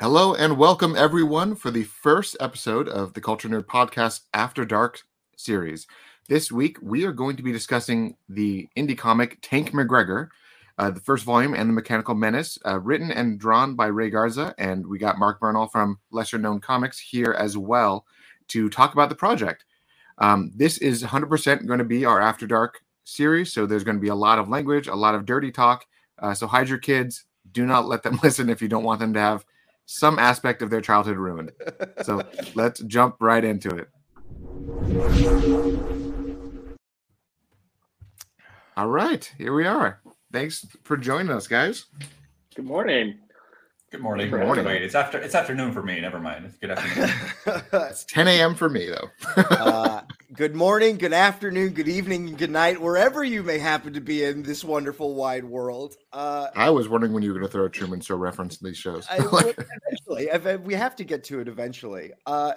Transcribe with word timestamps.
Hello 0.00 0.32
and 0.32 0.56
welcome 0.56 0.96
everyone 0.96 1.54
for 1.54 1.70
the 1.70 1.82
first 1.82 2.34
episode 2.40 2.88
of 2.88 3.12
the 3.12 3.20
Culture 3.20 3.50
Nerd 3.50 3.66
Podcast 3.66 4.22
After 4.32 4.64
Dark 4.64 5.02
series. 5.36 5.86
This 6.26 6.50
week 6.50 6.78
we 6.80 7.04
are 7.04 7.12
going 7.12 7.36
to 7.36 7.42
be 7.42 7.52
discussing 7.52 8.16
the 8.26 8.66
indie 8.78 8.96
comic 8.96 9.36
Tank 9.42 9.72
McGreggor, 9.72 10.28
uh, 10.78 10.90
the 10.90 11.00
first 11.00 11.26
volume, 11.26 11.52
and 11.52 11.68
the 11.68 11.74
Mechanical 11.74 12.14
Menace, 12.14 12.58
uh, 12.64 12.80
written 12.80 13.10
and 13.10 13.38
drawn 13.38 13.74
by 13.74 13.88
Rey 13.88 14.08
Garza, 14.08 14.54
and 14.56 14.86
we 14.86 14.98
got 14.98 15.18
Mark 15.18 15.38
Bernal 15.38 15.66
from 15.66 15.98
Lesser 16.10 16.38
Known 16.38 16.60
Comics 16.60 16.98
here 16.98 17.34
as 17.34 17.58
well 17.58 18.06
to 18.48 18.70
talk 18.70 18.94
about 18.94 19.10
the 19.10 19.14
project. 19.14 19.66
Um, 20.16 20.50
this 20.56 20.78
is 20.78 21.02
100% 21.02 21.66
going 21.66 21.78
to 21.78 21.84
be 21.84 22.06
our 22.06 22.22
After 22.22 22.46
Dark 22.46 22.80
series, 23.04 23.52
so 23.52 23.66
there's 23.66 23.84
going 23.84 23.98
to 23.98 24.02
be 24.02 24.08
a 24.08 24.14
lot 24.14 24.38
of 24.38 24.48
language, 24.48 24.88
a 24.88 24.94
lot 24.94 25.14
of 25.14 25.26
dirty 25.26 25.52
talk. 25.52 25.84
Uh, 26.18 26.32
so 26.32 26.46
hide 26.46 26.70
your 26.70 26.78
kids. 26.78 27.26
Do 27.52 27.66
not 27.66 27.86
let 27.86 28.02
them 28.02 28.18
listen 28.22 28.48
if 28.48 28.62
you 28.62 28.68
don't 28.68 28.84
want 28.84 29.00
them 29.00 29.12
to 29.12 29.20
have 29.20 29.44
some 29.90 30.20
aspect 30.20 30.62
of 30.62 30.70
their 30.70 30.80
childhood 30.80 31.16
ruined. 31.16 31.50
So 32.02 32.22
let's 32.54 32.80
jump 32.82 33.16
right 33.18 33.42
into 33.42 33.70
it. 33.70 33.88
All 38.76 38.86
right, 38.86 39.32
here 39.36 39.52
we 39.52 39.66
are. 39.66 40.00
Thanks 40.32 40.64
for 40.84 40.96
joining 40.96 41.32
us, 41.32 41.48
guys. 41.48 41.86
Good 42.54 42.66
morning. 42.66 43.18
Good 43.90 44.00
morning. 44.00 44.30
Good 44.30 44.44
morning. 44.44 44.64
Wait, 44.64 44.82
it's 44.82 44.94
after 44.94 45.18
it's 45.18 45.34
afternoon 45.34 45.72
for 45.72 45.82
me. 45.82 46.00
Never 46.00 46.20
mind. 46.20 46.46
It's 46.46 46.56
good 46.56 46.70
afternoon. 46.70 47.62
It's 47.90 48.04
10 48.04 48.28
a.m. 48.28 48.54
for 48.54 48.68
me, 48.68 48.88
though. 48.88 49.10
uh, 49.50 50.02
good 50.34 50.54
morning, 50.54 50.96
good 50.96 51.12
afternoon, 51.12 51.72
good 51.72 51.88
evening, 51.88 52.28
and 52.28 52.38
good 52.38 52.50
night, 52.50 52.80
wherever 52.80 53.24
you 53.24 53.42
may 53.42 53.58
happen 53.58 53.92
to 53.92 54.00
be 54.00 54.22
in 54.22 54.42
this 54.42 54.62
wonderful 54.62 55.14
wide 55.14 55.44
world. 55.44 55.96
Uh, 56.12 56.48
I 56.54 56.70
was 56.70 56.88
wondering 56.88 57.12
when 57.12 57.22
you 57.22 57.32
were 57.32 57.38
going 57.38 57.48
to 57.48 57.52
throw 57.52 57.64
a 57.64 57.70
Truman 57.70 58.00
Show 58.00 58.16
reference 58.16 58.60
in 58.60 58.66
these 58.66 58.76
shows. 58.76 59.06
I, 59.10 59.16
eventually, 60.08 60.56
we 60.58 60.74
have 60.74 60.94
to 60.96 61.04
get 61.04 61.24
to 61.24 61.40
it 61.40 61.48
eventually. 61.48 62.12
Uh, 62.26 62.52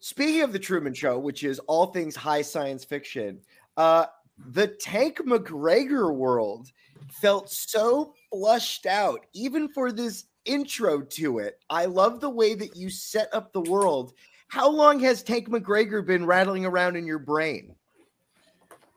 speaking 0.00 0.42
of 0.42 0.52
the 0.52 0.58
Truman 0.58 0.94
Show, 0.94 1.18
which 1.18 1.44
is 1.44 1.58
all 1.60 1.86
things 1.86 2.16
high 2.16 2.42
science 2.42 2.84
fiction, 2.84 3.40
uh, 3.76 4.06
the 4.48 4.68
Tank 4.68 5.18
McGreggor 5.18 6.14
world 6.14 6.70
felt 7.10 7.50
so 7.50 8.14
flushed 8.30 8.86
out, 8.86 9.26
even 9.34 9.68
for 9.68 9.92
this 9.92 10.24
intro 10.46 11.02
to 11.02 11.38
it. 11.38 11.58
I 11.68 11.84
love 11.84 12.20
the 12.20 12.30
way 12.30 12.54
that 12.54 12.76
you 12.76 12.88
set 12.88 13.28
up 13.34 13.52
the 13.52 13.60
world. 13.60 14.14
How 14.54 14.70
long 14.70 15.00
has 15.00 15.24
Tank 15.24 15.48
McGreggor 15.48 16.06
been 16.06 16.24
rattling 16.24 16.64
around 16.64 16.94
in 16.94 17.04
your 17.04 17.18
brain? 17.18 17.74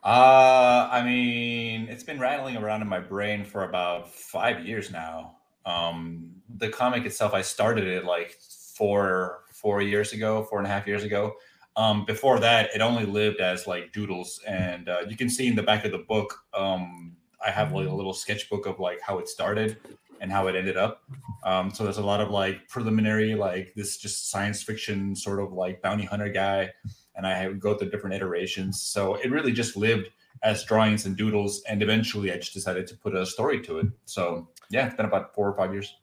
uh, 0.03 0.87
I 0.91 1.01
mean, 1.03 1.87
it's 1.89 2.03
been 2.03 2.19
rattling 2.19 2.57
around 2.57 2.83
in 2.83 2.87
my 2.87 2.99
brain 2.99 3.43
for 3.43 3.63
about 3.63 4.13
five 4.13 4.67
years 4.67 4.91
now. 4.91 5.37
Um, 5.65 6.29
the 6.57 6.69
comic 6.69 7.07
itself, 7.07 7.33
I 7.33 7.41
started 7.41 7.87
it 7.87 8.05
like 8.05 8.37
four 8.75 9.45
four 9.51 9.81
years 9.81 10.13
ago, 10.13 10.43
four 10.43 10.59
and 10.59 10.67
a 10.67 10.69
half 10.69 10.85
years 10.85 11.03
ago. 11.03 11.33
Um, 11.75 12.05
before 12.05 12.37
that, 12.39 12.69
it 12.75 12.81
only 12.81 13.07
lived 13.07 13.39
as 13.39 13.65
like 13.65 13.91
doodles, 13.91 14.39
and 14.47 14.87
uh, 14.87 15.05
you 15.09 15.17
can 15.17 15.27
see 15.27 15.47
in 15.47 15.55
the 15.55 15.63
back 15.63 15.85
of 15.85 15.91
the 15.91 16.05
book, 16.07 16.39
um, 16.53 17.15
I 17.43 17.49
have 17.49 17.71
like 17.71 17.87
a 17.87 17.91
little 17.91 18.13
sketchbook 18.13 18.67
of 18.67 18.79
like 18.79 19.01
how 19.01 19.17
it 19.17 19.27
started 19.27 19.77
and 20.21 20.31
how 20.31 20.47
it 20.47 20.55
ended 20.55 20.77
up. 20.77 21.03
Um, 21.43 21.71
so 21.71 21.83
there's 21.83 21.97
a 21.97 22.05
lot 22.05 22.21
of 22.21 22.29
like 22.29 22.67
preliminary, 22.67 23.35
like 23.35 23.73
this 23.75 23.97
just 23.97 24.29
science 24.29 24.61
fiction 24.63 25.15
sort 25.15 25.39
of 25.39 25.53
like 25.53 25.81
bounty 25.81 26.05
hunter 26.05 26.29
guy, 26.29 26.71
and 27.15 27.25
I 27.25 27.47
would 27.47 27.59
go 27.59 27.75
through 27.75 27.89
different 27.89 28.15
iterations. 28.15 28.81
So 28.81 29.15
it 29.15 29.31
really 29.31 29.51
just 29.51 29.77
lived 29.77 30.09
as 30.43 30.63
drawings 30.63 31.05
and 31.05 31.17
doodles, 31.17 31.63
and 31.67 31.81
eventually 31.81 32.31
I 32.31 32.37
just 32.37 32.53
decided 32.53 32.87
to 32.87 32.95
put 32.95 33.15
a 33.15 33.25
story 33.25 33.61
to 33.61 33.79
it. 33.79 33.87
So 34.05 34.49
yeah, 34.69 34.85
it's 34.85 34.95
been 34.95 35.05
about 35.05 35.33
four 35.33 35.49
or 35.49 35.55
five 35.55 35.73
years. 35.73 35.95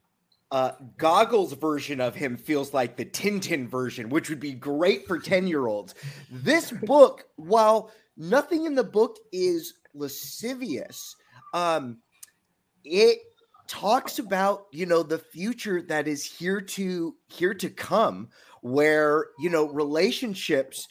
Uh, 0.50 0.72
Goggles' 0.98 1.52
version 1.54 2.00
of 2.00 2.14
him 2.14 2.36
feels 2.36 2.72
like 2.72 2.96
the 2.96 3.04
Tintin 3.04 3.68
version, 3.68 4.08
which 4.08 4.28
would 4.28 4.40
be 4.40 4.52
great 4.52 5.06
for 5.06 5.18
10 5.18 5.46
year 5.48 5.66
olds. 5.66 5.94
This 6.30 6.70
book, 6.70 7.24
while 7.36 7.90
nothing 8.16 8.64
in 8.64 8.74
the 8.74 8.84
book 8.84 9.18
is 9.32 9.74
lascivious, 9.94 11.16
um, 11.52 11.98
it 12.84 13.18
talks 13.66 14.18
about 14.18 14.66
you 14.72 14.86
know 14.86 15.02
the 15.02 15.18
future 15.18 15.82
that 15.82 16.06
is 16.06 16.24
here 16.24 16.60
to 16.60 17.14
here 17.28 17.54
to 17.54 17.70
come 17.70 18.28
where 18.60 19.26
you 19.38 19.48
know 19.50 19.68
relationships 19.68 20.88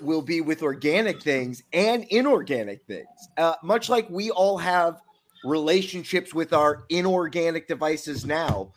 will 0.00 0.22
be 0.22 0.40
with 0.40 0.62
organic 0.62 1.22
things 1.22 1.62
and 1.72 2.04
inorganic 2.10 2.84
things. 2.86 3.06
Uh, 3.36 3.54
much 3.62 3.88
like 3.88 4.08
we 4.10 4.30
all 4.30 4.58
have 4.58 5.00
relationships 5.44 6.34
with 6.34 6.52
our 6.52 6.84
inorganic 6.88 7.68
devices 7.68 8.24
now. 8.24 8.72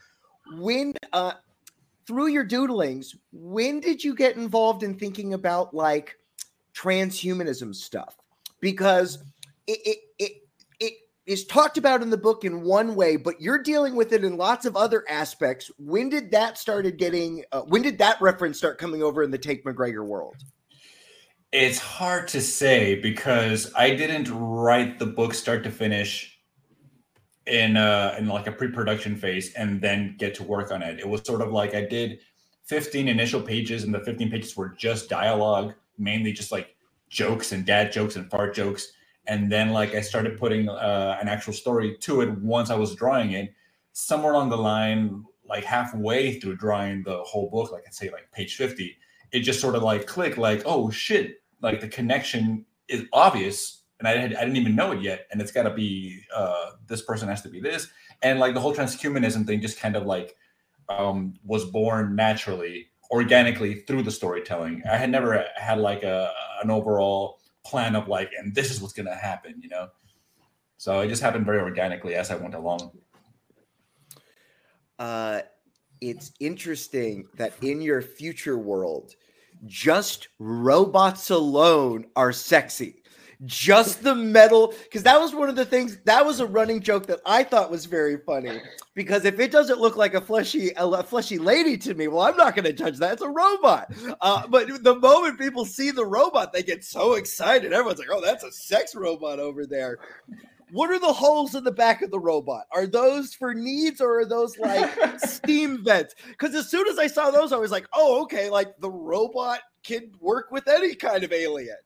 When 0.57 0.94
uh 1.13 1.33
through 2.06 2.27
your 2.27 2.45
doodlings 2.45 3.16
when 3.33 3.79
did 3.81 4.03
you 4.03 4.16
get 4.16 4.38
involved 4.38 4.83
in 4.83 4.97
thinking 4.97 5.33
about 5.33 5.73
like 5.73 6.17
transhumanism 6.73 7.75
stuff? 7.75 8.16
Because 8.59 9.19
it 9.66 9.79
it 9.85 9.97
it, 10.19 10.31
is 11.27 11.45
talked 11.45 11.77
about 11.77 12.01
in 12.01 12.09
the 12.09 12.17
book 12.17 12.43
in 12.43 12.61
one 12.61 12.95
way 12.95 13.15
but 13.15 13.39
you're 13.39 13.61
dealing 13.61 13.95
with 13.95 14.13
it 14.13 14.23
in 14.23 14.38
lots 14.38 14.65
of 14.65 14.75
other 14.75 15.03
aspects 15.07 15.69
when 15.77 16.09
did 16.09 16.31
that 16.31 16.57
started 16.57 16.97
getting 16.97 17.43
uh, 17.51 17.61
when 17.61 17.81
did 17.81 17.97
that 17.97 18.19
reference 18.21 18.57
start 18.57 18.77
coming 18.77 19.03
over 19.03 19.21
in 19.21 19.29
the 19.29 19.38
Tank 19.38 19.63
McGreggor 19.63 20.05
world 20.05 20.35
It's 21.51 21.79
hard 21.79 22.27
to 22.29 22.41
say 22.41 22.95
because 22.95 23.71
I 23.75 23.95
didn't 23.95 24.29
write 24.31 24.99
the 24.99 25.05
book 25.05 25.33
start 25.33 25.63
to 25.65 25.71
finish 25.71 26.33
in 27.45 27.77
uh 27.77 28.15
in 28.17 28.27
like 28.27 28.47
a 28.47 28.51
pre-production 28.51 29.15
phase 29.15 29.53
and 29.53 29.81
then 29.81 30.15
get 30.17 30.35
to 30.35 30.44
work 30.44 30.71
on 30.71 30.81
it. 30.81 30.99
It 30.99 31.07
was 31.07 31.21
sort 31.25 31.41
of 31.41 31.51
like 31.51 31.75
I 31.75 31.85
did 31.85 32.19
15 32.65 33.07
initial 33.07 33.41
pages 33.41 33.83
and 33.83 33.94
the 33.94 34.01
15 34.01 34.29
pages 34.29 34.55
were 34.57 34.69
just 34.77 35.09
dialogue, 35.09 35.73
mainly 35.97 36.33
just 36.33 36.51
like 36.51 36.75
jokes 37.09 37.53
and 37.53 37.65
dad 37.65 37.91
jokes 37.94 38.17
and 38.17 38.29
fart 38.29 38.53
jokes. 38.53 38.91
And 39.27 39.51
then 39.51 39.71
like 39.71 39.93
I 39.93 40.01
started 40.01 40.38
putting 40.38 40.69
uh, 40.69 41.17
an 41.19 41.27
actual 41.27 41.53
story 41.53 41.97
to 42.01 42.21
it 42.21 42.31
once 42.39 42.69
I 42.69 42.75
was 42.75 42.95
drawing 42.95 43.31
it. 43.31 43.53
Somewhere 43.93 44.33
along 44.33 44.49
the 44.49 44.57
line, 44.57 45.23
like 45.47 45.63
halfway 45.63 46.39
through 46.39 46.57
drawing 46.57 47.03
the 47.03 47.17
whole 47.23 47.49
book, 47.49 47.71
like 47.71 47.83
I'd 47.85 47.93
say 47.93 48.09
like 48.11 48.31
page 48.31 48.55
50, 48.55 48.95
it 49.31 49.39
just 49.39 49.59
sort 49.59 49.75
of 49.75 49.83
like 49.83 50.05
clicked 50.05 50.38
like, 50.38 50.61
oh 50.65 50.89
shit, 50.89 51.41
like 51.61 51.81
the 51.81 51.88
connection 51.88 52.65
is 52.88 53.03
obvious 53.11 53.77
and 53.99 54.07
I, 54.07 54.17
had, 54.17 54.35
I 54.35 54.41
didn't 54.41 54.57
even 54.57 54.75
know 54.75 54.91
it 54.91 55.01
yet. 55.01 55.27
And 55.31 55.41
it's 55.41 55.51
got 55.51 55.63
to 55.63 55.73
be 55.73 56.21
uh, 56.35 56.71
this 56.88 57.01
person 57.01 57.27
has 57.29 57.41
to 57.44 57.49
be 57.49 57.59
this, 57.59 57.88
and 58.21 58.39
like 58.39 58.53
the 58.53 58.59
whole 58.59 58.73
transhumanism 58.73 59.45
thing 59.45 59.61
just 59.61 59.79
kind 59.79 59.95
of 59.95 60.05
like 60.05 60.35
um, 60.89 61.33
was 61.44 61.65
born 61.65 62.15
naturally, 62.15 62.88
organically 63.11 63.81
through 63.81 64.03
the 64.03 64.11
storytelling. 64.11 64.83
I 64.89 64.97
had 64.97 65.09
never 65.09 65.45
had 65.55 65.79
like 65.79 66.03
a 66.03 66.31
an 66.63 66.71
overall 66.71 67.39
plan 67.67 67.95
of 67.95 68.07
like, 68.07 68.31
and 68.38 68.55
this 68.55 68.72
is 68.72 68.81
what's 68.81 68.94
gonna 68.94 69.16
happen, 69.16 69.55
you 69.61 69.69
know. 69.69 69.89
So 70.78 71.01
it 71.01 71.07
just 71.09 71.22
happened 71.22 71.45
very 71.45 71.59
organically 71.59 72.16
as 72.16 72.31
I 72.31 72.35
went 72.35 72.55
along. 72.55 72.91
uh, 75.00 75.41
it's 76.01 76.31
interesting 76.39 77.27
that 77.35 77.53
in 77.61 77.81
your 77.81 78.01
future 78.01 78.57
world, 78.57 79.13
just 79.66 80.27
robots 80.39 81.29
alone 81.31 82.06
are 82.16 82.31
sexy. 82.31 83.01
Just 83.46 84.03
the 84.03 84.16
metal, 84.16 84.74
because 84.84 85.03
that 85.03 85.20
was 85.20 85.36
one 85.36 85.48
of 85.48 85.56
the 85.56 85.66
things 85.66 86.00
that 86.06 86.25
was 86.25 86.40
a 86.40 86.48
running 86.48 86.81
joke 86.81 87.06
that 87.06 87.20
I 87.24 87.44
thought 87.44 87.70
was 87.70 87.86
very 87.86 88.18
funny. 88.18 88.62
Because 88.96 89.25
if 89.25 89.40
it 89.40 89.52
doesn't 89.52 89.80
look 89.80 89.96
like 89.96 90.16
a 90.16 90.22
fleshy, 90.22 90.72
a 90.75 91.03
fleshy 91.03 91.38
lady 91.38 91.78
to 91.78 91.94
me, 91.94 92.08
well, 92.08 92.22
I'm 92.22 92.36
not 92.36 92.56
going 92.56 92.66
to 92.66 92.74
judge 92.74 92.98
that. 92.98 93.14
It's 93.14 93.22
a 93.22 93.30
robot. 93.30 93.94
Uh, 94.22 94.48
but 94.48 94.84
the 94.84 94.96
moment 94.96 95.38
people 95.38 95.66
see 95.66 95.92
the 95.92 96.06
robot, 96.06 96.52
they 96.52 96.64
get 96.64 96.84
so 96.84 97.14
excited. 97.14 97.74
Everyone's 97.74 98.00
like, 98.00 98.09
"Oh, 98.12 98.22
that's 98.22 98.44
a 98.44 98.52
sex 98.52 98.96
robot 98.96 99.40
over 99.40 99.68
there." 99.68 100.00
What 100.72 100.90
are 100.90 101.00
the 101.00 101.14
holes 101.14 101.56
in 101.56 101.64
the 101.64 101.72
back 101.72 102.02
of 102.02 102.12
the 102.12 102.19
robot? 102.19 102.66
Are 102.72 102.88
those 102.88 103.34
for 103.34 103.54
needs 103.54 104.02
or 104.02 104.19
are 104.19 104.25
those 104.25 104.58
like 104.58 105.19
steam 105.19 105.83
vents? 105.83 106.16
Because 106.28 106.54
as 106.56 106.69
soon 106.69 106.88
as 106.88 106.98
I 106.98 107.07
saw 107.07 107.31
those, 107.31 107.54
I 107.54 107.57
was 107.57 107.72
like, 107.72 107.88
oh, 107.94 108.22
okay, 108.24 108.50
like 108.50 108.78
the 108.80 108.90
robot 108.90 109.60
can 109.83 110.12
work 110.19 110.51
with 110.51 110.68
any 110.68 110.94
kind 110.94 111.24
of 111.24 111.31
alien. 111.31 111.78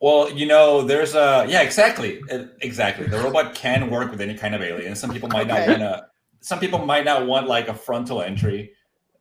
Well, 0.00 0.30
you 0.32 0.46
know, 0.46 0.82
there's 0.82 1.14
a 1.14 1.44
yeah, 1.48 1.60
exactly, 1.62 2.20
Uh, 2.32 2.44
exactly. 2.60 3.06
The 3.06 3.18
robot 3.18 3.54
can 3.54 3.90
work 3.90 4.10
with 4.10 4.20
any 4.20 4.34
kind 4.34 4.54
of 4.54 4.62
alien. 4.62 4.94
Some 4.96 5.10
people 5.12 5.28
might 5.28 5.50
Okay. 5.50 5.66
not 5.66 5.68
want 5.68 5.80
to. 5.80 6.06
Some 6.40 6.58
people 6.58 6.78
might 6.86 7.04
not 7.04 7.26
want 7.26 7.46
like 7.48 7.68
a 7.68 7.74
frontal 7.74 8.22
entry. 8.22 8.72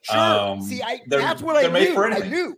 Sure. 0.01 0.17
Um, 0.17 0.61
See, 0.61 0.81
I 0.81 1.01
that's 1.07 1.41
what 1.41 1.57
I 1.57 1.67
they're 1.67 1.87
knew. 1.89 1.93
for 1.93 2.05
I 2.09 2.19
knew. 2.19 2.57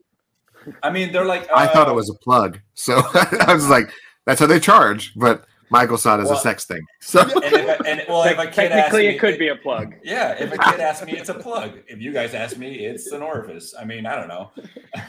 I 0.83 0.91
mean, 0.91 1.11
they're 1.11 1.25
like. 1.25 1.49
I 1.51 1.65
thought 1.65 1.87
it 1.87 1.91
uh, 1.91 1.95
was 1.95 2.09
a 2.11 2.13
plug. 2.15 2.59
So 2.75 3.01
I 3.47 3.53
was 3.55 3.67
like, 3.69 3.89
that's 4.27 4.39
how 4.39 4.45
they 4.45 4.59
charge. 4.59 5.13
But 5.15 5.45
Michael 5.71 5.97
saw 5.97 6.19
it 6.19 6.21
as 6.21 6.27
Well- 6.29 6.37
a 6.37 6.41
sex 6.41 6.65
thing. 6.65 6.85
So 6.99 7.21
And 7.21 7.31
if 7.43 7.79
a, 7.79 7.87
and 7.87 8.03
well, 8.07 8.23
if 8.25 8.37
a 8.37 8.45
kid 8.45 8.71
asks 8.71 8.91
Technically, 8.91 9.07
me, 9.07 9.15
it 9.15 9.19
could 9.19 9.39
be 9.39 9.47
a 9.47 9.55
plug. 9.55 9.95
Yeah, 10.03 10.33
if 10.39 10.53
a 10.53 10.57
kid 10.59 10.79
asks 10.79 11.03
me, 11.03 11.13
it's 11.13 11.29
a 11.29 11.33
plug. 11.33 11.79
If 11.87 11.99
you 11.99 12.13
guys 12.13 12.35
ask 12.35 12.55
me, 12.55 12.85
it's 12.85 13.11
an 13.11 13.23
orifice. 13.23 13.73
I 13.79 13.83
mean, 13.85 14.05
I 14.05 14.15
don't 14.15 14.27
know. 14.27 14.51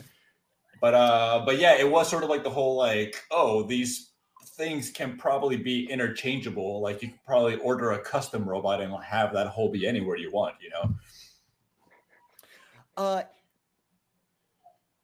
but 0.81 0.93
uh, 0.93 1.43
but 1.45 1.59
yeah, 1.59 1.75
it 1.77 1.89
was 1.89 2.09
sort 2.09 2.23
of 2.23 2.29
like 2.29 2.43
the 2.43 2.49
whole 2.49 2.75
like, 2.77 3.15
oh, 3.31 3.63
these 3.63 4.11
things 4.59 4.89
can 4.89 5.17
probably 5.17 5.57
be 5.57 5.89
interchangeable. 5.89 6.81
Like 6.81 7.01
you 7.01 7.09
can 7.09 7.19
probably 7.25 7.55
order 7.57 7.91
a 7.91 7.99
custom 7.99 8.47
robot 8.47 8.81
and 8.81 8.93
have 9.03 9.33
that 9.33 9.47
hole 9.47 9.71
be 9.71 9.87
anywhere 9.87 10.17
you 10.17 10.31
want, 10.31 10.55
you 10.61 10.69
know? 10.69 10.95
Uh, 12.97 13.23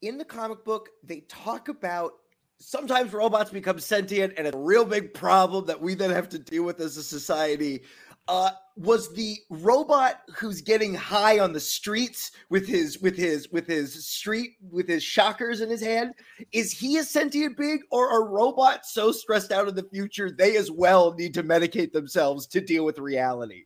in 0.01 0.17
the 0.17 0.25
comic 0.25 0.65
book, 0.65 0.89
they 1.03 1.21
talk 1.21 1.69
about 1.69 2.13
sometimes 2.59 3.13
robots 3.13 3.51
become 3.51 3.79
sentient, 3.79 4.33
and 4.37 4.45
it's 4.45 4.55
a 4.55 4.59
real 4.59 4.83
big 4.85 5.13
problem 5.13 5.65
that 5.65 5.81
we 5.81 5.95
then 5.95 6.09
have 6.09 6.27
to 6.29 6.39
deal 6.39 6.63
with 6.63 6.79
as 6.81 6.97
a 6.97 7.03
society. 7.03 7.83
Uh, 8.27 8.51
was 8.75 9.13
the 9.13 9.37
robot 9.49 10.21
who's 10.35 10.61
getting 10.61 10.93
high 10.93 11.39
on 11.39 11.53
the 11.53 11.59
streets 11.59 12.31
with 12.49 12.67
his 12.67 12.99
with 12.99 13.15
his 13.15 13.49
with 13.51 13.67
his 13.67 14.05
street 14.07 14.51
with 14.69 14.87
his 14.87 15.03
shockers 15.03 15.61
in 15.61 15.69
his 15.69 15.81
hand? 15.81 16.13
Is 16.51 16.71
he 16.71 16.97
a 16.97 17.03
sentient 17.03 17.57
being, 17.57 17.81
or 17.91 18.09
are 18.09 18.29
robots 18.29 18.93
so 18.93 19.11
stressed 19.11 19.51
out 19.51 19.67
in 19.67 19.75
the 19.75 19.87
future 19.93 20.29
they 20.29 20.57
as 20.57 20.71
well 20.71 21.13
need 21.13 21.33
to 21.35 21.43
medicate 21.43 21.93
themselves 21.93 22.47
to 22.47 22.61
deal 22.61 22.83
with 22.83 22.99
reality? 22.99 23.65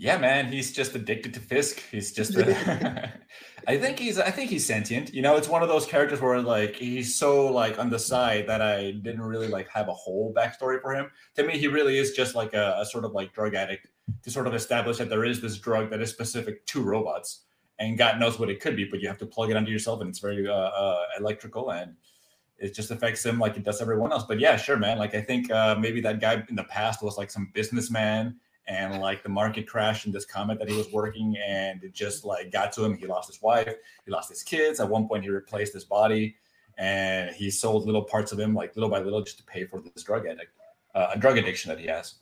Yeah, 0.00 0.16
man, 0.16 0.46
he's 0.46 0.70
just 0.70 0.94
addicted 0.94 1.34
to 1.34 1.40
Fisk. 1.40 1.82
He's 1.90 2.12
just. 2.12 2.36
A, 2.36 3.12
I 3.66 3.76
think 3.76 3.98
he's. 3.98 4.16
I 4.16 4.30
think 4.30 4.48
he's 4.48 4.64
sentient. 4.64 5.12
You 5.12 5.22
know, 5.22 5.34
it's 5.34 5.48
one 5.48 5.60
of 5.60 5.68
those 5.68 5.86
characters 5.86 6.20
where 6.20 6.40
like 6.40 6.76
he's 6.76 7.16
so 7.16 7.46
like 7.46 7.80
on 7.80 7.90
the 7.90 7.98
side 7.98 8.46
that 8.46 8.62
I 8.62 8.92
didn't 8.92 9.22
really 9.22 9.48
like 9.48 9.68
have 9.70 9.88
a 9.88 9.92
whole 9.92 10.32
backstory 10.32 10.80
for 10.80 10.94
him. 10.94 11.10
To 11.34 11.42
me, 11.42 11.58
he 11.58 11.66
really 11.66 11.98
is 11.98 12.12
just 12.12 12.36
like 12.36 12.54
a, 12.54 12.76
a 12.78 12.86
sort 12.86 13.04
of 13.04 13.10
like 13.10 13.34
drug 13.34 13.56
addict 13.56 13.88
to 14.22 14.30
sort 14.30 14.46
of 14.46 14.54
establish 14.54 14.98
that 14.98 15.08
there 15.08 15.24
is 15.24 15.40
this 15.40 15.58
drug 15.58 15.90
that 15.90 16.00
is 16.00 16.10
specific 16.10 16.64
to 16.66 16.80
robots, 16.80 17.46
and 17.80 17.98
God 17.98 18.20
knows 18.20 18.38
what 18.38 18.50
it 18.50 18.60
could 18.60 18.76
be, 18.76 18.84
but 18.84 19.00
you 19.00 19.08
have 19.08 19.18
to 19.18 19.26
plug 19.26 19.50
it 19.50 19.56
onto 19.56 19.72
yourself, 19.72 20.00
and 20.00 20.10
it's 20.10 20.20
very 20.20 20.46
uh, 20.46 20.52
uh, 20.52 21.04
electrical 21.18 21.72
and 21.72 21.96
it 22.60 22.74
just 22.74 22.90
affects 22.90 23.24
him 23.24 23.38
like 23.38 23.56
it 23.56 23.64
does 23.64 23.80
everyone 23.80 24.12
else. 24.12 24.24
But 24.28 24.38
yeah, 24.38 24.56
sure, 24.56 24.76
man. 24.76 24.98
Like 24.98 25.16
I 25.16 25.20
think 25.20 25.50
uh, 25.50 25.74
maybe 25.76 26.00
that 26.02 26.20
guy 26.20 26.44
in 26.48 26.54
the 26.54 26.64
past 26.64 27.02
was 27.02 27.16
like 27.18 27.32
some 27.32 27.50
businessman 27.52 28.36
and 28.68 29.00
like 29.00 29.22
the 29.22 29.28
market 29.28 29.66
crashed 29.66 30.06
in 30.06 30.12
this 30.12 30.24
comet 30.24 30.58
that 30.58 30.68
he 30.68 30.76
was 30.76 30.92
working 30.92 31.36
and 31.44 31.82
it 31.82 31.94
just 31.94 32.24
like 32.24 32.52
got 32.52 32.72
to 32.74 32.84
him. 32.84 32.96
He 32.96 33.06
lost 33.06 33.28
his 33.28 33.42
wife 33.42 33.74
he 34.04 34.12
lost 34.12 34.28
his 34.28 34.42
kids. 34.42 34.78
At 34.80 34.88
one 34.88 35.08
point 35.08 35.24
he 35.24 35.30
replaced 35.30 35.72
his 35.72 35.84
body 35.84 36.36
and 36.76 37.34
he 37.34 37.50
sold 37.50 37.86
little 37.86 38.02
parts 38.02 38.30
of 38.30 38.38
him 38.38 38.54
like 38.54 38.76
little 38.76 38.90
by 38.90 39.00
little 39.00 39.22
just 39.22 39.38
to 39.38 39.44
pay 39.44 39.64
for 39.64 39.80
this 39.80 40.02
drug 40.02 40.26
addict 40.26 40.52
uh, 40.94 41.08
a 41.14 41.18
drug 41.18 41.38
addiction 41.38 41.70
that 41.70 41.78
he 41.78 41.86
has. 41.86 42.14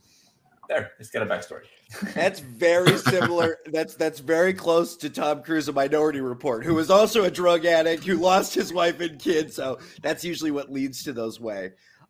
There 0.68 0.92
it's 0.98 1.10
got 1.10 1.22
a 1.22 1.26
backstory. 1.26 1.62
That's 2.14 2.40
very 2.40 2.96
similar 2.98 3.58
that's 3.66 3.94
that's 3.94 4.18
very 4.18 4.52
close 4.52 4.96
to 4.96 5.08
tom 5.08 5.42
cruise 5.42 5.68
a 5.68 5.72
minority 5.72 6.20
report 6.20 6.64
who 6.64 6.74
was 6.74 6.90
also 6.90 7.22
a 7.24 7.30
drug 7.30 7.64
addict 7.64 8.02
who 8.02 8.16
lost 8.16 8.54
his 8.54 8.72
wife 8.72 8.98
and 9.00 9.20
kids 9.20 9.54
so 9.54 9.78
that's 10.02 10.24
usually 10.24 10.50
what 10.50 10.72
leads 10.72 11.04
to 11.04 11.12
those 11.12 11.38
way. 11.38 11.66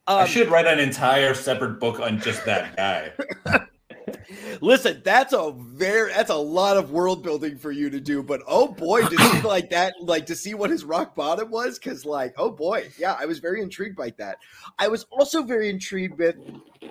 Um, 0.06 0.18
i 0.20 0.26
should 0.26 0.48
write 0.48 0.66
an 0.66 0.78
entire 0.78 1.34
separate 1.34 1.78
book 1.78 2.00
on 2.00 2.18
just 2.20 2.46
that 2.46 2.74
guy 2.74 3.12
Listen, 4.61 5.02
that's 5.05 5.32
a 5.32 5.52
very 5.56 6.12
that's 6.12 6.31
a 6.31 6.37
lot 6.37 6.76
of 6.76 6.90
world 6.90 7.23
building 7.23 7.58
for 7.58 7.70
you 7.70 7.90
to 7.90 8.00
do, 8.00 8.23
but 8.23 8.43
oh 8.46 8.69
boy, 8.69 9.02
to 9.06 9.17
see 9.17 9.40
like 9.46 9.70
that, 9.70 9.94
like 10.00 10.26
to 10.26 10.34
see 10.34 10.55
what 10.55 10.70
his 10.70 10.84
rock 10.84 11.14
bottom 11.14 11.50
was, 11.50 11.78
because 11.78 12.05
like, 12.05 12.34
oh 12.37 12.50
boy, 12.50 12.88
yeah, 12.99 13.17
I 13.19 13.26
was 13.26 13.38
very 13.38 13.62
intrigued 13.62 13.96
by 13.96 14.12
that. 14.19 14.38
I 14.78 14.88
was 14.88 15.05
also 15.11 15.43
very 15.43 15.69
intrigued 15.69 16.19
with 16.19 16.37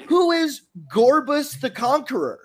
who 0.07 0.31
is 0.31 0.61
Gorbus 0.93 1.59
the 1.59 1.69
Conqueror? 1.69 2.39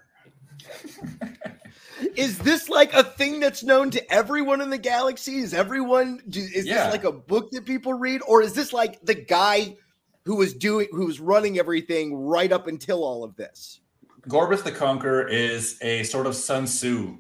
is 2.17 2.39
this 2.39 2.69
like 2.69 2.93
a 2.95 3.05
thing 3.05 3.41
that's 3.41 3.63
known 3.63 3.91
to 3.91 4.13
everyone 4.13 4.61
in 4.61 4.71
the 4.71 4.79
galaxy? 4.79 5.39
Is 5.39 5.55
everyone 5.55 6.21
is 6.27 6.67
yeah. 6.67 6.85
this 6.85 6.93
like 6.93 7.05
a 7.05 7.13
book 7.13 7.51
that 7.53 7.65
people 7.65 7.95
read, 7.95 8.23
or 8.27 8.43
is 8.43 8.55
this 8.55 8.73
like 8.73 9.01
the 9.03 9.15
guy 9.15 9.77
who 10.25 10.37
was 10.37 10.55
doing 10.55 10.89
who 10.93 11.07
was 11.07 11.21
running 11.21 11.59
everything 11.59 12.15
right 12.15 12.53
up 12.53 12.67
until 12.67 13.05
all 13.05 13.25
of 13.25 13.37
this? 13.37 13.81
Gorbus 14.29 14.63
the 14.63 14.73
Conqueror 14.73 15.27
is 15.29 15.79
a 15.81 16.03
sort 16.03 16.27
of 16.27 16.35
Sun 16.35 16.67
Tzu 16.67 17.19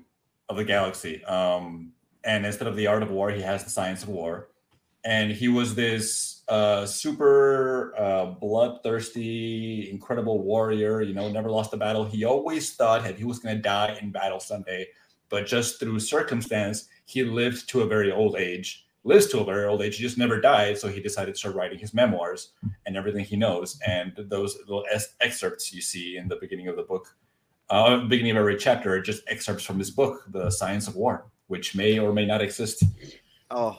of 0.48 0.56
the 0.56 0.64
galaxy. 0.64 1.24
Um, 1.24 1.92
and 2.24 2.44
instead 2.44 2.68
of 2.68 2.76
the 2.76 2.86
art 2.86 3.02
of 3.02 3.10
war, 3.10 3.30
he 3.30 3.40
has 3.40 3.64
the 3.64 3.70
science 3.70 4.02
of 4.02 4.10
war. 4.10 4.48
And 5.04 5.30
he 5.30 5.48
was 5.48 5.74
this 5.74 6.42
uh, 6.48 6.84
super 6.84 7.94
uh, 7.96 8.26
bloodthirsty, 8.26 9.88
incredible 9.90 10.42
warrior. 10.42 11.00
You 11.00 11.14
know, 11.14 11.30
never 11.30 11.50
lost 11.50 11.72
a 11.72 11.78
battle. 11.78 12.04
He 12.04 12.24
always 12.24 12.74
thought 12.74 13.04
that 13.04 13.16
he 13.16 13.24
was 13.24 13.38
going 13.38 13.56
to 13.56 13.62
die 13.62 13.98
in 14.02 14.10
battle 14.10 14.40
someday, 14.40 14.88
but 15.30 15.46
just 15.46 15.80
through 15.80 16.00
circumstance, 16.00 16.88
he 17.06 17.24
lived 17.24 17.66
to 17.70 17.80
a 17.80 17.86
very 17.86 18.12
old 18.12 18.36
age 18.36 18.86
lives 19.04 19.26
to 19.28 19.40
a 19.40 19.44
very 19.44 19.64
old 19.64 19.82
age. 19.82 19.96
He 19.96 20.02
just 20.02 20.18
never 20.18 20.40
died. 20.40 20.78
So 20.78 20.88
he 20.88 21.00
decided 21.00 21.34
to 21.34 21.38
start 21.38 21.54
writing 21.54 21.78
his 21.78 21.94
memoirs 21.94 22.52
and 22.86 22.96
everything 22.96 23.24
he 23.24 23.36
knows. 23.36 23.78
And 23.86 24.12
those 24.16 24.58
little 24.60 24.84
excerpts 25.20 25.72
you 25.72 25.80
see 25.80 26.16
in 26.16 26.28
the 26.28 26.36
beginning 26.36 26.68
of 26.68 26.76
the 26.76 26.82
book, 26.82 27.16
uh, 27.70 27.98
beginning 28.06 28.32
of 28.32 28.38
every 28.38 28.56
chapter, 28.56 28.94
are 28.94 29.00
just 29.00 29.22
excerpts 29.28 29.64
from 29.64 29.78
his 29.78 29.90
book, 29.90 30.24
The 30.28 30.50
Science 30.50 30.88
of 30.88 30.96
War, 30.96 31.26
which 31.46 31.74
may 31.74 31.98
or 31.98 32.12
may 32.12 32.26
not 32.26 32.42
exist. 32.42 32.84
Oh, 33.50 33.78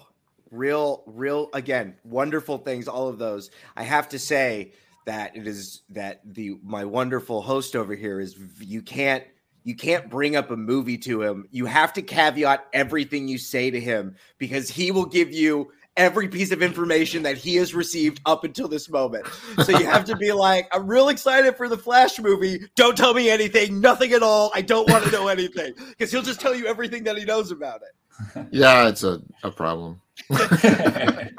real, 0.50 1.04
real, 1.06 1.50
again, 1.54 1.96
wonderful 2.04 2.58
things, 2.58 2.88
all 2.88 3.08
of 3.08 3.18
those. 3.18 3.52
I 3.76 3.84
have 3.84 4.10
to 4.10 4.20
say 4.20 4.74
that 5.06 5.36
it 5.36 5.48
is 5.48 5.82
that 5.90 6.22
the 6.24 6.58
my 6.64 6.86
wonderful 6.86 7.42
host 7.42 7.76
over 7.76 7.96
here 7.96 8.20
is 8.20 8.38
you 8.60 8.82
can't 8.82 9.24
you 9.63 9.75
can't 9.75 10.10
bring 10.10 10.36
up 10.36 10.52
a 10.52 10.58
movie 10.58 10.98
to 11.00 11.22
him. 11.22 11.48
You 11.52 11.66
have 11.66 11.94
to 11.94 12.02
caveat 12.02 12.68
everything 12.74 13.28
you 13.28 13.38
say 13.38 13.69
to 13.69 13.80
him 13.80 14.16
because 14.38 14.69
he 14.69 14.92
will 14.92 15.06
give 15.06 15.31
you 15.31 15.72
every 15.98 16.28
piece 16.28 16.52
of 16.52 16.62
information 16.62 17.24
that 17.24 17.38
he 17.38 17.56
has 17.58 17.74
received 17.75 18.22
up 18.25 18.44
until 18.44 18.68
this 18.68 18.90
moment. 18.90 19.25
So 19.63 19.78
you 19.78 19.86
have 19.86 20.06
to 20.06 20.16
be 20.16 20.31
like, 20.34 20.68
I'm 20.72 20.88
real 20.88 21.10
excited 21.10 21.56
for 21.56 21.68
the 21.69 21.78
Flash 21.78 22.19
movie. 22.19 22.62
Don't 22.75 22.98
tell 22.98 23.13
me 23.13 23.30
anything, 23.30 23.81
nothing 23.81 24.13
at 24.13 24.24
all. 24.24 24.52
I 24.56 24.62
don't 24.62 24.90
want 24.90 25.04
to 25.06 25.12
know 25.12 25.28
anything 25.28 25.74
because 25.90 26.12
he'll 26.12 26.22
just 26.22 26.40
tell 26.40 26.56
you 26.56 26.66
everything 26.66 27.04
that 27.04 27.18
he 27.18 27.25
knows 27.25 27.52
about 27.52 27.81
it. 27.81 27.90
Yeah, 28.52 28.88
it's 28.88 29.04
a, 29.04 29.19
a 29.44 29.50
problem. 29.50 30.00
Ever 30.30 31.34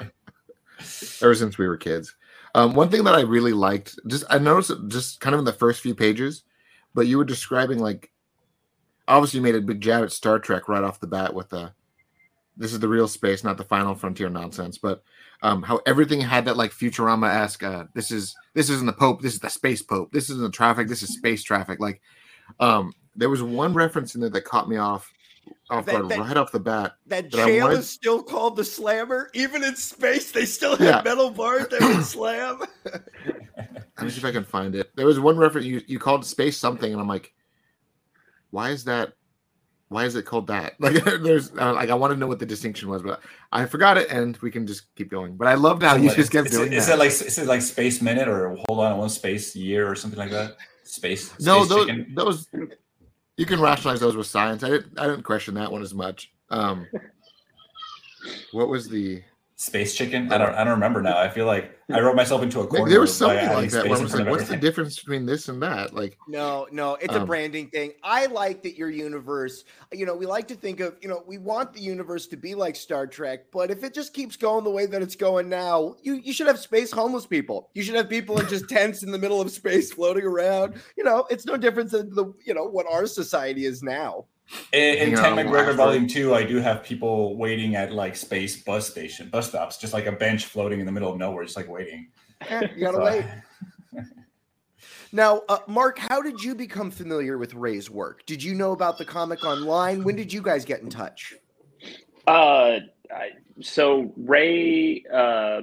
since 1.34 1.56
we 1.56 1.68
were 1.68 1.76
kids. 1.76 2.12
Um, 2.56 2.74
one 2.74 2.88
thing 2.90 3.04
that 3.04 3.14
I 3.14 3.20
really 3.20 3.52
liked, 3.52 3.96
just 4.08 4.24
I 4.28 4.38
noticed 4.38 4.72
just 4.88 5.20
kind 5.20 5.32
of 5.32 5.38
in 5.38 5.44
the 5.44 5.52
first 5.52 5.80
few 5.80 5.94
pages, 5.94 6.42
but 6.92 7.06
you 7.06 7.18
were 7.18 7.24
describing 7.24 7.78
like 7.78 8.10
obviously 9.08 9.40
made 9.40 9.54
a 9.54 9.60
big 9.60 9.80
jab 9.80 10.04
at 10.04 10.12
Star 10.12 10.38
Trek 10.38 10.68
right 10.68 10.84
off 10.84 11.00
the 11.00 11.06
bat 11.06 11.34
with 11.34 11.50
the 11.50 11.72
this 12.56 12.72
is 12.72 12.80
the 12.80 12.88
real 12.88 13.08
space, 13.08 13.44
not 13.44 13.56
the 13.56 13.64
final 13.64 13.94
frontier 13.94 14.28
nonsense. 14.28 14.78
But 14.78 15.02
um, 15.42 15.62
how 15.62 15.80
everything 15.86 16.20
had 16.20 16.44
that 16.44 16.56
like 16.56 16.70
Futurama 16.70 17.28
esque. 17.32 17.62
Uh, 17.62 17.84
this 17.94 18.10
is 18.10 18.34
this 18.54 18.70
isn't 18.70 18.86
the 18.86 18.92
Pope. 18.92 19.22
This 19.22 19.34
is 19.34 19.40
the 19.40 19.50
space 19.50 19.82
Pope. 19.82 20.12
This 20.12 20.30
isn't 20.30 20.42
the 20.42 20.50
traffic. 20.50 20.88
This 20.88 21.02
is 21.02 21.14
space 21.14 21.42
traffic. 21.42 21.80
Like, 21.80 22.00
um, 22.60 22.92
there 23.16 23.30
was 23.30 23.42
one 23.42 23.74
reference 23.74 24.14
in 24.14 24.20
there 24.20 24.30
that 24.30 24.44
caught 24.44 24.68
me 24.68 24.76
off 24.76 25.12
off 25.70 25.86
guard 25.86 26.08
that, 26.08 26.18
right 26.18 26.36
off 26.36 26.52
the 26.52 26.60
bat. 26.60 26.96
That, 27.06 27.30
that 27.30 27.46
jail 27.46 27.66
wanted... 27.66 27.80
is 27.80 27.90
still 27.90 28.22
called 28.22 28.56
the 28.56 28.64
Slammer. 28.64 29.30
Even 29.34 29.64
in 29.64 29.74
space, 29.76 30.30
they 30.30 30.44
still 30.44 30.76
have 30.76 30.80
yeah. 30.80 31.02
metal 31.04 31.30
bars 31.30 31.68
that 31.68 31.80
would 31.80 32.04
slam. 32.04 32.60
Let 32.84 34.06
me 34.06 34.10
see 34.10 34.18
if 34.18 34.24
I 34.24 34.32
can 34.32 34.44
find 34.44 34.74
it. 34.74 34.94
There 34.96 35.06
was 35.06 35.18
one 35.18 35.36
reference 35.36 35.66
you, 35.66 35.82
you 35.86 35.98
called 35.98 36.24
space 36.24 36.56
something, 36.56 36.92
and 36.92 37.00
I'm 37.00 37.08
like, 37.08 37.32
why 38.52 38.70
is 38.70 38.84
that? 38.84 39.14
Why 39.88 40.04
is 40.04 40.14
it 40.14 40.24
called 40.24 40.46
that? 40.46 40.74
Like, 40.80 41.02
there's 41.04 41.50
uh, 41.50 41.74
like 41.74 41.90
I 41.90 41.94
want 41.94 42.12
to 42.12 42.18
know 42.18 42.28
what 42.28 42.38
the 42.38 42.46
distinction 42.46 42.88
was, 42.88 43.02
but 43.02 43.20
I 43.50 43.66
forgot 43.66 43.98
it, 43.98 44.08
and 44.10 44.36
we 44.38 44.50
can 44.50 44.66
just 44.66 44.94
keep 44.94 45.10
going. 45.10 45.36
But 45.36 45.48
I 45.48 45.54
loved 45.54 45.82
how 45.82 45.96
you 45.96 46.08
what, 46.08 46.16
just 46.16 46.30
kept 46.30 46.46
is 46.46 46.52
doing 46.52 46.72
it, 46.72 46.76
is 46.76 46.86
that. 46.86 46.92
Is 46.92 46.96
it 46.96 46.98
like 46.98 47.28
is 47.28 47.38
it 47.38 47.46
like 47.46 47.62
space 47.62 48.00
minute 48.00 48.28
or 48.28 48.56
hold 48.68 48.80
on 48.80 48.98
one 48.98 49.08
space 49.08 49.56
year 49.56 49.90
or 49.90 49.96
something 49.96 50.18
like 50.18 50.30
that? 50.30 50.56
Space. 50.84 51.30
space 51.30 51.46
no, 51.46 51.64
those, 51.64 51.88
those 52.14 52.48
you 53.36 53.46
can 53.46 53.60
rationalize 53.60 54.00
those 54.00 54.16
with 54.16 54.26
science. 54.26 54.62
I 54.62 54.68
didn't 54.68 54.98
I 55.00 55.06
didn't 55.06 55.24
question 55.24 55.54
that 55.54 55.72
one 55.72 55.82
as 55.82 55.94
much. 55.94 56.30
Um, 56.50 56.86
what 58.52 58.68
was 58.68 58.88
the 58.88 59.22
Space 59.62 59.94
Chicken? 59.94 60.32
I 60.32 60.38
don't 60.38 60.54
I 60.54 60.64
don't 60.64 60.72
remember 60.72 61.00
now. 61.00 61.16
I 61.16 61.28
feel 61.28 61.46
like 61.46 61.78
I 61.88 62.00
wrote 62.00 62.16
myself 62.16 62.42
into 62.42 62.58
a 62.60 62.66
corner. 62.66 62.90
There 62.90 63.00
was 63.00 63.16
something 63.16 63.48
like 63.48 63.70
that 63.70 63.86
where 63.86 63.96
I 63.96 64.02
was 64.02 64.12
like, 64.12 64.28
"What's 64.28 64.48
the 64.48 64.56
difference 64.56 64.98
between 64.98 65.24
this 65.24 65.48
and 65.48 65.62
that?" 65.62 65.94
Like, 65.94 66.18
no, 66.26 66.66
no, 66.72 66.96
it's 66.96 67.14
um, 67.14 67.22
a 67.22 67.26
branding 67.26 67.68
thing. 67.68 67.92
I 68.02 68.26
like 68.26 68.64
that 68.64 68.76
your 68.76 68.90
universe. 68.90 69.64
You 69.92 70.04
know, 70.04 70.16
we 70.16 70.26
like 70.26 70.48
to 70.48 70.56
think 70.56 70.80
of. 70.80 70.96
You 71.00 71.08
know, 71.08 71.22
we 71.28 71.38
want 71.38 71.72
the 71.74 71.80
universe 71.80 72.26
to 72.28 72.36
be 72.36 72.56
like 72.56 72.74
Star 72.74 73.06
Trek, 73.06 73.52
but 73.52 73.70
if 73.70 73.84
it 73.84 73.94
just 73.94 74.14
keeps 74.14 74.36
going 74.36 74.64
the 74.64 74.70
way 74.70 74.86
that 74.86 75.00
it's 75.00 75.14
going 75.14 75.48
now, 75.48 75.94
you 76.02 76.14
you 76.14 76.32
should 76.32 76.48
have 76.48 76.58
space 76.58 76.90
homeless 76.90 77.26
people. 77.26 77.70
You 77.74 77.84
should 77.84 77.94
have 77.94 78.08
people 78.08 78.40
in 78.40 78.48
just 78.48 78.68
tents 78.68 79.04
in 79.04 79.12
the 79.12 79.18
middle 79.18 79.40
of 79.40 79.48
space 79.52 79.92
floating 79.92 80.24
around. 80.24 80.74
You 80.96 81.04
know, 81.04 81.28
it's 81.30 81.46
no 81.46 81.56
different 81.56 81.92
than 81.92 82.12
the 82.12 82.32
you 82.44 82.52
know 82.52 82.64
what 82.64 82.86
our 82.90 83.06
society 83.06 83.64
is 83.64 83.80
now. 83.80 84.24
In, 84.72 85.12
in 85.12 85.16
Tank 85.16 85.38
McGreggor 85.38 85.76
Volume 85.76 86.06
Two, 86.06 86.34
I 86.34 86.44
do 86.44 86.56
have 86.56 86.82
people 86.82 87.36
waiting 87.36 87.76
at 87.76 87.92
like 87.92 88.16
space 88.16 88.62
bus 88.62 88.88
station, 88.88 89.28
bus 89.28 89.48
stops, 89.48 89.76
just 89.78 89.92
like 89.92 90.06
a 90.06 90.12
bench 90.12 90.46
floating 90.46 90.80
in 90.80 90.86
the 90.86 90.92
middle 90.92 91.10
of 91.12 91.18
nowhere, 91.18 91.44
just 91.44 91.56
like 91.56 91.68
waiting. 91.68 92.08
Yeah, 92.48 92.62
you 92.74 92.80
gotta 92.80 92.96
so, 92.96 93.04
wait. 93.04 94.04
now, 95.12 95.42
uh, 95.48 95.58
Mark, 95.66 95.98
how 95.98 96.22
did 96.22 96.42
you 96.42 96.54
become 96.54 96.90
familiar 96.90 97.38
with 97.38 97.54
Rey's 97.54 97.90
work? 97.90 98.24
Did 98.26 98.42
you 98.42 98.54
know 98.54 98.72
about 98.72 98.98
the 98.98 99.04
comic 99.04 99.44
online? 99.44 100.04
When 100.04 100.16
did 100.16 100.32
you 100.32 100.42
guys 100.42 100.64
get 100.64 100.80
in 100.80 100.90
touch? 100.90 101.34
Uh, 102.26 102.78
I, 103.10 103.30
so 103.60 104.12
Rey, 104.16 105.04
uh, 105.12 105.62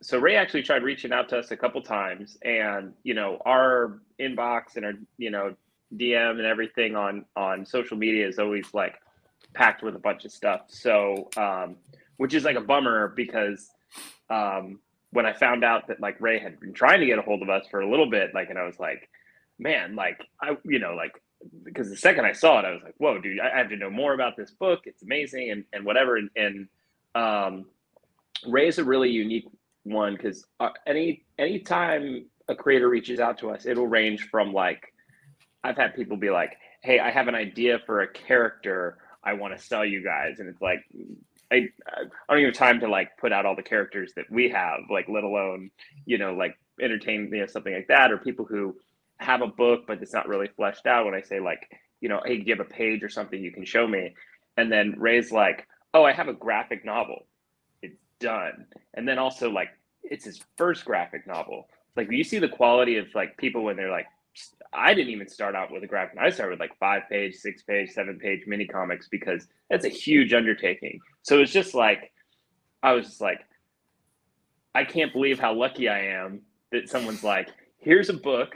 so 0.00 0.18
Rey 0.18 0.36
actually 0.36 0.62
tried 0.62 0.82
reaching 0.82 1.12
out 1.12 1.28
to 1.30 1.38
us 1.38 1.50
a 1.50 1.56
couple 1.56 1.82
times, 1.82 2.38
and 2.42 2.92
you 3.02 3.14
know, 3.14 3.40
our 3.44 4.00
inbox 4.20 4.76
and 4.76 4.84
our 4.84 4.92
you 5.16 5.30
know 5.30 5.54
DM 5.96 6.30
and 6.32 6.46
everything 6.46 6.96
on 6.96 7.24
on 7.36 7.64
social 7.64 7.96
media 7.96 8.26
is 8.26 8.38
always 8.38 8.66
like 8.74 8.94
packed 9.54 9.82
with 9.82 9.94
a 9.94 9.98
bunch 9.98 10.24
of 10.24 10.32
stuff. 10.32 10.62
So, 10.68 11.28
um, 11.36 11.76
which 12.16 12.34
is 12.34 12.44
like 12.44 12.56
a 12.56 12.60
bummer 12.60 13.12
because 13.16 13.70
um, 14.30 14.80
when 15.10 15.26
I 15.26 15.32
found 15.32 15.64
out 15.64 15.88
that 15.88 16.00
like 16.00 16.20
Rey 16.20 16.38
had 16.38 16.60
been 16.60 16.72
trying 16.72 17.00
to 17.00 17.06
get 17.06 17.18
a 17.18 17.22
hold 17.22 17.42
of 17.42 17.48
us 17.48 17.66
for 17.70 17.80
a 17.80 17.90
little 17.90 18.10
bit, 18.10 18.30
like, 18.34 18.50
and 18.50 18.58
I 18.58 18.64
was 18.64 18.78
like, 18.78 19.08
man, 19.58 19.96
like 19.96 20.20
I, 20.42 20.56
you 20.64 20.78
know, 20.78 20.94
like 20.94 21.12
because 21.64 21.88
the 21.88 21.96
second 21.96 22.24
I 22.24 22.32
saw 22.32 22.58
it, 22.58 22.64
I 22.64 22.72
was 22.72 22.82
like, 22.84 22.94
whoa, 22.98 23.20
dude, 23.20 23.40
I, 23.40 23.56
have 23.56 23.68
to 23.70 23.76
know 23.76 23.90
more 23.90 24.12
about 24.12 24.36
this 24.36 24.50
book. 24.50 24.80
It's 24.84 25.02
amazing 25.02 25.50
and 25.50 25.64
and 25.72 25.84
whatever. 25.84 26.16
And, 26.16 26.30
and 26.36 26.68
um, 27.14 27.66
Rey 28.46 28.68
is 28.68 28.78
a 28.78 28.84
really 28.84 29.10
unique 29.10 29.46
one 29.84 30.14
because 30.14 30.44
uh, 30.60 30.70
any 30.86 31.24
anytime 31.38 32.26
a 32.48 32.54
creator 32.54 32.88
reaches 32.88 33.20
out 33.20 33.38
to 33.38 33.50
us, 33.50 33.66
it'll 33.66 33.86
range 33.86 34.28
from 34.30 34.52
like 34.52 34.92
I've 35.64 35.76
had 35.76 35.94
people 35.94 36.16
be 36.16 36.30
like, 36.30 36.56
"Hey, 36.82 36.98
I 37.00 37.10
have 37.10 37.28
an 37.28 37.34
idea 37.34 37.80
for 37.86 38.00
a 38.02 38.08
character 38.08 38.98
I 39.24 39.34
want 39.34 39.56
to 39.56 39.62
sell 39.62 39.84
you 39.84 40.02
guys," 40.02 40.40
and 40.40 40.48
it's 40.48 40.62
like, 40.62 40.84
I 41.50 41.68
I 41.88 42.04
don't 42.28 42.38
even 42.38 42.50
have 42.50 42.54
time 42.54 42.80
to 42.80 42.88
like 42.88 43.16
put 43.18 43.32
out 43.32 43.46
all 43.46 43.56
the 43.56 43.62
characters 43.62 44.12
that 44.16 44.30
we 44.30 44.48
have, 44.50 44.80
like 44.90 45.08
let 45.08 45.24
alone 45.24 45.70
you 46.06 46.18
know 46.18 46.34
like 46.34 46.58
entertain 46.80 47.30
you 47.32 47.40
know 47.40 47.46
something 47.46 47.74
like 47.74 47.88
that, 47.88 48.12
or 48.12 48.18
people 48.18 48.44
who 48.44 48.76
have 49.18 49.42
a 49.42 49.48
book 49.48 49.84
but 49.86 50.00
it's 50.00 50.12
not 50.14 50.28
really 50.28 50.48
fleshed 50.56 50.86
out. 50.86 51.04
When 51.04 51.14
I 51.14 51.22
say 51.22 51.40
like, 51.40 51.60
you 52.00 52.08
know, 52.08 52.20
hey, 52.24 52.38
give 52.38 52.60
a 52.60 52.64
page 52.64 53.02
or 53.02 53.08
something 53.08 53.42
you 53.42 53.52
can 53.52 53.64
show 53.64 53.86
me, 53.86 54.14
and 54.56 54.70
then 54.70 54.94
Rey's 54.98 55.32
like, 55.32 55.66
"Oh, 55.94 56.04
I 56.04 56.12
have 56.12 56.28
a 56.28 56.34
graphic 56.34 56.84
novel." 56.84 57.26
It's 57.82 57.98
done, 58.20 58.66
and 58.94 59.08
then 59.08 59.18
also 59.18 59.50
like 59.50 59.70
it's 60.04 60.24
his 60.24 60.40
first 60.56 60.84
graphic 60.84 61.26
novel. 61.26 61.68
Like 61.96 62.10
you 62.10 62.24
see 62.24 62.38
the 62.38 62.48
quality 62.48 62.96
of 62.98 63.06
like 63.14 63.36
people 63.38 63.64
when 63.64 63.76
they're 63.76 63.90
like, 63.90 64.06
I 64.72 64.94
didn't 64.94 65.12
even 65.12 65.28
start 65.28 65.54
out 65.54 65.72
with 65.72 65.82
a 65.82 65.86
graphic. 65.86 66.18
I 66.18 66.30
started 66.30 66.52
with 66.52 66.60
like 66.60 66.78
five 66.78 67.02
page, 67.08 67.34
six 67.34 67.62
page, 67.62 67.90
seven 67.90 68.18
page 68.18 68.44
mini 68.46 68.66
comics 68.66 69.08
because 69.08 69.46
that's 69.70 69.84
a 69.84 69.88
huge 69.88 70.32
undertaking. 70.32 71.00
So 71.22 71.40
it's 71.40 71.52
just 71.52 71.74
like, 71.74 72.12
I 72.82 72.92
was 72.92 73.06
just 73.06 73.20
like, 73.20 73.40
I 74.74 74.84
can't 74.84 75.12
believe 75.12 75.40
how 75.40 75.54
lucky 75.54 75.88
I 75.88 76.06
am 76.06 76.42
that 76.70 76.88
someone's 76.88 77.24
like, 77.24 77.48
here's 77.78 78.10
a 78.10 78.14
book. 78.14 78.54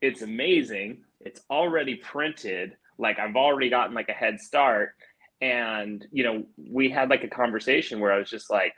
It's 0.00 0.22
amazing. 0.22 1.04
It's 1.20 1.40
already 1.48 1.94
printed. 1.96 2.76
Like 2.98 3.18
I've 3.18 3.36
already 3.36 3.70
gotten 3.70 3.94
like 3.94 4.08
a 4.08 4.12
head 4.12 4.40
start. 4.40 4.94
And, 5.40 6.04
you 6.12 6.24
know, 6.24 6.44
we 6.56 6.90
had 6.90 7.08
like 7.08 7.24
a 7.24 7.28
conversation 7.28 8.00
where 8.00 8.12
I 8.12 8.18
was 8.18 8.28
just 8.28 8.50
like, 8.50 8.74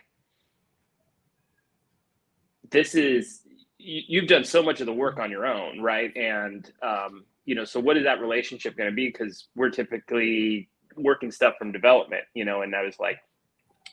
this 2.70 2.94
is 2.94 3.40
you, 3.78 4.20
have 4.20 4.28
done 4.28 4.44
so 4.44 4.62
much 4.62 4.80
of 4.80 4.86
the 4.86 4.92
work 4.92 5.18
on 5.18 5.30
your 5.30 5.46
own, 5.46 5.80
right? 5.80 6.14
And 6.16 6.70
um, 6.82 7.24
you 7.44 7.54
know, 7.54 7.64
so 7.64 7.80
what 7.80 7.96
is 7.96 8.04
that 8.04 8.20
relationship 8.20 8.76
going 8.76 8.88
to 8.88 8.94
be? 8.94 9.08
Because 9.08 9.48
we're 9.54 9.70
typically 9.70 10.68
working 10.96 11.30
stuff 11.30 11.54
from 11.58 11.72
development, 11.72 12.22
you 12.34 12.44
know, 12.44 12.62
and 12.62 12.74
I 12.74 12.82
was 12.82 12.98
like, 12.98 13.18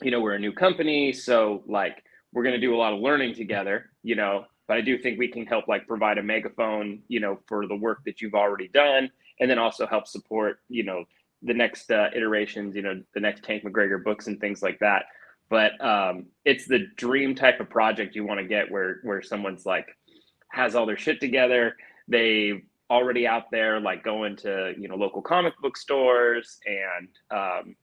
you 0.01 0.11
know, 0.11 0.19
we're 0.19 0.35
a 0.35 0.39
new 0.39 0.53
company, 0.53 1.13
so 1.13 1.63
like 1.67 2.03
we're 2.33 2.43
going 2.43 2.55
to 2.55 2.61
do 2.61 2.73
a 2.73 2.77
lot 2.77 2.93
of 2.93 2.99
learning 2.99 3.35
together, 3.35 3.91
you 4.03 4.15
know. 4.15 4.45
But 4.67 4.77
I 4.77 4.81
do 4.81 4.97
think 4.97 5.19
we 5.19 5.27
can 5.27 5.45
help 5.45 5.67
like 5.67 5.87
provide 5.87 6.17
a 6.17 6.23
megaphone, 6.23 7.01
you 7.07 7.19
know, 7.19 7.39
for 7.47 7.67
the 7.67 7.75
work 7.75 8.03
that 8.05 8.21
you've 8.21 8.35
already 8.35 8.69
done, 8.69 9.11
and 9.39 9.49
then 9.49 9.59
also 9.59 9.85
help 9.85 10.07
support, 10.07 10.59
you 10.69 10.83
know, 10.83 11.03
the 11.43 11.53
next 11.53 11.91
uh, 11.91 12.09
iterations, 12.15 12.75
you 12.75 12.81
know, 12.81 13.01
the 13.13 13.19
next 13.19 13.43
Tank 13.43 13.63
McGreggor 13.63 14.03
books 14.03 14.27
and 14.27 14.39
things 14.39 14.61
like 14.61 14.79
that 14.79 15.05
but 15.51 15.73
um, 15.85 16.27
it's 16.45 16.65
the 16.65 16.87
dream 16.95 17.35
type 17.35 17.59
of 17.59 17.69
project 17.69 18.15
you 18.15 18.25
want 18.25 18.39
to 18.39 18.47
get 18.47 18.71
where 18.71 19.01
where 19.03 19.21
someone's 19.21 19.65
like 19.65 19.85
has 20.49 20.73
all 20.73 20.87
their 20.87 20.97
shit 20.97 21.19
together 21.19 21.75
they 22.07 22.63
already 22.89 23.27
out 23.27 23.51
there 23.51 23.79
like 23.79 24.03
going 24.03 24.35
to 24.35 24.73
you 24.79 24.87
know 24.87 24.95
local 24.95 25.21
comic 25.21 25.53
book 25.61 25.77
stores 25.77 26.57
and 26.65 27.07
um, 27.29 27.75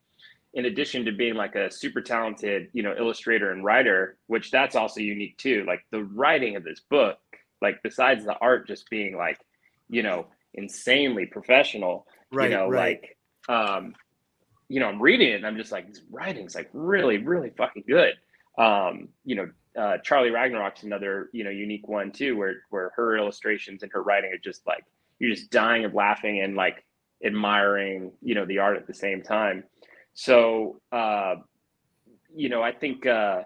in 0.55 0.65
addition 0.65 1.05
to 1.05 1.13
being 1.13 1.35
like 1.35 1.55
a 1.55 1.71
super 1.71 2.01
talented 2.01 2.69
you 2.73 2.83
know 2.83 2.95
illustrator 2.99 3.53
and 3.53 3.63
writer 3.63 4.17
which 4.27 4.51
that's 4.51 4.75
also 4.75 5.01
unique 5.01 5.37
too 5.37 5.65
like 5.67 5.85
the 5.93 6.03
writing 6.03 6.57
of 6.57 6.65
this 6.65 6.81
book 6.91 7.19
like 7.63 7.79
besides 7.83 8.25
the 8.25 8.37
art 8.41 8.67
just 8.67 8.89
being 8.91 9.17
like 9.17 9.39
you 9.89 10.03
know 10.03 10.27
insanely 10.55 11.27
professional 11.27 12.07
right 12.33 12.51
you 12.51 12.57
know 12.57 12.69
right. 12.69 13.01
like 13.49 13.55
um 13.55 13.95
you 14.69 14.81
know, 14.81 14.87
I'm 14.87 15.01
reading 15.01 15.29
it 15.29 15.37
and 15.37 15.47
I'm 15.47 15.57
just 15.57 15.73
like, 15.73 15.89
this 15.89 16.03
writing's 16.11 16.55
like 16.55 16.69
really, 16.73 17.19
really 17.19 17.51
fucking 17.57 17.85
good. 17.87 18.15
Um, 18.59 19.09
you 19.25 19.37
know, 19.37 19.51
uh, 19.81 19.99
Charlie 19.99 20.31
Ragnarok's 20.31 20.83
another, 20.83 21.31
you 21.33 21.45
know, 21.45 21.51
unique 21.51 21.87
one 21.89 22.11
too, 22.11 22.37
where 22.37 22.57
where 22.71 22.91
her 22.97 23.17
illustrations 23.17 23.83
and 23.83 23.93
her 23.93 24.03
writing 24.03 24.33
are 24.33 24.39
just 24.39 24.67
like 24.67 24.85
you're 25.19 25.35
just 25.35 25.51
dying 25.51 25.85
of 25.85 25.95
laughing 25.95 26.41
and 26.41 26.57
like 26.57 26.85
admiring, 27.25 28.13
you 28.21 28.35
know, 28.35 28.45
the 28.45 28.59
art 28.59 28.77
at 28.77 28.87
the 28.87 28.95
same 28.95 29.23
time. 29.23 29.65
So, 30.15 30.81
uh, 30.93 31.37
you 32.35 32.49
know, 32.49 32.63
I 32.63 32.73
think 32.73 33.07
uh, 33.07 33.43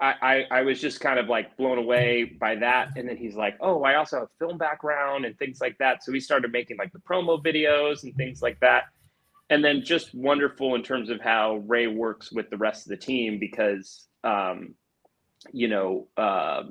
I, 0.00 0.46
I, 0.50 0.62
was 0.62 0.80
just 0.80 1.00
kind 1.00 1.18
of 1.18 1.28
like 1.28 1.56
blown 1.58 1.76
away 1.76 2.24
by 2.24 2.54
that. 2.56 2.96
And 2.96 3.06
then 3.06 3.18
he's 3.18 3.34
like, 3.34 3.58
oh, 3.60 3.82
I 3.82 3.96
also 3.96 4.20
have 4.20 4.28
film 4.38 4.56
background 4.56 5.26
and 5.26 5.38
things 5.38 5.60
like 5.60 5.76
that. 5.78 6.02
So 6.02 6.10
we 6.10 6.20
started 6.20 6.50
making 6.52 6.78
like 6.78 6.92
the 6.92 7.00
promo 7.00 7.42
videos 7.42 8.02
and 8.02 8.14
things 8.16 8.40
like 8.40 8.58
that. 8.60 8.84
And 9.50 9.62
then 9.62 9.82
just 9.82 10.14
wonderful 10.14 10.74
in 10.74 10.82
terms 10.82 11.10
of 11.10 11.20
how 11.20 11.56
Rey 11.66 11.86
works 11.86 12.32
with 12.32 12.48
the 12.48 12.56
rest 12.56 12.86
of 12.86 12.90
the 12.90 12.96
team 12.96 13.38
because, 13.38 14.06
um, 14.24 14.74
you 15.52 15.68
know, 15.68 16.08
uh, 16.16 16.62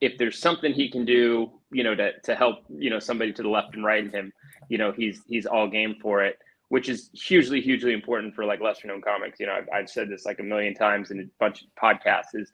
if 0.00 0.18
there's 0.18 0.38
something 0.38 0.72
he 0.72 0.90
can 0.90 1.04
do, 1.04 1.52
you 1.70 1.84
know, 1.84 1.94
to, 1.94 2.18
to 2.22 2.34
help, 2.34 2.64
you 2.76 2.90
know, 2.90 2.98
somebody 2.98 3.32
to 3.34 3.42
the 3.42 3.48
left 3.48 3.76
and 3.76 3.84
right 3.84 4.04
of 4.04 4.12
him, 4.12 4.32
you 4.68 4.78
know, 4.78 4.90
he's, 4.90 5.22
he's 5.28 5.46
all 5.46 5.68
game 5.68 5.94
for 6.02 6.24
it 6.24 6.38
which 6.70 6.88
is 6.88 7.10
hugely, 7.12 7.60
hugely 7.60 7.92
important 7.92 8.34
for 8.34 8.44
like 8.44 8.60
lesser 8.60 8.88
known 8.88 9.00
comics. 9.00 9.38
You 9.38 9.46
know, 9.46 9.52
I've, 9.52 9.68
I've, 9.72 9.88
said 9.88 10.08
this 10.08 10.24
like 10.24 10.40
a 10.40 10.42
million 10.42 10.74
times 10.74 11.12
in 11.12 11.20
a 11.20 11.24
bunch 11.38 11.62
of 11.62 11.68
podcasts 11.80 12.34
is 12.34 12.52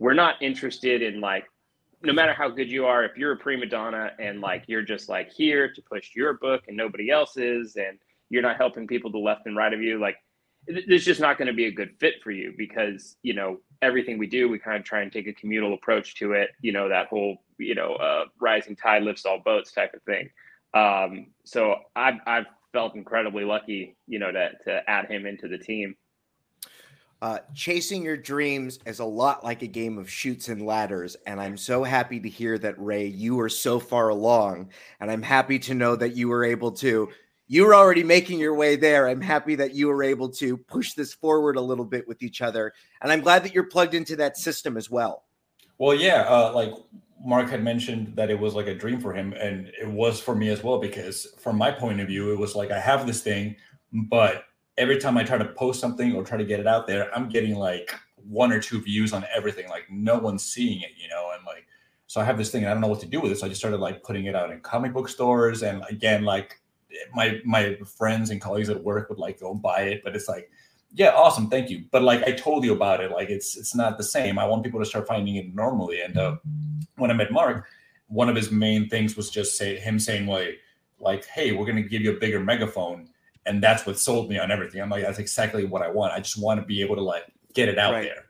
we're 0.00 0.14
not 0.14 0.42
interested 0.42 1.02
in 1.02 1.20
like 1.20 1.44
no 2.02 2.12
matter 2.12 2.32
how 2.32 2.48
good 2.48 2.72
you 2.72 2.86
are 2.86 3.04
if 3.04 3.16
you're 3.16 3.32
a 3.32 3.36
prima 3.36 3.66
donna 3.66 4.10
and 4.18 4.40
like 4.40 4.64
you're 4.66 4.82
just 4.82 5.08
like 5.08 5.30
here 5.30 5.72
to 5.72 5.80
push 5.82 6.10
your 6.16 6.34
book 6.34 6.62
and 6.66 6.76
nobody 6.76 7.10
else's 7.10 7.76
and 7.76 7.98
you're 8.30 8.42
not 8.42 8.56
helping 8.56 8.88
people 8.88 9.12
to 9.12 9.18
left 9.18 9.46
and 9.46 9.56
right 9.56 9.72
of 9.72 9.80
you 9.80 10.00
like 10.00 10.16
it's 10.66 11.04
just 11.04 11.20
not 11.20 11.38
going 11.38 11.48
to 11.48 11.54
be 11.54 11.66
a 11.66 11.72
good 11.72 11.90
fit 12.00 12.14
for 12.22 12.32
you 12.32 12.52
because 12.58 13.16
you 13.22 13.34
know 13.34 13.58
everything 13.80 14.18
we 14.18 14.26
do 14.26 14.48
we 14.48 14.58
kind 14.58 14.76
of 14.76 14.84
try 14.84 15.00
and 15.02 15.12
take 15.12 15.26
a 15.28 15.32
communal 15.32 15.74
approach 15.74 16.16
to 16.16 16.32
it 16.32 16.50
you 16.60 16.72
know 16.72 16.88
that 16.88 17.06
whole 17.06 17.38
you 17.60 17.74
know 17.74 17.94
uh, 17.94 18.24
rising 18.40 18.74
tide 18.74 19.02
lifts 19.02 19.24
all 19.24 19.40
boats 19.44 19.72
type 19.72 19.94
of 19.94 20.02
thing. 20.02 20.28
Um, 20.72 21.26
so 21.44 21.76
I've, 21.96 22.20
I've 22.26 22.46
felt 22.72 22.94
incredibly 22.94 23.44
lucky 23.44 23.96
you 24.06 24.18
know 24.18 24.32
to, 24.32 24.50
to 24.64 24.90
add 24.90 25.10
him 25.10 25.26
into 25.26 25.48
the 25.48 25.58
team 25.58 25.94
uh, 27.22 27.38
chasing 27.54 28.02
your 28.02 28.16
dreams 28.16 28.78
is 28.86 29.00
a 29.00 29.04
lot 29.04 29.44
like 29.44 29.62
a 29.62 29.66
game 29.66 29.98
of 29.98 30.10
Chutes 30.10 30.48
and 30.48 30.62
Ladders. 30.62 31.16
And 31.26 31.40
I'm 31.40 31.56
so 31.56 31.84
happy 31.84 32.18
to 32.18 32.28
hear 32.28 32.56
that, 32.58 32.80
Rey, 32.80 33.06
you 33.06 33.38
are 33.40 33.48
so 33.48 33.78
far 33.78 34.08
along. 34.08 34.70
And 35.00 35.10
I'm 35.10 35.22
happy 35.22 35.58
to 35.60 35.74
know 35.74 35.96
that 35.96 36.16
you 36.16 36.28
were 36.28 36.44
able 36.44 36.72
to, 36.72 37.10
you 37.46 37.66
were 37.66 37.74
already 37.74 38.02
making 38.04 38.38
your 38.38 38.54
way 38.54 38.76
there. 38.76 39.06
I'm 39.06 39.20
happy 39.20 39.54
that 39.56 39.74
you 39.74 39.88
were 39.88 40.02
able 40.02 40.30
to 40.30 40.56
push 40.56 40.94
this 40.94 41.12
forward 41.12 41.56
a 41.56 41.60
little 41.60 41.84
bit 41.84 42.08
with 42.08 42.22
each 42.22 42.40
other. 42.40 42.72
And 43.02 43.12
I'm 43.12 43.20
glad 43.20 43.44
that 43.44 43.52
you're 43.52 43.64
plugged 43.64 43.94
into 43.94 44.16
that 44.16 44.38
system 44.38 44.78
as 44.78 44.90
well. 44.90 45.24
Well, 45.76 45.94
yeah. 45.94 46.22
Uh, 46.22 46.52
like 46.54 46.72
Mark 47.22 47.50
had 47.50 47.62
mentioned 47.62 48.16
that 48.16 48.30
it 48.30 48.38
was 48.38 48.54
like 48.54 48.66
a 48.66 48.74
dream 48.74 48.98
for 48.98 49.12
him. 49.12 49.34
And 49.34 49.70
it 49.78 49.88
was 49.88 50.20
for 50.20 50.34
me 50.34 50.48
as 50.48 50.62
well, 50.64 50.78
because 50.78 51.34
from 51.38 51.58
my 51.58 51.70
point 51.70 52.00
of 52.00 52.06
view, 52.06 52.32
it 52.32 52.38
was 52.38 52.54
like, 52.54 52.70
I 52.70 52.80
have 52.80 53.06
this 53.06 53.22
thing, 53.22 53.56
but 53.92 54.44
every 54.80 54.98
time 54.98 55.18
I 55.18 55.22
try 55.22 55.36
to 55.36 55.44
post 55.44 55.78
something 55.78 56.14
or 56.14 56.24
try 56.24 56.38
to 56.38 56.44
get 56.44 56.58
it 56.58 56.66
out 56.66 56.86
there, 56.86 57.14
I'm 57.14 57.28
getting 57.28 57.54
like 57.54 57.94
one 58.16 58.50
or 58.50 58.60
two 58.60 58.80
views 58.80 59.12
on 59.12 59.24
everything. 59.32 59.68
Like 59.68 59.84
no 59.90 60.18
one's 60.18 60.42
seeing 60.42 60.80
it, 60.80 60.92
you 60.96 61.08
know, 61.08 61.30
and 61.36 61.44
like 61.44 61.66
so 62.06 62.20
I 62.20 62.24
have 62.24 62.38
this 62.38 62.50
thing 62.50 62.62
and 62.62 62.70
I 62.70 62.72
don't 62.72 62.80
know 62.80 62.88
what 62.88 63.00
to 63.00 63.06
do 63.06 63.20
with 63.20 63.30
it. 63.30 63.38
So 63.38 63.46
I 63.46 63.50
just 63.50 63.60
started 63.60 63.78
like 63.78 64.02
putting 64.02 64.24
it 64.24 64.34
out 64.34 64.50
in 64.50 64.58
comic 64.60 64.94
book 64.94 65.08
stores 65.08 65.62
and 65.62 65.84
again 65.88 66.24
like 66.24 66.58
my 67.14 67.40
my 67.44 67.76
friends 67.98 68.30
and 68.30 68.40
colleagues 68.40 68.70
at 68.70 68.82
work 68.82 69.10
would 69.10 69.18
like 69.18 69.38
go 69.38 69.54
buy 69.54 69.82
it, 69.82 70.02
but 70.02 70.16
it's 70.16 70.28
like 70.28 70.50
yeah, 70.92 71.10
awesome, 71.10 71.48
thank 71.48 71.70
you. 71.70 71.84
But 71.92 72.02
like 72.02 72.22
I 72.24 72.32
told 72.32 72.64
you 72.64 72.72
about 72.72 73.00
it, 73.00 73.12
like 73.12 73.28
it's 73.28 73.56
it's 73.56 73.74
not 73.74 73.98
the 73.98 74.02
same. 74.02 74.38
I 74.38 74.46
want 74.46 74.64
people 74.64 74.80
to 74.80 74.86
start 74.86 75.06
finding 75.06 75.36
it 75.36 75.54
normally. 75.54 76.00
And 76.00 76.16
uh, 76.16 76.36
when 76.96 77.10
I 77.10 77.14
met 77.14 77.30
Mark, 77.30 77.66
one 78.08 78.28
of 78.28 78.34
his 78.34 78.50
main 78.50 78.88
things 78.88 79.14
was 79.14 79.30
just 79.30 79.56
say 79.56 79.76
him 79.76 79.98
saying 79.98 80.26
like 80.26 80.58
like 80.98 81.26
hey, 81.26 81.52
we're 81.52 81.66
gonna 81.66 81.82
give 81.82 82.02
you 82.02 82.12
a 82.16 82.18
bigger 82.18 82.40
megaphone 82.40 83.08
and 83.50 83.60
that's 83.60 83.84
what 83.84 83.98
sold 83.98 84.28
me 84.30 84.38
on 84.38 84.52
everything. 84.52 84.80
I'm 84.80 84.88
like, 84.88 85.02
that's 85.02 85.18
exactly 85.18 85.64
what 85.64 85.82
I 85.82 85.88
want. 85.88 86.12
I 86.12 86.20
just 86.20 86.40
want 86.40 86.60
to 86.60 86.66
be 86.66 86.80
able 86.82 86.94
to 86.94 87.02
like 87.02 87.24
get 87.52 87.68
it 87.68 87.78
out 87.78 87.92
right. 87.92 88.04
there. 88.04 88.26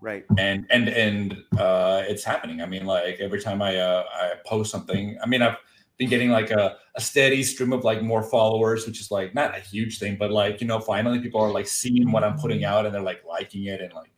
Right. 0.00 0.24
And 0.38 0.66
and 0.70 0.88
and 0.88 1.36
uh 1.58 2.02
it's 2.06 2.24
happening. 2.24 2.62
I 2.62 2.66
mean, 2.66 2.86
like 2.86 3.20
every 3.20 3.40
time 3.40 3.60
I 3.60 3.76
uh 3.76 4.04
I 4.10 4.32
post 4.46 4.70
something, 4.70 5.18
I 5.22 5.26
mean 5.26 5.42
I've 5.42 5.56
been 5.98 6.08
getting 6.08 6.30
like 6.30 6.50
a, 6.50 6.76
a 6.96 7.00
steady 7.00 7.42
stream 7.42 7.72
of 7.72 7.84
like 7.84 8.02
more 8.02 8.22
followers, 8.22 8.86
which 8.86 9.00
is 9.00 9.10
like 9.10 9.34
not 9.34 9.56
a 9.56 9.60
huge 9.60 9.98
thing, 9.98 10.16
but 10.18 10.30
like, 10.32 10.60
you 10.60 10.66
know, 10.66 10.80
finally 10.80 11.20
people 11.20 11.40
are 11.40 11.50
like 11.50 11.68
seeing 11.68 12.10
what 12.10 12.24
I'm 12.24 12.36
putting 12.36 12.64
out 12.64 12.86
and 12.86 12.94
they're 12.94 13.02
like 13.02 13.22
liking 13.24 13.66
it 13.66 13.80
and 13.80 13.92
like 13.92 14.12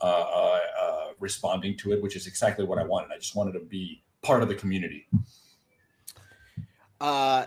uh, 0.00 0.06
uh, 0.06 0.58
uh, 0.80 1.06
responding 1.20 1.76
to 1.78 1.92
it, 1.92 2.02
which 2.02 2.16
is 2.16 2.26
exactly 2.26 2.64
what 2.64 2.78
I 2.78 2.84
wanted. 2.84 3.12
I 3.12 3.18
just 3.18 3.36
wanted 3.36 3.52
to 3.52 3.60
be 3.60 4.02
part 4.22 4.42
of 4.42 4.48
the 4.48 4.56
community. 4.56 5.06
Uh, 7.00 7.46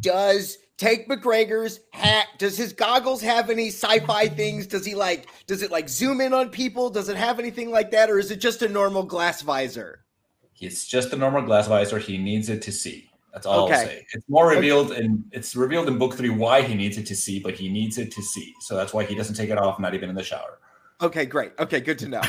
does 0.00 0.58
Tank 0.76 1.08
McGreggor's 1.08 1.80
hat? 1.92 2.26
Does 2.38 2.56
his 2.56 2.72
goggles 2.72 3.22
have 3.22 3.48
any 3.48 3.68
sci-fi 3.68 4.28
things? 4.28 4.66
Does 4.66 4.84
he 4.84 4.94
like? 4.94 5.26
Does 5.46 5.62
it 5.62 5.70
like 5.70 5.88
zoom 5.88 6.20
in 6.20 6.34
on 6.34 6.50
people? 6.50 6.90
Does 6.90 7.08
it 7.08 7.16
have 7.16 7.38
anything 7.38 7.70
like 7.70 7.90
that, 7.92 8.10
or 8.10 8.18
is 8.18 8.30
it 8.30 8.40
just 8.40 8.62
a 8.62 8.68
normal 8.68 9.04
glass 9.04 9.42
visor? 9.42 10.00
It's 10.60 10.86
just 10.86 11.12
a 11.12 11.16
normal 11.16 11.42
glass 11.42 11.68
visor. 11.68 11.98
He 11.98 12.18
needs 12.18 12.48
it 12.48 12.62
to 12.62 12.72
see. 12.72 13.10
That's 13.32 13.46
all 13.46 13.64
Okay. 13.66 13.74
I'll 13.74 13.86
say. 13.86 14.06
It's 14.12 14.28
more 14.28 14.48
revealed 14.48 14.92
and 14.92 15.24
it's 15.32 15.56
revealed 15.56 15.88
in 15.88 15.98
book 15.98 16.14
three 16.14 16.30
why 16.30 16.62
he 16.62 16.74
needs 16.74 16.96
it 16.98 17.06
to 17.06 17.16
see, 17.16 17.40
but 17.40 17.54
he 17.54 17.68
needs 17.68 17.98
it 17.98 18.12
to 18.12 18.22
see. 18.22 18.54
So 18.60 18.76
that's 18.76 18.94
why 18.94 19.04
he 19.04 19.14
doesn't 19.16 19.34
take 19.34 19.50
it 19.50 19.58
off, 19.58 19.80
not 19.80 19.94
even 19.94 20.08
in 20.08 20.14
the 20.14 20.22
shower. 20.22 20.58
Okay, 21.02 21.26
great. 21.26 21.52
Okay, 21.58 21.80
good 21.80 21.98
to 21.98 22.08
know. 22.08 22.20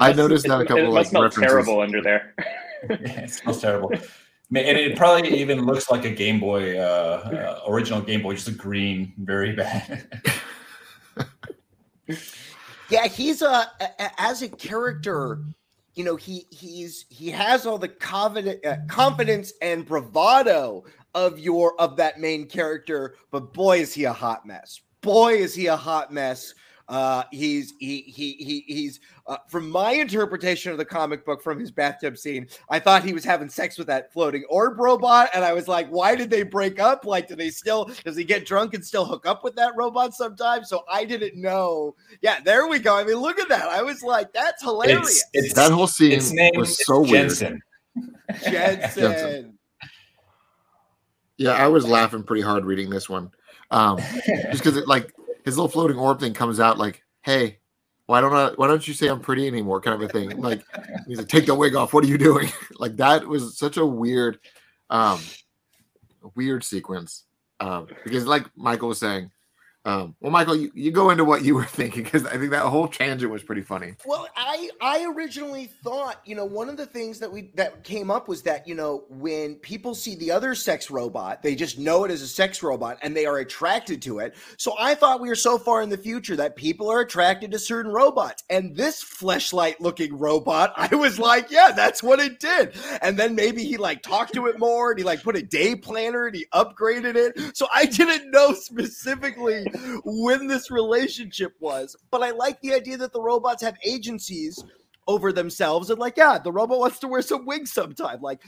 I 0.00 0.12
noticed 0.12 0.46
that 0.46 0.60
a 0.60 0.64
couple 0.64 0.84
It 0.84 0.88
of 0.88 0.94
must 0.94 0.94
like 0.94 1.06
smell 1.10 1.22
references. 1.24 1.50
terrible 1.52 1.80
under 1.80 2.00
there. 2.02 2.34
Yeah, 2.88 3.22
it 3.22 3.30
smells 3.30 3.60
terrible. 3.60 3.90
And 4.50 4.78
it 4.78 4.96
probably 4.96 5.28
even 5.40 5.64
looks 5.64 5.90
like 5.90 6.04
a 6.04 6.10
Game 6.10 6.40
Boy, 6.40 6.78
uh, 6.78 7.60
uh, 7.64 7.70
original 7.70 8.00
Game 8.00 8.22
Boy, 8.22 8.34
just 8.34 8.48
a 8.48 8.52
green, 8.52 9.12
very 9.18 9.52
bad. 9.54 10.08
Yeah, 12.88 13.08
he's 13.08 13.42
a, 13.42 13.70
a 13.80 14.10
as 14.18 14.42
a 14.42 14.48
character. 14.48 15.42
You 15.94 16.04
know, 16.04 16.16
he 16.16 16.46
he's 16.50 17.06
he 17.08 17.30
has 17.30 17.66
all 17.66 17.78
the 17.78 17.88
confident 17.88 18.64
uh, 18.64 18.76
confidence 18.88 19.52
and 19.60 19.84
bravado 19.84 20.84
of 21.14 21.38
your 21.38 21.78
of 21.80 21.96
that 21.96 22.20
main 22.20 22.46
character, 22.46 23.16
but 23.30 23.52
boy 23.52 23.80
is 23.80 23.92
he 23.92 24.04
a 24.04 24.12
hot 24.12 24.46
mess. 24.46 24.80
Boy 25.00 25.34
is 25.34 25.54
he 25.54 25.66
a 25.66 25.76
hot 25.76 26.12
mess. 26.12 26.54
Uh, 26.88 27.24
he's 27.32 27.74
he 27.80 28.02
he 28.02 28.34
he 28.34 28.64
he's 28.66 29.00
uh, 29.26 29.38
from 29.48 29.68
my 29.68 29.92
interpretation 29.92 30.70
of 30.70 30.78
the 30.78 30.84
comic 30.84 31.24
book 31.24 31.42
from 31.42 31.58
his 31.58 31.70
bathtub 31.70 32.16
scene. 32.16 32.46
I 32.70 32.78
thought 32.78 33.04
he 33.04 33.12
was 33.12 33.24
having 33.24 33.48
sex 33.48 33.76
with 33.76 33.88
that 33.88 34.12
floating 34.12 34.44
orb 34.48 34.78
robot, 34.78 35.30
and 35.34 35.44
I 35.44 35.52
was 35.52 35.66
like, 35.66 35.88
why 35.88 36.14
did 36.14 36.30
they 36.30 36.44
break 36.44 36.78
up? 36.78 37.04
Like, 37.04 37.26
do 37.26 37.34
they 37.34 37.50
still 37.50 37.90
does 38.04 38.16
he 38.16 38.24
get 38.24 38.46
drunk 38.46 38.74
and 38.74 38.84
still 38.84 39.04
hook 39.04 39.26
up 39.26 39.42
with 39.42 39.56
that 39.56 39.74
robot 39.76 40.14
sometimes? 40.14 40.68
So 40.68 40.84
I 40.88 41.04
didn't 41.04 41.40
know 41.40 41.96
yeah, 42.20 42.40
there 42.40 42.66
we 42.66 42.78
go. 42.78 42.96
I 42.96 43.04
mean, 43.04 43.16
look 43.16 43.38
at 43.38 43.48
that. 43.48 43.68
I 43.68 43.82
was 43.82 44.02
like, 44.02 44.32
that's 44.32 44.62
hilarious. 44.62 45.24
it's, 45.32 45.46
it's, 45.46 45.54
That 45.54 45.72
whole 45.72 45.86
scene 45.86 46.12
its 46.12 46.32
name 46.32 46.52
was 46.56 46.70
is 46.70 46.86
so 46.86 47.00
weird. 47.00 47.28
Jensen. 47.28 47.62
Jensen. 48.42 49.02
Jensen. 49.02 49.58
Yeah, 51.36 51.52
I 51.52 51.68
was 51.68 51.86
laughing 51.86 52.22
pretty 52.22 52.42
hard 52.42 52.64
reading 52.64 52.88
this 52.88 53.08
one. 53.08 53.30
Um, 53.70 53.98
just 53.98 54.62
because 54.62 54.76
it 54.76 54.88
like 54.88 55.12
his 55.46 55.56
little 55.56 55.70
floating 55.70 55.96
orb 55.96 56.20
thing 56.20 56.34
comes 56.34 56.60
out 56.60 56.76
like, 56.76 57.02
hey, 57.22 57.60
why 58.06 58.20
don't 58.20 58.34
I 58.34 58.50
why 58.56 58.66
don't 58.66 58.86
you 58.86 58.92
say 58.92 59.06
I'm 59.06 59.20
pretty 59.20 59.46
anymore? 59.46 59.80
kind 59.80 60.00
of 60.00 60.08
a 60.08 60.12
thing. 60.12 60.38
Like 60.40 60.62
he's 61.06 61.18
like, 61.18 61.28
take 61.28 61.46
the 61.46 61.54
wig 61.54 61.74
off. 61.74 61.94
What 61.94 62.04
are 62.04 62.08
you 62.08 62.18
doing? 62.18 62.48
like 62.78 62.96
that 62.96 63.26
was 63.26 63.56
such 63.56 63.78
a 63.78 63.86
weird, 63.86 64.38
um 64.90 65.20
weird 66.34 66.64
sequence. 66.64 67.24
Um, 67.60 67.86
because 68.04 68.26
like 68.26 68.44
Michael 68.56 68.88
was 68.88 68.98
saying, 68.98 69.30
um, 69.86 70.16
well, 70.20 70.32
Michael, 70.32 70.56
you, 70.56 70.72
you 70.74 70.90
go 70.90 71.10
into 71.10 71.24
what 71.24 71.44
you 71.44 71.54
were 71.54 71.64
thinking 71.76 72.02
because 72.02 72.26
I 72.26 72.36
think 72.36 72.50
that 72.50 72.62
whole 72.62 72.88
tangent 72.88 73.30
was 73.30 73.44
pretty 73.44 73.62
funny. 73.62 73.94
Well, 74.04 74.26
I 74.36 74.68
I 74.80 75.06
originally 75.16 75.66
thought, 75.84 76.20
you 76.24 76.34
know, 76.34 76.44
one 76.44 76.68
of 76.68 76.76
the 76.76 76.86
things 76.86 77.20
that 77.20 77.30
we 77.30 77.52
that 77.54 77.84
came 77.84 78.10
up 78.10 78.26
was 78.26 78.42
that, 78.42 78.66
you 78.66 78.74
know, 78.74 79.04
when 79.08 79.54
people 79.54 79.94
see 79.94 80.16
the 80.16 80.32
other 80.32 80.56
sex 80.56 80.90
robot, 80.90 81.42
they 81.44 81.54
just 81.54 81.78
know 81.78 82.04
it 82.04 82.10
as 82.10 82.20
a 82.20 82.26
sex 82.26 82.64
robot 82.64 82.98
and 83.02 83.16
they 83.16 83.26
are 83.26 83.38
attracted 83.38 84.02
to 84.02 84.18
it. 84.18 84.34
So 84.58 84.74
I 84.76 84.96
thought 84.96 85.20
we 85.20 85.28
were 85.28 85.36
so 85.36 85.56
far 85.56 85.82
in 85.82 85.88
the 85.88 85.96
future 85.96 86.34
that 86.34 86.56
people 86.56 86.90
are 86.90 87.00
attracted 87.00 87.52
to 87.52 87.58
certain 87.60 87.92
robots. 87.92 88.42
And 88.50 88.74
this 88.74 89.04
fleshlight 89.04 89.76
looking 89.78 90.18
robot, 90.18 90.72
I 90.76 90.96
was 90.96 91.20
like, 91.20 91.48
yeah, 91.52 91.70
that's 91.70 92.02
what 92.02 92.18
it 92.18 92.40
did. 92.40 92.74
And 93.02 93.16
then 93.16 93.36
maybe 93.36 93.62
he 93.62 93.76
like 93.76 94.02
talked 94.02 94.34
to 94.34 94.46
it 94.46 94.58
more 94.58 94.90
and 94.90 94.98
he 94.98 95.04
like 95.04 95.22
put 95.22 95.36
a 95.36 95.42
day 95.42 95.76
planner 95.76 96.26
and 96.26 96.34
he 96.34 96.46
upgraded 96.52 97.14
it. 97.14 97.56
So 97.56 97.68
I 97.72 97.86
didn't 97.86 98.32
know 98.32 98.52
specifically 98.52 99.64
when 100.04 100.46
this 100.46 100.70
relationship 100.70 101.54
was, 101.60 101.96
but 102.10 102.22
I 102.22 102.30
like 102.30 102.60
the 102.60 102.74
idea 102.74 102.96
that 102.98 103.12
the 103.12 103.20
robots 103.20 103.62
have 103.62 103.76
agencies 103.84 104.64
over 105.08 105.32
themselves 105.32 105.90
and 105.90 105.98
like, 105.98 106.16
yeah, 106.16 106.38
the 106.38 106.52
robot 106.52 106.78
wants 106.78 106.98
to 107.00 107.08
wear 107.08 107.22
some 107.22 107.46
wigs 107.46 107.72
sometime. 107.72 108.20
Like 108.20 108.42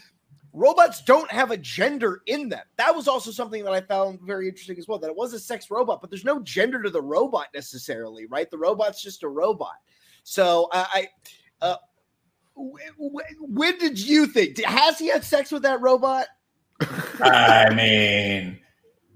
robots 0.52 1.02
don't 1.02 1.30
have 1.30 1.50
a 1.50 1.56
gender 1.56 2.22
in 2.26 2.48
them. 2.48 2.64
That 2.76 2.94
was 2.94 3.06
also 3.06 3.30
something 3.30 3.64
that 3.64 3.72
I 3.72 3.80
found 3.80 4.20
very 4.22 4.48
interesting 4.48 4.78
as 4.78 4.88
well. 4.88 4.98
That 4.98 5.10
it 5.10 5.16
was 5.16 5.32
a 5.32 5.40
sex 5.40 5.70
robot, 5.70 6.00
but 6.00 6.10
there's 6.10 6.24
no 6.24 6.40
gender 6.40 6.82
to 6.82 6.90
the 6.90 7.02
robot 7.02 7.46
necessarily, 7.54 8.26
right? 8.26 8.50
The 8.50 8.58
robot's 8.58 9.02
just 9.02 9.22
a 9.22 9.28
robot. 9.28 9.74
So 10.24 10.68
I, 10.72 11.08
I 11.62 11.66
uh, 11.66 11.76
wh- 12.56 12.96
wh- 12.98 13.42
when 13.42 13.78
did 13.78 13.98
you 14.00 14.26
think? 14.26 14.62
Has 14.64 14.98
he 14.98 15.08
had 15.08 15.24
sex 15.24 15.52
with 15.52 15.62
that 15.62 15.80
robot? 15.80 16.26
I 17.20 17.72
mean, 17.74 18.58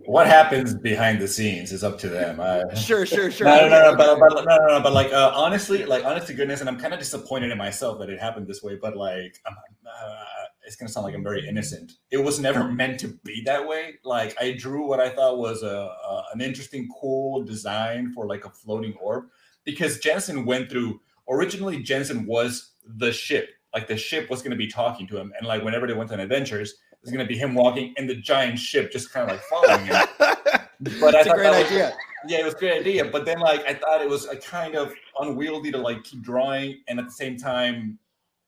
what 0.06 0.26
happens 0.26 0.74
behind 0.74 1.20
the 1.20 1.28
scenes 1.28 1.72
is 1.72 1.84
up 1.84 1.98
to 1.98 2.08
them. 2.08 2.40
I, 2.40 2.62
Sure, 2.74 3.06
sure, 3.06 3.30
sure. 3.30 3.46
no, 3.46 3.68
no, 3.68 3.68
no, 3.68 3.90
no, 3.90 3.96
but, 3.96 4.18
but 4.18 4.44
no, 4.44 4.56
no, 4.56 4.66
no, 4.66 4.80
but 4.80 4.92
like 4.92 5.12
uh, 5.12 5.32
honestly, 5.34 5.84
like 5.84 6.04
honest 6.04 6.26
to 6.28 6.34
goodness, 6.34 6.60
and 6.60 6.68
I'm 6.68 6.78
kind 6.78 6.92
of 6.92 6.98
disappointed 6.98 7.50
in 7.50 7.58
myself 7.58 7.98
that 8.00 8.10
it 8.10 8.20
happened 8.20 8.46
this 8.46 8.62
way. 8.62 8.76
But 8.76 8.96
like, 8.96 9.40
I'm, 9.46 9.54
uh, 9.54 10.24
it's 10.64 10.76
gonna 10.76 10.90
sound 10.90 11.04
like 11.04 11.14
I'm 11.14 11.22
very 11.22 11.48
innocent. 11.48 11.92
It 12.10 12.18
was 12.18 12.40
never 12.40 12.64
meant 12.64 13.00
to 13.00 13.08
be 13.24 13.42
that 13.46 13.66
way. 13.66 13.94
Like, 14.04 14.36
I 14.40 14.52
drew 14.52 14.86
what 14.86 15.00
I 15.00 15.10
thought 15.10 15.38
was 15.38 15.62
a, 15.62 15.66
a 15.66 16.24
an 16.32 16.40
interesting, 16.40 16.88
cool 17.00 17.44
design 17.44 18.12
for 18.12 18.26
like 18.26 18.44
a 18.44 18.50
floating 18.50 18.94
orb, 19.00 19.26
because 19.64 19.98
Jensen 19.98 20.44
went 20.44 20.70
through. 20.70 21.00
Originally, 21.28 21.82
Jensen 21.82 22.26
was 22.26 22.72
the 22.84 23.12
ship. 23.12 23.50
Like 23.72 23.86
the 23.86 23.96
ship 23.96 24.28
was 24.28 24.42
gonna 24.42 24.56
be 24.56 24.66
talking 24.66 25.06
to 25.08 25.16
him, 25.18 25.32
and 25.38 25.46
like 25.46 25.62
whenever 25.62 25.86
they 25.86 25.94
went 25.94 26.10
on 26.12 26.20
adventures, 26.20 26.74
it 27.02 27.06
was 27.06 27.12
gonna 27.12 27.26
be 27.26 27.36
him 27.36 27.54
walking, 27.54 27.94
and 27.96 28.08
the 28.08 28.14
giant 28.16 28.58
ship 28.58 28.92
just 28.92 29.12
kind 29.12 29.28
of 29.30 29.36
like 29.36 29.44
following 29.44 29.86
him. 29.86 30.06
But 31.00 31.14
I 31.14 31.20
It's 31.20 31.26
a 31.26 31.30
thought 31.30 31.36
great 31.36 31.48
was- 31.50 31.66
idea. 31.66 31.94
yeah, 32.26 32.38
it 32.40 32.44
was 32.44 32.54
a 32.54 32.58
great 32.58 32.80
idea. 32.80 33.04
But 33.04 33.24
then, 33.24 33.38
like, 33.38 33.64
I 33.66 33.74
thought 33.74 34.00
it 34.00 34.08
was 34.08 34.26
a 34.26 34.36
kind 34.36 34.74
of 34.74 34.92
unwieldy 35.18 35.70
to 35.72 35.78
like 35.78 36.02
keep 36.02 36.22
drawing, 36.22 36.82
and 36.88 36.98
at 36.98 37.04
the 37.06 37.12
same 37.12 37.36
time, 37.36 37.98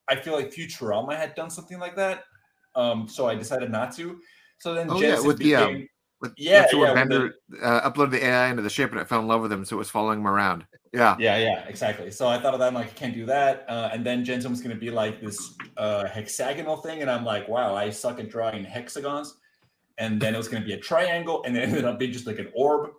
I 0.09 0.17
feel 0.17 0.35
like 0.35 0.53
Futurama 0.53 1.17
had 1.17 1.35
done 1.37 1.49
something 1.51 1.79
like 1.79 1.95
that. 1.97 2.25
Um, 2.75 3.07
so 3.09 3.27
I 3.29 3.35
decided 3.37 3.71
not 3.71 3.95
to. 3.97 4.19
So 4.59 4.75
then, 4.75 4.89
Oh, 4.91 4.95
yeah, 5.01 5.11
Jensen 5.11 5.27
with 5.29 5.39
the, 5.39 5.55
um, 5.55 5.89
Yeah, 6.37 6.61
that's 6.61 6.75
yeah, 6.75 6.95
Bender 6.95 7.35
uh, 7.63 7.91
uploaded 7.91 8.13
the 8.13 8.25
AI 8.25 8.49
into 8.49 8.63
the 8.63 8.71
ship 8.71 8.93
and 8.93 9.01
it 9.01 9.09
fell 9.09 9.21
in 9.21 9.27
love 9.27 9.43
with 9.43 9.53
him, 9.53 9.65
so 9.65 9.77
it 9.77 9.79
was 9.79 9.91
following 9.91 10.21
him 10.21 10.29
around. 10.29 10.67
Yeah. 10.93 11.17
yeah, 11.19 11.37
yeah, 11.39 11.65
exactly. 11.67 12.11
So 12.13 12.29
I 12.29 12.41
thought 12.41 12.55
of 12.55 12.61
that. 12.61 12.69
I'm 12.69 12.75
like, 12.75 12.87
I 12.87 12.91
can't 12.91 13.15
do 13.15 13.27
that. 13.27 13.65
Uh, 13.69 13.91
and 13.93 14.07
then 14.07 14.25
Jensen 14.25 14.53
was 14.53 14.61
going 14.61 14.75
to 14.75 14.81
be 14.81 14.91
like 14.91 15.21
this 15.21 15.55
uh, 15.77 16.07
hexagonal 16.07 16.77
thing, 16.77 17.03
and 17.03 17.11
I'm 17.11 17.25
like, 17.25 17.49
wow, 17.49 17.75
I 17.75 17.91
suck 17.91 18.21
at 18.21 18.31
drawing 18.31 18.65
hexagons. 18.65 19.35
And 19.99 20.21
then 20.21 20.35
it 20.35 20.39
was 20.39 20.49
going 20.49 20.63
to 20.63 20.67
be 20.67 20.75
a 20.75 20.79
triangle, 20.79 21.43
and 21.45 21.57
it 21.57 21.61
ended 21.69 21.85
up 21.85 21.99
being 21.99 22.13
just 22.13 22.27
like 22.27 22.39
an 22.39 22.51
orb. 22.55 22.91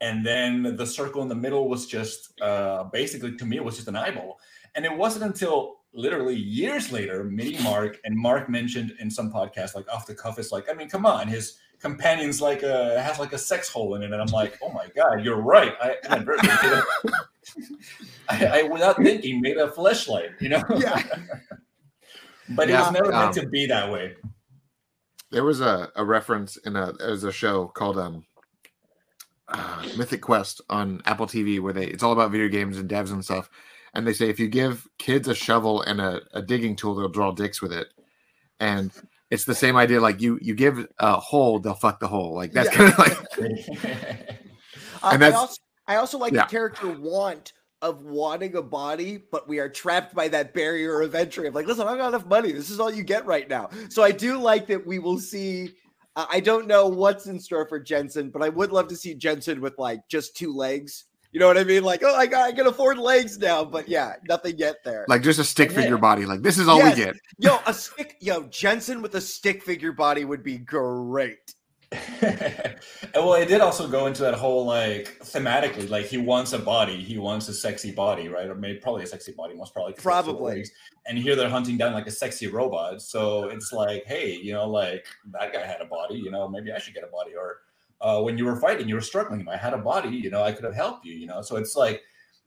And 0.00 0.26
then 0.26 0.74
the 0.76 0.86
circle 0.86 1.22
in 1.22 1.28
the 1.28 1.34
middle 1.36 1.68
was 1.68 1.86
just 1.86 2.40
uh, 2.40 2.84
basically 2.84 3.36
to 3.36 3.44
me 3.44 3.56
it 3.56 3.64
was 3.64 3.76
just 3.76 3.86
an 3.86 3.94
eyeball. 3.94 4.40
And 4.74 4.84
it 4.84 4.96
wasn't 4.96 5.24
until 5.24 5.82
literally 5.94 6.34
years 6.34 6.90
later, 6.90 7.22
meeting 7.24 7.62
Mark, 7.62 7.98
and 8.04 8.16
Mark 8.16 8.48
mentioned 8.48 8.94
in 8.98 9.10
some 9.10 9.32
podcast, 9.32 9.74
like 9.74 9.88
off 9.92 10.06
the 10.06 10.14
cuff, 10.14 10.38
is 10.38 10.50
like, 10.50 10.68
I 10.68 10.74
mean, 10.74 10.88
come 10.88 11.06
on, 11.06 11.28
his 11.28 11.58
companion's 11.82 12.40
like 12.40 12.62
a 12.62 13.00
has 13.02 13.18
like 13.18 13.32
a 13.32 13.38
sex 13.38 13.68
hole 13.68 13.96
in 13.96 14.02
it, 14.02 14.12
and 14.12 14.22
I'm 14.22 14.28
like, 14.28 14.58
oh 14.62 14.70
my 14.70 14.86
god, 14.94 15.24
you're 15.24 15.40
right. 15.40 15.74
I, 15.82 15.96
I, 16.08 16.24
I, 18.28 18.46
I 18.46 18.62
without 18.62 18.96
thinking 18.96 19.40
made 19.40 19.58
a 19.58 19.68
fleshlight, 19.68 20.40
you 20.40 20.48
know. 20.48 20.62
Yeah. 20.76 21.02
but 22.50 22.70
it 22.70 22.74
was 22.74 22.92
never 22.92 23.10
meant 23.10 23.24
um, 23.24 23.34
to 23.34 23.46
be 23.48 23.66
that 23.66 23.90
way. 23.90 24.14
There 25.30 25.44
was 25.44 25.60
a, 25.60 25.90
a 25.96 26.04
reference 26.04 26.56
in 26.58 26.76
a 26.76 26.92
there's 26.92 27.24
a 27.24 27.32
show 27.32 27.66
called 27.66 27.98
um 27.98 28.24
uh, 29.48 29.86
Mythic 29.96 30.22
Quest 30.22 30.60
on 30.70 31.02
Apple 31.04 31.26
TV 31.26 31.60
where 31.60 31.72
they 31.72 31.86
it's 31.86 32.02
all 32.02 32.12
about 32.12 32.30
video 32.30 32.48
games 32.48 32.78
and 32.78 32.88
devs 32.88 33.10
and 33.10 33.24
stuff. 33.24 33.50
And 33.94 34.06
they 34.06 34.14
say 34.14 34.30
if 34.30 34.40
you 34.40 34.48
give 34.48 34.86
kids 34.98 35.28
a 35.28 35.34
shovel 35.34 35.82
and 35.82 36.00
a, 36.00 36.22
a 36.32 36.40
digging 36.40 36.76
tool, 36.76 36.94
they'll 36.94 37.10
draw 37.10 37.32
dicks 37.32 37.60
with 37.60 37.72
it. 37.72 37.88
And 38.58 38.90
it's 39.32 39.44
the 39.44 39.54
same 39.54 39.76
idea. 39.76 40.00
Like 40.00 40.20
you 40.20 40.38
you 40.42 40.54
give 40.54 40.86
a 40.98 41.14
hole, 41.18 41.58
they'll 41.58 41.74
fuck 41.74 41.98
the 41.98 42.06
hole. 42.08 42.34
Like 42.34 42.52
that's 42.52 42.68
Yeah. 42.70 42.92
kind 42.92 42.92
of 42.92 42.98
like 42.98 43.18
And 43.38 44.38
I 45.02 45.16
that's- 45.16 45.34
also, 45.34 45.56
I 45.88 45.96
also 45.96 46.18
like 46.18 46.32
yeah. 46.32 46.44
the 46.44 46.50
character 46.50 46.88
want 46.90 47.52
of 47.80 48.04
wanting 48.04 48.54
a 48.54 48.62
body, 48.62 49.20
but 49.32 49.48
we 49.48 49.58
are 49.58 49.68
trapped 49.68 50.14
by 50.14 50.28
that 50.28 50.54
barrier 50.54 51.00
of 51.00 51.16
entry 51.16 51.48
of 51.48 51.54
like, 51.56 51.66
listen, 51.66 51.88
I've 51.88 51.98
got 51.98 52.08
enough 52.08 52.26
money. 52.26 52.52
This 52.52 52.70
is 52.70 52.78
all 52.78 52.92
you 52.92 53.02
get 53.02 53.26
right 53.26 53.48
now. 53.48 53.70
So 53.88 54.04
I 54.04 54.12
do 54.12 54.38
like 54.38 54.68
that 54.68 54.86
we 54.86 55.00
will 55.00 55.18
see. 55.18 55.70
Uh, 56.14 56.26
I 56.30 56.38
don't 56.38 56.68
know 56.68 56.86
what's 56.86 57.26
in 57.26 57.40
store 57.40 57.66
for 57.66 57.80
Jensen, 57.80 58.30
but 58.30 58.40
I 58.42 58.50
would 58.50 58.70
love 58.70 58.86
to 58.88 58.96
see 58.96 59.14
Jensen 59.14 59.60
with 59.60 59.76
like 59.78 60.06
just 60.08 60.36
two 60.36 60.54
legs. 60.54 61.06
You 61.32 61.40
know 61.40 61.46
what 61.46 61.56
I 61.56 61.64
mean? 61.64 61.82
Like, 61.82 62.02
oh, 62.04 62.14
I 62.14 62.26
got, 62.26 62.42
I 62.44 62.52
can 62.52 62.66
afford 62.66 62.98
legs 62.98 63.38
now, 63.38 63.64
but 63.64 63.88
yeah, 63.88 64.14
nothing 64.28 64.56
yet 64.58 64.76
there. 64.84 65.06
like 65.08 65.22
just 65.22 65.38
a 65.38 65.44
stick 65.44 65.70
Yeah. 65.70 65.76
figure 65.80 65.98
body. 65.98 66.26
Like 66.26 66.42
this 66.42 66.58
is 66.58 66.68
all 66.68 66.76
Yes. 66.78 66.96
we 66.96 67.04
get. 67.04 67.16
yo, 67.38 67.58
a 67.66 67.72
stick, 67.72 68.16
yo, 68.20 68.42
Jensen 68.44 69.00
with 69.00 69.14
a 69.14 69.20
stick 69.20 69.62
figure 69.62 69.92
body 69.92 70.24
would 70.26 70.42
be 70.42 70.58
great. 70.58 71.54
and 72.22 72.76
well, 73.14 73.34
it 73.34 73.46
did 73.48 73.60
also 73.60 73.86
go 73.86 74.06
into 74.06 74.22
that 74.22 74.32
whole 74.34 74.64
like 74.64 75.18
thematically, 75.20 75.88
like 75.90 76.06
he 76.06 76.16
wants 76.16 76.52
a 76.54 76.58
body, 76.58 76.96
he 76.96 77.18
wants 77.18 77.48
a 77.48 77.52
sexy 77.54 77.92
body, 77.92 78.28
right? 78.28 78.48
Or 78.48 78.54
maybe 78.54 78.78
probably 78.78 79.02
a 79.04 79.06
sexy 79.06 79.32
body, 79.32 79.54
most 79.54 79.74
probably. 79.74 79.92
Probably. 79.94 80.64
And 81.06 81.18
here 81.18 81.36
they're 81.36 81.50
hunting 81.50 81.76
down 81.76 81.92
like 81.92 82.06
a 82.06 82.10
sexy 82.10 82.46
robot. 82.46 83.02
So 83.02 83.48
it's 83.50 83.72
like, 83.72 84.04
hey, 84.06 84.32
you 84.36 84.52
know, 84.54 84.68
like 84.68 85.06
that 85.32 85.52
guy 85.52 85.66
had 85.66 85.80
a 85.82 85.86
body, 85.86 86.14
you 86.16 86.30
know, 86.30 86.48
maybe 86.48 86.72
I 86.72 86.78
should 86.78 86.94
get 86.94 87.04
a 87.04 87.08
body. 87.08 87.32
Or 87.34 87.58
uh, 88.02 88.20
when 88.20 88.36
you 88.36 88.44
were 88.44 88.56
fighting, 88.56 88.88
you 88.88 88.96
were 88.96 89.00
struggling. 89.00 89.48
I 89.48 89.56
had 89.56 89.72
a 89.72 89.78
body, 89.78 90.10
you 90.10 90.30
know, 90.30 90.42
I 90.42 90.52
could 90.52 90.64
have 90.64 90.74
helped 90.74 91.06
you, 91.06 91.14
you 91.14 91.26
know. 91.26 91.40
So 91.40 91.56
it's 91.56 91.76
like, 91.76 92.02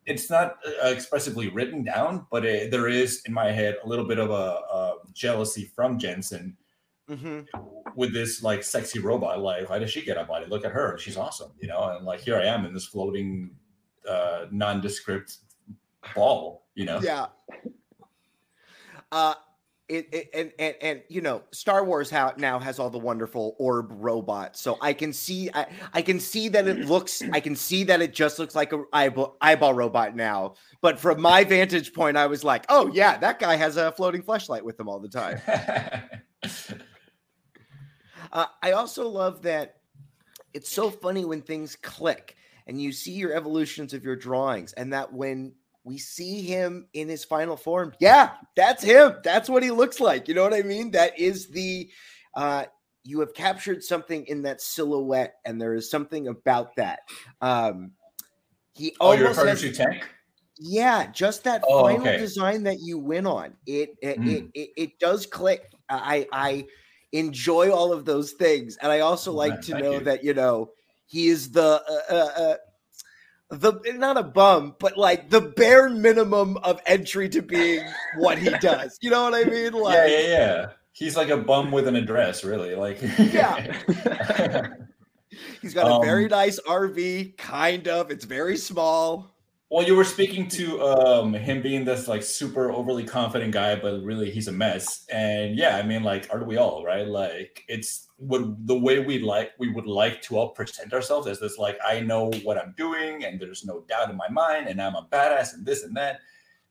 it's 0.05 0.29
not 0.29 0.57
uh, 0.83 0.89
expressively 0.89 1.47
written 1.49 1.83
down, 1.83 2.27
but 2.29 2.45
it, 2.45 2.69
there 2.69 2.87
is 2.87 3.23
in 3.25 3.33
my 3.33 3.51
head 3.51 3.77
a 3.83 3.87
little 3.87 4.05
bit 4.05 4.19
of 4.19 4.29
a, 4.29 4.33
a 4.33 4.93
jealousy 5.13 5.71
from 5.75 5.97
Jensen 5.97 6.55
mm-hmm. 7.09 7.39
with 7.95 8.13
this 8.13 8.43
like 8.43 8.63
sexy 8.63 8.99
robot. 8.99 9.39
Like, 9.39 9.69
why 9.69 9.79
does 9.79 9.89
she 9.89 10.03
get 10.03 10.17
a 10.17 10.25
body? 10.25 10.45
Look 10.45 10.65
at 10.65 10.71
her, 10.71 10.97
she's 10.97 11.17
awesome, 11.17 11.51
you 11.59 11.67
know. 11.67 11.95
And 11.95 12.05
like, 12.05 12.19
here 12.19 12.37
I 12.37 12.45
am 12.45 12.65
in 12.65 12.73
this 12.73 12.85
floating, 12.85 13.51
uh, 14.07 14.45
nondescript 14.51 15.37
ball, 16.13 16.65
you 16.75 16.85
know. 16.85 16.99
Yeah. 17.01 17.27
Uh, 19.11 19.35
it, 19.87 20.09
it, 20.11 20.29
and, 20.33 20.51
and 20.57 20.75
and 20.81 21.03
you 21.09 21.21
know 21.21 21.43
Star 21.51 21.85
Wars 21.85 22.09
how 22.09 22.33
now 22.37 22.57
has 22.57 22.79
all 22.79 22.89
the 22.89 22.97
wonderful 22.97 23.55
orb 23.59 23.89
robots, 23.91 24.59
so 24.59 24.77
I 24.81 24.93
can 24.93 25.13
see 25.13 25.49
I, 25.53 25.67
I 25.93 26.01
can 26.01 26.19
see 26.19 26.49
that 26.49 26.67
it 26.67 26.85
looks 26.85 27.21
I 27.31 27.39
can 27.39 27.55
see 27.55 27.83
that 27.83 28.01
it 28.01 28.13
just 28.13 28.39
looks 28.39 28.55
like 28.55 28.73
a 28.73 28.83
eyeball, 28.93 29.37
eyeball 29.41 29.75
robot 29.75 30.15
now. 30.15 30.55
But 30.81 30.99
from 30.99 31.21
my 31.21 31.43
vantage 31.43 31.93
point, 31.93 32.17
I 32.17 32.25
was 32.25 32.43
like, 32.43 32.65
oh 32.69 32.89
yeah, 32.93 33.17
that 33.17 33.39
guy 33.39 33.55
has 33.55 33.77
a 33.77 33.91
floating 33.91 34.23
flashlight 34.23 34.65
with 34.65 34.79
him 34.79 34.89
all 34.89 34.99
the 34.99 35.09
time. 35.09 35.39
uh, 38.31 38.45
I 38.63 38.71
also 38.71 39.07
love 39.07 39.43
that 39.43 39.77
it's 40.53 40.71
so 40.71 40.89
funny 40.89 41.25
when 41.25 41.41
things 41.41 41.75
click 41.75 42.35
and 42.65 42.81
you 42.81 42.91
see 42.91 43.11
your 43.11 43.33
evolutions 43.33 43.93
of 43.93 44.03
your 44.03 44.15
drawings, 44.15 44.73
and 44.73 44.91
that 44.93 45.13
when 45.13 45.53
we 45.85 45.99
see 45.99 46.41
him 46.41 46.87
in 46.93 47.07
his 47.07 47.23
final 47.23 47.55
form. 47.55 47.93
Yeah, 47.99 48.31
that's 48.55 48.83
him. 48.83 49.17
That's 49.23 49.47
what 49.47 49.63
he 49.63 49.71
looks 49.71 49.99
like. 49.99 50.27
You 50.27 50.33
know 50.33 50.43
what 50.43 50.53
I 50.53 50.63
mean? 50.63 50.91
That 50.91 51.17
is 51.17 51.47
the 51.47 51.89
uh 52.35 52.65
you 53.03 53.19
have 53.19 53.35
captured 53.35 53.83
something 53.83 54.25
in 54.25 54.41
that 54.41 54.61
silhouette, 54.61 55.35
and 55.45 55.61
there 55.61 55.75
is 55.75 55.89
something 55.89 56.27
about 56.27 56.75
that. 56.75 56.99
Um 57.39 57.91
he 58.73 58.95
oh, 58.99 59.11
almost 59.11 59.39
has, 59.39 59.77
tank. 59.77 60.03
Yeah, 60.57 61.11
just 61.11 61.43
that 61.43 61.63
oh, 61.67 61.83
final 61.83 62.01
okay. 62.01 62.17
design 62.17 62.63
that 62.63 62.79
you 62.81 62.97
win 62.97 63.27
on. 63.27 63.53
It 63.67 63.95
it, 64.01 64.19
mm. 64.19 64.27
it 64.27 64.45
it, 64.53 64.69
it 64.75 64.99
does 64.99 65.27
click. 65.27 65.71
I 65.87 66.27
I 66.31 66.65
enjoy 67.11 67.71
all 67.71 67.93
of 67.93 68.05
those 68.05 68.31
things, 68.31 68.77
and 68.81 68.91
I 68.91 69.01
also 69.01 69.31
like 69.31 69.61
to 69.61 69.77
know 69.77 69.93
you. 69.93 69.99
that 70.01 70.23
you 70.23 70.33
know 70.33 70.71
he 71.05 71.27
is 71.27 71.51
the 71.51 71.83
uh, 71.87 72.13
uh, 72.13 72.41
uh 72.41 72.55
the 73.49 73.73
not 73.95 74.17
a 74.17 74.23
bum, 74.23 74.75
but 74.79 74.97
like 74.97 75.29
the 75.29 75.41
bare 75.41 75.89
minimum 75.89 76.57
of 76.57 76.81
entry 76.85 77.29
to 77.29 77.41
being 77.41 77.85
what 78.17 78.37
he 78.37 78.49
does. 78.59 78.97
You 79.01 79.11
know 79.11 79.23
what 79.23 79.35
I 79.35 79.43
mean? 79.43 79.73
Like, 79.73 79.95
yeah, 79.95 80.07
yeah, 80.07 80.27
yeah. 80.27 80.65
He's 80.93 81.15
like 81.15 81.29
a 81.29 81.37
bum 81.37 81.71
with 81.71 81.87
an 81.87 81.95
address, 81.95 82.43
really. 82.43 82.73
Like, 82.75 82.99
yeah. 83.17 84.69
He's 85.61 85.73
got 85.73 86.01
a 86.01 86.05
very 86.05 86.23
um, 86.25 86.29
nice 86.29 86.59
RV, 86.61 87.37
kind 87.37 87.87
of. 87.87 88.09
It's 88.09 88.23
very 88.23 88.55
small. 88.55 89.34
Well, 89.71 89.83
you 89.83 89.95
were 89.95 90.03
speaking 90.03 90.47
to 90.49 90.79
um, 90.83 91.33
him 91.33 91.63
being 91.63 91.85
this 91.85 92.07
like 92.07 92.21
super 92.21 92.71
overly 92.71 93.03
confident 93.03 93.51
guy, 93.51 93.75
but 93.75 94.03
really 94.03 94.29
he's 94.29 94.47
a 94.47 94.51
mess. 94.51 95.05
And 95.11 95.57
yeah, 95.57 95.77
I 95.77 95.83
mean, 95.83 96.03
like, 96.03 96.27
aren't 96.31 96.45
we 96.45 96.57
all 96.57 96.85
right? 96.85 97.07
Like, 97.07 97.63
it's 97.67 98.07
what 98.17 98.43
the 98.67 98.77
way 98.77 98.99
we 98.99 99.19
like 99.19 99.53
we 99.57 99.71
would 99.73 99.87
like 99.87 100.21
to 100.23 100.37
all 100.37 100.49
present 100.49 100.93
ourselves 100.93 101.27
as 101.27 101.39
this 101.39 101.57
like 101.57 101.77
I 101.85 101.99
know 101.99 102.31
what 102.43 102.59
I'm 102.59 102.75
doing, 102.77 103.25
and 103.25 103.39
there's 103.39 103.65
no 103.65 103.81
doubt 103.89 104.11
in 104.11 104.17
my 104.17 104.29
mind, 104.29 104.67
and 104.67 104.79
I'm 104.79 104.95
a 104.95 105.07
badass, 105.11 105.55
and 105.55 105.65
this 105.65 105.83
and 105.83 105.97
that 105.97 106.19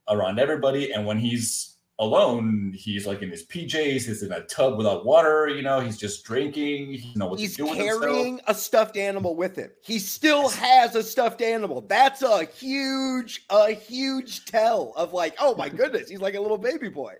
around 0.09 0.39
everybody. 0.39 0.93
And 0.93 1.05
when 1.05 1.19
he's 1.19 1.74
alone. 1.99 2.73
He's 2.75 3.07
like 3.07 3.23
in 3.23 3.31
his 3.31 3.47
PJs. 3.47 4.07
He's 4.07 4.23
in 4.23 4.33
a 4.33 4.43
tub 4.45 4.77
without 4.77 5.05
water. 5.05 5.49
You 5.49 5.63
know, 5.63 5.81
he's 5.81 5.97
just 5.97 6.25
drinking. 6.25 6.93
He 6.95 7.13
know 7.17 7.29
what 7.29 7.39
he's 7.39 7.57
carrying 7.57 8.41
a 8.47 8.55
stuffed 8.55 8.97
animal 8.97 9.37
with 9.37 9.57
him. 9.57 9.71
He 9.83 9.99
still 9.99 10.49
has 10.49 10.95
a 10.95 11.03
stuffed 11.03 11.43
animal. 11.43 11.83
That's 11.83 12.23
a 12.23 12.45
huge, 12.45 13.45
a 13.51 13.73
huge 13.73 14.45
tell 14.47 14.93
of 14.97 15.13
like, 15.13 15.35
oh 15.39 15.55
my 15.57 15.69
goodness, 15.69 16.09
he's 16.09 16.21
like 16.21 16.35
a 16.35 16.41
little 16.41 16.59
baby 16.59 16.89
boy. 16.89 17.15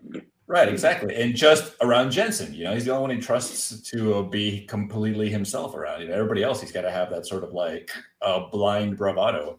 Right, 0.47 0.69
exactly, 0.69 1.15
and 1.15 1.35
just 1.35 1.75
around 1.81 2.11
Jensen, 2.11 2.53
you 2.53 2.65
know, 2.65 2.75
he's 2.75 2.85
the 2.85 2.91
only 2.91 3.01
one 3.01 3.11
he 3.13 3.19
trusts 3.19 3.81
to 3.91 4.29
be 4.29 4.67
completely 4.67 5.31
himself 5.31 5.75
around. 5.75 6.03
You 6.03 6.09
know, 6.09 6.15
everybody 6.15 6.43
else, 6.43 6.61
he's 6.61 6.71
got 6.71 6.83
to 6.83 6.91
have 6.91 7.09
that 7.11 7.27
sort 7.27 7.45
of 7.45 7.55
like 7.55 7.91
uh, 8.21 8.51
blind 8.51 8.99
bravado. 8.99 9.59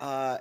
Uh, 0.00 0.38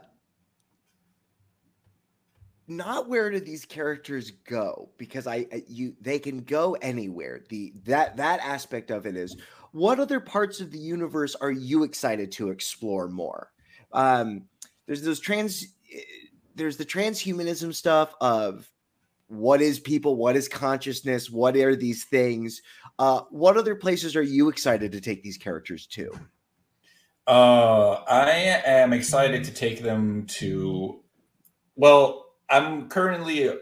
not 2.70 3.10
where 3.10 3.30
do 3.32 3.40
these 3.40 3.66
characters 3.66 4.32
go 4.48 4.90
because 4.98 5.28
I 5.28 5.48
you 5.68 5.96
they 6.02 6.20
can 6.20 6.44
go 6.44 6.76
anywhere. 6.82 7.42
The 7.50 7.74
that 7.86 8.18
that 8.18 8.40
aspect 8.42 8.92
of 8.92 9.06
it 9.06 9.16
is 9.16 9.36
what 9.72 10.00
other 10.00 10.20
parts 10.20 10.60
of 10.62 10.72
the 10.72 10.80
universe 10.80 11.36
are 11.36 11.52
you 11.52 11.84
excited 11.84 12.32
to 12.34 12.50
explore 12.50 13.08
more? 13.08 13.52
Um, 13.92 14.46
there's 14.88 15.02
those 15.02 15.20
trans 15.20 15.66
there's 16.56 16.78
the 16.78 16.86
transhumanism 16.86 17.74
stuff 17.74 18.14
of 18.22 18.70
what 19.28 19.62
is 19.62 19.80
people, 19.80 20.16
what 20.16 20.36
is 20.36 20.48
consciousness, 20.48 21.30
what 21.30 21.56
are 21.56 21.76
these 21.76 22.06
things? 22.06 22.62
Uh, 22.98 23.22
what 23.30 23.58
other 23.58 23.76
places 23.76 24.16
are 24.16 24.24
you 24.24 24.50
excited 24.50 24.92
to 24.92 25.00
take 25.00 25.24
these 25.24 25.38
characters 25.38 25.86
to? 25.88 26.12
Uh, 27.28 28.02
I 28.08 28.32
am 28.66 28.92
excited 28.92 29.44
to 29.44 29.54
take 29.54 29.84
them 29.84 30.26
to 30.28 31.04
well 31.76 32.29
I'm 32.50 32.90
currently, 32.90 33.50
uh, 33.50 33.56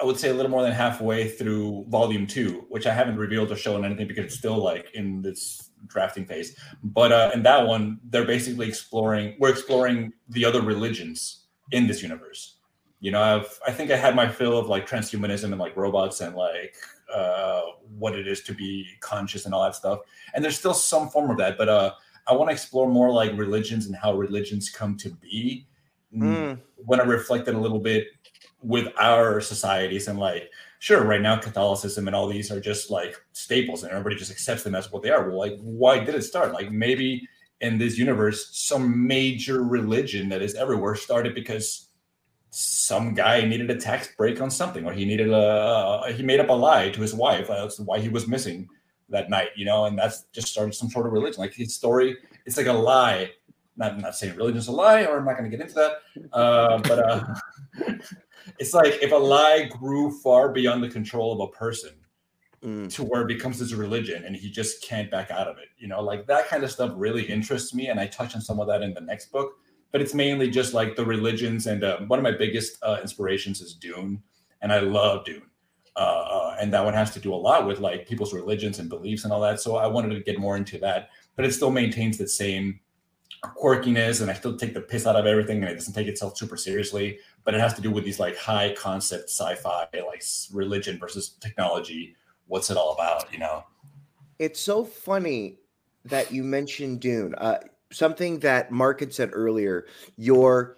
I 0.00 0.04
would 0.04 0.18
say, 0.18 0.30
a 0.30 0.34
little 0.34 0.50
more 0.50 0.62
than 0.62 0.72
halfway 0.72 1.28
through 1.28 1.86
volume 1.88 2.26
two, 2.26 2.64
which 2.68 2.86
I 2.86 2.94
haven't 2.94 3.16
revealed 3.16 3.52
or 3.52 3.56
shown 3.56 3.84
anything 3.84 4.08
because 4.08 4.26
it's 4.26 4.38
still 4.38 4.56
like 4.56 4.90
in 4.94 5.22
this 5.22 5.70
drafting 5.86 6.26
phase. 6.26 6.56
But 6.82 7.12
uh, 7.12 7.30
in 7.34 7.42
that 7.44 7.66
one, 7.66 8.00
they're 8.04 8.24
basically 8.24 8.68
exploring. 8.68 9.36
We're 9.38 9.50
exploring 9.50 10.12
the 10.28 10.44
other 10.44 10.62
religions 10.62 11.46
in 11.72 11.86
this 11.86 12.02
universe. 12.02 12.56
You 13.00 13.10
know, 13.12 13.22
I've 13.22 13.58
I 13.66 13.72
think 13.72 13.90
I 13.90 13.96
had 13.96 14.14
my 14.14 14.28
fill 14.28 14.58
of 14.58 14.68
like 14.68 14.86
transhumanism 14.88 15.44
and 15.44 15.58
like 15.58 15.76
robots 15.76 16.20
and 16.20 16.36
like 16.36 16.76
uh, 17.12 17.62
what 17.98 18.14
it 18.14 18.28
is 18.28 18.42
to 18.42 18.54
be 18.54 18.86
conscious 19.00 19.46
and 19.46 19.54
all 19.54 19.64
that 19.64 19.74
stuff. 19.74 20.00
And 20.34 20.44
there's 20.44 20.58
still 20.58 20.74
some 20.74 21.08
form 21.08 21.30
of 21.30 21.38
that, 21.38 21.56
but 21.56 21.68
uh, 21.68 21.92
I 22.26 22.34
want 22.34 22.48
to 22.50 22.52
explore 22.52 22.88
more 22.88 23.10
like 23.10 23.36
religions 23.36 23.86
and 23.86 23.96
how 23.96 24.14
religions 24.14 24.70
come 24.70 24.96
to 24.98 25.10
be 25.10 25.66
mm. 26.14 26.58
when 26.76 27.00
I 27.00 27.04
reflected 27.04 27.54
a 27.54 27.58
little 27.58 27.78
bit 27.78 28.06
with 28.62 28.88
our 28.98 29.40
societies 29.40 30.08
and 30.08 30.18
like, 30.18 30.50
sure, 30.78 31.04
right 31.04 31.20
now 31.20 31.38
Catholicism 31.38 32.06
and 32.06 32.16
all 32.16 32.26
these 32.26 32.50
are 32.50 32.60
just 32.60 32.90
like 32.90 33.16
staples 33.32 33.82
and 33.82 33.92
everybody 33.92 34.16
just 34.16 34.30
accepts 34.30 34.62
them 34.62 34.74
as 34.74 34.90
what 34.92 35.02
they 35.02 35.10
are. 35.10 35.28
Well, 35.28 35.38
like, 35.38 35.58
why 35.60 35.98
did 36.02 36.14
it 36.14 36.22
start? 36.22 36.52
Like 36.52 36.70
maybe 36.70 37.26
in 37.60 37.78
this 37.78 37.98
universe, 37.98 38.50
some 38.52 39.06
major 39.06 39.62
religion 39.62 40.28
that 40.30 40.42
is 40.42 40.54
everywhere 40.54 40.94
started 40.94 41.34
because 41.34 41.88
some 42.50 43.14
guy 43.14 43.42
needed 43.42 43.70
a 43.70 43.76
tax 43.76 44.14
break 44.16 44.40
on 44.40 44.50
something, 44.50 44.84
or 44.84 44.92
he 44.92 45.04
needed 45.04 45.30
a 45.30 46.12
he 46.12 46.22
made 46.22 46.40
up 46.40 46.48
a 46.48 46.52
lie 46.52 46.90
to 46.90 47.00
his 47.00 47.14
wife. 47.14 47.46
That's 47.48 47.78
why 47.78 48.00
he 48.00 48.08
was 48.08 48.26
missing 48.26 48.68
that 49.08 49.30
night, 49.30 49.48
you 49.56 49.64
know, 49.64 49.84
and 49.84 49.98
that's 49.98 50.24
just 50.32 50.48
started 50.48 50.74
some 50.74 50.90
sort 50.90 51.06
of 51.06 51.12
religion. 51.12 51.40
Like 51.40 51.54
his 51.54 51.74
story, 51.74 52.16
it's 52.46 52.56
like 52.56 52.66
a 52.66 52.72
lie 52.72 53.30
not, 53.80 53.98
not 53.98 54.14
saying 54.14 54.36
religion's 54.36 54.68
a 54.68 54.72
lie, 54.72 55.04
or 55.04 55.18
I'm 55.18 55.24
not 55.24 55.38
going 55.38 55.50
to 55.50 55.56
get 55.56 55.66
into 55.66 55.74
that. 55.74 56.32
Uh, 56.32 56.78
but 56.78 56.98
uh, 56.98 57.34
it's 58.58 58.74
like 58.74 59.02
if 59.02 59.10
a 59.10 59.16
lie 59.16 59.68
grew 59.80 60.12
far 60.20 60.52
beyond 60.52 60.84
the 60.84 60.88
control 60.88 61.32
of 61.32 61.48
a 61.48 61.52
person 61.52 61.92
mm. 62.62 62.92
to 62.94 63.02
where 63.02 63.22
it 63.22 63.28
becomes 63.28 63.58
his 63.58 63.74
religion 63.74 64.24
and 64.24 64.36
he 64.36 64.50
just 64.50 64.82
can't 64.82 65.10
back 65.10 65.30
out 65.30 65.48
of 65.48 65.56
it. 65.56 65.68
You 65.78 65.88
know, 65.88 66.02
like 66.02 66.26
that 66.26 66.48
kind 66.48 66.62
of 66.62 66.70
stuff 66.70 66.92
really 66.94 67.24
interests 67.24 67.74
me. 67.74 67.88
And 67.88 67.98
I 67.98 68.06
touch 68.06 68.34
on 68.34 68.42
some 68.42 68.60
of 68.60 68.68
that 68.68 68.82
in 68.82 68.94
the 68.94 69.00
next 69.00 69.32
book. 69.32 69.54
But 69.92 70.00
it's 70.00 70.14
mainly 70.14 70.50
just 70.50 70.72
like 70.72 70.94
the 70.94 71.04
religions. 71.04 71.66
And 71.66 71.82
uh, 71.82 72.00
one 72.00 72.18
of 72.18 72.22
my 72.22 72.36
biggest 72.36 72.78
uh, 72.82 72.98
inspirations 73.00 73.60
is 73.60 73.74
Dune. 73.74 74.22
And 74.62 74.72
I 74.72 74.80
love 74.80 75.24
Dune. 75.24 75.42
Uh, 75.96 76.00
uh, 76.00 76.56
and 76.60 76.72
that 76.72 76.84
one 76.84 76.94
has 76.94 77.10
to 77.12 77.18
do 77.18 77.34
a 77.34 77.36
lot 77.36 77.66
with 77.66 77.80
like 77.80 78.06
people's 78.06 78.32
religions 78.32 78.78
and 78.78 78.88
beliefs 78.88 79.24
and 79.24 79.32
all 79.32 79.40
that. 79.40 79.58
So 79.58 79.76
I 79.76 79.86
wanted 79.86 80.14
to 80.14 80.20
get 80.20 80.38
more 80.38 80.56
into 80.56 80.78
that. 80.78 81.08
But 81.34 81.46
it 81.46 81.52
still 81.52 81.70
maintains 81.70 82.18
the 82.18 82.28
same 82.28 82.78
quirkiness 83.44 84.20
and 84.20 84.30
I 84.30 84.34
still 84.34 84.56
take 84.56 84.74
the 84.74 84.80
piss 84.80 85.06
out 85.06 85.16
of 85.16 85.26
everything 85.26 85.62
and 85.62 85.70
it 85.70 85.74
doesn't 85.74 85.94
take 85.94 86.08
itself 86.08 86.36
super 86.36 86.56
seriously. 86.56 87.18
But 87.44 87.54
it 87.54 87.60
has 87.60 87.74
to 87.74 87.82
do 87.82 87.90
with 87.90 88.04
these 88.04 88.20
like 88.20 88.36
high 88.36 88.74
concept 88.74 89.30
sci-fi, 89.30 89.86
like 89.92 90.22
religion 90.52 90.98
versus 90.98 91.30
technology. 91.40 92.16
What's 92.46 92.70
it 92.70 92.76
all 92.76 92.92
about? 92.92 93.32
You 93.32 93.38
know? 93.38 93.64
It's 94.38 94.60
so 94.60 94.84
funny 94.84 95.58
that 96.04 96.32
you 96.32 96.42
mentioned 96.42 97.00
Dune. 97.00 97.34
Uh, 97.36 97.58
something 97.92 98.38
that 98.40 98.70
Mark 98.70 99.00
had 99.00 99.12
said 99.12 99.30
earlier. 99.32 99.86
Your 100.16 100.76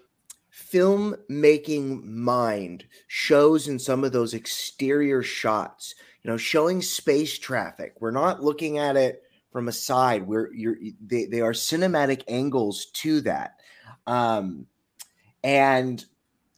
filmmaking 0.53 2.05
mind 2.05 2.85
shows 3.07 3.69
in 3.69 3.79
some 3.79 4.05
of 4.05 4.13
those 4.13 4.35
exterior 4.35 5.23
shots, 5.23 5.95
you 6.23 6.31
know, 6.31 6.37
showing 6.37 6.83
space 6.83 7.39
traffic. 7.39 7.95
We're 8.01 8.11
not 8.11 8.43
looking 8.43 8.79
at 8.79 8.97
it 8.97 9.23
from 9.53 9.69
a 9.69 9.73
side. 9.73 10.27
We're 10.27 10.53
you're 10.53 10.77
they, 11.05 11.27
they 11.27 11.41
are 11.41 11.53
cinematic 11.53 12.23
angles 12.29 12.87
to 12.95 13.21
that. 13.23 13.61
Um 14.07 14.67
and 15.45 16.05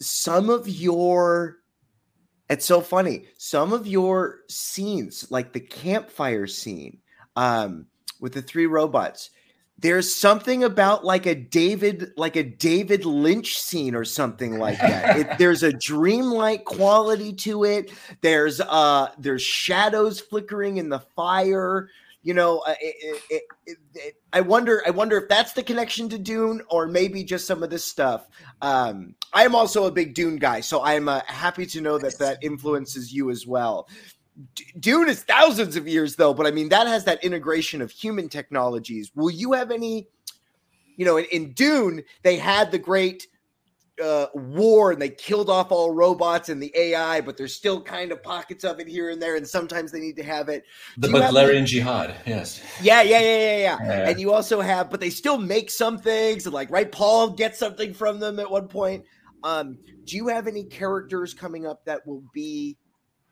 some 0.01 0.51
of 0.51 0.69
your 0.69 1.59
it's 2.49 2.67
so 2.67 2.81
funny. 2.81 3.27
Some 3.39 3.73
of 3.73 3.87
your 3.87 4.41
scenes, 4.49 5.31
like 5.31 5.53
the 5.53 5.61
campfire 5.61 6.47
scene, 6.47 6.99
um, 7.37 7.87
with 8.21 8.35
the 8.35 8.43
three 8.43 8.67
robots, 8.67 9.31
there's 9.79 10.15
something 10.15 10.63
about 10.63 11.05
like 11.05 11.27
a 11.27 11.35
David, 11.35 12.13
like 12.17 12.37
a 12.37 12.43
David 12.43 13.05
Lynch 13.05 13.59
scene 13.59 13.95
or 13.95 14.05
something 14.05 14.59
like 14.59 14.79
that. 14.79 15.19
it, 15.19 15.29
there's 15.39 15.63
a 15.63 15.73
dreamlike 15.73 16.65
quality 16.65 17.33
to 17.33 17.65
it. 17.65 17.91
There's 18.21 18.61
uh, 18.61 19.09
there's 19.19 19.43
shadows 19.43 20.21
flickering 20.21 20.77
in 20.77 20.91
the 20.91 21.01
fire 21.01 21.89
you 22.25 22.33
know, 22.33 22.61
uh, 22.61 22.75
it, 22.81 23.23
it, 23.31 23.79
it, 23.95 24.15
I 24.33 24.41
wonder. 24.41 24.83
I 24.87 24.91
wonder 24.91 25.19
if 25.19 25.29
that's 25.29 25.53
the 25.53 25.63
connection 25.63 26.09
to 26.09 26.19
Dune, 26.19 26.63
or 26.71 26.87
maybe 26.87 27.23
just 27.23 27.47
some 27.47 27.63
of 27.63 27.69
this 27.69 27.85
stuff. 27.85 28.27
Um, 28.63 29.15
I 29.35 29.45
am 29.45 29.55
also 29.55 29.85
a 29.85 29.93
big 29.93 30.15
Dune 30.15 30.37
guy, 30.37 30.61
so 30.61 30.83
I'm 30.83 31.07
uh, 31.07 31.21
happy 31.27 31.67
to 31.67 31.83
know 31.83 31.99
that 31.99 32.19
that 32.19 32.39
influences 32.43 33.13
you 33.13 33.31
as 33.31 33.47
well. 33.47 33.89
D- 34.55 34.65
Dune 34.81 35.11
is 35.11 35.23
thousands 35.23 35.77
of 35.77 35.87
years, 35.87 36.17
though, 36.17 36.33
but 36.33 36.47
I 36.47 36.51
mean 36.51 36.71
that 36.71 36.87
has 36.87 37.05
that 37.05 37.23
integration 37.23 37.83
of 37.83 37.91
human 37.91 38.31
technologies. 38.31 39.13
Will 39.15 39.31
you 39.31 39.53
have 39.53 39.71
any? 39.71 40.09
You 40.97 41.05
know, 41.05 41.19
in, 41.19 41.27
in 41.27 41.53
Dune, 41.53 42.05
they 42.23 42.39
had 42.39 42.71
the 42.71 42.79
great 42.79 43.27
uh, 44.03 44.27
war 44.35 44.93
and 44.93 45.01
they 45.01 45.09
killed 45.09 45.49
off 45.49 45.71
all 45.71 45.93
robots 45.93 46.49
and 46.49 46.63
the 46.63 46.73
AI, 46.77 47.21
but 47.21 47.37
there's 47.37 47.55
still 47.55 47.81
kind 47.81 48.13
of 48.13 48.23
pockets 48.23 48.65
of 48.65 48.81
it 48.81 48.89
here 48.89 49.11
and 49.11 49.21
there, 49.21 49.37
and 49.37 49.47
sometimes 49.47 49.93
they 49.93 50.01
need 50.01 50.17
to 50.17 50.23
have 50.23 50.49
it. 50.49 50.65
The 50.99 51.09
Butlerian 51.09 51.65
Jihad, 51.65 52.15
yes. 52.27 52.63
Yeah, 52.83 53.03
yeah, 53.03 53.21
yeah, 53.21 53.37
yeah, 53.37 53.57
yeah, 53.57 53.79
yeah. 53.81 54.09
And 54.09 54.21
you 54.21 54.33
also 54.33 54.61
have, 54.61 54.91
but 54.91 55.01
they 55.01 55.11
still 55.11 55.39
make 55.39 55.71
some 55.71 55.99
things, 55.99 56.47
and 56.47 56.55
like 56.55 56.71
right, 56.71 56.91
Paul 56.91 57.31
gets 57.31 57.59
something 57.59 57.95
from 57.95 58.19
them 58.19 58.39
at 58.39 58.51
one 58.51 58.69
point. 58.69 59.05
Um, 59.43 59.79
do 60.07 60.17
you 60.17 60.29
have 60.29 60.47
any 60.47 60.65
characters 60.65 61.35
coming 61.35 61.67
up 61.67 61.85
that 61.85 62.07
will 62.07 62.25
be 62.33 62.79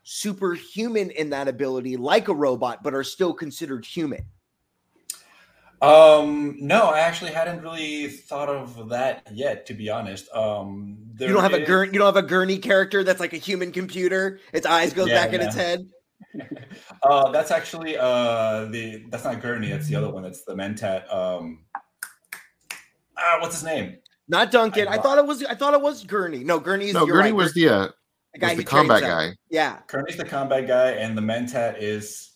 superhuman 0.03 1.11
in 1.11 1.29
that 1.31 1.47
ability, 1.47 1.97
like 1.97 2.27
a 2.27 2.33
robot, 2.33 2.83
but 2.83 2.93
are 2.93 3.03
still 3.03 3.33
considered 3.33 3.85
human? 3.85 4.23
Um, 5.83 6.55
no, 6.59 6.85
I 6.85 6.99
actually 6.99 7.31
hadn't 7.31 7.61
really 7.61 8.07
thought 8.07 8.47
of 8.47 8.87
that 8.87 9.27
yet, 9.33 9.65
to 9.65 9.73
be 9.73 9.89
honest. 9.89 10.33
Um, 10.33 10.97
you 11.19 11.27
don't 11.27 11.43
have 11.43 11.51
is... 11.51 11.59
a 11.59 11.65
gurney. 11.65 11.91
You 11.91 11.99
don't 11.99 12.15
have 12.15 12.23
a 12.23 12.25
gurney 12.25 12.57
character 12.57 13.03
that's 13.03 13.19
like 13.19 13.33
a 13.33 13.37
human 13.37 13.73
computer. 13.73 14.39
Its 14.53 14.65
eyes 14.65 14.93
go 14.93 15.05
yeah, 15.05 15.13
back 15.13 15.33
yeah. 15.33 15.41
in 15.41 15.45
its 15.45 15.55
head. 15.55 15.85
uh, 17.03 17.31
that's 17.31 17.51
actually 17.51 17.97
uh 17.97 18.65
the 18.65 19.03
that's 19.09 19.25
not 19.25 19.41
gurney. 19.41 19.69
That's 19.69 19.87
the 19.87 19.95
other 19.95 20.09
one. 20.09 20.23
That's 20.23 20.45
the 20.45 20.55
mentat. 20.55 21.13
Um, 21.13 21.65
ah, 23.17 23.39
what's 23.41 23.55
his 23.55 23.65
name? 23.65 23.97
Not 24.29 24.51
Duncan. 24.51 24.87
I, 24.87 24.93
I, 24.93 24.97
thought 24.99 25.17
it 25.17 25.25
was. 25.25 25.43
I 25.43 25.53
thought 25.53 25.73
it 25.73 25.81
was 25.81 26.05
Gurney. 26.05 26.45
No, 26.45 26.61
Gurney 26.61 26.93
no. 26.93 27.05
Gurney 27.05 27.23
right. 27.23 27.35
was 27.35 27.53
the 27.53 27.67
uh, 27.67 27.87
the, 28.33 28.39
guy 28.39 28.49
was 28.49 28.57
the 28.57 28.63
combat 28.63 29.01
guy. 29.01 29.33
Yeah, 29.49 29.79
Gurney's 29.87 30.15
the 30.15 30.23
combat 30.23 30.65
guy, 30.65 30.91
and 30.91 31.17
the 31.17 31.21
mentat 31.21 31.75
is 31.79 32.32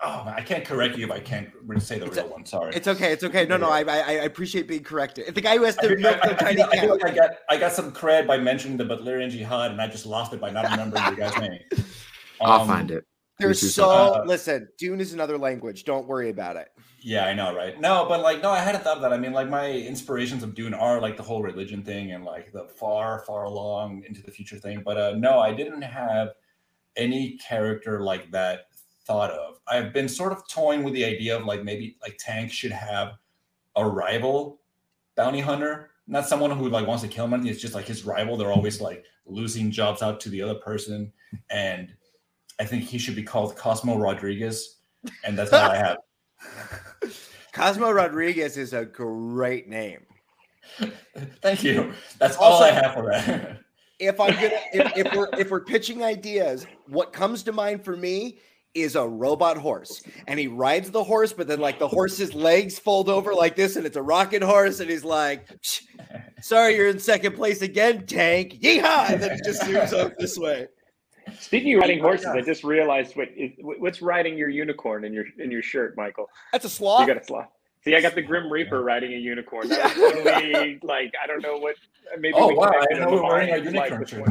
Oh, 0.00 0.32
I 0.32 0.42
can't 0.42 0.64
correct 0.64 0.96
you 0.96 1.06
if 1.06 1.10
I 1.10 1.18
can't 1.18 1.48
say 1.78 1.98
the 1.98 2.06
it's 2.06 2.16
real 2.16 2.26
a, 2.26 2.28
one. 2.28 2.46
Sorry. 2.46 2.72
It's 2.72 2.86
okay. 2.86 3.12
It's 3.12 3.24
okay. 3.24 3.46
No, 3.46 3.56
no, 3.56 3.68
I, 3.68 3.82
I, 3.82 3.98
I 3.98 4.12
appreciate 4.12 4.68
being 4.68 4.84
corrected. 4.84 5.34
The 5.34 5.40
guy 5.40 5.56
who 5.56 5.64
has 5.64 5.74
to 5.76 5.96
milk 5.96 6.22
the 6.22 6.34
tiny 6.34 6.62
I, 6.62 6.78
feel 6.78 6.90
like 6.90 7.04
I 7.04 7.14
got 7.14 7.30
I 7.50 7.56
got 7.56 7.72
some 7.72 7.90
cred 7.90 8.26
by 8.26 8.38
mentioning 8.38 8.76
the 8.76 8.84
Butlerian 8.84 9.28
Jihad, 9.28 9.72
and 9.72 9.80
I 9.80 9.88
just 9.88 10.06
lost 10.06 10.32
it 10.32 10.40
by 10.40 10.50
not 10.50 10.70
remembering 10.70 11.02
the 11.04 11.16
guy's 11.16 11.38
name. 11.38 11.60
Um, 12.40 12.50
I'll 12.52 12.66
find 12.66 12.92
it. 12.92 13.04
There's 13.40 13.74
so 13.74 13.90
uh, 13.90 14.22
listen. 14.24 14.68
Dune 14.78 15.00
is 15.00 15.12
another 15.12 15.36
language. 15.36 15.82
Don't 15.82 16.06
worry 16.06 16.30
about 16.30 16.54
it. 16.54 16.68
Yeah, 17.00 17.26
I 17.26 17.34
know, 17.34 17.52
right? 17.52 17.80
No, 17.80 18.06
but 18.08 18.20
like, 18.20 18.42
no, 18.42 18.50
I 18.50 18.60
hadn't 18.60 18.84
thought 18.84 18.96
of 18.96 19.02
that. 19.02 19.12
I 19.12 19.18
mean, 19.18 19.32
like, 19.32 19.48
my 19.48 19.70
inspirations 19.72 20.44
of 20.44 20.54
Dune 20.54 20.72
are 20.72 21.00
like 21.00 21.16
the 21.16 21.22
whole 21.24 21.42
religion 21.42 21.82
thing 21.82 22.12
and 22.12 22.24
like 22.24 22.52
the 22.52 22.68
far, 22.68 23.24
far 23.26 23.42
along 23.42 24.04
into 24.06 24.22
the 24.22 24.30
future 24.30 24.56
thing. 24.56 24.82
But 24.84 24.98
uh 24.98 25.14
no, 25.16 25.40
I 25.40 25.52
didn't 25.52 25.82
have 25.82 26.28
any 26.96 27.38
character 27.38 28.00
like 28.00 28.30
that 28.32 28.67
thought 29.08 29.30
of. 29.32 29.58
I've 29.66 29.92
been 29.92 30.08
sort 30.08 30.32
of 30.32 30.46
toying 30.48 30.84
with 30.84 30.94
the 30.94 31.04
idea 31.04 31.36
of 31.36 31.44
like 31.44 31.64
maybe 31.64 31.96
like 32.00 32.16
Tank 32.18 32.52
should 32.52 32.70
have 32.70 33.14
a 33.74 33.84
rival 33.84 34.60
bounty 35.16 35.40
hunter, 35.40 35.90
not 36.06 36.28
someone 36.28 36.50
who 36.52 36.68
like 36.68 36.86
wants 36.86 37.02
to 37.02 37.08
kill 37.08 37.24
him. 37.24 37.34
Anything. 37.34 37.50
It's 37.50 37.60
just 37.60 37.74
like 37.74 37.86
his 37.86 38.04
rival. 38.04 38.36
They're 38.36 38.52
always 38.52 38.80
like 38.80 39.04
losing 39.26 39.72
jobs 39.72 40.02
out 40.02 40.20
to 40.20 40.28
the 40.28 40.40
other 40.40 40.54
person, 40.56 41.12
and 41.50 41.92
I 42.60 42.64
think 42.64 42.84
he 42.84 42.98
should 42.98 43.16
be 43.16 43.24
called 43.24 43.56
Cosmo 43.56 43.98
Rodriguez, 43.98 44.76
and 45.24 45.36
that's 45.36 45.52
all 45.52 45.70
I 45.70 45.76
have. 45.76 45.96
Cosmo 47.52 47.90
Rodriguez 47.90 48.56
is 48.56 48.72
a 48.72 48.84
great 48.84 49.68
name. 49.68 50.06
Thank 51.42 51.64
you. 51.64 51.92
That's 52.18 52.36
also, 52.36 52.64
all 52.64 52.70
I 52.70 52.70
have 52.70 52.94
for 52.94 53.10
that. 53.10 53.60
if 53.98 54.20
I'm 54.20 54.32
gonna, 54.34 54.60
if, 54.72 55.06
if 55.06 55.14
we're 55.14 55.28
if 55.38 55.50
we're 55.50 55.64
pitching 55.64 56.04
ideas, 56.04 56.66
what 56.86 57.12
comes 57.12 57.42
to 57.44 57.52
mind 57.52 57.84
for 57.84 57.96
me 57.96 58.38
is 58.82 58.96
a 58.96 59.06
robot 59.06 59.56
horse 59.56 60.02
and 60.26 60.38
he 60.38 60.46
rides 60.46 60.90
the 60.90 61.02
horse 61.02 61.32
but 61.32 61.46
then 61.46 61.60
like 61.60 61.78
the 61.78 61.88
horse's 61.88 62.34
legs 62.34 62.78
fold 62.78 63.08
over 63.08 63.34
like 63.34 63.56
this 63.56 63.76
and 63.76 63.86
it's 63.86 63.96
a 63.96 64.02
rocket 64.02 64.42
horse 64.42 64.80
and 64.80 64.90
he's 64.90 65.04
like 65.04 65.48
sorry 66.40 66.76
you're 66.76 66.88
in 66.88 66.98
second 66.98 67.34
place 67.34 67.62
again 67.62 68.06
tank 68.06 68.54
yeehaw 68.60 69.10
and 69.10 69.22
then 69.22 69.32
it 69.32 69.40
just 69.44 69.62
zooms 69.62 69.92
up 69.92 70.16
this 70.18 70.38
way 70.38 70.66
speaking 71.38 71.74
of 71.74 71.80
riding 71.80 72.00
oh 72.00 72.04
horses 72.04 72.26
i 72.26 72.40
just 72.40 72.64
realized 72.64 73.16
what 73.16 73.28
what's 73.60 74.00
riding 74.00 74.36
your 74.36 74.48
unicorn 74.48 75.04
in 75.04 75.12
your 75.12 75.24
in 75.38 75.50
your 75.50 75.62
shirt 75.62 75.96
michael 75.96 76.28
that's 76.52 76.64
a 76.64 76.70
sloth 76.70 77.00
you 77.00 77.06
got 77.06 77.22
a 77.22 77.24
sloth 77.24 77.48
See, 77.84 77.94
I 77.94 78.00
got 78.00 78.14
the 78.14 78.22
Grim 78.22 78.50
Reaper 78.50 78.82
riding 78.82 79.14
a 79.14 79.16
unicorn. 79.16 79.68
That 79.68 79.96
was 79.96 80.12
totally 80.12 80.78
like 80.82 81.14
I 81.22 81.26
don't 81.26 81.40
know 81.40 81.58
what. 81.58 81.76
Maybe 82.18 82.34
oh 82.36 82.48
wow! 82.48 82.70
I 82.70 82.98
know 82.98 83.12
we're 83.12 83.22
wearing 83.22 83.54
a 83.54 83.58
unicorn 83.58 84.04
shirt. 84.04 84.28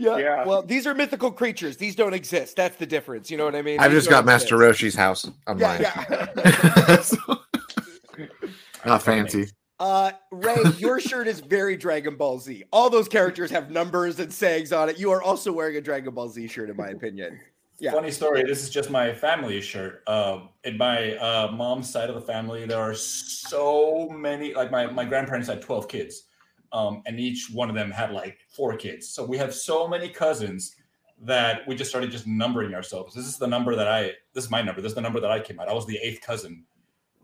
Yeah. 0.00 0.16
yeah. 0.16 0.44
Well, 0.46 0.62
these 0.62 0.86
are 0.86 0.94
mythical 0.94 1.30
creatures. 1.30 1.76
These 1.76 1.94
don't 1.94 2.14
exist. 2.14 2.56
That's 2.56 2.76
the 2.76 2.86
difference. 2.86 3.30
You 3.30 3.36
know 3.36 3.44
what 3.44 3.54
I 3.54 3.62
mean? 3.62 3.78
I've 3.78 3.92
just 3.92 4.08
got 4.08 4.24
Master 4.24 4.56
Roshi's 4.56 4.94
house 4.94 5.30
on 5.46 5.58
yeah, 5.58 5.94
mine. 6.26 6.46
Yeah. 6.48 8.26
Not 8.86 9.02
fancy. 9.02 9.48
Uh, 9.78 10.12
Rey, 10.30 10.56
your 10.78 11.00
shirt 11.00 11.26
is 11.26 11.40
very 11.40 11.76
Dragon 11.76 12.16
Ball 12.16 12.38
Z. 12.38 12.64
All 12.72 12.88
those 12.90 13.08
characters 13.08 13.50
have 13.50 13.70
numbers 13.70 14.18
and 14.20 14.32
sayings 14.32 14.72
on 14.72 14.88
it. 14.88 14.98
You 14.98 15.10
are 15.10 15.22
also 15.22 15.52
wearing 15.52 15.76
a 15.76 15.80
Dragon 15.80 16.14
Ball 16.14 16.28
Z 16.28 16.48
shirt, 16.48 16.70
in 16.70 16.76
my 16.76 16.88
opinion. 16.88 17.38
Yeah. 17.78 17.92
Funny 17.92 18.10
story. 18.10 18.42
This 18.44 18.62
is 18.62 18.70
just 18.70 18.90
my 18.90 19.12
family 19.12 19.60
shirt. 19.60 20.02
Uh, 20.06 20.40
in 20.64 20.76
my 20.76 21.16
uh, 21.16 21.50
mom's 21.52 21.90
side 21.90 22.10
of 22.10 22.14
the 22.14 22.20
family, 22.20 22.66
there 22.66 22.78
are 22.78 22.94
so 22.94 24.08
many. 24.10 24.52
Like 24.52 24.70
my 24.70 24.86
my 24.86 25.04
grandparents 25.04 25.48
had 25.48 25.62
twelve 25.62 25.88
kids 25.88 26.24
um, 26.72 27.02
and 27.06 27.18
each 27.18 27.50
one 27.52 27.68
of 27.68 27.74
them 27.74 27.90
had 27.90 28.12
like 28.12 28.38
four 28.48 28.76
kids. 28.76 29.08
So 29.08 29.24
we 29.24 29.36
have 29.38 29.54
so 29.54 29.88
many 29.88 30.08
cousins 30.08 30.76
that 31.22 31.66
we 31.66 31.74
just 31.74 31.90
started 31.90 32.10
just 32.10 32.26
numbering 32.26 32.74
ourselves. 32.74 33.14
This 33.14 33.26
is 33.26 33.38
the 33.38 33.46
number 33.46 33.76
that 33.76 33.88
I. 33.88 34.12
This 34.32 34.44
is 34.44 34.50
my 34.50 34.62
number. 34.62 34.80
This 34.80 34.90
is 34.90 34.96
the 34.96 35.02
number 35.02 35.20
that 35.20 35.30
I 35.30 35.40
came 35.40 35.60
out. 35.60 35.68
I 35.68 35.74
was 35.74 35.86
the 35.86 35.98
eighth 36.02 36.20
cousin. 36.22 36.64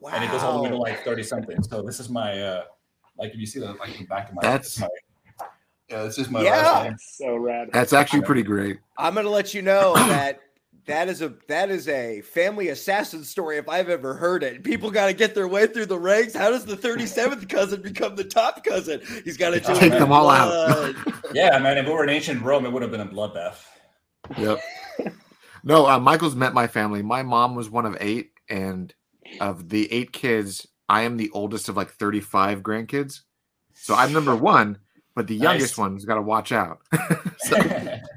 Wow. 0.00 0.10
And 0.12 0.24
it 0.24 0.30
goes 0.30 0.42
all 0.42 0.56
the 0.56 0.62
way 0.62 0.68
to 0.68 0.76
like 0.76 1.04
thirty 1.04 1.22
something. 1.22 1.62
So 1.62 1.82
this 1.82 2.00
is 2.00 2.08
my 2.08 2.40
uh 2.40 2.64
like 3.18 3.32
if 3.32 3.38
you 3.38 3.46
see 3.46 3.60
the 3.60 3.72
like 3.74 3.94
in 3.94 4.02
the 4.02 4.06
back 4.06 4.28
of 4.28 4.34
my 4.34 4.42
that's 4.42 4.78
my 4.78 4.88
yeah, 5.88 6.02
this 6.02 6.18
is 6.18 6.28
my 6.28 6.42
yeah. 6.42 6.92
so 6.98 7.36
rad. 7.36 7.70
That's 7.72 7.92
actually 7.92 8.22
pretty 8.22 8.42
great. 8.42 8.78
I'm 8.98 9.14
gonna 9.14 9.30
let 9.30 9.54
you 9.54 9.62
know 9.62 9.94
that 9.94 10.40
that 10.86 11.08
is 11.08 11.22
a 11.22 11.34
that 11.48 11.70
is 11.70 11.88
a 11.88 12.20
family 12.22 12.68
assassin 12.68 13.24
story 13.24 13.58
if 13.58 13.68
I've 13.68 13.88
ever 13.88 14.14
heard 14.14 14.42
it. 14.42 14.62
People 14.62 14.90
got 14.90 15.06
to 15.06 15.12
get 15.12 15.34
their 15.34 15.48
way 15.48 15.66
through 15.66 15.86
the 15.86 15.98
ranks. 15.98 16.34
How 16.34 16.50
does 16.50 16.64
the 16.64 16.76
37th 16.76 17.48
cousin 17.48 17.82
become 17.82 18.16
the 18.16 18.24
top 18.24 18.64
cousin? 18.64 19.00
He's 19.24 19.36
got 19.36 19.50
to 19.50 19.60
take 19.60 19.92
them 19.92 20.12
all 20.12 20.30
out. 20.30 20.94
yeah, 21.34 21.58
man. 21.58 21.78
If 21.78 21.86
we 21.86 21.92
were 21.92 22.04
in 22.04 22.10
ancient 22.10 22.42
Rome, 22.42 22.64
it 22.66 22.72
would 22.72 22.82
have 22.82 22.90
been 22.90 23.00
a 23.00 23.06
bloodbath. 23.06 23.64
Yep. 24.38 24.60
No, 25.64 25.88
uh, 25.88 25.98
Michael's 25.98 26.36
met 26.36 26.54
my 26.54 26.68
family. 26.68 27.02
My 27.02 27.24
mom 27.24 27.56
was 27.56 27.68
one 27.68 27.86
of 27.86 27.96
eight, 28.00 28.30
and 28.48 28.94
of 29.40 29.68
the 29.68 29.92
eight 29.92 30.12
kids, 30.12 30.66
I 30.88 31.02
am 31.02 31.16
the 31.16 31.30
oldest 31.30 31.68
of 31.68 31.76
like 31.76 31.90
35 31.90 32.62
grandkids. 32.62 33.22
So 33.74 33.94
I'm 33.94 34.12
number 34.12 34.36
one, 34.36 34.78
but 35.16 35.26
the 35.26 35.34
youngest 35.34 35.72
nice. 35.72 35.78
one's 35.78 36.04
got 36.04 36.14
to 36.14 36.22
watch 36.22 36.52
out. 36.52 36.78
so, 37.38 37.56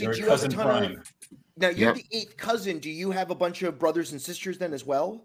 did 0.00 0.18
you 0.18 0.28
have 0.28 0.42
a 0.42 0.48
ton 0.48 0.66
prime. 0.66 0.92
of? 0.92 1.12
Now 1.56 1.68
you're 1.68 1.94
yep. 1.94 1.96
the 1.96 2.06
eighth 2.12 2.36
cousin. 2.36 2.78
Do 2.78 2.90
you 2.90 3.10
have 3.10 3.30
a 3.30 3.34
bunch 3.34 3.62
of 3.62 3.78
brothers 3.78 4.12
and 4.12 4.20
sisters 4.20 4.58
then 4.58 4.72
as 4.72 4.86
well? 4.86 5.24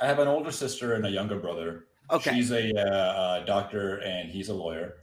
I 0.00 0.06
have 0.06 0.18
an 0.18 0.28
older 0.28 0.52
sister 0.52 0.94
and 0.94 1.06
a 1.06 1.10
younger 1.10 1.38
brother. 1.38 1.86
Okay. 2.10 2.34
She's 2.34 2.50
a 2.50 2.72
uh, 2.74 2.90
uh, 2.90 3.44
doctor 3.44 3.96
and 3.98 4.30
he's 4.30 4.48
a 4.48 4.54
lawyer. 4.54 4.94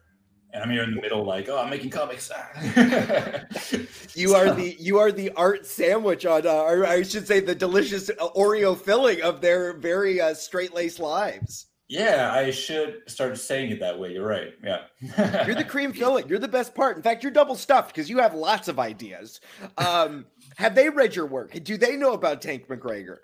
And 0.53 0.63
I'm 0.63 0.69
here 0.69 0.83
in 0.83 0.95
the 0.95 1.01
middle, 1.01 1.25
like, 1.25 1.49
oh, 1.49 1.57
I'm 1.57 1.69
making 1.69 1.89
comics. 1.89 2.31
you 4.15 4.33
are 4.33 4.51
the 4.53 4.75
you 4.79 4.97
are 4.97 5.11
the 5.11 5.29
art 5.35 5.65
sandwich 5.65 6.25
on, 6.25 6.47
uh, 6.47 6.51
or 6.51 6.85
I 6.85 7.03
should 7.03 7.27
say, 7.27 7.41
the 7.41 7.53
delicious 7.53 8.09
Oreo 8.09 8.77
filling 8.77 9.21
of 9.21 9.41
their 9.41 9.73
very 9.73 10.21
uh, 10.21 10.33
straight 10.33 10.73
laced 10.73 10.99
lives. 10.99 11.67
Yeah, 11.89 12.31
I 12.33 12.51
should 12.51 13.03
start 13.07 13.37
saying 13.37 13.71
it 13.71 13.79
that 13.79 13.97
way. 13.97 14.11
You're 14.11 14.27
right. 14.27 14.53
Yeah. 14.61 15.45
You're 15.45 15.55
the 15.55 15.63
cream 15.63 15.93
filling. 15.93 16.27
You're 16.27 16.39
the 16.39 16.47
best 16.47 16.75
part. 16.75 16.97
In 16.97 17.03
fact, 17.03 17.23
you're 17.23 17.31
double 17.31 17.55
stuffed 17.55 17.95
because 17.95 18.09
you 18.09 18.17
have 18.17 18.33
lots 18.33 18.67
of 18.67 18.77
ideas. 18.77 19.39
Um, 19.77 20.25
have 20.57 20.75
they 20.75 20.89
read 20.89 21.15
your 21.15 21.27
work? 21.27 21.51
Do 21.63 21.77
they 21.77 21.95
know 21.95 22.11
about 22.11 22.41
Tank 22.41 22.67
McGreggor? 22.67 23.19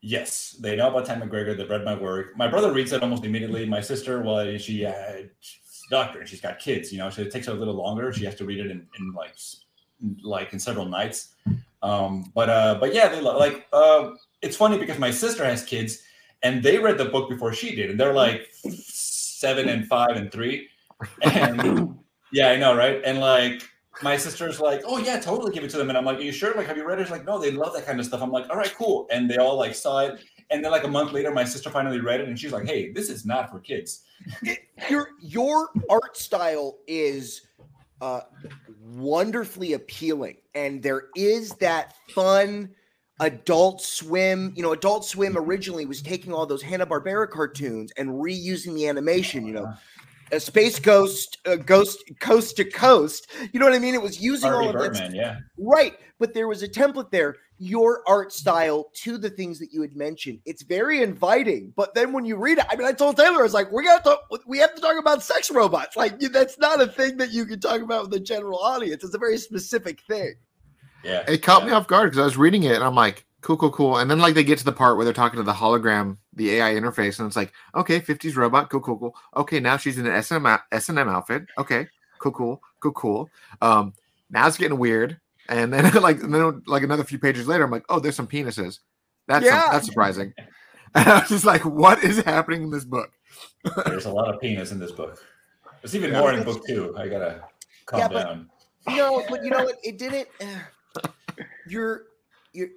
Yes, 0.00 0.56
they 0.58 0.76
know 0.76 0.88
about 0.88 1.04
Tank 1.04 1.22
McGreggor. 1.22 1.56
They've 1.56 1.68
read 1.68 1.84
my 1.84 1.96
work. 1.96 2.36
My 2.36 2.48
brother 2.48 2.72
reads 2.72 2.92
it 2.92 3.02
almost 3.02 3.24
immediately. 3.24 3.66
My 3.66 3.80
sister, 3.80 4.22
well, 4.22 4.56
she 4.56 4.86
uh, 4.86 5.24
she's 5.40 5.82
a 5.90 5.94
doctor 5.94 6.20
and 6.20 6.28
she's 6.28 6.40
got 6.40 6.58
kids, 6.58 6.90
you 6.90 6.98
know, 6.98 7.10
so 7.10 7.22
it 7.22 7.30
takes 7.30 7.46
her 7.46 7.52
a 7.52 7.56
little 7.56 7.74
longer. 7.74 8.10
She 8.12 8.24
has 8.24 8.36
to 8.36 8.46
read 8.46 8.60
it 8.60 8.70
in, 8.70 8.86
in 8.98 9.12
like 9.12 9.34
like 10.22 10.52
in 10.54 10.58
several 10.58 10.86
nights. 10.86 11.34
Um, 11.82 12.32
but 12.34 12.48
uh, 12.48 12.78
but 12.80 12.94
yeah, 12.94 13.08
they 13.08 13.20
like 13.20 13.66
uh, 13.72 14.12
it's 14.40 14.56
funny 14.56 14.78
because 14.78 14.98
my 14.98 15.10
sister 15.10 15.44
has 15.44 15.62
kids 15.64 16.02
and 16.42 16.62
they 16.62 16.78
read 16.78 16.98
the 16.98 17.06
book 17.06 17.28
before 17.28 17.52
she 17.52 17.74
did, 17.74 17.90
and 17.90 17.98
they're 17.98 18.12
like 18.12 18.48
seven 18.62 19.68
and 19.68 19.86
five 19.86 20.10
and 20.10 20.30
three. 20.30 20.68
And 21.22 21.96
yeah, 22.32 22.50
I 22.50 22.56
know, 22.56 22.76
right? 22.76 23.00
And 23.04 23.20
like 23.20 23.62
my 24.02 24.16
sister's 24.16 24.60
like, 24.60 24.82
oh 24.86 24.98
yeah, 24.98 25.18
totally 25.18 25.52
give 25.52 25.64
it 25.64 25.70
to 25.70 25.78
them. 25.78 25.88
And 25.88 25.98
I'm 25.98 26.04
like, 26.04 26.18
are 26.18 26.22
you 26.22 26.32
sure? 26.32 26.54
Like, 26.54 26.66
have 26.66 26.76
you 26.76 26.86
read 26.86 26.98
it? 26.98 27.04
She's 27.04 27.10
like, 27.10 27.24
no, 27.24 27.38
they 27.38 27.50
love 27.50 27.72
that 27.74 27.86
kind 27.86 27.98
of 27.98 28.06
stuff. 28.06 28.22
I'm 28.22 28.30
like, 28.30 28.48
all 28.50 28.56
right, 28.56 28.72
cool. 28.76 29.06
And 29.10 29.28
they 29.28 29.36
all 29.36 29.56
like 29.56 29.74
saw 29.74 30.00
it. 30.00 30.20
And 30.50 30.64
then 30.64 30.72
like 30.72 30.84
a 30.84 30.88
month 30.88 31.12
later, 31.12 31.30
my 31.30 31.44
sister 31.44 31.68
finally 31.70 32.00
read 32.00 32.20
it, 32.20 32.28
and 32.28 32.38
she's 32.38 32.52
like, 32.52 32.66
hey, 32.66 32.92
this 32.92 33.10
is 33.10 33.26
not 33.26 33.50
for 33.50 33.60
kids. 33.60 34.04
your 34.88 35.10
your 35.20 35.70
art 35.90 36.16
style 36.16 36.78
is 36.86 37.42
uh 38.00 38.20
wonderfully 38.80 39.72
appealing 39.74 40.36
and 40.54 40.82
there 40.82 41.04
is 41.14 41.50
that 41.54 41.94
fun 42.10 42.70
Adult 43.20 43.82
Swim, 43.82 44.52
you 44.54 44.62
know, 44.62 44.72
Adult 44.72 45.04
Swim 45.04 45.36
originally 45.36 45.86
was 45.86 46.02
taking 46.02 46.32
all 46.32 46.46
those 46.46 46.62
Hanna 46.62 46.86
Barbera 46.86 47.28
cartoons 47.28 47.92
and 47.96 48.10
reusing 48.10 48.74
the 48.74 48.86
animation. 48.86 49.46
You 49.46 49.54
know, 49.54 49.74
a 50.30 50.36
uh, 50.36 50.38
Space 50.38 50.78
Ghost, 50.78 51.38
a 51.44 51.56
Ghost 51.56 51.98
Coast 52.20 52.56
to 52.56 52.64
Coast. 52.64 53.28
You 53.52 53.58
know 53.58 53.66
what 53.66 53.74
I 53.74 53.78
mean? 53.78 53.94
It 53.94 54.02
was 54.02 54.20
using 54.20 54.50
Harvey 54.50 54.68
all 54.68 54.70
of 54.70 54.76
Birdman, 54.76 55.14
yeah, 55.14 55.38
right. 55.56 55.94
But 56.18 56.34
there 56.34 56.48
was 56.48 56.62
a 56.62 56.68
template 56.68 57.10
there. 57.10 57.36
Your 57.58 58.02
art 58.06 58.32
style 58.32 58.90
to 58.94 59.18
the 59.18 59.30
things 59.30 59.58
that 59.58 59.72
you 59.72 59.82
had 59.82 59.96
mentioned. 59.96 60.40
It's 60.44 60.62
very 60.62 61.02
inviting. 61.02 61.72
But 61.76 61.94
then 61.94 62.12
when 62.12 62.24
you 62.24 62.36
read 62.36 62.58
it, 62.58 62.66
I 62.68 62.76
mean, 62.76 62.86
I 62.86 62.92
told 62.92 63.16
Taylor, 63.16 63.40
I 63.40 63.42
was 63.42 63.54
like, 63.54 63.72
we 63.72 63.84
got 63.84 64.04
to 64.04 64.18
we 64.46 64.58
have 64.58 64.74
to 64.74 64.80
talk 64.80 64.98
about 64.98 65.22
sex 65.22 65.50
robots. 65.50 65.96
Like 65.96 66.20
that's 66.20 66.58
not 66.58 66.80
a 66.80 66.86
thing 66.86 67.16
that 67.16 67.32
you 67.32 67.46
can 67.46 67.58
talk 67.58 67.80
about 67.80 68.02
with 68.02 68.10
the 68.12 68.20
general 68.20 68.60
audience. 68.60 69.02
It's 69.02 69.14
a 69.14 69.18
very 69.18 69.38
specific 69.38 70.02
thing. 70.02 70.34
Yeah. 71.04 71.24
It 71.28 71.42
caught 71.42 71.62
yeah. 71.62 71.68
me 71.68 71.72
off 71.72 71.86
guard 71.86 72.10
because 72.10 72.20
I 72.20 72.24
was 72.24 72.36
reading 72.36 72.64
it 72.64 72.74
and 72.74 72.84
I'm 72.84 72.94
like, 72.94 73.24
cool, 73.40 73.56
cool, 73.56 73.70
cool. 73.70 73.98
And 73.98 74.10
then 74.10 74.18
like 74.18 74.34
they 74.34 74.44
get 74.44 74.58
to 74.58 74.64
the 74.64 74.72
part 74.72 74.96
where 74.96 75.04
they're 75.04 75.14
talking 75.14 75.38
to 75.38 75.42
the 75.44 75.52
hologram, 75.52 76.18
the 76.34 76.56
AI 76.56 76.74
interface, 76.74 77.18
and 77.18 77.26
it's 77.26 77.36
like, 77.36 77.52
okay, 77.74 78.00
50s 78.00 78.36
robot, 78.36 78.70
cool, 78.70 78.80
cool, 78.80 78.98
cool. 78.98 79.14
Okay, 79.36 79.60
now 79.60 79.76
she's 79.76 79.98
in 79.98 80.06
an 80.06 80.12
S&M, 80.12 80.46
S&M 80.72 80.98
outfit. 81.08 81.46
Okay, 81.58 81.86
cool, 82.18 82.32
cool, 82.32 82.62
cool, 82.80 82.92
cool. 82.92 83.30
Um, 83.62 83.94
now 84.30 84.46
it's 84.46 84.58
getting 84.58 84.78
weird. 84.78 85.18
And 85.48 85.72
then 85.72 85.92
like 86.02 86.22
and 86.22 86.34
then 86.34 86.62
like 86.66 86.82
another 86.82 87.04
few 87.04 87.18
pages 87.18 87.46
later, 87.48 87.64
I'm 87.64 87.70
like, 87.70 87.84
oh, 87.88 88.00
there's 88.00 88.16
some 88.16 88.26
penises. 88.28 88.80
That's 89.26 89.44
Yeah. 89.44 89.68
that's 89.72 89.86
surprising. 89.86 90.34
And 90.94 91.06
I 91.06 91.18
was 91.20 91.28
just 91.28 91.44
like, 91.44 91.66
what 91.66 92.02
is 92.02 92.16
happening 92.22 92.62
in 92.62 92.70
this 92.70 92.86
book? 92.86 93.10
There's 93.84 94.06
a 94.06 94.10
lot 94.10 94.32
of 94.34 94.40
penis 94.40 94.72
in 94.72 94.78
this 94.78 94.90
book. 94.90 95.22
There's 95.82 95.94
even 95.94 96.12
Yeah. 96.12 96.20
more 96.20 96.32
in 96.32 96.42
book 96.44 96.66
two. 96.66 96.96
I 96.96 97.08
gotta 97.08 97.44
calm 97.84 98.00
Yeah, 98.00 98.08
but- 98.08 98.24
down. 98.24 98.50
No, 98.88 99.22
but 99.28 99.44
you 99.44 99.50
know 99.50 99.64
what? 99.64 99.76
It 99.84 99.98
didn't. 99.98 100.28
You're 101.66 102.04
you're 102.52 102.68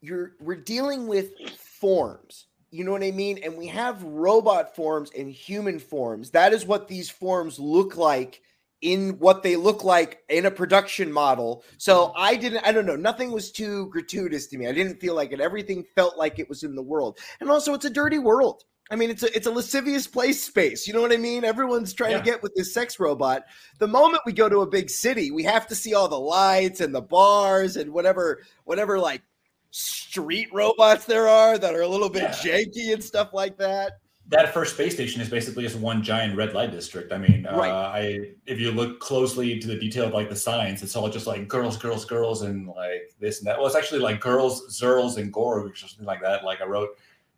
you're 0.00 0.32
we're 0.40 0.56
dealing 0.56 1.06
with 1.06 1.30
forms. 1.58 2.46
You 2.70 2.84
know 2.84 2.92
what 2.92 3.02
I 3.02 3.10
mean? 3.10 3.38
And 3.42 3.56
we 3.56 3.66
have 3.66 4.02
robot 4.02 4.74
forms 4.74 5.10
and 5.16 5.30
human 5.30 5.78
forms. 5.78 6.30
That 6.30 6.54
is 6.54 6.64
what 6.64 6.88
these 6.88 7.10
forms 7.10 7.58
look 7.58 7.96
like 7.96 8.40
in 8.80 9.18
what 9.20 9.42
they 9.42 9.56
look 9.56 9.84
like 9.84 10.20
in 10.28 10.44
a 10.44 10.50
production 10.50 11.12
model. 11.12 11.64
So 11.78 12.12
I 12.16 12.34
didn't, 12.34 12.66
I 12.66 12.72
don't 12.72 12.86
know, 12.86 12.96
nothing 12.96 13.30
was 13.30 13.52
too 13.52 13.88
gratuitous 13.90 14.48
to 14.48 14.58
me. 14.58 14.66
I 14.66 14.72
didn't 14.72 15.00
feel 15.00 15.14
like 15.14 15.32
it. 15.32 15.40
Everything 15.40 15.84
felt 15.94 16.18
like 16.18 16.38
it 16.38 16.48
was 16.48 16.64
in 16.64 16.74
the 16.74 16.82
world. 16.82 17.18
And 17.40 17.50
also 17.50 17.74
it's 17.74 17.84
a 17.84 17.90
dirty 17.90 18.18
world. 18.18 18.64
I 18.92 18.94
mean, 18.94 19.08
it's 19.10 19.22
a 19.22 19.34
it's 19.34 19.46
a 19.46 19.50
lascivious 19.50 20.06
place 20.06 20.42
space. 20.44 20.86
You 20.86 20.92
know 20.92 21.00
what 21.00 21.12
I 21.12 21.16
mean? 21.16 21.44
Everyone's 21.44 21.94
trying 21.94 22.10
Yeah. 22.12 22.18
to 22.18 22.24
get 22.24 22.42
with 22.42 22.54
this 22.54 22.74
sex 22.74 23.00
robot. 23.00 23.46
The 23.78 23.88
moment 23.88 24.22
we 24.26 24.32
go 24.34 24.50
to 24.50 24.60
a 24.60 24.66
big 24.66 24.90
city, 24.90 25.30
we 25.30 25.42
have 25.44 25.66
to 25.68 25.74
see 25.74 25.94
all 25.94 26.08
the 26.08 26.20
lights 26.20 26.80
and 26.82 26.94
the 26.94 27.00
bars 27.00 27.76
and 27.76 27.90
whatever 27.90 28.42
whatever 28.64 28.98
like 28.98 29.22
street 29.70 30.48
robots 30.52 31.06
there 31.06 31.26
are 31.26 31.56
that 31.56 31.74
are 31.74 31.80
a 31.80 31.88
little 31.88 32.10
bit 32.10 32.22
Yeah. 32.24 32.32
janky 32.64 32.92
and 32.92 33.02
stuff 33.02 33.30
like 33.32 33.56
that. 33.56 33.92
that 34.28 34.54
first 34.54 34.74
space 34.74 34.94
station 34.94 35.20
is 35.20 35.28
basically 35.28 35.62
just 35.64 35.76
one 35.76 36.02
giant 36.02 36.36
red 36.36 36.54
light 36.54 36.70
district. 36.70 37.12
I 37.12 37.18
mean, 37.18 37.44
Right. 37.44 37.70
uh, 37.70 37.88
I 37.92 38.30
if 38.46 38.60
you 38.60 38.70
look 38.72 39.00
closely 39.00 39.58
to 39.58 39.66
the 39.66 39.76
detail 39.76 40.04
of 40.04 40.12
like 40.12 40.28
the 40.30 40.36
signs, 40.36 40.82
it's 40.82 40.94
all 40.94 41.08
just 41.08 41.26
like 41.26 41.48
girls, 41.48 41.76
girls, 41.76 42.04
girls, 42.04 42.42
and 42.42 42.66
like 42.68 43.12
this 43.18 43.38
and 43.38 43.46
that. 43.46 43.56
Well, 43.58 43.66
it's 43.66 43.74
actually 43.76 44.00
like 44.00 44.20
girls, 44.20 44.78
zerls, 44.78 45.16
and 45.16 45.32
gorgs 45.32 45.82
or 45.82 45.88
something 45.88 46.06
like 46.06 46.22
that. 46.22 46.44
Like 46.44 46.60
I 46.60 46.66
wrote 46.66 46.90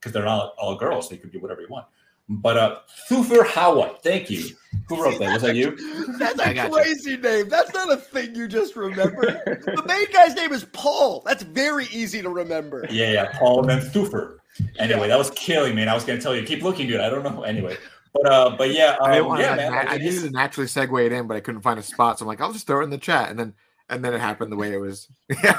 because 0.04 0.12
they're 0.12 0.24
not 0.24 0.54
all 0.58 0.76
girls; 0.76 1.08
they 1.08 1.16
could 1.16 1.32
do 1.32 1.40
whatever 1.40 1.62
you 1.62 1.68
want. 1.70 1.86
But 2.28 2.56
uh, 2.56 2.78
Thufir 3.08 3.44
Hawat, 3.44 4.02
thank 4.02 4.30
you. 4.30 4.44
Who 4.88 5.02
wrote 5.02 5.18
that? 5.18 5.32
Was 5.34 5.42
that 5.42 5.56
you? 5.56 5.76
That's 6.18 6.38
a 6.40 6.54
got 6.54 6.70
you. 6.70 6.74
crazy 6.74 7.16
name. 7.16 7.48
That's 7.48 7.72
not 7.74 7.92
a 7.92 7.96
thing 7.96 8.34
you 8.34 8.48
just 8.48 8.76
remember. 8.76 9.26
the 9.44 9.84
main 9.86 10.10
guy's 10.12 10.34
name 10.34 10.52
is 10.52 10.64
Paul. 10.72 11.22
That's 11.26 11.42
very 11.42 11.86
easy 11.86 12.22
to 12.22 12.30
remember. 12.30 12.86
Yeah, 12.90 13.12
yeah, 13.12 13.38
Paul 13.38 13.60
and 13.60 13.70
then 13.70 13.80
Thufir. 13.80 14.38
Anyway, 14.78 15.08
that 15.08 15.18
was 15.18 15.30
killing 15.30 15.74
me, 15.74 15.82
and 15.82 15.90
I 15.90 15.94
was 15.94 16.04
going 16.04 16.18
to 16.18 16.22
tell 16.22 16.34
you 16.34 16.44
keep 16.44 16.62
looking, 16.62 16.86
dude. 16.86 17.00
I 17.00 17.10
don't 17.10 17.24
know. 17.24 17.42
Anyway, 17.42 17.76
but 18.12 18.26
uh, 18.26 18.56
but 18.56 18.72
yeah, 18.72 18.96
I, 19.02 19.16
didn't 19.16 19.30
um, 19.30 19.40
yeah, 19.40 19.56
man. 19.56 19.72
I, 19.72 19.76
like, 19.76 19.90
I 19.90 19.96
needed 19.96 20.22
to 20.22 20.30
naturally 20.30 20.68
segue 20.68 21.06
it 21.06 21.12
in, 21.12 21.26
but 21.26 21.36
I 21.36 21.40
couldn't 21.40 21.62
find 21.62 21.78
a 21.78 21.82
spot. 21.82 22.18
So 22.18 22.24
I'm 22.24 22.28
like, 22.28 22.40
I'll 22.40 22.52
just 22.52 22.66
throw 22.66 22.80
it 22.80 22.84
in 22.84 22.90
the 22.90 22.98
chat, 22.98 23.30
and 23.30 23.38
then 23.38 23.54
and 23.88 24.04
then 24.04 24.14
it 24.14 24.20
happened 24.20 24.50
the 24.50 24.56
way 24.56 24.72
it 24.72 24.78
was. 24.78 25.08
Yeah. 25.42 25.58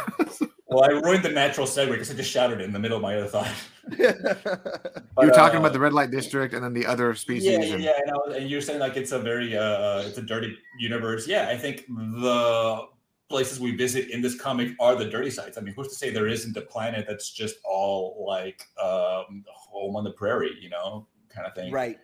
Well, 0.67 0.83
I 0.83 0.87
ruined 0.87 1.23
the 1.23 1.29
natural 1.29 1.67
segue 1.67 1.91
because 1.91 2.09
I 2.09 2.15
just 2.15 2.31
shouted 2.31 2.59
it 2.59 2.63
in 2.63 2.73
the 2.73 2.79
middle 2.79 2.97
of 2.97 3.03
my 3.03 3.15
other 3.15 3.27
thought. 3.27 3.51
you 3.97 4.13
But, 4.13 5.25
were 5.25 5.29
talking 5.29 5.57
uh, 5.57 5.59
about 5.59 5.73
the 5.73 5.79
red 5.79 5.93
light 5.93 6.09
district 6.09 6.55
and 6.55 6.63
then 6.63 6.73
the 6.73 6.87
other 6.87 7.13
species. 7.13 7.45
Yeah, 7.51 7.59
yeah, 7.59 7.73
and, 7.75 7.83
yeah. 7.83 7.91
And, 8.01 8.09
I 8.11 8.13
was- 8.15 8.35
and 8.35 8.49
you're 8.49 8.61
saying 8.61 8.79
like 8.79 8.97
it's 8.97 9.11
a 9.11 9.19
very 9.19 9.55
uh, 9.55 10.01
it's 10.01 10.17
a 10.17 10.23
dirty 10.23 10.57
universe. 10.79 11.27
Yeah, 11.27 11.49
I 11.49 11.57
think 11.57 11.85
the 11.87 12.87
places 13.29 13.59
we 13.59 13.75
visit 13.75 14.09
in 14.09 14.21
this 14.21 14.39
comic 14.39 14.69
are 14.79 14.95
the 14.95 15.05
dirty 15.05 15.29
sites. 15.29 15.57
I 15.57 15.61
mean, 15.61 15.73
who's 15.75 15.89
to 15.89 15.95
say 15.95 16.09
there 16.09 16.27
isn't 16.27 16.57
a 16.57 16.61
planet 16.61 17.05
that's 17.07 17.29
just 17.31 17.57
all 17.63 18.25
like 18.27 18.63
um, 18.81 19.43
home 19.47 19.95
on 19.95 20.03
the 20.03 20.11
prairie, 20.11 20.57
you 20.59 20.69
know, 20.69 21.07
kind 21.29 21.45
of 21.47 21.53
thing. 21.53 21.71
right. 21.71 21.99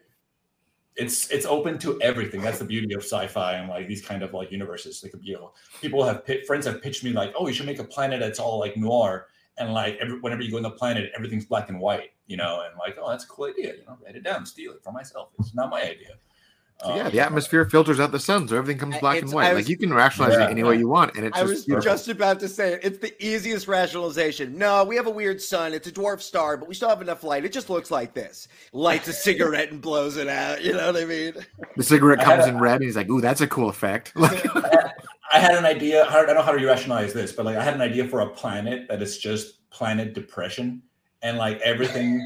It's 0.95 1.29
it's 1.31 1.45
open 1.45 1.77
to 1.79 1.99
everything. 2.01 2.41
That's 2.41 2.59
the 2.59 2.65
beauty 2.65 2.93
of 2.93 3.01
sci-fi 3.01 3.53
and 3.53 3.69
like 3.69 3.87
these 3.87 4.05
kind 4.05 4.23
of 4.23 4.33
like 4.33 4.51
universes. 4.51 5.01
Like 5.03 5.13
you 5.21 5.35
know, 5.35 5.53
people 5.81 6.03
have 6.03 6.25
pi- 6.25 6.43
friends 6.45 6.65
have 6.65 6.81
pitched 6.81 7.03
me 7.03 7.11
like, 7.11 7.33
oh, 7.37 7.47
you 7.47 7.53
should 7.53 7.65
make 7.65 7.79
a 7.79 7.83
planet 7.83 8.19
that's 8.19 8.39
all 8.39 8.59
like 8.59 8.75
noir. 8.75 9.27
And 9.57 9.73
like 9.73 9.97
every, 10.01 10.19
whenever 10.19 10.41
you 10.41 10.51
go 10.51 10.57
on 10.57 10.63
the 10.63 10.71
planet, 10.71 11.11
everything's 11.15 11.45
black 11.45 11.69
and 11.69 11.79
white, 11.79 12.11
you 12.27 12.37
know, 12.37 12.63
and 12.65 12.77
like, 12.77 12.97
oh, 13.01 13.09
that's 13.09 13.25
a 13.25 13.27
cool 13.27 13.45
idea. 13.45 13.75
You 13.75 13.85
know, 13.85 13.97
write 14.03 14.15
it 14.15 14.23
down, 14.23 14.45
steal 14.45 14.71
it 14.71 14.83
for 14.83 14.91
myself. 14.91 15.29
It's 15.39 15.53
not 15.53 15.69
my 15.69 15.81
idea. 15.81 16.15
So 16.83 16.95
yeah, 16.95 17.05
Um, 17.05 17.11
the 17.11 17.19
atmosphere 17.19 17.65
filters 17.65 17.99
out 17.99 18.11
the 18.11 18.19
sun, 18.19 18.47
so 18.47 18.55
everything 18.57 18.79
comes 18.79 18.97
black 18.99 19.17
it's- 19.17 19.29
and 19.31 19.35
white. 19.35 19.47
I 19.49 19.53
like 19.53 19.69
you 19.69 19.77
can 19.77 19.93
rationalize 19.93 20.33
Yeah, 20.37 20.47
it 20.47 20.51
any 20.51 20.63
way 20.63 20.77
you 20.77 20.87
want, 20.87 21.15
and 21.15 21.25
it's 21.25 21.37
I 21.37 21.41
just 21.41 21.49
was 21.53 21.65
beautiful. 21.65 21.91
just 21.91 22.07
about 22.07 22.39
to 22.39 22.47
say 22.47 22.73
it. 22.73 22.79
It's 22.83 22.97
the 22.97 23.13
easiest 23.23 23.67
rationalization. 23.67 24.57
No, 24.57 24.83
we 24.83 24.95
have 24.95 25.05
a 25.05 25.11
weird 25.11 25.41
sun. 25.41 25.73
It's 25.73 25.87
a 25.87 25.91
dwarf 25.91 26.21
star, 26.21 26.57
but 26.57 26.67
we 26.67 26.73
still 26.73 26.89
have 26.89 27.01
enough 27.01 27.23
light. 27.23 27.45
It 27.45 27.51
just 27.53 27.69
looks 27.69 27.91
like 27.91 28.13
this. 28.15 28.47
Lights 28.73 29.07
a 29.07 29.13
cigarette 29.13 29.69
and 29.71 29.79
blows 29.81 30.17
it 30.17 30.27
out. 30.27 30.63
You 30.63 30.73
know 30.73 30.87
what 30.91 31.01
I 31.01 31.05
mean? 31.05 31.33
the 31.77 31.83
cigarette 31.83 32.19
comes 32.21 32.45
a- 32.45 32.49
in 32.49 32.57
red, 32.59 32.75
and 32.77 32.83
he's 32.85 32.95
like, 32.95 33.09
"Ooh, 33.09 33.21
that's 33.21 33.41
a 33.41 33.47
cool 33.47 33.69
effect." 33.69 34.13
Like, 34.21 34.43
I 35.33 35.39
had 35.39 35.55
an 35.55 35.65
idea. 35.65 36.05
I 36.07 36.25
don't 36.25 36.35
know 36.35 36.41
how 36.41 36.51
to 36.51 36.65
rationalize 36.65 37.13
this, 37.13 37.31
but 37.31 37.45
like 37.45 37.55
I 37.57 37.63
had 37.63 37.73
an 37.73 37.81
idea 37.81 38.05
for 38.07 38.19
a 38.21 38.27
planet 38.27 38.87
that 38.89 39.01
is 39.01 39.17
just 39.17 39.69
planet 39.69 40.13
depression, 40.13 40.81
and 41.21 41.37
like 41.37 41.61
everything, 41.61 42.19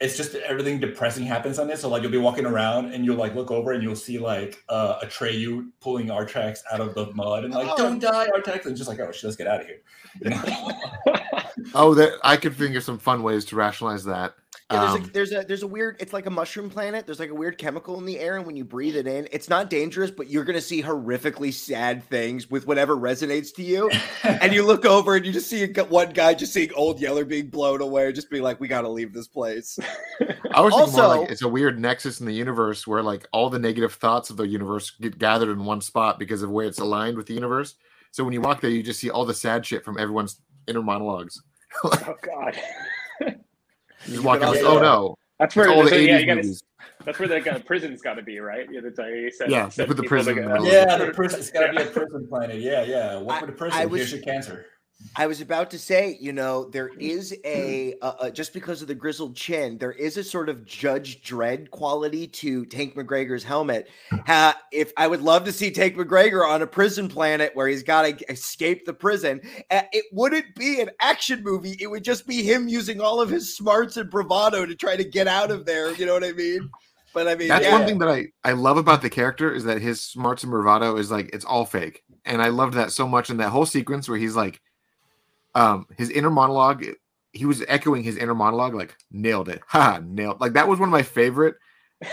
it's 0.00 0.16
just 0.16 0.34
everything 0.34 0.80
depressing 0.80 1.24
happens 1.24 1.58
on 1.58 1.68
it. 1.70 1.78
So 1.78 1.88
like 1.88 2.02
you'll 2.02 2.10
be 2.10 2.18
walking 2.18 2.46
around 2.46 2.92
and 2.94 3.04
you'll 3.04 3.16
like 3.16 3.34
look 3.34 3.50
over 3.50 3.72
and 3.72 3.82
you'll 3.82 3.94
see 3.96 4.18
like 4.18 4.62
uh, 4.68 4.98
Atreyu 5.00 5.68
pulling 5.80 6.06
Artax 6.06 6.60
out 6.72 6.80
of 6.80 6.94
the 6.94 7.12
mud 7.14 7.44
and 7.44 7.52
like 7.52 7.68
Oh. 7.70 7.76
don't 7.76 7.98
die 7.98 8.28
Artax 8.34 8.64
and 8.66 8.76
just 8.76 8.88
like 8.88 8.98
oh 9.00 9.12
shit, 9.12 9.24
let's 9.24 9.36
get 9.36 9.46
out 9.46 9.60
of 9.60 9.66
here. 9.66 9.80
You 10.22 10.30
know? 10.30 10.70
oh, 11.74 11.94
there, 11.94 12.14
I 12.24 12.36
could 12.36 12.56
think 12.56 12.76
of 12.76 12.82
some 12.82 12.98
fun 12.98 13.22
ways 13.22 13.44
to 13.46 13.56
rationalize 13.56 14.04
that. 14.04 14.34
Yeah, 14.70 14.80
there's, 14.80 14.94
Um, 14.94 15.02
a, 15.02 15.12
there's 15.12 15.32
a 15.32 15.44
there's 15.48 15.62
a 15.62 15.66
weird. 15.66 15.96
It's 15.98 16.12
like 16.12 16.26
a 16.26 16.30
mushroom 16.30 16.70
planet. 16.70 17.04
There's 17.04 17.18
like 17.18 17.30
a 17.30 17.34
weird 17.34 17.58
chemical 17.58 17.98
in 17.98 18.04
the 18.04 18.18
air, 18.20 18.36
and 18.36 18.46
when 18.46 18.56
you 18.56 18.64
breathe 18.64 18.94
it 18.94 19.06
in, 19.06 19.26
it's 19.32 19.48
not 19.48 19.68
dangerous, 19.68 20.10
but 20.10 20.30
you're 20.30 20.44
gonna 20.44 20.60
see 20.60 20.82
horrifically 20.82 21.52
sad 21.52 22.04
things 22.04 22.48
with 22.50 22.66
whatever 22.66 22.96
resonates 22.96 23.52
to 23.56 23.62
you. 23.62 23.90
and 24.22 24.52
you 24.52 24.64
look 24.64 24.84
over 24.84 25.16
and 25.16 25.26
you 25.26 25.32
just 25.32 25.50
see 25.50 25.64
a 25.64 25.84
one 25.84 26.10
guy 26.10 26.34
just 26.34 26.52
seeing 26.52 26.72
old 26.74 27.00
Yeller 27.00 27.24
being 27.24 27.48
blown 27.48 27.80
away, 27.80 28.12
just 28.12 28.30
being 28.30 28.44
like, 28.44 28.60
"We 28.60 28.68
got 28.68 28.82
to 28.82 28.88
leave 28.88 29.12
this 29.12 29.26
place." 29.26 29.78
I 30.52 30.60
was 30.60 30.72
thinking 30.74 30.92
more 30.92 31.04
also- 31.04 31.20
like 31.22 31.30
it's 31.30 31.42
a 31.42 31.48
weird 31.48 31.80
nexus 31.80 32.20
in 32.20 32.26
the 32.26 32.32
universe 32.32 32.86
where 32.86 33.02
like 33.02 33.26
all 33.32 33.50
the 33.50 33.58
negative 33.58 33.94
thoughts 33.94 34.30
of 34.30 34.36
the 34.36 34.46
universe 34.46 34.90
get 34.90 35.18
gathered 35.18 35.50
in 35.50 35.64
one 35.64 35.80
spot 35.80 36.18
because 36.18 36.42
of 36.42 36.50
where 36.50 36.66
it's 36.66 36.78
aligned 36.78 37.16
with 37.16 37.26
the 37.26 37.34
universe. 37.34 37.74
So 38.12 38.22
when 38.24 38.32
you 38.32 38.40
walk 38.40 38.60
there, 38.60 38.70
you 38.70 38.82
just 38.82 39.00
see 39.00 39.10
all 39.10 39.24
the 39.24 39.34
sad 39.34 39.66
shit 39.66 39.84
from 39.84 39.98
everyone's 39.98 40.40
inner 40.66 40.82
monologues. 40.82 41.42
oh 41.84 42.14
God. 42.22 42.56
You 44.06 44.14
just 44.14 44.24
walk 44.24 44.38
in, 44.38 44.44
also- 44.44 44.66
oh 44.66 44.80
no, 44.80 45.14
That's 45.38 45.54
where 45.56 45.68
all 45.70 45.82
the 45.84 45.90
so, 45.90 45.96
yeah, 45.96 46.18
80s 46.18 46.20
you 46.20 46.26
gotta, 46.26 46.36
movies. 46.42 46.62
that's 47.04 47.18
where 47.18 47.28
the 47.28 47.50
uh, 47.54 47.58
prison's 47.60 48.02
got 48.02 48.14
to 48.14 48.22
be, 48.22 48.38
right? 48.40 48.66
Yeah, 48.70 48.80
that's 48.82 48.98
how 48.98 49.06
you 49.06 49.30
said, 49.30 49.50
Yeah, 49.50 49.68
send 49.68 49.88
put 49.88 49.96
the 49.96 50.02
people 50.02 50.16
prison 50.16 50.34
to 50.36 50.42
in 50.42 50.48
go- 50.48 50.54
the 50.54 50.60
middle. 50.62 50.72
Yeah, 50.78 50.96
the 50.96 51.12
prison. 51.12 51.40
It's 51.40 51.50
got 51.50 51.66
to 51.66 51.72
be 51.72 51.82
a 51.82 51.86
prison 51.86 52.26
planet. 52.28 52.60
Yeah, 52.60 52.82
yeah. 52.82 53.16
What 53.18 53.40
for 53.40 53.46
the 53.46 53.52
I 53.52 53.56
prison? 53.56 53.90
was- 53.90 53.98
Here's 54.00 54.12
your 54.12 54.22
cancer. 54.22 54.66
I 55.16 55.26
was 55.26 55.40
about 55.40 55.70
to 55.72 55.78
say, 55.78 56.16
you 56.20 56.32
know, 56.32 56.64
there 56.70 56.90
is 56.98 57.34
a 57.44 57.94
uh, 58.00 58.12
uh, 58.20 58.30
just 58.30 58.52
because 58.52 58.80
of 58.80 58.88
the 58.88 58.94
grizzled 58.94 59.34
chin, 59.34 59.76
there 59.78 59.92
is 59.92 60.16
a 60.16 60.24
sort 60.24 60.48
of 60.48 60.64
Judge 60.64 61.22
Dredd 61.22 61.70
quality 61.70 62.28
to 62.28 62.64
Tank 62.66 62.94
McGreggor's 62.94 63.42
helmet. 63.42 63.88
Ha, 64.26 64.60
if 64.72 64.92
I 64.96 65.08
would 65.08 65.22
love 65.22 65.44
to 65.44 65.52
see 65.52 65.70
Tank 65.70 65.96
McGreggor 65.96 66.46
on 66.46 66.62
a 66.62 66.66
prison 66.66 67.08
planet 67.08 67.50
where 67.54 67.66
he's 67.66 67.82
got 67.82 68.02
to 68.02 68.30
escape 68.30 68.86
the 68.86 68.92
prison, 68.92 69.40
uh, 69.70 69.82
it 69.92 70.04
wouldn't 70.12 70.54
be 70.54 70.80
an 70.80 70.90
action 71.00 71.42
movie. 71.42 71.76
It 71.80 71.88
would 71.88 72.04
just 72.04 72.26
be 72.26 72.42
him 72.42 72.68
using 72.68 73.00
all 73.00 73.20
of 73.20 73.30
his 73.30 73.56
smarts 73.56 73.96
and 73.96 74.08
bravado 74.08 74.64
to 74.64 74.76
try 74.76 74.96
to 74.96 75.04
get 75.04 75.26
out 75.26 75.50
of 75.50 75.66
there. 75.66 75.92
You 75.94 76.06
know 76.06 76.14
what 76.14 76.24
I 76.24 76.32
mean? 76.32 76.70
But 77.12 77.26
I 77.26 77.34
mean, 77.34 77.48
That's 77.48 77.64
yeah. 77.64 77.72
one 77.72 77.86
thing 77.86 77.98
that 77.98 78.08
I 78.08 78.26
I 78.44 78.52
love 78.52 78.76
about 78.76 79.02
the 79.02 79.10
character 79.10 79.52
is 79.52 79.64
that 79.64 79.82
his 79.82 80.00
smarts 80.00 80.44
and 80.44 80.52
bravado 80.52 80.96
is 80.96 81.10
like 81.10 81.30
it's 81.32 81.44
all 81.44 81.64
fake, 81.64 82.02
and 82.24 82.40
I 82.40 82.48
loved 82.48 82.74
that 82.74 82.92
so 82.92 83.08
much 83.08 83.30
in 83.30 83.38
that 83.38 83.48
whole 83.48 83.66
sequence 83.66 84.08
where 84.08 84.18
he's 84.18 84.36
like, 84.36 84.60
um, 85.54 85.86
his 85.96 86.10
inner 86.10 86.30
monologue. 86.30 86.84
He 87.32 87.44
was 87.46 87.62
echoing 87.68 88.02
his 88.02 88.16
inner 88.16 88.34
monologue, 88.34 88.74
like 88.74 88.96
nailed 89.12 89.48
it, 89.48 89.60
ha, 89.66 90.00
nailed. 90.04 90.40
Like 90.40 90.54
that 90.54 90.66
was 90.66 90.80
one 90.80 90.88
of 90.88 90.92
my 90.92 91.02
favorite 91.04 91.54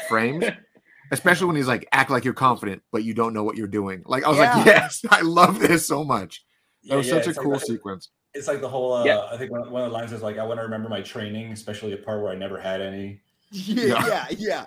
frames, 0.08 0.46
especially 1.12 1.48
when 1.48 1.56
he's 1.56 1.68
like, 1.68 1.88
act 1.92 2.12
like 2.12 2.24
you're 2.24 2.34
confident, 2.36 2.84
but 2.92 3.04
you 3.04 3.14
don't 3.16 3.34
know 3.34 3.44
what 3.44 3.58
you're 3.58 3.68
doing. 3.68 4.04
Like 4.06 4.24
I 4.26 4.30
was 4.30 4.38
Yeah. 4.38 4.56
like, 4.58 4.66
yes, 4.68 5.02
I 5.10 5.22
love 5.22 5.60
this 5.60 5.88
so 5.88 6.04
much. 6.04 6.44
That 6.84 6.90
Yeah, 6.90 6.96
was 6.98 7.08
yeah, 7.08 7.14
such 7.16 7.26
a 7.26 7.30
it's 7.30 7.38
like 7.38 7.44
cool 7.46 7.54
the- 7.54 7.60
sequence. 7.66 8.10
It's 8.34 8.48
like 8.48 8.62
the 8.62 8.70
whole. 8.70 8.94
Uh, 8.94 9.06
Yeah. 9.06 9.26
I 9.32 9.38
think 9.38 9.52
one, 9.52 9.72
one 9.72 9.82
of 9.84 9.90
the 9.90 9.98
lines 9.98 10.12
is 10.12 10.22
like, 10.22 10.38
"I 10.38 10.44
want 10.44 10.60
to 10.60 10.64
remember 10.64 10.90
my 10.90 11.02
training, 11.02 11.52
especially 11.52 11.94
a 11.94 11.98
part 11.98 12.22
where 12.22 12.32
I 12.32 12.36
never 12.36 12.60
had 12.60 12.82
any." 12.82 13.20
yeah, 13.50 13.84
Yeah. 13.86 14.06
yeah, 14.08 14.26
yeah. 14.38 14.66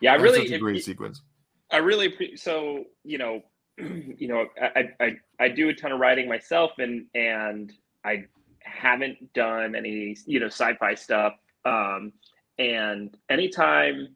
Yeah, 0.00 0.14
I 0.14 0.16
That 0.16 0.22
really, 0.24 0.38
such 0.40 0.50
a 0.50 0.54
if- 0.54 0.60
great 0.60 0.84
sequence. 0.84 1.22
I 1.70 1.76
really 1.76 2.08
appre- 2.10 2.36
so 2.38 2.84
you 3.04 3.18
know, 3.18 3.42
you 3.78 4.28
know, 4.28 4.46
I, 4.60 4.90
I 5.00 5.16
I 5.38 5.48
do 5.48 5.68
a 5.68 5.74
ton 5.74 5.92
of 5.92 6.00
writing 6.00 6.28
myself, 6.28 6.72
and 6.78 7.06
and 7.14 7.72
I 8.04 8.24
haven't 8.62 9.32
done 9.32 9.74
any 9.74 10.16
you 10.26 10.40
know 10.40 10.46
sci-fi 10.46 10.94
stuff. 10.94 11.34
Um, 11.64 12.12
and 12.58 13.16
anytime, 13.28 14.08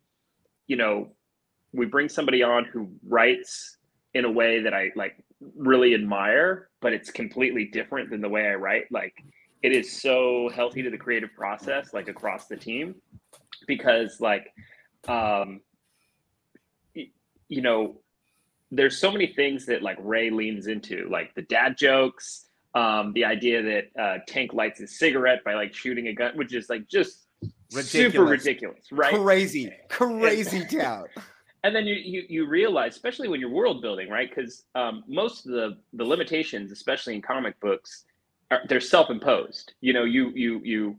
you 0.67 0.77
know, 0.77 1.09
we 1.73 1.87
bring 1.87 2.09
somebody 2.09 2.43
on 2.43 2.65
who 2.65 2.91
writes 3.07 3.79
in 4.13 4.25
a 4.25 4.31
way 4.31 4.63
that 4.63 4.75
I 4.75 4.91
like 4.95 5.17
really 5.57 5.95
admire, 5.95 6.69
but 6.81 6.93
it's 6.93 7.11
completely 7.11 7.67
different 7.67 8.11
than 8.11 8.21
the 8.21 8.29
way 8.29 8.47
I 8.47 8.55
write. 8.55 8.85
Like 8.91 9.15
it 9.63 9.73
is 9.73 10.01
so 10.01 10.51
healthy 10.55 10.83
to 10.83 10.91
the 10.91 10.99
creative 10.99 11.31
process, 11.35 11.93
like 11.93 12.09
across 12.09 12.47
the 12.47 12.57
team, 12.57 12.95
because 13.67 14.21
like, 14.21 14.53
um, 15.09 15.61
you 16.95 17.63
know, 17.63 18.01
there's 18.77 18.99
so 18.99 19.11
many 19.13 19.29
things 19.29 19.67
that 19.67 19.83
like 19.83 19.97
Rey 20.01 20.31
leans 20.31 20.67
into, 20.67 21.09
like 21.11 21.35
the 21.35 21.43
dad 21.43 21.77
jokes, 21.79 22.47
um, 22.75 23.13
the 23.15 23.25
idea 23.25 23.63
that 23.63 24.03
uh, 24.03 24.19
Tank 24.27 24.53
lights 24.53 24.81
his 24.81 24.99
cigarette 24.99 25.45
by 25.45 25.55
like 25.55 25.75
shooting 25.75 26.09
a 26.09 26.13
gun, 26.15 26.33
which 26.37 26.55
is 26.55 26.69
like 26.69 26.89
just 26.89 27.27
super 27.71 28.25
Ridiculous. 28.25 28.31
ridiculous, 28.31 28.85
right? 28.93 29.15
Crazy, 29.15 29.73
crazy 29.89 30.65
town. 30.79 31.07
and 31.65 31.75
then 31.75 31.87
you, 31.87 31.95
you 31.95 32.23
you 32.29 32.47
realize 32.47 32.95
especially 32.95 33.29
when 33.29 33.41
you're 33.41 33.51
world 33.51 33.81
building 33.83 34.09
right 34.11 34.29
because 34.29 34.65
um, 34.75 35.03
most 35.09 35.47
of 35.47 35.53
the 35.53 35.77
the 35.95 36.05
limitations 36.05 36.71
especially 36.73 37.15
in 37.15 37.23
comic 37.23 37.59
books 37.61 38.05
are 38.51 38.61
they're 38.69 38.81
self-imposed 38.81 39.73
you 39.81 39.93
know 39.93 40.05
you 40.05 40.31
you 40.35 40.61
you 40.63 40.97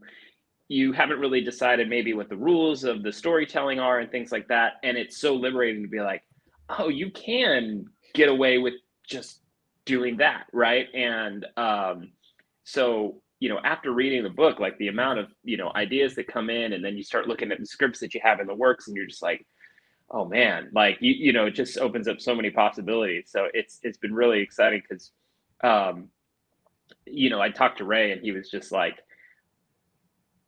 you 0.68 0.92
haven't 0.92 1.20
really 1.20 1.40
decided 1.40 1.88
maybe 1.88 2.12
what 2.14 2.28
the 2.28 2.36
rules 2.36 2.82
of 2.84 3.02
the 3.04 3.12
storytelling 3.12 3.78
are 3.78 4.00
and 4.00 4.10
things 4.10 4.32
like 4.32 4.48
that 4.48 4.72
and 4.82 4.96
it's 4.98 5.16
so 5.18 5.34
liberating 5.34 5.82
to 5.82 5.88
be 5.88 6.00
like 6.00 6.22
oh 6.68 6.88
you 6.88 7.10
can 7.10 7.86
get 8.14 8.28
away 8.28 8.58
with 8.58 8.74
just 9.06 9.40
doing 9.84 10.16
that 10.16 10.46
right? 10.52 10.86
And 10.94 11.46
um 11.56 12.10
so 12.64 13.22
you 13.40 13.48
know 13.48 13.60
after 13.64 13.92
reading 13.92 14.22
the 14.22 14.30
book 14.30 14.58
like 14.58 14.76
the 14.78 14.88
amount 14.88 15.18
of 15.18 15.28
you 15.44 15.56
know 15.56 15.70
ideas 15.74 16.14
that 16.14 16.26
come 16.26 16.50
in 16.50 16.72
and 16.72 16.84
then 16.84 16.96
you 16.96 17.02
start 17.02 17.28
looking 17.28 17.52
at 17.52 17.58
the 17.58 17.66
scripts 17.66 18.00
that 18.00 18.14
you 18.14 18.20
have 18.22 18.40
in 18.40 18.46
the 18.46 18.54
works 18.54 18.88
and 18.88 18.96
you're 18.96 19.06
just 19.06 19.22
like 19.22 19.46
oh 20.10 20.24
man 20.24 20.68
like 20.72 20.96
you 21.00 21.12
you 21.12 21.32
know 21.32 21.46
it 21.46 21.52
just 21.52 21.78
opens 21.78 22.08
up 22.08 22.20
so 22.20 22.34
many 22.34 22.50
possibilities. 22.50 23.28
So 23.28 23.48
it's 23.54 23.78
it's 23.82 23.98
been 23.98 24.14
really 24.14 24.40
exciting 24.40 24.82
because 24.88 25.10
um 25.62 26.08
you 27.06 27.30
know 27.30 27.40
i 27.40 27.50
talked 27.50 27.78
to 27.78 27.84
rey 27.84 28.12
and 28.12 28.20
he 28.22 28.32
was 28.32 28.50
just 28.50 28.72
like 28.72 28.96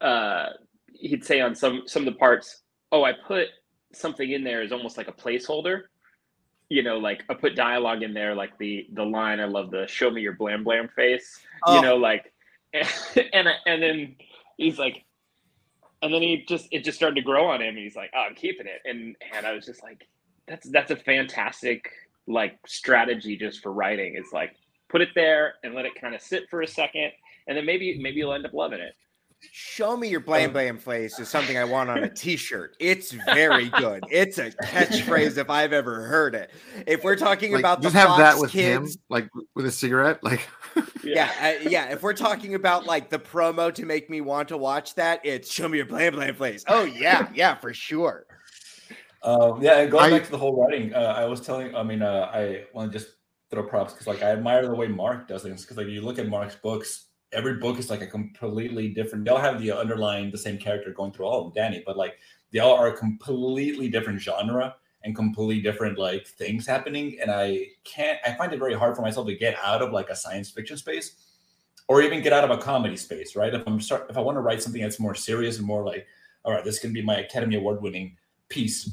uh 0.00 0.46
he'd 0.92 1.24
say 1.24 1.40
on 1.40 1.54
some 1.54 1.82
some 1.86 2.06
of 2.06 2.12
the 2.12 2.18
parts 2.18 2.62
oh 2.92 3.04
i 3.04 3.12
put 3.12 3.48
something 3.92 4.30
in 4.30 4.44
there 4.44 4.62
as 4.62 4.72
almost 4.72 4.96
like 4.96 5.08
a 5.08 5.12
placeholder 5.12 5.82
you 6.68 6.82
know 6.82 6.98
like 6.98 7.24
i 7.28 7.34
put 7.34 7.56
dialogue 7.56 8.02
in 8.02 8.12
there 8.12 8.34
like 8.34 8.56
the 8.58 8.86
the 8.94 9.02
line 9.04 9.40
i 9.40 9.44
love 9.44 9.70
the 9.70 9.86
show 9.86 10.10
me 10.10 10.20
your 10.20 10.34
blam 10.34 10.64
blam 10.64 10.88
face 10.88 11.40
Oh. 11.64 11.76
you 11.76 11.82
know 11.82 11.96
like 11.96 12.32
and 12.74 13.48
and 13.66 13.82
then 13.82 14.16
he's 14.56 14.78
like 14.78 15.04
and 16.02 16.12
then 16.12 16.22
he 16.22 16.44
just 16.46 16.68
it 16.70 16.84
just 16.84 16.96
started 16.96 17.16
to 17.16 17.22
grow 17.22 17.46
on 17.46 17.60
him 17.60 17.68
and 17.68 17.78
he's 17.78 17.96
like 17.96 18.10
oh 18.14 18.20
i'm 18.28 18.34
keeping 18.34 18.66
it 18.66 18.80
and 18.84 19.16
and 19.34 19.46
i 19.46 19.52
was 19.52 19.64
just 19.64 19.82
like 19.82 20.06
that's 20.46 20.68
that's 20.70 20.90
a 20.90 20.96
fantastic 20.96 21.90
like 22.26 22.58
strategy 22.66 23.36
just 23.36 23.62
for 23.62 23.72
writing 23.72 24.14
it's 24.16 24.32
like 24.32 24.54
put 24.88 25.00
it 25.00 25.08
there 25.14 25.54
and 25.64 25.74
let 25.74 25.86
it 25.86 25.94
kind 26.00 26.14
of 26.14 26.20
sit 26.20 26.48
for 26.50 26.62
a 26.62 26.66
second 26.66 27.10
and 27.46 27.56
then 27.56 27.64
maybe 27.64 27.98
maybe 27.98 28.18
you'll 28.18 28.32
end 28.34 28.44
up 28.46 28.52
loving 28.52 28.80
it 28.80 28.94
Show 29.40 29.96
me 29.96 30.08
your 30.08 30.20
blam 30.20 30.52
blam 30.52 30.78
face 30.78 31.18
is 31.20 31.28
something 31.28 31.56
I 31.56 31.64
want 31.64 31.90
on 31.90 31.98
a 32.02 32.08
t-shirt. 32.08 32.76
It's 32.80 33.12
very 33.12 33.68
good. 33.78 34.04
It's 34.10 34.38
a 34.38 34.50
catchphrase 34.50 35.36
if 35.38 35.48
I've 35.48 35.72
ever 35.72 36.02
heard 36.02 36.34
it. 36.34 36.50
If 36.86 37.04
we're 37.04 37.14
talking 37.16 37.52
Like, 37.52 37.60
about 37.60 37.80
just 37.80 37.94
the 37.94 38.00
have 38.00 38.08
Fox 38.08 38.18
that 38.20 38.40
with 38.40 38.50
kids, 38.50 38.96
him, 38.96 39.02
like 39.08 39.28
with 39.54 39.66
a 39.66 39.70
cigarette, 39.70 40.22
like 40.24 40.40
yeah, 41.04 41.30
uh, 41.40 41.68
yeah. 41.68 41.90
If 41.92 42.02
we're 42.02 42.14
talking 42.14 42.54
about 42.56 42.84
like 42.86 43.10
the 43.10 43.18
promo 43.18 43.72
to 43.74 43.86
make 43.86 44.10
me 44.10 44.20
want 44.20 44.48
to 44.48 44.56
watch 44.56 44.96
that, 44.96 45.20
it's 45.24 45.52
show 45.52 45.68
me 45.68 45.78
your 45.78 45.86
blam 45.86 46.14
blam 46.14 46.34
face. 46.34 46.64
Oh 46.66 46.84
yeah, 46.84 47.28
yeah, 47.34 47.54
for 47.54 47.72
sure. 47.72 48.26
Um, 49.22 49.62
yeah, 49.62 49.78
and 49.80 49.90
going 49.90 50.12
I- 50.12 50.18
back 50.18 50.24
to 50.26 50.30
the 50.32 50.38
whole 50.38 50.60
writing, 50.60 50.94
uh, 50.94 51.14
I 51.16 51.24
was 51.26 51.40
telling, 51.40 51.74
I 51.74 51.82
mean, 51.82 52.02
uh, 52.02 52.30
I 52.32 52.64
want 52.72 52.92
to 52.92 52.98
just 52.98 53.12
throw 53.50 53.64
props 53.64 53.92
because, 53.92 54.06
like, 54.06 54.22
I 54.22 54.30
admire 54.30 54.64
the 54.66 54.74
way 54.74 54.86
Mark 54.86 55.26
does 55.26 55.42
things. 55.42 55.62
Because, 55.62 55.76
like, 55.76 55.88
you 55.88 56.02
look 56.02 56.18
at 56.20 56.28
Mark's 56.28 56.54
books, 56.54 57.07
every 57.32 57.54
book 57.54 57.78
is 57.78 57.90
like 57.90 58.00
a 58.00 58.06
completely 58.06 58.88
different. 58.88 59.24
They 59.24 59.30
all 59.30 59.38
have 59.38 59.60
the 59.60 59.72
underlying 59.72 60.30
the 60.30 60.38
same 60.38 60.58
character 60.58 60.92
going 60.92 61.12
through 61.12 61.26
all 61.26 61.46
of 61.46 61.54
them, 61.54 61.62
Danny, 61.62 61.82
but 61.84 61.96
like 61.96 62.18
they 62.52 62.58
all 62.58 62.74
are 62.74 62.88
a 62.88 62.96
completely 62.96 63.88
different 63.88 64.20
genre 64.20 64.76
and 65.04 65.14
completely 65.14 65.60
different 65.60 65.98
like 65.98 66.26
things 66.26 66.66
happening. 66.66 67.18
And 67.20 67.30
I 67.30 67.66
can't. 67.84 68.18
I 68.26 68.34
find 68.34 68.52
it 68.52 68.58
very 68.58 68.74
hard 68.74 68.96
for 68.96 69.02
myself 69.02 69.26
to 69.26 69.36
get 69.36 69.56
out 69.62 69.82
of 69.82 69.92
like 69.92 70.08
a 70.08 70.16
science 70.16 70.50
fiction 70.50 70.76
space, 70.76 71.16
or 71.86 72.02
even 72.02 72.22
get 72.22 72.32
out 72.32 72.44
of 72.44 72.50
a 72.50 72.58
comedy 72.58 72.96
space. 72.96 73.36
Right? 73.36 73.54
If 73.54 73.66
I'm 73.66 73.80
start, 73.80 74.06
if 74.10 74.16
I 74.16 74.20
want 74.20 74.36
to 74.36 74.40
write 74.40 74.62
something 74.62 74.82
that's 74.82 75.00
more 75.00 75.14
serious 75.14 75.58
and 75.58 75.66
more 75.66 75.84
like, 75.84 76.06
all 76.44 76.52
right, 76.52 76.64
this 76.64 76.78
can 76.78 76.92
be 76.92 77.02
my 77.02 77.16
Academy 77.16 77.56
Award 77.56 77.82
winning 77.82 78.16
piece. 78.48 78.90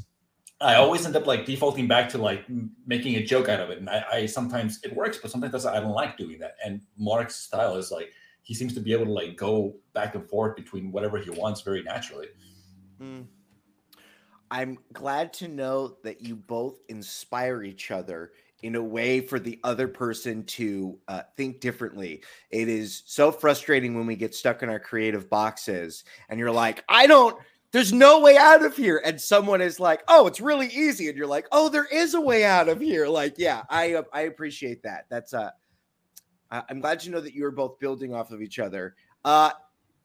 I 0.62 0.76
always 0.76 1.06
end 1.06 1.16
up 1.18 1.28
like 1.28 1.46
defaulting 1.46 1.88
back 1.88 2.08
to 2.10 2.18
like 2.18 2.46
making 2.88 3.16
a 3.16 3.24
joke 3.24 3.50
out 3.50 3.60
of 3.60 3.70
it, 3.70 3.80
and 3.80 3.90
I, 3.90 4.06
I 4.12 4.26
sometimes 4.26 4.80
it 4.84 4.96
works, 4.96 5.18
but 5.22 5.32
sometimes 5.32 5.66
I 5.66 5.80
don't 5.80 5.94
like 5.94 6.18
doing 6.18 6.40
that. 6.40 6.56
And 6.64 6.82
Mark's 6.98 7.36
style 7.36 7.76
is 7.76 7.92
like 7.92 8.12
he 8.46 8.54
seems 8.54 8.76
to 8.76 8.80
be 8.80 8.94
able 8.94 9.06
to 9.06 9.12
like 9.12 9.36
go 9.36 9.76
back 9.94 10.14
and 10.14 10.30
forth 10.30 10.56
between 10.56 10.92
whatever 10.92 11.18
he 11.18 11.32
wants 11.32 11.62
very 11.62 11.82
naturally. 11.82 12.28
Mm. 13.02 13.26
I'm 14.52 14.78
glad 14.94 15.34
to 15.34 15.48
know 15.48 15.98
that 16.04 16.22
you 16.22 16.36
both 16.36 16.80
inspire 16.88 17.64
each 17.64 17.90
other 17.90 18.34
in 18.62 18.76
a 18.76 18.84
way 18.84 19.20
for 19.20 19.40
the 19.40 19.60
other 19.64 19.88
person 19.88 20.44
to 20.44 20.96
uh, 21.08 21.24
think 21.36 21.60
differently. 21.60 22.24
It 22.52 22.70
is 22.70 23.02
so 23.08 23.32
frustrating 23.32 23.96
when 23.96 24.06
we 24.06 24.16
get 24.16 24.36
stuck 24.36 24.62
in 24.62 24.70
our 24.70 24.80
creative 24.80 25.28
boxes 25.28 26.04
and 26.30 26.40
you're 26.40 26.52
like, 26.52 26.84
I 26.88 27.08
don't, 27.08 27.36
there's 27.72 27.92
no 27.92 28.20
way 28.20 28.38
out 28.38 28.64
of 28.64 28.78
here. 28.78 29.02
And 29.04 29.20
someone 29.20 29.60
is 29.60 29.80
like, 29.80 30.04
oh, 30.08 30.28
it's 30.28 30.40
really 30.40 30.68
easy. 30.68 31.10
And 31.10 31.18
you're 31.18 31.26
like, 31.26 31.48
oh, 31.52 31.68
there 31.68 31.88
is 31.92 32.14
a 32.14 32.22
way 32.22 32.46
out 32.46 32.70
of 32.70 32.80
here. 32.80 33.08
Like, 33.08 33.34
yeah, 33.38 33.64
I, 33.72 33.96
uh, 33.96 34.04
I 34.14 34.22
appreciate 34.22 34.84
that. 34.84 35.08
That's, 35.10 35.34
uh, 35.34 35.50
I- 36.56 36.64
I'm 36.70 36.80
glad 36.80 37.00
to 37.02 37.10
know 37.10 37.22
that 37.22 37.34
you're 37.34 37.52
both 37.52 37.80
building 37.80 38.14
off 38.14 38.32
of 38.32 38.42
each 38.42 38.60
other. 38.60 38.96
Uh, 39.24 39.52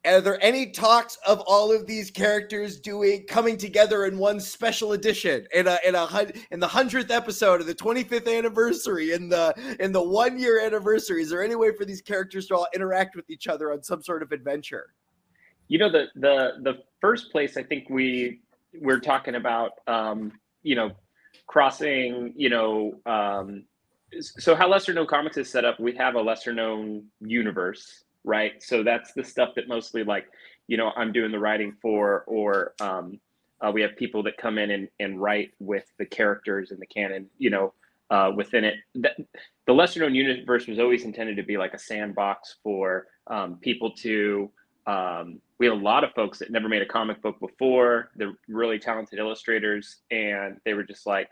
are 0.03 0.19
there 0.21 0.43
any 0.43 0.71
talks 0.71 1.17
of 1.27 1.41
all 1.41 1.71
of 1.71 1.85
these 1.85 2.09
characters 2.09 2.79
doing 2.79 3.23
coming 3.27 3.55
together 3.55 4.05
in 4.05 4.17
one 4.17 4.39
special 4.39 4.93
edition 4.93 5.45
in 5.53 5.67
a 5.67 5.77
in 5.85 5.93
a 5.93 6.31
in 6.49 6.59
the 6.59 6.67
hundredth 6.67 7.11
episode 7.11 7.61
of 7.61 7.67
the 7.67 7.75
25th 7.75 8.27
anniversary 8.27 9.11
in 9.13 9.29
the 9.29 9.53
in 9.79 9.91
the 9.91 10.01
one 10.01 10.39
year 10.39 10.59
anniversary? 10.59 11.21
Is 11.21 11.29
there 11.29 11.43
any 11.43 11.55
way 11.55 11.71
for 11.75 11.85
these 11.85 12.01
characters 12.01 12.47
to 12.47 12.55
all 12.55 12.67
interact 12.73 13.15
with 13.15 13.29
each 13.29 13.47
other 13.47 13.71
on 13.71 13.83
some 13.83 14.01
sort 14.01 14.23
of 14.23 14.31
adventure? 14.31 14.93
you 15.71 15.77
know 15.77 15.89
the 15.89 16.07
the 16.15 16.51
the 16.63 16.79
first 16.99 17.31
place 17.31 17.55
i 17.55 17.63
think 17.63 17.89
we 17.89 18.41
we're 18.81 18.99
talking 18.99 19.35
about 19.35 19.71
um 19.87 20.33
you 20.63 20.75
know 20.75 20.91
crossing 21.47 22.33
you 22.35 22.49
know 22.49 22.99
um 23.05 23.63
so 24.19 24.55
how 24.55 24.67
lesser 24.67 24.93
known 24.93 25.07
comics 25.07 25.37
is 25.37 25.49
set 25.49 25.63
up 25.63 25.79
we 25.79 25.95
have 25.95 26.15
a 26.15 26.21
lesser 26.21 26.53
known 26.53 27.03
universe 27.21 28.03
right? 28.23 28.61
So 28.61 28.83
that's 28.83 29.13
the 29.13 29.23
stuff 29.23 29.49
that 29.55 29.67
mostly 29.67 30.03
like, 30.03 30.27
you 30.67 30.77
know, 30.77 30.91
I'm 30.95 31.11
doing 31.11 31.31
the 31.31 31.39
writing 31.39 31.75
for, 31.81 32.23
or 32.27 32.73
um, 32.79 33.19
uh, 33.61 33.71
we 33.71 33.81
have 33.81 33.95
people 33.95 34.23
that 34.23 34.37
come 34.37 34.57
in 34.57 34.71
and, 34.71 34.87
and 34.99 35.21
write 35.21 35.51
with 35.59 35.85
the 35.97 36.05
characters 36.05 36.71
in 36.71 36.79
the 36.79 36.85
canon, 36.85 37.27
you 37.37 37.49
know, 37.49 37.73
uh, 38.09 38.31
within 38.35 38.63
it. 38.63 38.75
That, 38.95 39.15
the 39.67 39.73
lesser 39.73 39.99
known 40.01 40.15
universe 40.15 40.67
was 40.67 40.79
always 40.79 41.03
intended 41.03 41.37
to 41.37 41.43
be 41.43 41.57
like 41.57 41.73
a 41.73 41.79
sandbox 41.79 42.57
for 42.63 43.07
um, 43.27 43.57
people 43.61 43.91
to. 43.97 44.51
Um, 44.87 45.39
we 45.59 45.67
have 45.67 45.75
a 45.75 45.81
lot 45.81 46.03
of 46.03 46.11
folks 46.13 46.39
that 46.39 46.49
never 46.49 46.67
made 46.67 46.81
a 46.81 46.87
comic 46.87 47.21
book 47.21 47.39
before. 47.39 48.09
They're 48.15 48.33
really 48.47 48.79
talented 48.79 49.19
illustrators, 49.19 49.97
and 50.09 50.57
they 50.65 50.73
were 50.73 50.83
just 50.83 51.05
like, 51.05 51.29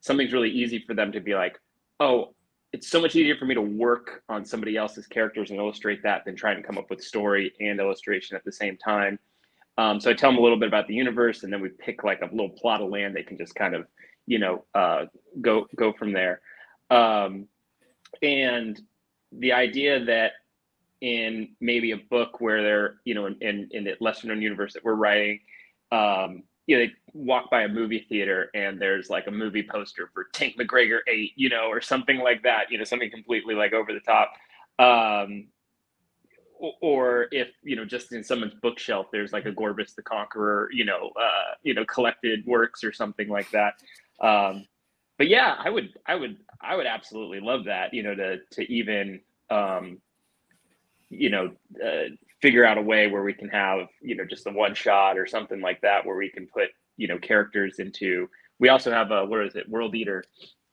something's 0.00 0.32
really 0.32 0.50
easy 0.50 0.82
for 0.84 0.94
them 0.94 1.12
to 1.12 1.20
be 1.20 1.34
like, 1.34 1.58
oh, 2.00 2.34
it's 2.72 2.88
so 2.88 3.00
much 3.00 3.16
easier 3.16 3.36
for 3.36 3.46
me 3.46 3.54
to 3.54 3.62
work 3.62 4.22
on 4.28 4.44
somebody 4.44 4.76
else's 4.76 5.06
characters 5.06 5.50
and 5.50 5.58
illustrate 5.58 6.02
that 6.02 6.24
than 6.24 6.36
trying 6.36 6.56
to 6.56 6.62
come 6.62 6.76
up 6.76 6.90
with 6.90 7.02
story 7.02 7.52
and 7.60 7.80
illustration 7.80 8.36
at 8.36 8.44
the 8.44 8.52
same 8.52 8.76
time. 8.76 9.18
Um, 9.78 10.00
so 10.00 10.10
I 10.10 10.14
tell 10.14 10.30
them 10.30 10.38
a 10.38 10.42
little 10.42 10.58
bit 10.58 10.68
about 10.68 10.88
the 10.88 10.94
universe, 10.94 11.44
and 11.44 11.52
then 11.52 11.60
we 11.60 11.70
pick 11.70 12.04
like 12.04 12.20
a 12.20 12.26
little 12.26 12.50
plot 12.50 12.82
of 12.82 12.90
land 12.90 13.14
they 13.14 13.22
can 13.22 13.38
just 13.38 13.54
kind 13.54 13.74
of, 13.74 13.86
you 14.26 14.38
know, 14.38 14.64
uh, 14.74 15.06
go 15.40 15.66
go 15.76 15.92
from 15.92 16.12
there. 16.12 16.40
Um, 16.90 17.46
and 18.22 18.80
the 19.32 19.52
idea 19.52 20.04
that 20.04 20.32
in 21.00 21.50
maybe 21.60 21.92
a 21.92 21.96
book 21.96 22.40
where 22.40 22.62
they're, 22.62 22.94
you 23.04 23.14
know, 23.14 23.26
in 23.26 23.36
in, 23.40 23.68
in 23.70 23.84
the 23.84 23.94
lesser 24.00 24.26
known 24.26 24.42
universe 24.42 24.74
that 24.74 24.84
we're 24.84 24.94
writing, 24.94 25.40
um, 25.92 26.42
you 26.68 26.78
know, 26.78 26.84
they 26.84 26.92
walk 27.14 27.50
by 27.50 27.62
a 27.62 27.68
movie 27.68 28.04
theater 28.10 28.50
and 28.54 28.78
there's 28.78 29.08
like 29.08 29.26
a 29.26 29.30
movie 29.30 29.66
poster 29.68 30.10
for 30.12 30.26
Tank 30.34 30.56
McGreggor 30.58 30.98
8, 31.08 31.32
you 31.34 31.48
know, 31.48 31.66
or 31.68 31.80
something 31.80 32.18
like 32.18 32.42
that, 32.42 32.70
you 32.70 32.76
know, 32.76 32.84
something 32.84 33.10
completely 33.10 33.54
like 33.54 33.72
over 33.72 33.90
the 33.92 34.00
top. 34.00 34.34
Um, 34.78 35.48
or 36.82 37.28
if, 37.32 37.48
you 37.62 37.74
know, 37.74 37.86
just 37.86 38.12
in 38.12 38.22
someone's 38.22 38.52
bookshelf, 38.60 39.06
there's 39.10 39.32
like 39.32 39.46
a 39.46 39.52
Gorbis 39.52 39.94
the 39.94 40.02
Conqueror, 40.02 40.68
you 40.70 40.84
know, 40.84 41.10
uh, 41.18 41.54
you 41.62 41.72
know, 41.72 41.86
collected 41.86 42.44
works 42.46 42.84
or 42.84 42.92
something 42.92 43.28
like 43.28 43.50
that. 43.52 43.74
Um, 44.20 44.66
but 45.16 45.28
yeah, 45.28 45.56
I 45.58 45.70
would, 45.70 45.94
I 46.04 46.16
would, 46.16 46.36
I 46.60 46.76
would 46.76 46.86
absolutely 46.86 47.40
love 47.40 47.64
that, 47.64 47.94
you 47.94 48.02
know, 48.02 48.14
to, 48.14 48.40
to 48.50 48.70
even, 48.70 49.20
um, 49.48 50.02
you 51.08 51.30
know, 51.30 51.52
uh, 51.82 52.10
figure 52.40 52.64
out 52.64 52.78
a 52.78 52.82
way 52.82 53.08
where 53.08 53.22
we 53.22 53.32
can 53.32 53.48
have 53.48 53.88
you 54.00 54.14
know 54.14 54.24
just 54.24 54.46
a 54.46 54.50
one 54.50 54.74
shot 54.74 55.18
or 55.18 55.26
something 55.26 55.60
like 55.60 55.80
that 55.80 56.04
where 56.04 56.16
we 56.16 56.28
can 56.28 56.46
put 56.46 56.68
you 56.96 57.08
know 57.08 57.18
characters 57.18 57.78
into 57.78 58.28
we 58.60 58.68
also 58.68 58.90
have 58.90 59.10
a 59.10 59.24
what 59.24 59.44
is 59.44 59.56
it 59.56 59.68
world 59.68 59.94
eater 59.94 60.24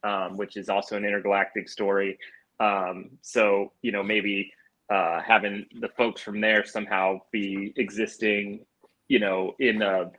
um, 0.06 0.38
which 0.38 0.56
is 0.56 0.70
also 0.70 0.96
an 0.96 1.04
intergalactic 1.04 1.68
story. 1.68 2.18
Um, 2.60 3.10
so 3.22 3.74
you 3.82 3.92
know 3.92 4.04
maybe 4.04 4.54
uh, 4.90 5.22
having 5.22 5.66
the 5.82 5.90
folks 5.98 6.22
from 6.22 6.40
there 6.40 6.64
somehow 6.66 7.20
be 7.32 7.74
existing 7.76 8.66
you 9.08 9.20
know 9.20 9.56
in 9.60 9.82
a 9.82 10.12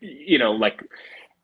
you 0.00 0.38
know 0.38 0.52
like 0.52 0.80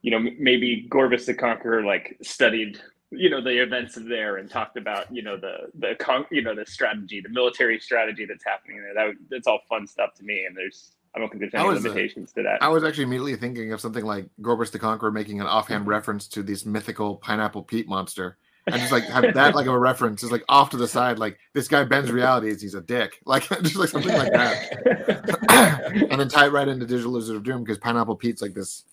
you 0.02 0.10
know 0.10 0.30
maybe 0.38 0.86
Gorbis 0.90 1.26
the 1.26 1.34
Conqueror 1.34 1.82
like 1.82 2.16
studied 2.22 2.78
you 3.10 3.30
know 3.30 3.40
the 3.40 3.62
events 3.62 3.96
of 3.96 4.06
there 4.06 4.36
and 4.36 4.50
talked 4.50 4.76
about 4.76 5.12
you 5.14 5.22
know 5.22 5.36
the 5.36 5.70
the 5.78 5.94
con- 5.98 6.26
you 6.30 6.42
know 6.42 6.54
the 6.54 6.66
strategy 6.66 7.20
the 7.20 7.28
military 7.30 7.80
strategy 7.80 8.26
that's 8.26 8.44
happening 8.44 8.82
there 8.82 8.92
that 8.94 9.14
that's 9.30 9.46
all 9.46 9.60
fun 9.68 9.86
stuff 9.86 10.12
to 10.14 10.24
me 10.24 10.44
and 10.44 10.56
there's 10.56 10.92
I 11.14 11.18
don't 11.18 11.30
think 11.30 11.40
there's 11.40 11.54
any 11.54 11.80
limitations 11.80 12.32
to 12.34 12.42
that. 12.42 12.62
I 12.62 12.68
was 12.68 12.84
actually 12.84 13.04
immediately 13.04 13.36
thinking 13.36 13.72
of 13.72 13.80
something 13.80 14.04
like 14.04 14.26
Gorbis 14.42 14.70
the 14.70 14.78
Conqueror 14.78 15.10
making 15.10 15.40
an 15.40 15.46
offhand 15.46 15.82
mm-hmm. 15.82 15.90
reference 15.90 16.28
to 16.28 16.42
this 16.42 16.66
mythical 16.66 17.16
pineapple 17.16 17.62
Pete 17.62 17.88
monster. 17.88 18.36
And 18.66 18.76
just 18.76 18.92
like 18.92 19.04
have 19.04 19.32
that 19.32 19.54
like 19.54 19.66
of 19.66 19.72
a 19.72 19.78
reference 19.78 20.22
is 20.22 20.30
like 20.30 20.44
off 20.48 20.68
to 20.70 20.76
the 20.76 20.86
side, 20.86 21.18
like 21.18 21.38
this 21.54 21.66
guy 21.66 21.84
bends 21.84 22.12
realities, 22.12 22.60
he's 22.60 22.74
a 22.74 22.82
dick. 22.82 23.18
Like 23.24 23.48
just 23.48 23.76
like 23.76 23.88
something 23.88 24.14
like 24.14 24.32
that. 24.32 26.06
and 26.10 26.20
then 26.20 26.28
tie 26.28 26.46
it 26.46 26.52
right 26.52 26.68
into 26.68 26.84
Digital 26.84 27.12
Lizard 27.12 27.36
of 27.36 27.42
Doom 27.44 27.64
because 27.64 27.78
Pineapple 27.78 28.16
Pete's 28.16 28.42
like 28.42 28.52
this 28.52 28.84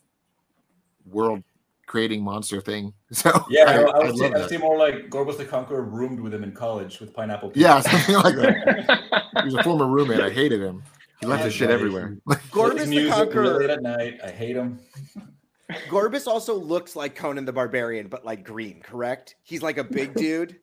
world 1.06 1.44
creating 1.86 2.24
monster 2.24 2.62
thing. 2.62 2.94
So 3.12 3.32
yeah, 3.50 3.64
I, 3.64 3.74
I, 3.74 3.82
I 3.82 4.06
would, 4.06 4.18
say, 4.18 4.26
I 4.26 4.30
would 4.40 4.50
say 4.50 4.58
more 4.58 4.78
like 4.78 5.10
Gorbis 5.10 5.38
the 5.38 5.46
Conqueror 5.46 5.84
roomed 5.84 6.20
with 6.20 6.34
him 6.34 6.44
in 6.44 6.52
college 6.52 7.00
with 7.00 7.14
Pineapple. 7.14 7.52
Pete. 7.52 7.62
Yeah, 7.64 7.80
something 7.80 8.16
like 8.16 8.36
that. 8.36 9.24
he 9.40 9.46
was 9.46 9.54
a 9.54 9.64
former 9.64 9.88
roommate. 9.88 10.20
I 10.20 10.30
hated 10.30 10.62
him. 10.62 10.84
He 11.22 11.28
left 11.28 11.46
his 11.46 11.54
shit 11.54 11.70
everywhere. 11.70 12.18
Gorbis 12.52 12.88
the 12.88 13.10
Conqueror. 13.10 13.60
Late 13.60 13.70
at 13.70 13.82
night. 13.82 14.20
I 14.24 14.32
hate 14.32 14.56
him. 14.56 14.80
Gorbis 15.88 16.28
also 16.28 16.56
looks 16.56 16.96
like 16.96 17.16
Conan 17.16 17.46
the 17.46 17.54
Barbarian, 17.54 18.08
but 18.08 18.26
like 18.26 18.44
green. 18.44 18.82
Correct? 18.82 19.36
He's 19.44 19.62
like 19.62 19.78
a 19.78 19.84
big 19.84 20.14
dude. 20.14 20.60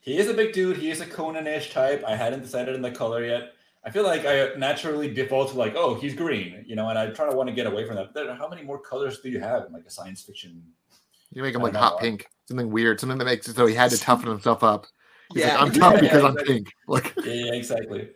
He 0.00 0.18
is 0.18 0.28
a 0.28 0.34
big 0.34 0.52
dude. 0.52 0.76
He 0.76 0.90
is 0.90 1.00
a 1.00 1.06
Conan-ish 1.06 1.72
type. 1.72 2.04
I 2.06 2.14
hadn't 2.14 2.42
decided 2.42 2.74
on 2.74 2.82
the 2.82 2.90
color 2.90 3.24
yet. 3.24 3.52
I 3.88 3.90
feel 3.90 4.02
like 4.02 4.26
I 4.26 4.52
naturally 4.58 5.12
default 5.12 5.50
to 5.52 5.56
like, 5.56 5.74
oh, 5.74 5.94
he's 5.94 6.14
green, 6.14 6.62
you 6.66 6.76
know, 6.76 6.90
and 6.90 6.98
I 6.98 7.08
try 7.08 7.26
to 7.28 7.34
want 7.34 7.48
to 7.48 7.54
get 7.54 7.66
away 7.66 7.86
from 7.86 7.96
that. 7.96 8.36
How 8.36 8.46
many 8.46 8.62
more 8.62 8.78
colors 8.78 9.20
do 9.20 9.30
you 9.30 9.40
have 9.40 9.64
in 9.64 9.72
like 9.72 9.86
a 9.86 9.90
science 9.90 10.22
fiction? 10.22 10.62
You 11.32 11.42
make 11.42 11.54
him 11.54 11.62
like 11.62 11.74
hot 11.74 11.98
pink, 11.98 12.26
something 12.46 12.70
weird, 12.70 13.00
something 13.00 13.16
that 13.16 13.24
makes 13.24 13.48
it 13.48 13.56
so 13.56 13.64
he 13.64 13.74
had 13.74 13.90
to 13.90 13.98
toughen 13.98 14.28
himself 14.28 14.62
up. 14.62 14.86
He's 15.32 15.42
yeah, 15.42 15.54
like, 15.54 15.62
I'm 15.62 15.72
tough 15.72 15.94
yeah, 15.94 16.00
because 16.00 16.22
yeah, 16.22 16.28
I'm 16.28 16.36
pink. 16.36 16.72
Like, 16.88 17.14
yeah, 17.24 17.32
yeah, 17.32 17.52
exactly. 17.54 18.10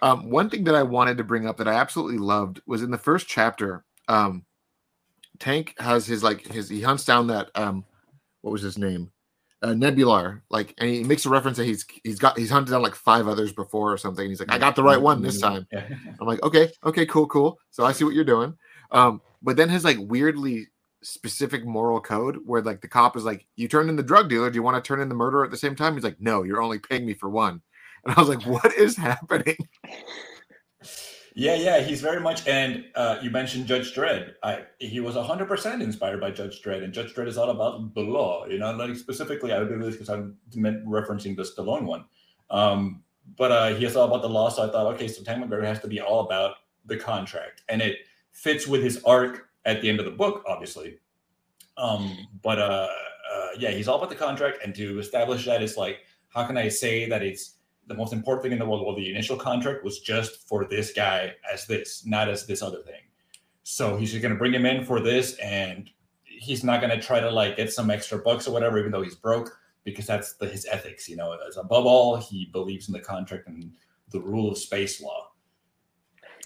Um, 0.00 0.30
one 0.30 0.48
thing 0.48 0.64
that 0.64 0.74
I 0.74 0.82
wanted 0.82 1.18
to 1.18 1.24
bring 1.24 1.46
up 1.46 1.58
that 1.58 1.68
I 1.68 1.74
absolutely 1.74 2.18
loved 2.18 2.62
was 2.66 2.82
in 2.82 2.90
the 2.90 2.98
first 2.98 3.28
chapter. 3.28 3.84
Um, 4.08 4.46
Tank 5.38 5.74
has 5.78 6.06
his 6.06 6.22
like 6.22 6.46
his 6.46 6.70
he 6.70 6.80
hunts 6.80 7.04
down 7.04 7.26
that 7.26 7.50
um, 7.54 7.84
what 8.40 8.52
was 8.52 8.62
his 8.62 8.78
name? 8.78 9.10
Uh, 9.62 9.74
Nebular, 9.74 10.42
like, 10.50 10.74
and 10.78 10.88
he 10.88 11.02
makes 11.02 11.24
a 11.24 11.30
reference 11.30 11.56
that 11.56 11.64
he's 11.64 11.86
he's 12.04 12.18
got 12.18 12.38
he's 12.38 12.50
hunted 12.50 12.72
down 12.72 12.82
like 12.82 12.94
five 12.94 13.26
others 13.26 13.52
before 13.52 13.92
or 13.92 13.96
something. 13.96 14.28
he's 14.28 14.40
like, 14.40 14.52
I 14.52 14.58
got 14.58 14.76
the 14.76 14.82
right 14.82 15.00
one 15.00 15.22
this 15.22 15.40
time. 15.40 15.66
I'm 15.72 16.26
like, 16.26 16.42
okay, 16.42 16.70
okay, 16.84 17.06
cool, 17.06 17.26
cool. 17.26 17.58
So 17.70 17.84
I 17.84 17.92
see 17.92 18.04
what 18.04 18.14
you're 18.14 18.24
doing. 18.24 18.54
Um, 18.90 19.20
but 19.42 19.56
then 19.56 19.68
his 19.68 19.84
like 19.84 19.98
weirdly 20.00 20.68
specific 21.02 21.64
moral 21.64 22.00
code 22.00 22.38
where 22.44 22.62
like 22.62 22.80
the 22.80 22.88
cop 22.88 23.16
is 23.16 23.24
like, 23.24 23.46
you 23.56 23.68
turn 23.68 23.88
in 23.88 23.96
the 23.96 24.02
drug 24.02 24.28
dealer, 24.28 24.50
do 24.50 24.56
you 24.56 24.62
want 24.62 24.82
to 24.82 24.86
turn 24.86 25.00
in 25.00 25.08
the 25.08 25.14
murderer 25.14 25.44
at 25.44 25.50
the 25.50 25.56
same 25.56 25.76
time? 25.76 25.94
He's 25.94 26.04
like, 26.04 26.20
no, 26.20 26.42
you're 26.42 26.62
only 26.62 26.78
paying 26.78 27.06
me 27.06 27.14
for 27.14 27.28
one. 27.28 27.62
And 28.04 28.14
I 28.14 28.20
was 28.20 28.28
like, 28.28 28.46
what 28.46 28.74
is 28.74 28.96
happening? 28.96 29.56
Yeah, 31.38 31.54
yeah, 31.54 31.80
he's 31.80 32.00
very 32.00 32.18
much. 32.18 32.48
And 32.48 32.86
uh, 32.94 33.18
you 33.22 33.28
mentioned 33.28 33.66
Judge 33.66 33.94
Dredd. 33.94 34.32
I, 34.42 34.62
he 34.78 35.00
was 35.00 35.16
hundred 35.16 35.48
percent 35.48 35.82
inspired 35.82 36.18
by 36.18 36.30
Judge 36.30 36.62
Dredd, 36.62 36.82
and 36.82 36.94
Judge 36.94 37.14
Dredd 37.14 37.28
is 37.28 37.36
all 37.36 37.50
about 37.50 37.94
the 37.94 38.00
law. 38.00 38.46
You 38.46 38.58
know, 38.58 38.72
like 38.72 38.96
specifically, 38.96 39.52
I 39.52 39.58
would 39.58 39.68
do 39.68 39.78
this 39.78 39.96
because 39.96 40.08
I'm 40.08 40.38
referencing 40.54 41.36
the 41.36 41.42
Stallone 41.42 41.84
one. 41.84 42.06
Um, 42.48 43.02
but 43.36 43.52
uh, 43.52 43.74
he 43.74 43.84
is 43.84 43.96
all 43.96 44.08
about 44.08 44.22
the 44.22 44.30
law. 44.30 44.48
So 44.48 44.66
I 44.66 44.72
thought, 44.72 44.86
okay, 44.94 45.08
so 45.08 45.22
McGreggor 45.22 45.64
has 45.64 45.78
to 45.80 45.88
be 45.88 46.00
all 46.00 46.20
about 46.20 46.54
the 46.86 46.96
contract, 46.96 47.64
and 47.68 47.82
it 47.82 47.98
fits 48.32 48.66
with 48.66 48.82
his 48.82 49.04
arc 49.04 49.50
at 49.66 49.82
the 49.82 49.90
end 49.90 50.00
of 50.00 50.06
the 50.06 50.12
book, 50.12 50.42
obviously. 50.48 51.00
Um, 51.76 52.16
but 52.42 52.58
uh, 52.58 52.88
uh, 53.30 53.48
yeah, 53.58 53.72
he's 53.72 53.88
all 53.88 53.98
about 53.98 54.08
the 54.08 54.16
contract, 54.16 54.60
and 54.64 54.74
to 54.74 54.98
establish 55.00 55.44
that, 55.44 55.62
it's 55.62 55.76
like, 55.76 55.98
how 56.30 56.46
can 56.46 56.56
I 56.56 56.68
say 56.68 57.06
that 57.10 57.22
it's 57.22 57.55
the 57.86 57.94
most 57.94 58.12
important 58.12 58.42
thing 58.42 58.52
in 58.52 58.58
the 58.58 58.66
world. 58.66 58.84
Well, 58.84 58.96
the 58.96 59.10
initial 59.10 59.36
contract 59.36 59.84
was 59.84 60.00
just 60.00 60.48
for 60.48 60.64
this 60.64 60.92
guy 60.92 61.34
as 61.52 61.66
this, 61.66 62.04
not 62.04 62.28
as 62.28 62.46
this 62.46 62.62
other 62.62 62.82
thing. 62.82 63.02
So 63.62 63.96
he's 63.96 64.10
just 64.10 64.22
going 64.22 64.32
to 64.32 64.38
bring 64.38 64.54
him 64.54 64.66
in 64.66 64.84
for 64.84 65.00
this, 65.00 65.36
and 65.38 65.90
he's 66.24 66.62
not 66.62 66.80
going 66.80 66.96
to 66.98 67.04
try 67.04 67.20
to 67.20 67.30
like 67.30 67.56
get 67.56 67.72
some 67.72 67.90
extra 67.90 68.18
bucks 68.18 68.46
or 68.46 68.52
whatever, 68.52 68.78
even 68.78 68.92
though 68.92 69.02
he's 69.02 69.16
broke, 69.16 69.50
because 69.84 70.06
that's 70.06 70.34
the, 70.34 70.46
his 70.46 70.66
ethics. 70.70 71.08
You 71.08 71.16
know, 71.16 71.36
as 71.46 71.56
above 71.56 71.86
all, 71.86 72.16
he 72.16 72.46
believes 72.46 72.88
in 72.88 72.92
the 72.92 73.00
contract 73.00 73.48
and 73.48 73.72
the 74.10 74.20
rule 74.20 74.50
of 74.50 74.58
space 74.58 75.00
law. 75.00 75.30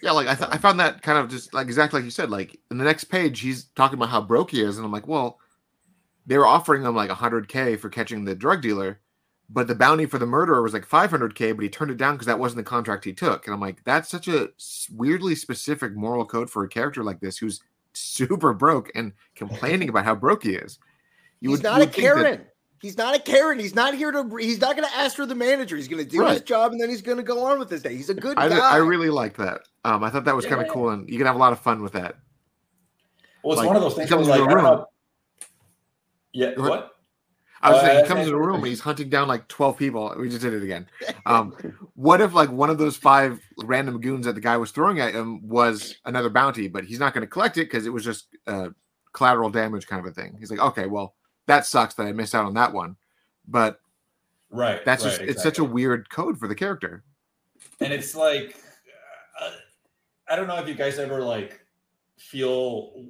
Yeah, 0.02 0.12
like 0.12 0.28
I, 0.28 0.34
th- 0.34 0.50
I 0.50 0.56
found 0.56 0.80
that 0.80 1.02
kind 1.02 1.18
of 1.18 1.28
just 1.28 1.52
like 1.52 1.66
exactly 1.66 1.98
like 1.98 2.04
you 2.04 2.10
said. 2.10 2.30
Like 2.30 2.58
in 2.70 2.78
the 2.78 2.84
next 2.84 3.04
page, 3.04 3.40
he's 3.40 3.64
talking 3.76 3.98
about 3.98 4.08
how 4.08 4.22
broke 4.22 4.50
he 4.50 4.62
is, 4.62 4.78
and 4.78 4.86
I'm 4.86 4.92
like, 4.92 5.06
well, 5.06 5.38
they 6.26 6.38
were 6.38 6.46
offering 6.46 6.82
him 6.82 6.94
like 6.94 7.10
100k 7.10 7.78
for 7.78 7.90
catching 7.90 8.24
the 8.24 8.34
drug 8.34 8.62
dealer 8.62 9.00
but 9.52 9.66
the 9.66 9.74
bounty 9.74 10.06
for 10.06 10.18
the 10.18 10.26
murderer 10.26 10.62
was 10.62 10.72
like 10.72 10.88
500k 10.88 11.54
but 11.54 11.62
he 11.62 11.68
turned 11.68 11.90
it 11.90 11.96
down 11.96 12.14
because 12.14 12.26
that 12.26 12.38
wasn't 12.38 12.58
the 12.58 12.70
contract 12.70 13.04
he 13.04 13.12
took. 13.12 13.46
And 13.46 13.54
i'm 13.54 13.60
like 13.60 13.82
that's 13.84 14.08
such 14.08 14.28
a 14.28 14.50
weirdly 14.92 15.34
specific 15.34 15.94
moral 15.94 16.24
code 16.24 16.50
for 16.50 16.64
a 16.64 16.68
character 16.68 17.02
like 17.02 17.20
this 17.20 17.38
who's 17.38 17.60
super 17.92 18.52
broke 18.52 18.90
and 18.94 19.12
complaining 19.34 19.88
about 19.90 20.04
how 20.04 20.14
broke 20.14 20.44
he 20.44 20.54
is. 20.54 20.78
You 21.40 21.50
he's 21.50 21.58
would, 21.58 21.64
not 21.64 21.82
a 21.82 21.86
karen 21.86 22.22
that, 22.22 22.54
he's 22.80 22.96
not 22.96 23.14
a 23.16 23.18
karen. 23.18 23.58
He's 23.58 23.74
not 23.74 23.94
here 23.94 24.12
to 24.12 24.36
he's 24.36 24.60
not 24.60 24.76
going 24.76 24.88
to 24.88 24.94
ask 24.94 25.16
for 25.16 25.26
the 25.26 25.34
manager. 25.34 25.76
He's 25.76 25.88
going 25.88 26.04
to 26.04 26.08
do 26.08 26.20
right. 26.20 26.32
his 26.34 26.42
job 26.42 26.72
and 26.72 26.80
then 26.80 26.88
he's 26.88 27.02
going 27.02 27.16
to 27.16 27.22
go 27.22 27.44
on 27.44 27.58
with 27.58 27.70
his 27.70 27.82
day. 27.82 27.96
He's 27.96 28.10
a 28.10 28.14
good 28.14 28.38
I, 28.38 28.48
guy. 28.48 28.58
I 28.58 28.76
really 28.76 29.10
like 29.10 29.36
that. 29.36 29.62
Um, 29.84 30.04
i 30.04 30.10
thought 30.10 30.24
that 30.24 30.36
was 30.36 30.44
yeah. 30.44 30.50
kind 30.50 30.62
of 30.66 30.68
cool 30.68 30.90
and 30.90 31.08
you 31.08 31.16
can 31.16 31.26
have 31.26 31.36
a 31.36 31.38
lot 31.38 31.52
of 31.52 31.60
fun 31.60 31.82
with 31.82 31.92
that. 31.92 32.16
Well 33.42 33.54
it's 33.54 33.58
like, 33.58 33.66
one 33.66 33.76
of 33.76 33.82
those 33.82 33.94
things 33.94 34.10
like, 34.10 34.84
yeah 36.32 36.52
what 36.56 36.99
I 37.62 37.70
was 37.72 37.80
saying 37.82 38.04
he 38.04 38.08
comes 38.08 38.26
in 38.26 38.32
the 38.32 38.38
room 38.38 38.56
and 38.56 38.66
he's 38.66 38.80
hunting 38.80 39.10
down 39.10 39.28
like 39.28 39.46
12 39.48 39.76
people. 39.76 40.14
We 40.18 40.28
just 40.28 40.40
did 40.42 40.54
it 40.54 40.62
again. 40.62 40.88
Um, 41.26 41.54
what 41.94 42.20
if 42.20 42.32
like 42.32 42.50
one 42.50 42.70
of 42.70 42.78
those 42.78 42.96
five 42.96 43.40
random 43.58 44.00
goons 44.00 44.24
that 44.26 44.34
the 44.34 44.40
guy 44.40 44.56
was 44.56 44.70
throwing 44.70 44.98
at 44.98 45.14
him 45.14 45.46
was 45.46 45.96
another 46.06 46.30
bounty, 46.30 46.66
but 46.66 46.84
he's 46.84 46.98
not 46.98 47.12
going 47.12 47.20
to 47.20 47.30
collect 47.30 47.58
it 47.58 47.66
because 47.66 47.86
it 47.86 47.92
was 47.92 48.04
just 48.04 48.28
uh, 48.46 48.70
collateral 49.12 49.50
damage 49.50 49.86
kind 49.86 50.04
of 50.04 50.10
a 50.10 50.14
thing. 50.14 50.36
He's 50.40 50.50
like, 50.50 50.60
okay, 50.60 50.86
well, 50.86 51.14
that 51.46 51.66
sucks 51.66 51.94
that 51.94 52.06
I 52.06 52.12
missed 52.12 52.34
out 52.34 52.46
on 52.46 52.54
that 52.54 52.72
one. 52.72 52.96
But 53.46 53.80
Right. 54.50 54.84
That's 54.84 55.04
right, 55.04 55.10
just 55.10 55.20
it's 55.22 55.42
such 55.42 55.58
a 55.58 55.64
weird 55.64 56.10
code 56.10 56.38
for 56.38 56.48
the 56.48 56.54
character. 56.54 57.04
and 57.80 57.92
it's 57.92 58.14
like 58.14 58.56
uh, 59.40 59.50
i 60.28 60.34
don't 60.34 60.46
know 60.48 60.56
if 60.56 60.66
you 60.66 60.74
guys 60.74 60.98
ever 60.98 61.22
like 61.22 61.60
feel 62.16 63.04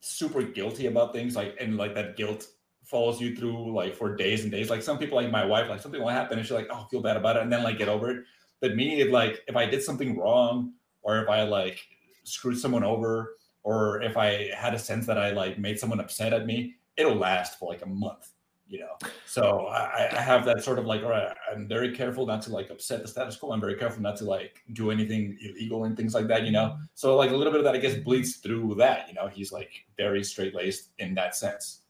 super 0.00 0.42
guilty 0.42 0.86
about 0.86 1.12
things 1.12 1.36
like 1.36 1.56
and 1.60 1.76
like 1.76 1.94
that 1.94 2.16
guilt 2.16 2.46
follows 2.94 3.20
you 3.20 3.34
through 3.34 3.74
like 3.74 3.96
for 3.96 4.14
days 4.14 4.44
and 4.44 4.52
days. 4.52 4.70
Like 4.70 4.82
some 4.88 4.98
people 4.98 5.16
like 5.16 5.30
my 5.32 5.44
wife 5.44 5.68
like 5.68 5.80
something 5.80 6.00
will 6.00 6.18
happen 6.20 6.38
and 6.38 6.46
she's 6.46 6.58
like 6.60 6.68
oh 6.70 6.86
feel 6.92 7.02
bad 7.02 7.16
about 7.16 7.36
it 7.36 7.42
and 7.42 7.52
then 7.52 7.64
like 7.64 7.78
get 7.78 7.88
over 7.88 8.08
it. 8.10 8.24
But 8.60 8.76
me 8.76 9.00
if 9.00 9.10
like 9.10 9.42
if 9.48 9.56
i 9.56 9.66
did 9.66 9.82
something 9.82 10.16
wrong 10.16 10.74
or 11.02 11.22
if 11.22 11.28
i 11.28 11.42
like 11.42 11.78
screwed 12.22 12.58
someone 12.58 12.84
over 12.84 13.36
or 13.64 14.00
if 14.02 14.16
i 14.16 14.48
had 14.56 14.74
a 14.74 14.78
sense 14.78 15.06
that 15.06 15.18
i 15.18 15.32
like 15.32 15.58
made 15.58 15.78
someone 15.78 16.00
upset 16.00 16.32
at 16.32 16.46
me 16.46 16.76
it'll 16.96 17.16
last 17.16 17.58
for 17.58 17.68
like 17.72 17.82
a 17.82 17.86
month 18.04 18.30
you 18.66 18.80
know? 18.80 18.96
So 19.26 19.66
I, 19.66 20.08
I 20.16 20.22
have 20.22 20.46
that 20.46 20.64
sort 20.64 20.78
of 20.78 20.86
like 20.86 21.02
all 21.02 21.10
right 21.10 21.36
i'm 21.52 21.68
very 21.68 21.94
careful 21.94 22.24
not 22.24 22.40
to 22.42 22.50
like 22.50 22.70
upset 22.70 23.02
the 23.02 23.08
status 23.08 23.36
quo. 23.36 23.52
I'm 23.52 23.60
very 23.60 23.76
careful 23.76 24.00
not 24.02 24.16
to 24.16 24.24
like 24.24 24.62
do 24.72 24.90
anything 24.90 25.36
illegal 25.42 25.84
and 25.84 25.94
things 25.94 26.14
like 26.14 26.28
that 26.28 26.44
you 26.44 26.52
know? 26.52 26.68
Mm-hmm. 26.68 26.84
So 26.94 27.16
like 27.16 27.30
a 27.30 27.36
little 27.36 27.52
bit 27.52 27.60
of 27.60 27.64
that 27.64 27.74
i 27.74 27.78
guess 27.78 27.96
bleeds 27.98 28.36
through 28.36 28.76
that 28.76 29.08
you 29.08 29.14
know? 29.14 29.28
He's 29.28 29.52
like 29.52 29.72
very 29.98 30.24
straight 30.24 30.54
laced 30.54 30.90
in 30.98 31.14
that 31.16 31.36
sense 31.36 31.82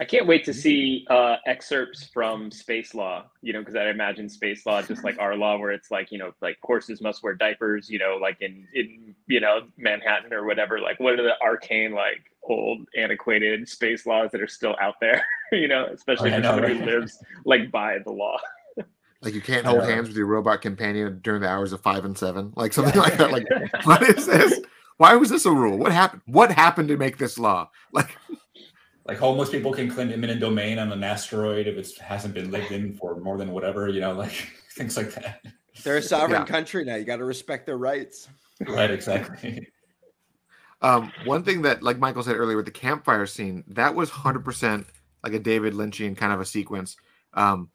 I 0.00 0.04
can't 0.04 0.26
wait 0.26 0.46
to 0.46 0.54
see 0.54 1.06
uh, 1.10 1.36
excerpts 1.46 2.04
from 2.06 2.50
Space 2.50 2.94
Law, 2.94 3.26
you 3.42 3.52
know, 3.52 3.58
because 3.58 3.74
I 3.74 3.90
imagine 3.90 4.30
Space 4.30 4.64
Law 4.64 4.80
just 4.80 5.04
like 5.04 5.18
our 5.18 5.36
law, 5.36 5.58
where 5.58 5.72
it's 5.72 5.90
like, 5.90 6.10
you 6.10 6.16
know, 6.16 6.32
like 6.40 6.56
horses 6.62 7.02
must 7.02 7.22
wear 7.22 7.34
diapers, 7.34 7.90
you 7.90 7.98
know, 7.98 8.16
like 8.18 8.38
in, 8.40 8.66
in 8.72 9.14
you 9.26 9.40
know, 9.40 9.60
Manhattan 9.76 10.32
or 10.32 10.46
whatever. 10.46 10.80
Like, 10.80 10.98
what 11.00 11.20
are 11.20 11.22
the 11.22 11.34
arcane, 11.42 11.92
like 11.92 12.22
old, 12.42 12.86
antiquated 12.96 13.68
space 13.68 14.06
laws 14.06 14.30
that 14.32 14.40
are 14.40 14.48
still 14.48 14.74
out 14.80 14.94
there, 15.02 15.22
you 15.52 15.68
know, 15.68 15.86
especially 15.92 16.32
I 16.32 16.36
for 16.36 16.40
know, 16.40 16.52
somebody 16.52 16.78
who 16.78 16.84
lives 16.86 17.18
like 17.44 17.70
by 17.70 17.98
the 18.04 18.12
law. 18.12 18.38
Like 19.22 19.34
you 19.34 19.42
can't 19.42 19.66
hold 19.66 19.82
hands 19.82 20.08
with 20.08 20.16
your 20.16 20.24
robot 20.24 20.62
companion 20.62 21.20
during 21.22 21.42
the 21.42 21.48
hours 21.48 21.74
of 21.74 21.82
five 21.82 22.06
and 22.06 22.16
seven, 22.16 22.54
like 22.56 22.72
something 22.72 22.98
like 22.98 23.18
that. 23.18 23.30
Like, 23.30 23.46
what 23.84 24.00
is 24.02 24.24
this? 24.24 24.60
Why 24.96 25.14
was 25.16 25.28
this 25.28 25.44
a 25.44 25.52
rule? 25.52 25.76
What 25.76 25.92
happened? 25.92 26.22
What 26.24 26.50
happened 26.50 26.88
to 26.88 26.96
make 26.96 27.18
this 27.18 27.38
law? 27.38 27.68
Like, 27.92 28.16
like 29.10 29.18
homeless 29.18 29.50
people 29.50 29.72
can 29.72 29.90
claim 29.90 30.12
eminent 30.12 30.38
domain 30.40 30.78
on 30.78 30.92
an 30.92 31.02
asteroid 31.02 31.66
if 31.66 31.76
it 31.76 31.98
hasn't 31.98 32.32
been 32.32 32.48
lived 32.52 32.70
in 32.70 32.94
for 32.94 33.16
more 33.20 33.36
than 33.36 33.50
whatever 33.50 33.88
you 33.88 34.00
know 34.00 34.12
like 34.12 34.30
things 34.76 34.96
like 34.96 35.12
that 35.14 35.42
They're 35.82 35.96
a 35.96 36.02
sovereign 36.02 36.42
Yeah. 36.42 36.46
country 36.46 36.84
now. 36.84 36.94
You 36.94 37.04
got 37.04 37.16
to 37.16 37.24
respect 37.24 37.66
their 37.66 37.76
rights. 37.76 38.28
right 38.68 38.88
exactly 38.90 39.66
um, 40.82 41.12
one 41.24 41.42
thing 41.42 41.62
that, 41.62 41.82
like 41.82 41.98
Michael 41.98 42.22
said 42.22 42.36
earlier, 42.36 42.56
with 42.56 42.66
the 42.66 42.70
campfire 42.70 43.26
scene, 43.26 43.64
that 43.66 43.94
was 43.94 44.10
hundred 44.10 44.44
percent 44.44 44.86
like 45.24 45.32
a 45.32 45.38
David 45.40 45.74
Lynchian 45.74 46.16
kind 46.16 46.32
of 46.32 46.40
a 46.40 46.46
sequence. 46.46 46.96
Um, 47.34 47.68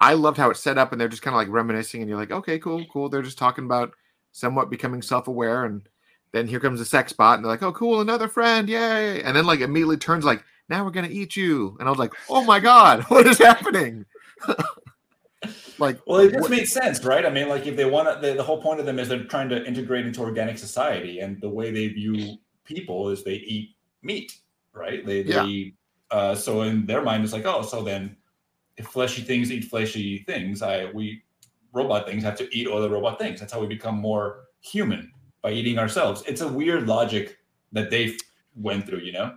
I 0.00 0.14
loved 0.14 0.36
how 0.36 0.50
it 0.50 0.56
set 0.56 0.78
up, 0.78 0.90
and 0.92 1.00
they're 1.00 1.08
just 1.08 1.22
kind 1.22 1.34
of 1.34 1.38
like 1.38 1.48
reminiscing, 1.48 2.00
and 2.02 2.08
you're 2.10 2.18
like, 2.18 2.32
okay, 2.32 2.58
cool, 2.58 2.84
cool. 2.92 3.08
They're 3.08 3.22
just 3.22 3.38
talking 3.38 3.64
about 3.64 3.92
somewhat 4.32 4.68
becoming 4.68 5.00
self-aware, 5.00 5.64
and 5.64 5.88
then 6.32 6.46
here 6.48 6.60
comes 6.60 6.80
the 6.80 6.84
sex 6.84 7.12
bot, 7.12 7.36
and 7.36 7.44
they're 7.44 7.52
like, 7.52 7.62
oh, 7.62 7.72
cool, 7.72 8.00
another 8.00 8.28
friend, 8.28 8.68
yay! 8.68 9.22
And 9.22 9.36
then 9.36 9.46
like 9.46 9.60
immediately 9.60 9.96
turns 9.96 10.24
like, 10.24 10.42
now 10.68 10.84
we're 10.84 10.90
gonna 10.90 11.08
eat 11.10 11.36
you, 11.36 11.76
and 11.78 11.88
I 11.88 11.90
was 11.90 11.98
like, 11.98 12.12
oh 12.28 12.44
my 12.44 12.60
god, 12.60 13.02
what 13.08 13.26
is 13.26 13.38
happening? 13.38 14.04
like, 15.78 15.98
well 16.06 16.20
it 16.20 16.30
just 16.30 16.42
what- 16.42 16.50
makes 16.50 16.72
sense 16.72 17.04
right? 17.04 17.26
I 17.26 17.30
mean 17.30 17.48
like 17.48 17.66
if 17.66 17.76
they 17.76 17.84
want 17.84 18.08
to 18.08 18.24
the, 18.26 18.34
the 18.34 18.42
whole 18.42 18.62
point 18.62 18.80
of 18.80 18.86
them 18.86 18.98
is 18.98 19.08
they're 19.08 19.24
trying 19.24 19.48
to 19.48 19.64
integrate 19.66 20.06
into 20.06 20.20
organic 20.20 20.58
society 20.58 21.20
and 21.20 21.40
the 21.40 21.48
way 21.48 21.70
they 21.72 21.88
view 21.88 22.36
people 22.64 23.08
is 23.10 23.24
they 23.24 23.34
eat 23.34 23.74
meat 24.02 24.38
right? 24.72 25.04
They, 25.04 25.22
Yeah. 25.22 25.42
they 25.42 25.72
uh 26.10 26.34
so 26.36 26.62
in 26.62 26.86
their 26.86 27.02
mind 27.02 27.24
it's 27.24 27.32
like 27.32 27.46
oh 27.46 27.62
so 27.62 27.82
then 27.82 28.16
if 28.76 28.86
fleshy 28.86 29.22
things 29.22 29.50
eat 29.50 29.64
fleshy 29.64 30.18
things 30.26 30.62
i 30.62 30.84
we 30.92 31.22
robot 31.72 32.06
things 32.06 32.22
have 32.22 32.36
to 32.36 32.54
eat 32.56 32.68
other 32.68 32.88
robot 32.90 33.18
things. 33.18 33.40
That's 33.40 33.52
how 33.52 33.60
we 33.60 33.66
become 33.66 33.96
more 33.96 34.44
human 34.60 35.10
by 35.40 35.52
eating 35.52 35.78
ourselves. 35.78 36.22
It's 36.26 36.42
a 36.42 36.46
weird 36.48 36.86
logic 36.86 37.38
that 37.72 37.90
they 37.90 38.14
went 38.54 38.86
through 38.86 39.00
you 39.00 39.12
know 39.12 39.34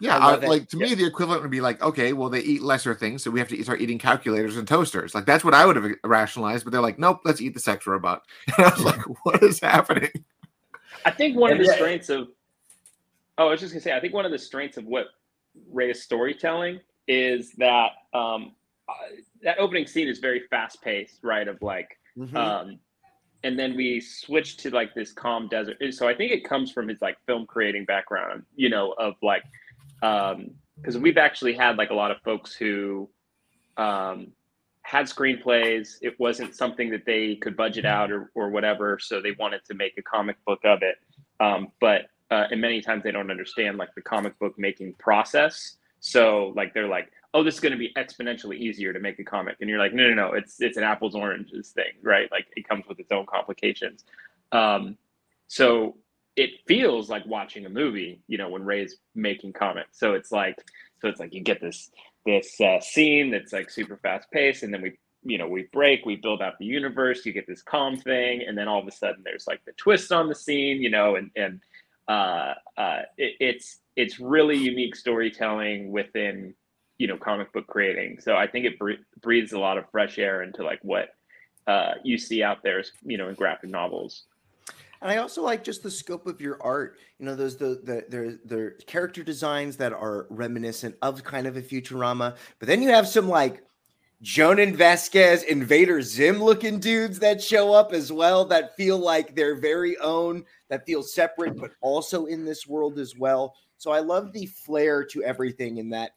Yeah, 0.00 0.18
I 0.18 0.32
I- 0.32 0.36
like 0.46 0.68
to 0.70 0.76
me, 0.76 0.94
the 0.94 1.06
equivalent 1.06 1.42
would 1.42 1.50
be 1.50 1.60
like, 1.60 1.80
okay, 1.82 2.12
well, 2.12 2.28
they 2.28 2.40
eat 2.40 2.62
lesser 2.62 2.94
things, 2.94 3.22
so 3.22 3.30
we 3.30 3.38
have 3.38 3.48
to 3.48 3.62
start 3.62 3.80
eating 3.80 3.98
calculators 3.98 4.56
and 4.56 4.66
toasters. 4.66 5.14
Like 5.14 5.24
that's 5.26 5.44
what 5.44 5.54
I 5.54 5.64
would 5.66 5.76
have 5.76 5.90
rationalized, 6.04 6.64
but 6.64 6.72
they're 6.72 6.80
like, 6.82 6.98
nope, 6.98 7.20
let's 7.24 7.40
eat 7.40 7.54
the 7.54 7.60
sex 7.60 7.86
robot. 7.86 8.22
And 8.58 8.66
I 8.66 8.70
was 8.70 8.84
like, 8.84 9.00
what 9.24 9.42
is 9.42 9.60
happening? 9.60 10.10
I 11.04 11.10
think 11.10 11.36
one 11.36 11.52
of 11.52 11.58
the 11.58 11.64
yeah- 11.64 11.74
strengths 11.74 12.08
of 12.08 12.28
oh, 13.38 13.48
I 13.48 13.50
was 13.50 13.60
just 13.60 13.72
gonna 13.72 13.82
say, 13.82 13.92
I 13.92 14.00
think 14.00 14.14
one 14.14 14.24
of 14.24 14.30
the 14.32 14.38
strengths 14.38 14.76
of 14.76 14.84
what 14.84 15.06
Rey's 15.72 16.02
storytelling 16.02 16.80
is 17.08 17.52
that 17.58 17.92
um, 18.12 18.52
uh, 18.88 18.92
that 19.42 19.58
opening 19.58 19.86
scene 19.86 20.08
is 20.08 20.18
very 20.18 20.42
fast 20.50 20.82
paced, 20.82 21.20
right? 21.22 21.46
Of 21.48 21.60
like, 21.62 21.98
Mhm. 22.18 22.34
um, 22.34 22.78
and 23.42 23.58
then 23.58 23.76
we 23.76 24.00
switch 24.00 24.56
to 24.58 24.70
like 24.70 24.94
this 24.94 25.12
calm 25.12 25.48
desert. 25.48 25.76
So 25.90 26.08
I 26.08 26.14
think 26.14 26.32
it 26.32 26.44
comes 26.44 26.70
from 26.72 26.88
his 26.88 27.00
like 27.02 27.16
film 27.26 27.44
creating 27.46 27.84
background, 27.84 28.44
you 28.56 28.68
know, 28.70 28.92
of 28.92 29.14
like, 29.22 29.42
because 30.76 30.98
we've 30.98 31.18
actually 31.18 31.54
had 31.54 31.76
like 31.76 31.90
a 31.90 31.94
lot 31.94 32.10
of 32.10 32.18
folks 32.22 32.54
who 32.54 33.08
um, 33.76 34.32
had 34.82 35.06
screenplays. 35.06 35.96
It 36.02 36.18
wasn't 36.20 36.54
something 36.54 36.90
that 36.90 37.06
they 37.06 37.36
could 37.36 37.56
budget 37.56 37.84
out 37.84 38.12
or, 38.12 38.30
or 38.34 38.50
whatever, 38.50 38.98
so 39.00 39.20
they 39.20 39.32
wanted 39.38 39.64
to 39.66 39.74
make 39.74 39.96
a 39.98 40.02
comic 40.02 40.36
book 40.44 40.60
of 40.64 40.80
it. 40.82 40.96
Um, 41.40 41.68
but 41.80 42.02
uh, 42.30 42.46
and 42.50 42.60
many 42.60 42.80
times 42.80 43.02
they 43.02 43.12
don't 43.12 43.30
understand 43.30 43.78
like 43.78 43.94
the 43.94 44.02
comic 44.02 44.38
book 44.38 44.54
making 44.58 44.94
process. 44.94 45.76
So 46.00 46.52
like 46.54 46.74
they're 46.74 46.88
like, 46.88 47.10
oh, 47.32 47.42
this 47.42 47.54
is 47.54 47.60
going 47.60 47.72
to 47.72 47.78
be 47.78 47.92
exponentially 47.96 48.58
easier 48.58 48.92
to 48.92 49.00
make 49.00 49.18
a 49.18 49.24
comic, 49.24 49.56
and 49.60 49.70
you're 49.70 49.78
like, 49.78 49.94
no, 49.94 50.08
no, 50.08 50.14
no, 50.14 50.32
it's 50.34 50.60
it's 50.60 50.76
an 50.76 50.84
apples 50.84 51.14
oranges 51.14 51.70
thing, 51.70 51.94
right? 52.02 52.30
Like 52.30 52.46
it 52.56 52.68
comes 52.68 52.84
with 52.88 53.00
its 53.00 53.10
own 53.10 53.26
complications. 53.26 54.04
Um, 54.52 54.98
so 55.48 55.96
it 56.36 56.50
feels 56.66 57.08
like 57.08 57.24
watching 57.26 57.66
a 57.66 57.68
movie, 57.68 58.20
you 58.26 58.38
know, 58.38 58.48
when 58.48 58.64
Rey's 58.64 58.96
making 59.14 59.52
comments. 59.52 59.98
So 59.98 60.14
it's 60.14 60.32
like, 60.32 60.56
so 61.00 61.08
it's 61.08 61.20
like 61.20 61.32
you 61.34 61.42
get 61.42 61.60
this 61.60 61.90
this 62.26 62.58
uh, 62.60 62.80
scene 62.80 63.30
that's 63.30 63.52
like 63.52 63.70
super 63.70 63.98
fast 63.98 64.30
paced, 64.30 64.62
and 64.62 64.72
then 64.72 64.82
we, 64.82 64.98
you 65.22 65.38
know, 65.38 65.46
we 65.46 65.68
break, 65.72 66.06
we 66.06 66.16
build 66.16 66.40
out 66.40 66.58
the 66.58 66.64
universe, 66.64 67.24
you 67.26 67.32
get 67.32 67.46
this 67.46 67.62
calm 67.62 67.96
thing, 67.96 68.42
and 68.46 68.56
then 68.56 68.66
all 68.66 68.80
of 68.80 68.88
a 68.88 68.92
sudden 68.92 69.22
there's 69.24 69.46
like 69.46 69.64
the 69.64 69.72
twist 69.72 70.10
on 70.10 70.28
the 70.28 70.34
scene, 70.34 70.82
you 70.82 70.90
know, 70.90 71.16
and 71.16 71.30
and 71.36 71.60
uh, 72.08 72.54
uh, 72.76 73.02
it, 73.16 73.34
it's 73.40 73.80
it's 73.96 74.18
really 74.18 74.56
unique 74.56 74.96
storytelling 74.96 75.92
within 75.92 76.54
you 76.98 77.06
know 77.06 77.16
comic 77.16 77.52
book 77.52 77.66
creating. 77.66 78.18
So 78.20 78.36
I 78.36 78.46
think 78.46 78.64
it 78.64 78.78
bre- 78.78 79.04
breathes 79.20 79.52
a 79.52 79.58
lot 79.58 79.78
of 79.78 79.84
fresh 79.90 80.18
air 80.18 80.42
into 80.42 80.64
like 80.64 80.80
what 80.82 81.10
uh, 81.66 81.92
you 82.02 82.18
see 82.18 82.42
out 82.42 82.62
there, 82.62 82.82
you 83.04 83.18
know, 83.18 83.28
in 83.28 83.34
graphic 83.34 83.70
novels. 83.70 84.24
And 85.04 85.12
I 85.12 85.18
also 85.18 85.42
like 85.42 85.62
just 85.62 85.82
the 85.82 85.90
scope 85.90 86.26
of 86.26 86.40
your 86.40 86.56
art. 86.62 86.96
You 87.18 87.26
know, 87.26 87.36
those 87.36 87.58
the 87.58 87.78
the 87.84 88.06
there 88.08 88.38
there 88.42 88.70
character 88.86 89.22
designs 89.22 89.76
that 89.76 89.92
are 89.92 90.26
reminiscent 90.30 90.96
of 91.02 91.22
kind 91.22 91.46
of 91.46 91.58
a 91.58 91.62
Futurama, 91.62 92.34
but 92.58 92.68
then 92.68 92.80
you 92.80 92.88
have 92.88 93.06
some 93.06 93.28
like 93.28 93.62
Jhonen 94.22 94.74
Vasquez, 94.74 95.42
Invader 95.42 96.00
Zim 96.00 96.42
looking 96.42 96.80
dudes 96.80 97.18
that 97.18 97.42
show 97.42 97.74
up 97.74 97.92
as 97.92 98.10
well 98.10 98.46
that 98.46 98.74
feel 98.78 98.98
like 98.98 99.34
their 99.34 99.54
very 99.56 99.98
own, 99.98 100.42
that 100.70 100.86
feel 100.86 101.02
separate, 101.02 101.58
but 101.58 101.72
also 101.82 102.24
in 102.24 102.46
this 102.46 102.66
world 102.66 102.98
as 102.98 103.14
well. 103.14 103.56
So 103.76 103.90
I 103.92 104.00
love 104.00 104.32
the 104.32 104.46
flair 104.46 105.04
to 105.04 105.22
everything 105.22 105.76
in 105.76 105.90
that 105.90 106.12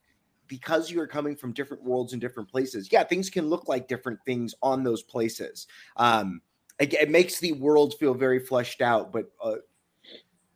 because 0.47 0.89
you 0.89 1.01
are 1.01 1.07
coming 1.07 1.35
from 1.35 1.51
different 1.51 1.83
worlds 1.83 2.13
and 2.13 2.21
different 2.21 2.49
places. 2.49 2.87
Yeah, 2.89 3.03
things 3.03 3.29
can 3.29 3.49
look 3.49 3.67
like 3.67 3.89
different 3.89 4.19
things 4.25 4.55
on 4.61 4.85
those 4.85 5.03
places. 5.03 5.67
Um, 5.97 6.41
it, 6.79 7.09
makes 7.09 7.39
the 7.39 7.53
world 7.53 7.95
feel 7.99 8.13
very 8.13 8.39
fleshed 8.39 8.81
out, 8.81 9.11
but 9.11 9.31
uh, 9.43 9.55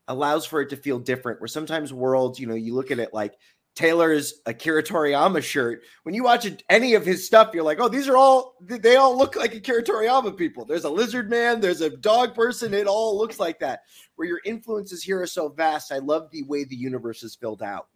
allows 0.08 0.46
for 0.46 0.62
it 0.62 0.70
to 0.70 0.78
feel 0.78 1.00
different. 1.00 1.42
Where 1.42 1.48
sometimes 1.48 1.94
worlds, 1.94 2.40
you 2.40 2.48
know, 2.48 2.56
you 2.56 2.76
look 2.76 2.92
at 2.92 3.00
it 3.00 3.14
like 3.14 3.36
Taylor's 3.74 4.42
Akira 4.46 4.84
Toriyama 4.84 5.42
shirt. 5.42 5.84
When 6.04 6.14
you 6.14 6.24
watch 6.24 6.48
any 6.70 6.94
of 6.94 7.06
his 7.06 7.26
stuff, 7.26 7.52
you're 7.54 7.64
like, 7.64 7.80
oh, 7.80 7.88
these 7.88 8.10
are 8.10 8.18
all 8.18 8.56
they 8.62 8.98
all 8.98 9.18
look 9.18 9.36
like 9.36 9.56
Akira 9.56 9.84
Toriyama 9.84 10.38
people. 10.38 10.66
There's 10.66 10.84
a 10.84 10.90
lizard 10.90 11.30
man, 11.30 11.62
there's 11.62 11.82
a 11.82 11.90
dog 11.90 12.36
person. 12.36 12.74
It 12.74 12.88
all 12.88 13.18
looks 13.18 13.40
like 13.40 13.60
that. 13.60 13.82
Where 14.16 14.28
your 14.28 14.42
influences 14.46 15.02
here 15.02 15.22
are 15.22 15.28
so 15.28 15.50
vast. 15.50 15.92
I 15.92 16.00
love 16.00 16.30
the 16.32 16.44
way 16.44 16.66
the 16.66 16.76
universe 16.76 17.24
is 17.24 17.36
filled 17.36 17.64
out. 17.64 17.88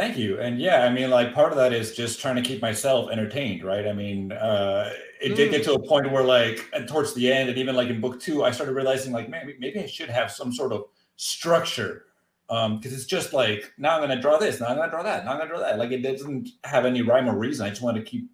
Thank 0.00 0.16
you. 0.16 0.40
And 0.40 0.58
yeah, 0.58 0.86
I 0.86 0.90
mean, 0.90 1.10
like 1.10 1.34
part 1.34 1.52
of 1.52 1.58
that 1.58 1.74
is 1.74 1.94
just 1.94 2.20
trying 2.20 2.36
to 2.36 2.40
keep 2.40 2.62
myself 2.62 3.10
entertained, 3.10 3.62
right? 3.62 3.86
I 3.86 3.92
mean, 3.92 4.32
uh, 4.32 4.90
it 5.20 5.36
did 5.36 5.50
get 5.50 5.62
to 5.64 5.74
a 5.74 5.78
point 5.86 6.10
where, 6.10 6.24
like, 6.24 6.66
towards 6.88 7.12
the 7.12 7.30
end, 7.30 7.50
and 7.50 7.58
even 7.58 7.76
like 7.76 7.90
in 7.90 8.00
book 8.00 8.18
two, 8.18 8.42
I 8.42 8.50
started 8.50 8.72
realizing, 8.72 9.12
like, 9.12 9.28
maybe 9.28 9.56
maybe 9.58 9.78
I 9.78 9.84
should 9.84 10.08
have 10.08 10.32
some 10.32 10.54
sort 10.54 10.72
of 10.72 10.84
structure, 11.16 12.06
um, 12.48 12.78
because 12.78 12.94
it's 12.94 13.04
just 13.04 13.34
like 13.34 13.74
now 13.76 13.92
I'm 13.92 14.00
going 14.00 14.16
to 14.16 14.22
draw 14.22 14.38
this, 14.38 14.58
now 14.58 14.68
I'm 14.68 14.76
going 14.76 14.88
to 14.88 14.90
draw 14.90 15.02
that, 15.02 15.26
now 15.26 15.32
I'm 15.32 15.36
going 15.36 15.50
to 15.50 15.54
draw 15.54 15.62
that. 15.62 15.78
Like, 15.78 15.90
it 15.90 16.00
doesn't 16.00 16.48
have 16.64 16.86
any 16.86 17.02
rhyme 17.02 17.28
or 17.28 17.36
reason. 17.36 17.66
I 17.66 17.68
just 17.68 17.82
want 17.82 17.98
to 17.98 18.02
keep 18.02 18.30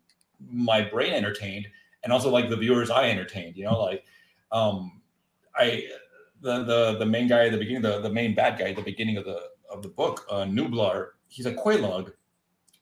my 0.49 0.83
brain 0.83 1.15
entertained 1.15 1.67
and 2.05 2.13
also 2.13 2.31
like 2.31 2.49
the 2.49 2.57
viewers 2.57 2.91
I 2.91 3.11
entertained. 3.11 3.57
You 3.57 3.65
know, 3.65 3.83
like, 3.83 4.05
um, 4.53 5.01
I 5.57 5.89
the 6.43 6.63
the 6.63 6.97
the 7.01 7.07
main 7.07 7.27
guy 7.27 7.47
at 7.47 7.51
the 7.51 7.59
beginning, 7.59 7.83
the 7.83 8.01
the 8.03 8.11
main 8.11 8.37
bad 8.37 8.57
guy 8.57 8.67
at 8.67 8.77
the 8.77 8.83
beginning 8.83 9.17
of 9.17 9.25
the 9.25 9.41
of 9.69 9.83
the 9.83 9.89
book, 9.89 10.25
uh, 10.31 10.45
Nublar 10.45 11.09
he's 11.29 11.47
a 11.47 11.53
Quelaag, 11.53 12.13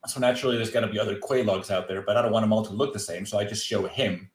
So 0.07 0.20
naturally, 0.20 0.57
there's 0.57 0.70
got 0.70 0.80
to 0.80 0.88
be 0.88 0.99
other 0.99 1.16
Quelaag's 1.16 1.70
out 1.70 1.88
there, 1.88 2.03
but 2.03 2.16
I 2.16 2.22
don't 2.22 2.32
want 2.32 2.45
them 2.45 2.53
all 2.53 2.64
to 2.64 2.72
look 2.72 2.92
the 2.92 2.99
same. 2.99 3.26
So 3.26 3.38
I 3.38 3.45
just 3.45 3.66
show 3.66 3.86
him 3.86 4.30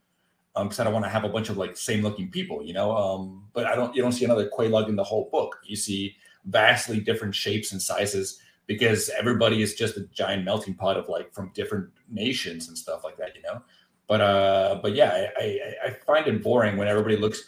because 0.56 0.80
um, 0.80 0.82
I 0.82 0.86
don't 0.86 0.94
want 0.94 1.06
to 1.06 1.10
have 1.10 1.24
a 1.24 1.30
bunch 1.30 1.50
of 1.50 1.58
like 1.58 1.78
same 1.78 2.02
looking 2.02 2.30
people, 2.30 2.64
you 2.64 2.74
know. 2.74 2.96
Um, 2.96 3.46
but 3.54 3.66
I 3.66 3.76
don't, 3.76 3.96
you 3.96 4.02
don't 4.02 4.12
see 4.12 4.26
another 4.26 4.50
Quelaag 4.50 4.90
in 4.90 4.96
the 4.96 5.04
whole 5.04 5.30
book. 5.32 5.58
You 5.64 5.76
see 5.76 6.16
vastly 6.46 7.00
different 7.00 7.36
shapes 7.36 7.72
and 7.72 7.82
sizes 7.82 8.40
because 8.66 9.10
everybody 9.18 9.62
is 9.62 9.74
just 9.74 9.98
a 9.98 10.02
giant 10.08 10.46
melting 10.46 10.76
pot 10.76 10.96
of 10.98 11.10
like 11.10 11.34
from 11.34 11.52
different 11.54 11.90
nations 12.10 12.68
and 12.68 12.78
stuff 12.78 13.04
like 13.04 13.18
that, 13.18 13.36
you 13.36 13.42
know. 13.42 13.62
But 14.10 14.22
uh, 14.22 14.80
but 14.82 14.96
yeah, 14.96 15.28
I, 15.40 15.44
I, 15.44 15.74
I 15.86 15.90
find 15.92 16.26
it 16.26 16.44
boring 16.44 16.78
when 16.78 16.88
everybody 16.88 17.16
looks 17.16 17.48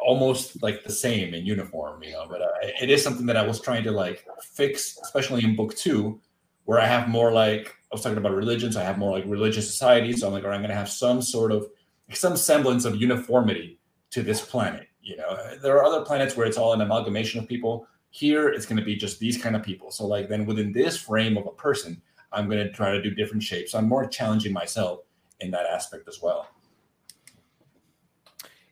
almost 0.00 0.62
like 0.62 0.82
the 0.82 0.90
same 0.90 1.34
in 1.34 1.44
uniform, 1.44 2.02
you 2.02 2.12
know. 2.12 2.26
But 2.28 2.40
uh, 2.40 2.48
it 2.80 2.88
is 2.88 3.04
something 3.04 3.26
that 3.26 3.36
I 3.36 3.46
was 3.46 3.60
trying 3.60 3.84
to 3.84 3.90
like 3.90 4.26
fix, 4.42 4.98
especially 5.02 5.44
in 5.44 5.54
book 5.54 5.76
two, 5.76 6.18
where 6.64 6.80
I 6.80 6.86
have 6.86 7.08
more 7.08 7.30
like 7.30 7.76
I 7.92 7.94
was 7.94 8.02
talking 8.02 8.16
about 8.16 8.32
religions. 8.32 8.74
I 8.74 8.84
have 8.84 8.96
more 8.96 9.12
like 9.12 9.24
religious 9.26 9.68
societies. 9.68 10.20
So 10.20 10.26
I'm 10.26 10.32
like, 10.32 10.44
all 10.44 10.48
right, 10.48 10.56
I'm 10.56 10.62
going 10.62 10.70
to 10.70 10.76
have 10.76 10.88
some 10.88 11.20
sort 11.20 11.52
of 11.52 11.66
some 12.10 12.38
semblance 12.38 12.86
of 12.86 12.96
uniformity 12.96 13.78
to 14.12 14.22
this 14.22 14.40
planet. 14.40 14.88
You 15.02 15.18
know, 15.18 15.36
there 15.62 15.76
are 15.76 15.84
other 15.84 16.06
planets 16.06 16.38
where 16.38 16.46
it's 16.46 16.56
all 16.56 16.72
an 16.72 16.80
amalgamation 16.80 17.38
of 17.38 17.46
people. 17.46 17.86
Here, 18.08 18.48
it's 18.48 18.64
going 18.64 18.78
to 18.78 18.84
be 18.84 18.96
just 18.96 19.18
these 19.18 19.36
kind 19.36 19.54
of 19.54 19.62
people. 19.62 19.90
So, 19.90 20.06
like, 20.06 20.30
then 20.30 20.46
within 20.46 20.72
this 20.72 20.96
frame 20.96 21.36
of 21.36 21.46
a 21.46 21.50
person, 21.50 22.00
I'm 22.32 22.48
going 22.48 22.66
to 22.66 22.72
try 22.72 22.92
to 22.92 23.02
do 23.02 23.10
different 23.10 23.42
shapes. 23.42 23.74
I'm 23.74 23.86
more 23.86 24.06
challenging 24.06 24.54
myself 24.54 25.00
in 25.40 25.50
that 25.50 25.66
aspect 25.66 26.08
as 26.08 26.20
well. 26.22 26.48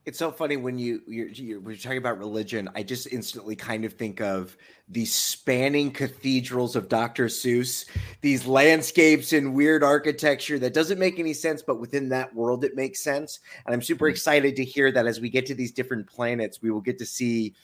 It's 0.07 0.19
so 0.19 0.31
funny 0.31 0.59
when 0.59 0.79
you 0.79 1.01
you're, 1.07 1.29
you're, 1.29 1.61
you're 1.63 1.77
talking 1.77 1.97
about 1.97 2.19
religion 2.19 2.69
i 2.75 2.83
just 2.83 3.11
instantly 3.11 3.57
kind 3.57 3.87
of 3.87 3.95
think 3.95 4.21
of 4.21 4.55
the 4.91 5.07
spanning 5.07 5.91
cathedrals 5.91 6.77
of 6.77 6.91
dr 6.91 7.25
seuss 7.25 7.87
these 8.21 8.47
landscapes 8.47 9.33
and 9.33 9.55
weird 9.55 9.83
architecture 9.83 10.59
that 10.59 10.75
doesn't 10.75 10.99
make 10.99 11.19
any 11.19 11.33
sense 11.33 11.63
but 11.63 11.81
within 11.81 12.11
that 12.11 12.35
world 12.35 12.65
it 12.65 12.77
makes 12.77 13.03
sense. 13.03 13.41
And 13.65 13.75
i'm 13.75 13.81
super 13.81 14.05
mm-hmm. 14.05 14.11
excited 14.11 14.57
to 14.57 14.65
hear 14.65 14.93
that 14.93 15.07
as 15.07 15.21
we 15.21 15.31
get 15.31 15.47
to 15.47 15.55
these 15.55 15.73
different 15.73 16.07
planets 16.07 16.61
we 16.61 16.71
will 16.71 16.83
get 16.83 16.99
to 16.99 17.07
see 17.07 17.55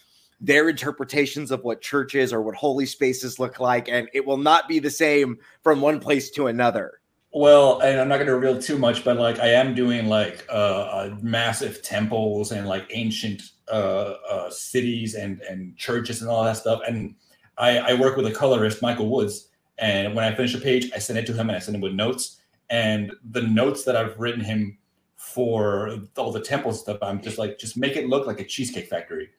their 0.41 0.71
interpretations 0.71 1.51
of 1.51 1.63
what 1.63 1.83
churches 1.83 2.33
or 2.33 2.41
what 2.41 2.55
holy 2.55 2.87
spaces 2.87 3.39
look 3.39 3.61
like 3.61 3.91
and 3.91 4.09
it 4.15 4.25
will 4.25 4.39
not 4.39 4.67
be 4.67 4.79
the 4.79 4.91
same 4.91 5.37
from 5.63 5.83
one 5.83 6.01
place 6.01 6.31
to 6.31 6.47
another 6.47 7.00
well, 7.33 7.81
and 7.81 8.01
I'm 8.01 8.09
not 8.09 8.17
going 8.17 8.27
to 8.27 8.35
reveal 8.35 8.61
too 8.61 8.79
much, 8.79 9.05
but 9.05 9.17
like 9.17 9.39
I 9.39 9.49
am 9.49 9.75
doing 9.75 10.07
like 10.07 10.45
uh, 10.49 10.53
uh 10.53 11.17
massive 11.23 11.83
temples 11.83 12.53
and 12.53 12.67
like 12.67 12.87
ancient 12.91 13.43
uh, 13.71 14.15
uh, 14.29 14.51
cities 14.51 15.15
and 15.15 15.41
and 15.43 15.77
churches 15.77 16.23
and 16.23 16.31
all 16.31 16.43
that 16.45 16.57
stuff. 16.57 16.81
And 16.87 17.15
I, 17.57 17.79
I 17.79 17.95
work 17.95 18.17
with 18.17 18.27
a 18.27 18.33
colorist, 18.33 18.83
Michael 18.83 19.09
Woods, 19.09 19.49
and 19.79 20.15
when 20.15 20.25
I 20.25 20.35
finish 20.35 20.55
a 20.55 20.59
page, 20.59 20.91
I 20.95 20.99
send 20.99 21.19
it 21.19 21.27
to 21.27 21.33
him 21.33 21.49
and 21.49 21.57
I 21.57 21.61
send 21.61 21.77
him 21.77 21.83
with 21.83 21.93
notes. 21.93 22.41
And 22.69 23.13
the 23.31 23.43
notes 23.43 23.85
that 23.85 23.97
I've 23.97 24.19
written 24.19 24.43
him 24.43 24.79
for 25.17 25.99
all 26.17 26.33
the 26.33 26.41
temple 26.41 26.73
stuff, 26.73 26.99
I'm 27.03 27.21
just 27.21 27.37
like, 27.39 27.59
just 27.59 27.77
make 27.77 27.97
it 27.97 28.09
look 28.09 28.27
like 28.27 28.41
a 28.41 28.45
cheesecake 28.45 28.89
factory. 28.89 29.31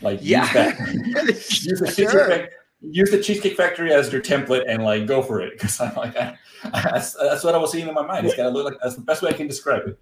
Like 0.00 0.20
yeah. 0.22 0.44
use 0.44 0.52
that. 0.52 1.28
use 1.64 1.80
the 1.80 1.90
sure 1.90 2.48
use 2.82 3.10
the 3.10 3.22
Cheesecake 3.22 3.56
Factory 3.56 3.92
as 3.92 4.12
your 4.12 4.20
template 4.20 4.64
and 4.66 4.82
like 4.82 5.06
go 5.06 5.22
for 5.22 5.40
it 5.40 5.52
because 5.58 5.80
I'm 5.80 5.94
like 5.94 6.16
I, 6.16 6.36
that's, 6.72 7.14
that's 7.14 7.44
what 7.44 7.54
I 7.54 7.58
was 7.58 7.72
seeing 7.72 7.88
in 7.88 7.94
my 7.94 8.06
mind. 8.06 8.26
It's 8.26 8.36
got 8.36 8.44
to 8.44 8.50
look 8.50 8.64
like 8.64 8.78
that's 8.82 8.96
the 8.96 9.02
best 9.02 9.22
way 9.22 9.30
I 9.30 9.34
can 9.34 9.46
describe 9.46 9.86
it. 9.86 9.98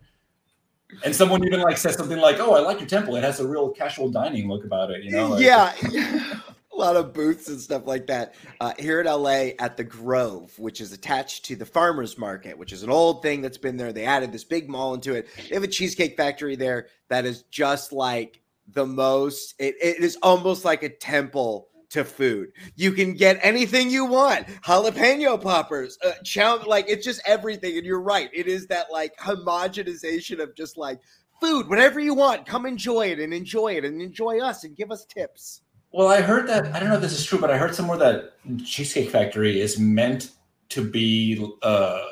And 1.05 1.15
someone 1.15 1.45
even 1.45 1.61
like 1.61 1.79
says 1.79 1.95
something 1.95 2.19
like, 2.19 2.41
"Oh, 2.41 2.55
I 2.55 2.61
like 2.61 2.81
your 2.81 2.89
temple. 2.89 3.15
It 3.17 3.23
has 3.23 3.39
a 3.39 3.47
real 3.47 3.71
casual 3.71 4.11
dining 4.11 4.49
look 4.49 4.65
about 4.65 4.91
it." 4.91 5.05
You 5.05 5.13
know? 5.13 5.29
Like, 5.29 5.43
yeah. 5.45 6.41
a 6.73 6.77
lot 6.77 6.97
of 6.97 7.13
booths 7.13 7.49
and 7.49 7.61
stuff 7.61 7.87
like 7.87 8.07
that. 8.07 8.35
Uh, 8.61 8.73
here 8.79 9.01
in 9.01 9.07
LA 9.07 9.51
at 9.59 9.77
the 9.77 9.85
Grove, 9.85 10.57
which 10.59 10.81
is 10.81 10.93
attached 10.93 11.45
to 11.47 11.57
the 11.57 11.67
farmers 11.67 12.19
market, 12.19 12.57
which 12.57 12.73
is 12.73 12.83
an 12.83 12.91
old 12.91 13.23
thing 13.23 13.43
that's 13.43 13.59
been 13.59 13.77
there. 13.77 13.93
They 13.93 14.05
added 14.05 14.33
this 14.33 14.45
big 14.45 14.69
mall 14.69 14.95
into 14.95 15.15
it. 15.15 15.29
They 15.49 15.55
have 15.55 15.65
a 15.65 15.69
cheesecake 15.69 16.17
factory 16.17 16.57
there 16.57 16.89
that 17.09 17.25
is 17.25 17.43
just 17.45 17.93
like 17.93 18.41
the 18.73 18.87
most, 18.87 19.55
it, 19.59 19.75
it 19.83 20.03
is 20.03 20.17
almost 20.23 20.65
like 20.65 20.83
a 20.83 20.89
temple 20.89 21.69
to 21.91 22.05
food. 22.05 22.53
You 22.77 22.93
can 22.93 23.15
get 23.15 23.39
anything 23.43 23.91
you 23.91 24.05
want. 24.05 24.47
Jalapeno 24.65 25.41
poppers, 25.41 25.99
uh, 26.05 26.13
chow, 26.25 26.65
like 26.67 26.87
it's 26.89 27.05
just 27.05 27.21
everything. 27.27 27.77
And 27.77 27.85
you're 27.87 28.01
right. 28.01 28.31
It 28.33 28.47
is 28.47 28.67
that 28.69 28.87
like 28.91 29.17
homogenization 29.17 30.41
of 30.41 30.55
just 30.57 30.77
like 30.77 31.01
food, 31.41 31.69
whatever 31.69 32.01
you 32.01 32.15
want. 32.15 32.47
Come 32.47 32.67
enjoy 32.67 33.09
it 33.09 33.19
and 33.19 33.35
enjoy 33.35 33.75
it 33.75 33.85
and 33.85 34.01
enjoy 34.01 34.41
us 34.41 34.65
and 34.65 34.77
give 34.77 34.91
us 34.91 35.05
tips. 35.05 35.63
Well, 35.93 36.09
I 36.09 36.21
heard 36.21 36.49
that 36.49 36.67
I 36.75 36.79
don't 36.79 36.89
know 36.89 36.95
if 36.97 37.01
this 37.01 37.19
is 37.19 37.25
true, 37.25 37.41
but 37.41 37.51
I 37.51 37.59
heard 37.59 37.75
somewhere 37.75 37.99
that 37.99 38.35
Cheesecake 38.65 39.11
Factory 39.11 39.61
is 39.61 39.79
meant 39.79 40.31
to 40.71 40.89
be 40.89 41.45
uh 41.63 42.05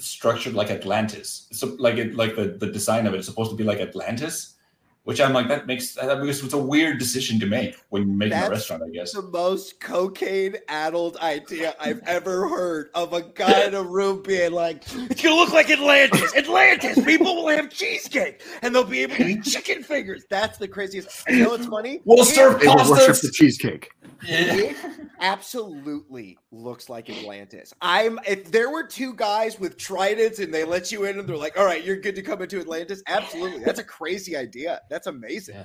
structured 0.00 0.54
like 0.54 0.70
Atlantis. 0.70 1.46
So 1.52 1.76
like 1.78 1.96
it 1.96 2.16
like 2.16 2.34
the, 2.34 2.56
the 2.58 2.66
design 2.66 3.06
of 3.06 3.14
it 3.14 3.20
is 3.20 3.26
supposed 3.26 3.52
to 3.52 3.56
be 3.56 3.62
like 3.62 3.78
Atlantis 3.78 4.53
which 5.04 5.20
I'm 5.20 5.32
like, 5.32 5.48
that 5.48 5.66
makes 5.66 5.94
that 5.94 6.22
makes 6.22 6.42
it's 6.42 6.54
a 6.54 6.58
weird 6.58 6.98
decision 6.98 7.38
to 7.40 7.46
make 7.46 7.76
when 7.90 8.06
you're 8.06 8.16
making 8.16 8.30
That's 8.30 8.48
a 8.48 8.50
restaurant, 8.50 8.82
I 8.84 8.90
guess. 8.90 9.12
The 9.12 9.22
most 9.22 9.80
cocaine 9.80 10.56
addled 10.68 11.16
idea 11.18 11.74
I've 11.78 12.00
ever 12.06 12.48
heard 12.48 12.90
of 12.94 13.12
a 13.12 13.22
guy 13.22 13.64
in 13.64 13.74
a 13.74 13.82
room 13.82 14.22
being 14.22 14.52
like, 14.52 14.82
it's 15.10 15.22
gonna 15.22 15.36
look 15.36 15.52
like 15.52 15.70
Atlantis. 15.70 16.34
Atlantis, 16.34 17.04
people 17.04 17.36
will 17.36 17.48
have 17.48 17.70
cheesecake 17.70 18.42
and 18.62 18.74
they'll 18.74 18.84
be 18.84 19.00
able 19.00 19.16
to 19.16 19.26
eat 19.26 19.44
chicken 19.44 19.82
fingers. 19.82 20.24
That's 20.30 20.58
the 20.58 20.68
craziest. 20.68 21.24
You 21.28 21.44
know 21.44 21.50
what's 21.50 21.66
funny? 21.66 22.00
We'll 22.04 22.24
serve 22.24 22.60
they 22.60 22.66
will 22.66 22.90
worship 22.90 23.16
the 23.20 23.30
cheesecake. 23.30 23.90
It 24.26 24.76
absolutely 25.20 26.38
looks 26.54 26.88
like 26.88 27.10
Atlantis. 27.10 27.74
I'm 27.80 28.18
if 28.26 28.50
there 28.50 28.70
were 28.70 28.84
two 28.84 29.14
guys 29.14 29.58
with 29.58 29.76
tridents 29.76 30.38
and 30.38 30.52
they 30.52 30.64
let 30.64 30.92
you 30.92 31.04
in 31.04 31.18
and 31.18 31.28
they're 31.28 31.36
like, 31.36 31.58
all 31.58 31.64
right, 31.64 31.84
you're 31.84 31.96
good 31.96 32.14
to 32.14 32.22
come 32.22 32.40
into 32.42 32.60
Atlantis. 32.60 33.02
Absolutely. 33.08 33.64
That's 33.64 33.80
a 33.80 33.84
crazy 33.84 34.36
idea. 34.36 34.80
That's 34.88 35.06
amazing. 35.06 35.56
Yeah. 35.56 35.64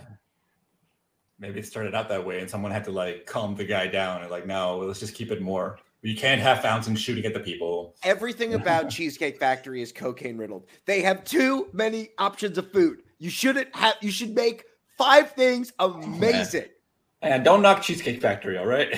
Maybe 1.40 1.60
it 1.60 1.66
started 1.66 1.96
out 1.96 2.10
that 2.10 2.26
way 2.26 2.40
and 2.40 2.50
someone 2.50 2.72
had 2.72 2.84
to 2.86 2.92
like 2.92 3.26
calm 3.26 3.56
the 3.56 3.64
guy 3.64 3.88
down 3.88 4.22
and 4.22 4.30
like, 4.30 4.46
no, 4.46 4.80
let's 4.80 5.00
just 5.00 5.16
keep 5.16 5.32
it 5.32 5.42
more. 5.42 5.80
You 6.02 6.16
can't 6.16 6.42
have 6.42 6.62
fountains 6.62 7.00
shooting 7.00 7.26
at 7.26 7.34
the 7.34 7.40
people. 7.40 7.96
Everything 8.04 8.54
about 8.56 8.90
Cheesecake 8.90 9.38
Factory 9.38 9.82
is 9.82 9.92
cocaine 9.92 10.38
riddled. 10.38 10.66
They 10.86 11.02
have 11.02 11.24
too 11.24 11.70
many 11.74 12.10
options 12.18 12.58
of 12.58 12.72
food. 12.72 13.04
You 13.20 13.30
shouldn't 13.30 13.74
have 13.76 13.96
you 14.02 14.12
should 14.12 14.34
make 14.34 14.64
five 14.98 15.32
things 15.32 15.72
amazing. 15.80 16.66
And 17.22 17.44
don't 17.44 17.62
knock 17.62 17.82
Cheesecake 17.82 18.22
Factory, 18.22 18.58
all 18.58 18.66
right? 18.66 18.96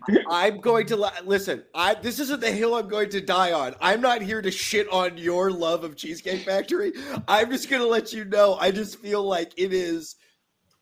I'm 0.28 0.60
going 0.60 0.86
to 0.86 0.96
listen. 1.24 1.62
I 1.72 1.94
this 1.94 2.18
isn't 2.18 2.40
the 2.40 2.50
hill 2.50 2.74
I'm 2.74 2.88
going 2.88 3.10
to 3.10 3.20
die 3.20 3.52
on. 3.52 3.76
I'm 3.80 4.00
not 4.00 4.22
here 4.22 4.42
to 4.42 4.50
shit 4.50 4.88
on 4.90 5.16
your 5.16 5.52
love 5.52 5.84
of 5.84 5.94
Cheesecake 5.94 6.42
Factory. 6.42 6.92
I'm 7.28 7.48
just 7.50 7.70
going 7.70 7.80
to 7.80 7.86
let 7.88 8.12
you 8.12 8.24
know. 8.24 8.56
I 8.60 8.72
just 8.72 8.98
feel 8.98 9.22
like 9.22 9.52
it 9.56 9.72
is 9.72 10.16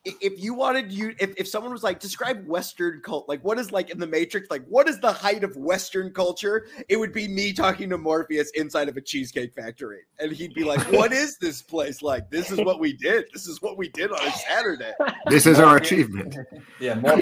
if 0.05 0.43
you 0.43 0.55
wanted 0.55 0.91
you 0.91 1.15
if, 1.19 1.35
if 1.37 1.47
someone 1.47 1.73
was 1.73 1.83
like 1.83 2.01
describe 2.01 2.47
western 2.47 3.01
cult 3.05 3.29
like 3.29 3.43
what 3.45 3.59
is 3.59 3.71
like 3.71 3.91
in 3.91 3.99
the 3.99 4.07
matrix 4.07 4.51
like 4.51 4.65
what 4.67 4.89
is 4.89 4.99
the 5.01 5.13
height 5.13 5.45
of 5.45 5.55
western 5.57 6.13
culture? 6.13 6.67
It 6.89 6.97
would 6.97 7.13
be 7.13 7.29
me 7.29 7.53
talking 7.53 7.91
to 7.91 7.99
morpheus 7.99 8.51
inside 8.55 8.89
of 8.89 8.97
a 8.97 9.01
cheesecake 9.01 9.55
factory. 9.55 10.01
And 10.19 10.33
he'd 10.33 10.55
be 10.55 10.65
like 10.65 10.81
what 10.93 11.13
is 11.13 11.37
this 11.39 11.61
place 11.61 12.03
like? 12.03 12.31
This 12.31 12.51
is 12.51 12.59
what 12.61 12.81
we 12.81 12.95
did. 12.95 13.27
This 13.33 13.47
is 13.47 13.61
what 13.61 13.77
we 13.77 13.89
did 13.91 14.11
on 14.11 14.27
a 14.27 14.33
saturday. 14.33 14.93
This 15.29 15.47
is 15.47 15.59
our 15.59 15.77
achievement. 15.77 16.37
Yeah 16.79 16.95
more 16.95 17.21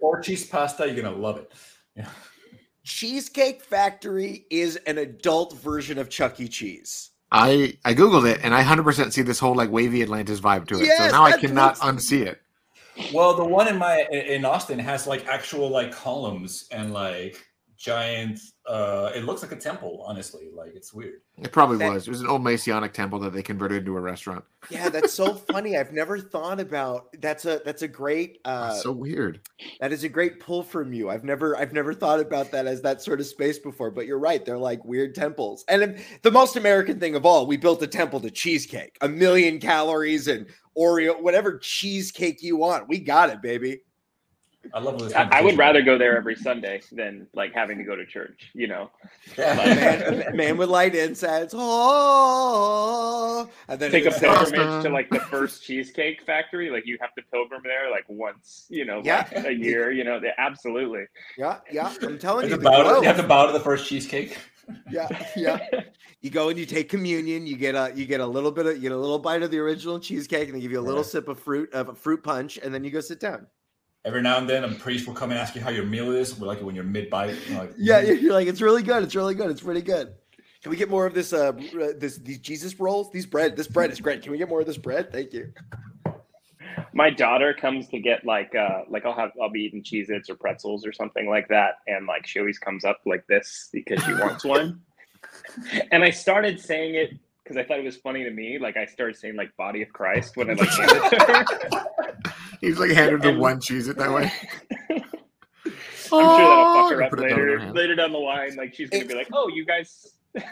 four 0.00 0.20
cheese 0.20 0.46
pasta 0.46 0.86
you're 0.86 1.02
gonna 1.02 1.16
love 1.16 1.38
it. 1.38 1.52
Yeah 1.96 2.08
cheesecake 2.84 3.62
factory 3.62 4.46
is 4.50 4.76
an 4.86 4.98
adult 4.98 5.56
version 5.58 5.98
of 5.98 6.08
chuck 6.08 6.40
e. 6.40 6.48
Cheese 6.48 7.09
I 7.32 7.76
I 7.84 7.94
googled 7.94 8.30
it 8.30 8.40
and 8.42 8.54
I 8.54 8.62
hundred 8.62 8.84
percent 8.84 9.12
see 9.12 9.22
this 9.22 9.38
whole 9.38 9.54
like 9.54 9.70
wavy 9.70 10.02
Atlantis 10.02 10.40
vibe 10.40 10.66
to 10.68 10.80
it. 10.80 10.86
Yes, 10.86 10.98
so 10.98 11.16
now 11.16 11.24
I 11.24 11.38
cannot 11.38 11.76
unsee 11.78 12.26
it. 12.26 12.40
Well, 13.14 13.34
the 13.34 13.44
one 13.44 13.68
in 13.68 13.78
my 13.78 14.06
in 14.10 14.44
Austin 14.44 14.78
has 14.78 15.06
like 15.06 15.26
actual 15.26 15.68
like 15.68 15.92
columns 15.92 16.68
and 16.72 16.92
like 16.92 17.46
giant 17.80 18.38
uh 18.66 19.10
it 19.14 19.24
looks 19.24 19.40
like 19.40 19.52
a 19.52 19.56
temple 19.56 20.04
honestly 20.06 20.50
like 20.54 20.72
it's 20.74 20.92
weird. 20.92 21.22
It 21.38 21.50
probably 21.50 21.78
that, 21.78 21.94
was. 21.94 22.06
It 22.06 22.10
was 22.10 22.20
an 22.20 22.26
old 22.26 22.42
messianic 22.42 22.92
temple 22.92 23.18
that 23.20 23.32
they 23.32 23.42
converted 23.42 23.78
into 23.78 23.96
a 23.96 24.00
restaurant. 24.00 24.44
Yeah 24.68 24.90
that's 24.90 25.14
so 25.14 25.32
funny. 25.50 25.78
I've 25.78 25.90
never 25.90 26.18
thought 26.18 26.60
about 26.60 27.08
that's 27.22 27.46
a 27.46 27.62
that's 27.64 27.80
a 27.80 27.88
great 27.88 28.38
uh 28.44 28.68
that's 28.68 28.82
so 28.82 28.92
weird. 28.92 29.40
that 29.80 29.92
is 29.92 30.04
a 30.04 30.10
great 30.10 30.40
pull 30.40 30.62
from 30.62 30.92
you. 30.92 31.08
I've 31.08 31.24
never 31.24 31.56
i've 31.56 31.72
never 31.72 31.94
thought 31.94 32.20
about 32.20 32.50
that 32.50 32.66
as 32.66 32.82
that 32.82 33.00
sort 33.00 33.18
of 33.18 33.26
space 33.26 33.58
before 33.58 33.90
but 33.90 34.06
you're 34.06 34.18
right 34.18 34.44
they're 34.44 34.58
like 34.58 34.84
weird 34.84 35.14
temples. 35.14 35.64
And 35.66 35.98
the 36.20 36.30
most 36.30 36.56
american 36.56 37.00
thing 37.00 37.14
of 37.14 37.24
all 37.24 37.46
we 37.46 37.56
built 37.56 37.82
a 37.82 37.86
temple 37.86 38.20
to 38.20 38.30
cheesecake 38.30 38.98
a 39.00 39.08
million 39.08 39.58
calories 39.58 40.28
and 40.28 40.46
oreo 40.76 41.18
whatever 41.22 41.56
cheesecake 41.56 42.42
you 42.42 42.56
want. 42.56 42.88
We 42.88 42.98
got 42.98 43.30
it 43.30 43.40
baby 43.40 43.80
I 44.74 44.78
love 44.80 44.98
this. 44.98 45.14
I, 45.14 45.28
I 45.32 45.40
would 45.40 45.56
rather 45.56 45.80
go 45.82 45.96
there 45.98 46.16
every 46.16 46.36
Sunday 46.36 46.82
than 46.92 47.26
like 47.34 47.52
having 47.54 47.78
to 47.78 47.84
go 47.84 47.96
to 47.96 48.04
church. 48.06 48.50
You 48.54 48.66
know, 48.68 48.90
Yeah. 49.38 49.54
man, 49.56 50.36
man 50.36 50.56
would 50.58 50.68
light 50.68 50.94
incense. 50.94 51.54
Oh, 51.56 53.48
and 53.68 53.80
then 53.80 53.90
take 53.90 54.04
a 54.04 54.08
it 54.08 54.12
would 54.14 54.20
pilgrimage 54.20 54.82
to 54.84 54.90
like 54.90 55.08
the 55.10 55.20
first 55.20 55.64
cheesecake 55.64 56.22
factory. 56.22 56.70
Like 56.70 56.86
you 56.86 56.98
have 57.00 57.14
to 57.14 57.22
pilgrim 57.32 57.62
there 57.64 57.90
like 57.90 58.04
once, 58.08 58.66
you 58.68 58.84
know, 58.84 59.00
Yeah. 59.04 59.26
like 59.34 59.46
a 59.46 59.52
year. 59.54 59.90
You 59.92 60.04
know, 60.04 60.20
they, 60.20 60.32
absolutely. 60.38 61.04
Yeah, 61.38 61.58
yeah. 61.72 61.92
I'm 62.02 62.18
telling 62.18 62.48
You 62.50 62.56
you, 62.56 62.60
have, 62.60 62.62
to 62.62 62.70
bow 62.70 62.94
to, 62.94 63.00
you 63.00 63.06
have 63.06 63.16
to 63.16 63.22
bow 63.26 63.46
to 63.46 63.52
the 63.52 63.60
first 63.60 63.86
cheesecake. 63.88 64.36
yeah, 64.90 65.08
yeah. 65.36 65.58
You 66.20 66.30
go 66.30 66.48
and 66.50 66.58
you 66.58 66.66
take 66.66 66.88
communion. 66.90 67.46
You 67.46 67.56
get 67.56 67.74
a 67.74 67.92
you 67.94 68.04
get 68.06 68.20
a 68.20 68.26
little 68.26 68.52
bit 68.52 68.66
of 68.66 68.74
you 68.76 68.82
get 68.82 68.92
a 68.92 68.96
little 68.96 69.18
bite 69.18 69.42
of 69.42 69.50
the 69.50 69.58
original 69.58 69.98
cheesecake, 69.98 70.48
and 70.48 70.56
they 70.56 70.60
give 70.60 70.70
you 70.70 70.78
a 70.80 70.82
little 70.82 71.00
Yeah. 71.00 71.06
sip 71.08 71.28
of 71.28 71.40
fruit 71.40 71.72
of 71.72 71.88
a 71.88 71.94
fruit 71.94 72.22
punch, 72.22 72.58
and 72.62 72.72
then 72.74 72.84
you 72.84 72.90
go 72.90 73.00
sit 73.00 73.18
down. 73.20 73.46
Every 74.04 74.22
now 74.22 74.38
and 74.38 74.48
then, 74.48 74.64
a 74.64 74.68
priest 74.68 75.06
will 75.06 75.14
come 75.14 75.30
and 75.30 75.38
ask 75.38 75.54
you 75.54 75.60
how 75.60 75.68
your 75.70 75.84
meal 75.84 76.10
is. 76.12 76.38
We're 76.38 76.46
like 76.46 76.62
when 76.62 76.74
you're 76.74 76.84
mid 76.84 77.10
bite. 77.10 77.36
Like, 77.50 77.72
Yeah, 77.76 78.02
"Mm." 78.02 78.22
you're 78.22 78.32
like 78.32 78.48
it's 78.48 78.62
really 78.62 78.82
good. 78.82 79.02
It's 79.02 79.14
really 79.14 79.34
good. 79.34 79.50
It's 79.50 79.60
pretty 79.60 79.82
good. 79.82 80.14
Can 80.62 80.70
we 80.70 80.76
get 80.76 80.88
more 80.88 81.06
of 81.06 81.12
this? 81.14 81.32
Uh, 81.32 81.52
r- 81.74 81.92
this 81.92 82.16
these 82.18 82.38
Jesus 82.38 82.78
rolls. 82.80 83.10
These 83.12 83.26
bread. 83.26 83.56
This 83.56 83.66
bread 83.66 83.90
is 83.90 84.00
great. 84.00 84.22
Can 84.22 84.32
we 84.32 84.38
get 84.38 84.48
more 84.48 84.60
of 84.60 84.66
this 84.66 84.78
bread? 84.78 85.12
Thank 85.12 85.32
you. 85.34 85.52
My 86.92 87.10
daughter 87.10 87.52
comes 87.54 87.88
to 87.88 87.98
get 87.98 88.24
like 88.24 88.54
uh 88.54 88.82
like 88.88 89.04
I'll 89.04 89.14
have 89.14 89.32
I'll 89.40 89.50
be 89.50 89.60
eating 89.60 89.82
Cheez 89.82 90.08
Its 90.08 90.30
or 90.30 90.34
pretzels 90.34 90.86
or 90.86 90.92
something 90.92 91.28
like 91.28 91.48
that, 91.48 91.74
and 91.86 92.06
like 92.06 92.26
she 92.26 92.40
always 92.40 92.58
comes 92.58 92.84
up 92.84 93.00
like 93.06 93.26
this 93.26 93.68
because 93.72 94.02
she 94.04 94.12
wants 94.14 94.44
one. 94.44 94.80
And 95.92 96.02
I 96.02 96.10
started 96.10 96.58
saying 96.58 96.94
it 96.94 97.10
because 97.50 97.64
I 97.64 97.66
thought 97.66 97.80
it 97.80 97.84
was 97.84 97.96
funny 97.96 98.22
to 98.22 98.30
me. 98.30 98.58
Like 98.60 98.76
I 98.76 98.86
started 98.86 99.16
saying 99.16 99.34
like 99.34 99.56
body 99.56 99.82
of 99.82 99.92
Christ 99.92 100.36
when 100.36 100.50
I 100.50 100.52
like 100.52 100.68
handed 100.68 100.96
it 101.02 101.10
to 101.10 101.66
her. 101.68 102.34
He's 102.60 102.78
like 102.78 102.90
handed 102.92 103.22
the 103.22 103.36
one 103.36 103.60
cheese 103.60 103.88
it 103.88 103.98
that 103.98 104.12
way. 104.12 104.30
I'm 106.12 106.26
sure 106.26 106.38
that'll 106.38 106.64
fuck 106.74 106.84
oh, 106.84 106.90
her 106.90 107.02
Oh, 107.02 107.06
up 107.06 107.10
put 107.10 107.20
down 107.20 107.30
her 107.30 107.58
later 107.58 107.72
later 107.72 107.94
down 107.96 108.12
the 108.12 108.18
line. 108.18 108.54
Like 108.54 108.74
she's 108.74 108.88
gonna 108.90 109.04
be 109.04 109.14
like, 109.14 109.28
"Oh, 109.32 109.48
you 109.48 109.64
guys." 109.64 110.06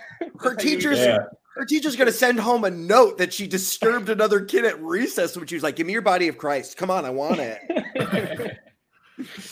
Her 0.41 0.55
teachers- 0.55 0.99
Yeah. 0.99 1.19
Her 1.57 1.65
teacher's 1.65 1.97
gonna 1.97 2.13
send 2.13 2.39
home 2.39 2.63
a 2.65 2.71
note 2.71 3.19
that 3.19 3.33
she 3.33 3.49
disturbed 3.49 4.09
another 4.09 4.45
kid 4.45 4.65
at 4.65 4.81
recess 4.81 5.37
when 5.37 5.47
she 5.47 5.57
was 5.57 5.65
like, 5.65 5.75
"Give 5.77 5.87
me 5.87 5.93
your 5.93 6.03
body 6.03 6.29
of 6.29 6.39
Christ. 6.39 6.77
Come 6.77 6.91
on, 6.91 7.05
I 7.05 7.11
want 7.11 7.41
it. 7.41 8.59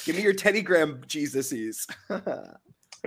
Give 0.05 0.14
me 0.14 0.22
your 0.22 0.32
Teddy 0.32 0.62
Graham 0.62 1.01
Jesuses." 1.09 1.86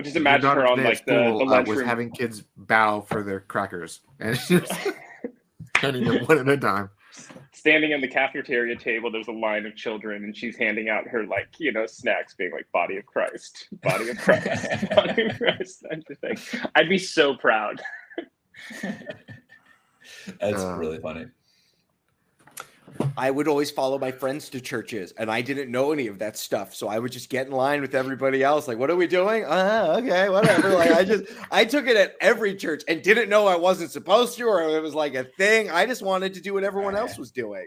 I 0.00 0.02
just 0.02 0.14
Your 0.14 0.22
imagine 0.22 0.42
daughter 0.42 0.60
her 0.62 0.66
on 0.68 0.76
today 0.78 0.88
at 0.88 0.94
like 0.96 1.04
the, 1.04 1.12
the 1.14 1.18
school, 1.28 1.52
uh, 1.52 1.62
was 1.62 1.82
having 1.82 2.10
kids 2.10 2.42
bow 2.56 3.02
for 3.02 3.22
their 3.22 3.40
crackers 3.40 4.00
and 4.18 4.36
just 4.48 4.72
handing 5.76 6.04
them 6.04 6.24
one 6.24 6.38
at 6.38 6.48
a 6.48 6.56
time. 6.56 6.90
standing 7.52 7.90
in 7.90 8.00
the 8.00 8.08
cafeteria 8.08 8.74
table 8.76 9.10
there's 9.10 9.28
a 9.28 9.32
line 9.32 9.66
of 9.66 9.76
children 9.76 10.24
and 10.24 10.34
she's 10.36 10.56
handing 10.56 10.88
out 10.88 11.06
her 11.06 11.26
like 11.26 11.48
you 11.58 11.70
know 11.72 11.84
snacks 11.86 12.34
being 12.34 12.50
like 12.52 12.66
body 12.72 12.96
of 12.96 13.04
christ 13.04 13.68
body 13.82 14.08
of 14.08 14.16
christ 14.18 14.88
body 14.94 15.22
of 15.26 15.36
christ 15.36 15.84
I 15.90 15.96
just 15.96 16.20
think 16.20 16.38
i'd 16.76 16.88
be 16.88 16.98
so 16.98 17.34
proud 17.36 17.80
That's 20.40 20.62
Uh, 20.62 20.76
really 20.78 20.98
funny. 21.00 21.26
I 23.16 23.30
would 23.30 23.48
always 23.48 23.70
follow 23.70 23.98
my 23.98 24.10
friends 24.10 24.48
to 24.50 24.60
churches, 24.60 25.12
and 25.16 25.30
I 25.30 25.42
didn't 25.42 25.70
know 25.70 25.92
any 25.92 26.06
of 26.06 26.18
that 26.20 26.36
stuff. 26.36 26.74
So 26.74 26.88
I 26.88 26.98
would 26.98 27.12
just 27.12 27.28
get 27.28 27.46
in 27.46 27.52
line 27.52 27.80
with 27.80 27.94
everybody 27.94 28.42
else. 28.42 28.68
Like, 28.68 28.78
what 28.78 28.90
are 28.90 28.96
we 28.96 29.06
doing? 29.06 29.44
Uh, 29.44 29.96
okay, 29.98 30.28
whatever. 30.28 30.70
like, 30.70 30.90
I 30.90 31.04
just, 31.04 31.24
I 31.50 31.64
took 31.64 31.86
it 31.86 31.96
at 31.96 32.16
every 32.20 32.54
church 32.56 32.82
and 32.88 33.02
didn't 33.02 33.28
know 33.28 33.46
I 33.46 33.56
wasn't 33.56 33.90
supposed 33.90 34.36
to, 34.38 34.44
or 34.44 34.62
it 34.76 34.82
was 34.82 34.94
like 34.94 35.14
a 35.14 35.24
thing. 35.24 35.70
I 35.70 35.86
just 35.86 36.02
wanted 36.02 36.34
to 36.34 36.40
do 36.40 36.54
what 36.54 36.64
everyone 36.64 36.96
else 36.96 37.18
was 37.18 37.30
doing. 37.30 37.66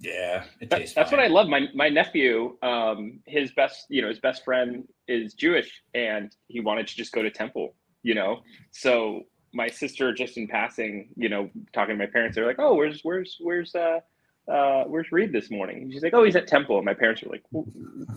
Yeah, 0.00 0.44
it 0.60 0.70
That- 0.70 0.92
that's 0.94 1.12
what 1.12 1.20
i 1.20 1.28
love 1.28 1.46
my 1.48 1.68
my 1.72 1.88
nephew 1.88 2.56
um 2.62 3.20
his 3.26 3.52
best 3.52 3.86
you 3.88 4.02
know 4.02 4.08
his 4.08 4.18
best 4.18 4.44
friend 4.44 4.88
is 5.06 5.34
jewish 5.34 5.70
and 5.94 6.34
he 6.48 6.58
wanted 6.58 6.88
to 6.88 6.96
just 6.96 7.12
go 7.12 7.22
to 7.22 7.30
temple 7.30 7.76
you 8.02 8.12
know 8.14 8.40
so 8.72 9.22
my 9.52 9.68
sister 9.68 10.12
just 10.12 10.36
in 10.36 10.48
passing 10.48 11.10
you 11.16 11.28
know 11.28 11.48
talking 11.72 11.94
to 11.96 11.98
my 12.04 12.10
parents 12.10 12.34
they're 12.34 12.44
like 12.44 12.58
oh 12.58 12.74
where's 12.74 13.02
where's 13.04 13.36
where's 13.40 13.72
uh 13.76 14.00
uh, 14.48 14.84
where's 14.84 15.10
Reed 15.10 15.32
this 15.32 15.50
morning? 15.50 15.82
And 15.82 15.92
she's 15.92 16.02
like, 16.02 16.14
oh, 16.14 16.24
he's 16.24 16.36
at 16.36 16.46
temple. 16.46 16.76
And 16.76 16.84
my 16.84 16.94
parents 16.94 17.22
were 17.22 17.32
like, 17.32 17.44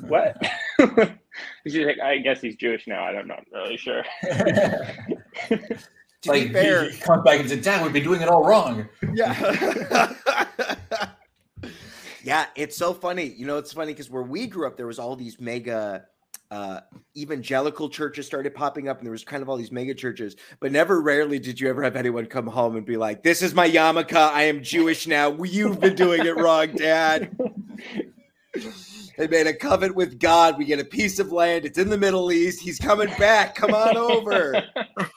what? 0.07 0.37
And 0.79 1.17
she's 1.67 1.85
like, 1.85 1.99
I 1.99 2.17
guess 2.17 2.41
he's 2.41 2.55
Jewish 2.55 2.87
now. 2.87 3.03
I'm 3.03 3.27
not 3.27 3.45
really 3.51 3.77
sure. 3.77 4.03
To 6.23 6.29
like 6.31 6.47
be 6.47 6.53
fair, 6.53 6.85
he, 6.85 6.95
he 6.95 7.01
comes 7.01 7.23
back 7.23 7.39
and 7.39 7.47
says, 7.47 7.63
"Dad, 7.63 7.83
we've 7.83 7.93
been 7.93 8.03
doing 8.03 8.21
it 8.21 8.27
all 8.27 8.43
wrong." 8.43 8.89
Yeah. 9.13 10.13
yeah, 12.23 12.47
it's 12.55 12.75
so 12.75 12.91
funny. 12.91 13.25
You 13.25 13.45
know, 13.45 13.59
it's 13.59 13.71
funny 13.71 13.93
because 13.93 14.09
where 14.09 14.23
we 14.23 14.47
grew 14.47 14.65
up, 14.65 14.77
there 14.77 14.87
was 14.87 14.97
all 14.97 15.15
these 15.15 15.39
mega 15.39 16.07
uh 16.51 16.79
evangelical 17.15 17.89
churches 17.89 18.25
started 18.25 18.53
popping 18.55 18.87
up 18.87 18.97
and 18.97 19.05
there 19.05 19.11
was 19.11 19.23
kind 19.23 19.43
of 19.43 19.49
all 19.49 19.57
these 19.57 19.71
mega 19.71 19.93
churches 19.93 20.35
but 20.59 20.71
never 20.71 21.01
rarely 21.01 21.39
did 21.39 21.59
you 21.59 21.69
ever 21.69 21.83
have 21.83 21.95
anyone 21.95 22.25
come 22.25 22.47
home 22.47 22.75
and 22.75 22.85
be 22.85 22.97
like 22.97 23.23
this 23.23 23.41
is 23.41 23.53
my 23.53 23.69
yarmulke. 23.69 24.13
I 24.15 24.43
am 24.43 24.63
jewish 24.63 25.07
now. 25.07 25.35
You've 25.43 25.79
been 25.79 25.95
doing 25.95 26.25
it 26.25 26.37
wrong 26.37 26.71
dad. 26.73 27.37
They 29.17 29.27
made 29.27 29.47
a 29.47 29.53
covenant 29.53 29.95
with 29.95 30.19
god. 30.19 30.57
We 30.57 30.65
get 30.65 30.79
a 30.79 30.85
piece 30.85 31.17
of 31.17 31.31
land. 31.31 31.65
It's 31.65 31.79
in 31.79 31.89
the 31.89 31.97
middle 31.97 32.31
east. 32.31 32.61
He's 32.61 32.77
coming 32.77 33.09
back. 33.17 33.55
Come 33.55 33.73
on 33.73 33.97
over 33.97 34.63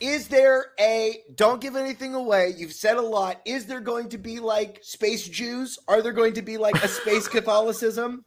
Is 0.00 0.28
there 0.28 0.72
a 0.78 1.22
don't 1.34 1.60
give 1.60 1.74
anything 1.74 2.14
away? 2.14 2.54
You've 2.56 2.72
said 2.72 2.96
a 2.96 3.02
lot. 3.02 3.40
Is 3.46 3.66
there 3.66 3.80
going 3.80 4.10
to 4.10 4.18
be 4.18 4.40
like 4.40 4.80
space 4.82 5.26
Jews? 5.26 5.78
Are 5.88 6.02
there 6.02 6.12
going 6.12 6.34
to 6.34 6.42
be 6.42 6.58
like 6.58 6.82
a 6.82 6.88
space 6.88 7.26
Catholicism? 7.36 8.24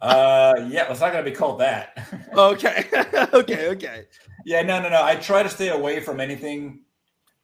Uh, 0.00 0.66
yeah, 0.70 0.90
it's 0.90 1.00
not 1.00 1.12
gonna 1.12 1.24
be 1.24 1.30
called 1.30 1.60
that. 1.60 2.08
Okay. 2.34 2.86
okay, 3.34 3.68
okay. 3.68 4.06
yeah, 4.46 4.62
no, 4.62 4.80
no, 4.80 4.88
no. 4.88 5.02
I 5.02 5.16
try 5.16 5.42
to 5.42 5.48
stay 5.48 5.68
away 5.68 6.00
from 6.00 6.20
anything 6.20 6.84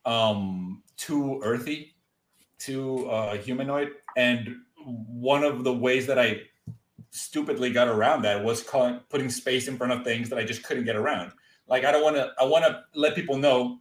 um 0.04 0.82
too 0.96 1.40
earthy, 1.42 1.96
too 2.58 3.08
uh, 3.10 3.36
humanoid. 3.36 3.90
And 4.16 4.56
one 4.84 5.42
of 5.44 5.64
the 5.64 5.72
ways 5.72 6.06
that 6.06 6.18
I 6.18 6.42
stupidly 7.10 7.70
got 7.72 7.88
around 7.88 8.22
that 8.22 8.42
was 8.42 8.62
calling, 8.62 9.00
putting 9.10 9.28
space 9.28 9.68
in 9.68 9.76
front 9.76 9.92
of 9.92 10.04
things 10.04 10.30
that 10.30 10.38
I 10.38 10.44
just 10.44 10.62
couldn't 10.62 10.84
get 10.84 10.96
around. 10.96 11.32
Like 11.68 11.84
I 11.84 11.92
don't 11.92 12.02
want 12.02 12.16
to. 12.16 12.32
I 12.38 12.44
want 12.44 12.64
to 12.64 12.84
let 12.94 13.14
people 13.14 13.36
know 13.38 13.80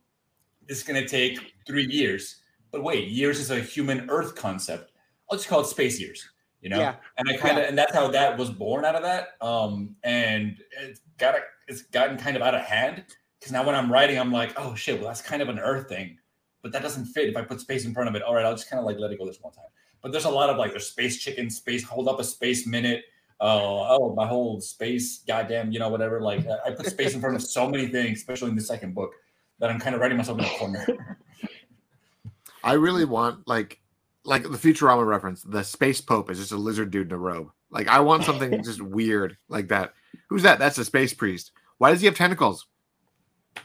this 0.67 0.77
is 0.79 0.83
going 0.83 1.01
to 1.01 1.07
take 1.07 1.53
three 1.67 1.86
years. 1.86 2.41
But 2.71 2.83
wait, 2.83 3.07
years 3.09 3.39
is 3.39 3.51
a 3.51 3.59
human 3.59 4.09
Earth 4.09 4.36
concept. 4.36 4.91
I'll 5.29 5.38
just 5.38 5.47
call 5.47 5.61
it 5.61 5.67
space 5.67 5.99
years. 5.99 6.27
You 6.61 6.69
know, 6.69 6.79
Yeah. 6.79 6.95
and 7.17 7.29
I 7.29 7.38
kind 7.38 7.59
of, 7.59 7.65
and 7.65 7.77
that's 7.77 7.93
how 7.93 8.07
that 8.07 8.38
was 8.39 8.49
born 8.49 8.86
out 8.86 8.95
of 8.95 9.03
that. 9.03 9.29
Um, 9.39 9.95
and 10.03 10.57
it's 10.81 11.01
got, 11.19 11.36
it's 11.67 11.83
gotten 11.83 12.17
kind 12.17 12.36
of 12.36 12.41
out 12.41 12.55
of 12.55 12.61
hand 12.61 13.03
because 13.39 13.51
now 13.51 13.63
when 13.63 13.75
I'm 13.75 13.91
writing, 13.91 14.19
I'm 14.19 14.31
like, 14.31 14.53
oh 14.57 14.73
shit, 14.73 14.99
well 14.99 15.07
that's 15.09 15.21
kind 15.21 15.43
of 15.43 15.49
an 15.49 15.59
Earth 15.59 15.88
thing, 15.88 16.17
but 16.63 16.71
that 16.71 16.81
doesn't 16.81 17.05
fit 17.05 17.29
if 17.29 17.38
I 17.38 17.43
put 17.43 17.61
space 17.61 17.86
in 17.86 17.93
front 17.93 18.09
of 18.09 18.15
it. 18.15 18.23
All 18.23 18.33
right, 18.33 18.43
I'll 18.43 18.55
just 18.55 18.67
kind 18.67 18.79
of 18.79 18.86
like 18.88 18.97
let 18.97 19.11
it 19.11 19.19
go 19.19 19.27
this 19.27 19.38
one 19.41 19.53
time. 19.53 19.65
But 20.01 20.11
there's 20.11 20.25
a 20.25 20.29
lot 20.29 20.49
of 20.49 20.57
like 20.57 20.71
there's 20.71 20.88
space 20.88 21.19
chicken, 21.19 21.51
space 21.51 21.83
hold 21.83 22.07
up 22.07 22.19
a 22.19 22.23
space 22.23 22.65
minute. 22.65 23.03
Oh, 23.41 23.86
oh, 23.99 24.15
my 24.15 24.25
whole 24.25 24.61
space, 24.61 25.23
goddamn, 25.27 25.71
you 25.71 25.79
know, 25.79 25.89
whatever. 25.89 26.21
Like 26.21 26.45
I 26.47 26.69
I 26.69 26.71
put 26.71 26.86
space 26.88 27.13
in 27.13 27.19
front 27.21 27.36
of 27.36 27.41
so 27.41 27.69
many 27.69 27.88
things, 27.88 28.19
especially 28.19 28.49
in 28.49 28.55
the 28.55 28.61
second 28.61 28.95
book, 28.95 29.11
that 29.59 29.69
I'm 29.69 29.79
kind 29.79 29.93
of 29.93 30.01
writing 30.01 30.17
myself 30.17 30.39
in 30.39 30.45
a 30.45 30.49
corner. 30.49 31.17
I 32.63 32.73
really 32.73 33.05
want 33.05 33.47
like 33.47 33.79
like 34.23 34.43
the 34.43 34.49
Futurama 34.57 35.05
reference. 35.05 35.43
The 35.43 35.63
space 35.63 36.01
pope 36.01 36.31
is 36.31 36.39
just 36.39 36.51
a 36.51 36.57
lizard 36.57 36.91
dude 36.91 37.07
in 37.07 37.13
a 37.13 37.17
robe. 37.17 37.51
Like 37.69 37.88
I 37.88 37.99
want 37.99 38.23
something 38.23 38.63
just 38.63 38.81
weird 38.81 39.38
like 39.49 39.67
that. 39.67 39.93
Who's 40.29 40.43
that? 40.43 40.57
That's 40.59 40.77
a 40.77 40.86
space 40.86 41.13
priest. 41.13 41.51
Why 41.77 41.91
does 41.91 41.99
he 41.99 42.05
have 42.07 42.15
tentacles? 42.15 42.65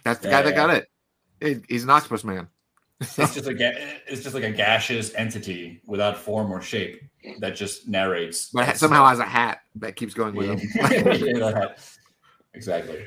That's 0.04 0.20
the 0.20 0.28
guy 0.30 0.42
that 0.42 0.50
Yeah. 0.50 0.56
got 0.56 0.70
it. 0.70 0.88
It- 1.40 1.64
He's 1.68 1.84
an 1.84 1.90
octopus 1.90 2.24
man. 2.24 2.48
it's 3.18 3.34
just 3.34 3.46
like 3.46 3.60
a, 3.60 3.72
it's 4.06 4.22
just 4.22 4.34
like 4.34 4.44
a 4.44 4.50
gaseous 4.50 5.14
entity 5.14 5.80
without 5.86 6.18
form 6.18 6.52
or 6.52 6.60
shape 6.60 7.00
that 7.38 7.56
just 7.56 7.88
narrates. 7.88 8.50
but 8.50 8.76
somehow 8.76 9.06
has 9.06 9.18
a 9.18 9.24
hat 9.24 9.60
that 9.76 9.96
keeps 9.96 10.12
going 10.14 10.34
with 10.34 10.48
him. 10.60 10.60
Yeah, 10.90 11.50
that- 11.50 11.78
exactly. 12.52 13.04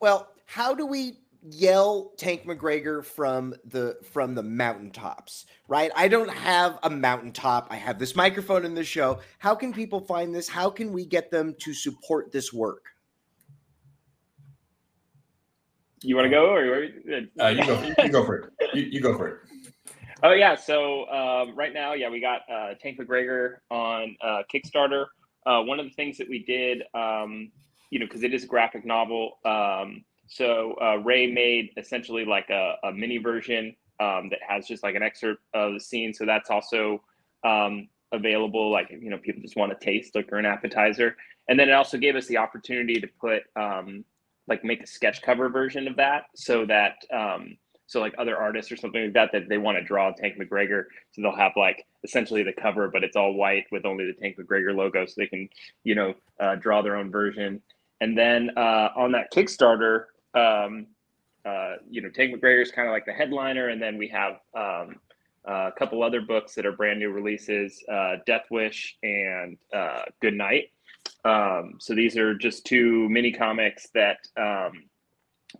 Well, 0.00 0.28
how 0.44 0.74
do 0.74 0.86
we 0.86 1.18
yell 1.50 2.12
Tank 2.16 2.44
McGreggor 2.44 3.04
from 3.04 3.54
the 3.64 3.96
from 4.12 4.34
the 4.34 4.42
mountaintops? 4.42 5.46
Right? 5.68 5.90
I 5.96 6.06
don't 6.06 6.30
have 6.30 6.78
a 6.84 6.90
mountaintop. 6.90 7.66
I 7.70 7.76
have 7.76 7.98
this 7.98 8.14
microphone 8.14 8.64
in 8.64 8.74
this 8.74 8.86
show. 8.86 9.18
How 9.38 9.54
can 9.56 9.72
people 9.72 10.00
find 10.00 10.32
this? 10.34 10.48
How 10.48 10.70
can 10.70 10.92
we 10.92 11.04
get 11.04 11.30
them 11.32 11.54
to 11.60 11.74
support 11.74 12.30
this 12.30 12.52
work? 12.52 12.84
You 16.02 16.16
want 16.16 16.26
to 16.26 16.30
go 16.30 16.50
or 16.50 16.84
Uh, 17.40 17.48
you 17.48 17.66
go. 17.66 17.94
You 18.02 18.08
go 18.10 18.24
for 18.24 18.36
it. 18.36 18.52
You, 18.74 18.82
you 18.82 19.00
go 19.00 19.16
for 19.16 19.28
it. 19.28 19.38
Oh 20.22 20.32
yeah, 20.32 20.54
so 20.54 21.08
um, 21.10 21.54
right 21.56 21.74
now, 21.74 21.92
yeah, 21.92 22.08
we 22.08 22.20
got 22.20 22.40
uh, 22.50 22.74
Tank 22.80 22.98
McGreggor 22.98 23.56
on 23.70 24.16
uh, 24.22 24.42
Kickstarter. 24.52 25.06
Uh, 25.44 25.62
one 25.62 25.78
of 25.78 25.86
the 25.86 25.92
things 25.92 26.16
that 26.18 26.28
we 26.28 26.42
did, 26.44 26.82
um, 26.94 27.50
you 27.90 27.98
know, 27.98 28.06
because 28.06 28.22
it 28.22 28.32
is 28.32 28.44
a 28.44 28.46
graphic 28.46 28.84
novel, 28.84 29.38
um, 29.44 30.04
so 30.26 30.74
uh, 30.82 30.96
Rey 30.96 31.30
made 31.30 31.70
essentially 31.76 32.24
like 32.24 32.50
a, 32.50 32.76
a 32.84 32.92
mini 32.92 33.18
version 33.18 33.76
um, 34.00 34.28
that 34.30 34.40
has 34.46 34.66
just 34.66 34.82
like 34.82 34.94
an 34.94 35.02
excerpt 35.02 35.42
of 35.54 35.74
the 35.74 35.80
scene. 35.80 36.12
So 36.12 36.26
that's 36.26 36.50
also 36.50 37.02
um, 37.44 37.88
available. 38.12 38.70
Like 38.70 38.90
you 38.90 39.10
know, 39.10 39.18
people 39.18 39.42
just 39.42 39.56
want 39.56 39.78
to 39.78 39.84
taste 39.84 40.14
liquor 40.14 40.36
an 40.36 40.46
appetizer, 40.46 41.16
and 41.48 41.58
then 41.58 41.68
it 41.68 41.72
also 41.72 41.98
gave 41.98 42.16
us 42.16 42.26
the 42.26 42.38
opportunity 42.38 43.00
to 43.00 43.06
put 43.20 43.42
um, 43.54 44.04
like 44.48 44.64
make 44.64 44.82
a 44.82 44.86
sketch 44.86 45.22
cover 45.22 45.48
version 45.48 45.88
of 45.88 45.96
that, 45.96 46.24
so 46.34 46.66
that 46.66 46.96
um, 47.12 47.56
so 47.86 48.00
like 48.00 48.14
other 48.18 48.36
artists 48.36 48.70
or 48.72 48.76
something 48.76 49.04
like 49.04 49.12
that 49.14 49.30
that 49.32 49.48
they 49.48 49.58
want 49.58 49.78
to 49.78 49.84
draw 49.84 50.10
Tank 50.12 50.34
McGreggor, 50.38 50.84
so 51.12 51.22
they'll 51.22 51.36
have 51.36 51.52
like 51.56 51.84
essentially 52.04 52.42
the 52.42 52.52
cover, 52.52 52.88
but 52.88 53.04
it's 53.04 53.16
all 53.16 53.34
white 53.34 53.64
with 53.70 53.84
only 53.84 54.06
the 54.06 54.14
Tank 54.20 54.36
McGreggor 54.38 54.74
logo, 54.74 55.06
so 55.06 55.14
they 55.16 55.26
can 55.26 55.48
you 55.84 55.94
know 55.94 56.14
uh, 56.40 56.56
draw 56.56 56.82
their 56.82 56.96
own 56.96 57.10
version. 57.10 57.62
And 58.00 58.16
then 58.16 58.50
uh, 58.56 58.90
on 58.94 59.12
that 59.12 59.32
Kickstarter, 59.32 60.04
um, 60.34 60.86
uh, 61.46 61.76
you 61.88 62.02
know, 62.02 62.10
Tank 62.10 62.34
McGreggor 62.34 62.62
is 62.62 62.70
kind 62.70 62.88
of 62.88 62.92
like 62.92 63.06
the 63.06 63.12
headliner, 63.12 63.68
and 63.68 63.80
then 63.80 63.96
we 63.96 64.08
have 64.08 64.34
um, 64.54 64.96
a 65.44 65.70
couple 65.78 66.02
other 66.02 66.20
books 66.20 66.54
that 66.56 66.66
are 66.66 66.72
brand 66.72 66.98
new 66.98 67.10
releases: 67.10 67.82
uh, 67.90 68.16
Death 68.26 68.46
Wish 68.50 68.96
and 69.02 69.56
uh, 69.72 70.02
Good 70.20 70.34
Night. 70.34 70.70
Um, 71.26 71.74
so 71.78 71.94
these 71.94 72.16
are 72.16 72.34
just 72.34 72.64
two 72.64 73.08
mini 73.08 73.32
comics 73.32 73.88
that 73.94 74.18
um, 74.36 74.84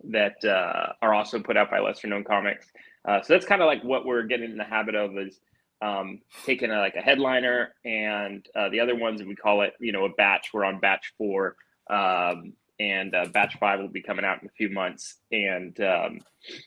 that 0.05 0.43
uh, 0.45 0.93
are 1.01 1.13
also 1.13 1.39
put 1.39 1.57
out 1.57 1.71
by 1.71 1.79
lesser 1.79 2.07
known 2.07 2.23
comics. 2.23 2.67
Uh, 3.07 3.21
so 3.21 3.33
that's 3.33 3.45
kind 3.45 3.61
of 3.61 3.67
like 3.67 3.83
what 3.83 4.05
we're 4.05 4.23
getting 4.23 4.51
in 4.51 4.57
the 4.57 4.63
habit 4.63 4.95
of 4.95 5.17
is 5.17 5.39
um, 5.81 6.19
taking 6.45 6.71
a, 6.71 6.77
like 6.77 6.95
a 6.95 7.01
headliner 7.01 7.73
and 7.85 8.45
the 8.71 8.79
other 8.79 8.95
ones 8.95 9.23
we 9.23 9.35
call 9.35 9.61
it, 9.61 9.73
you 9.79 9.91
know, 9.91 10.05
a 10.05 10.09
batch. 10.09 10.49
We're 10.53 10.65
on 10.65 10.79
batch 10.79 11.13
four. 11.17 11.55
Um, 11.89 12.53
and 12.79 13.15
uh, 13.15 13.25
batch 13.33 13.57
five 13.59 13.79
will 13.79 13.87
be 13.87 14.01
coming 14.01 14.25
out 14.25 14.41
in 14.41 14.47
a 14.47 14.51
few 14.51 14.69
months. 14.69 15.17
And 15.31 15.79
um, 15.81 16.19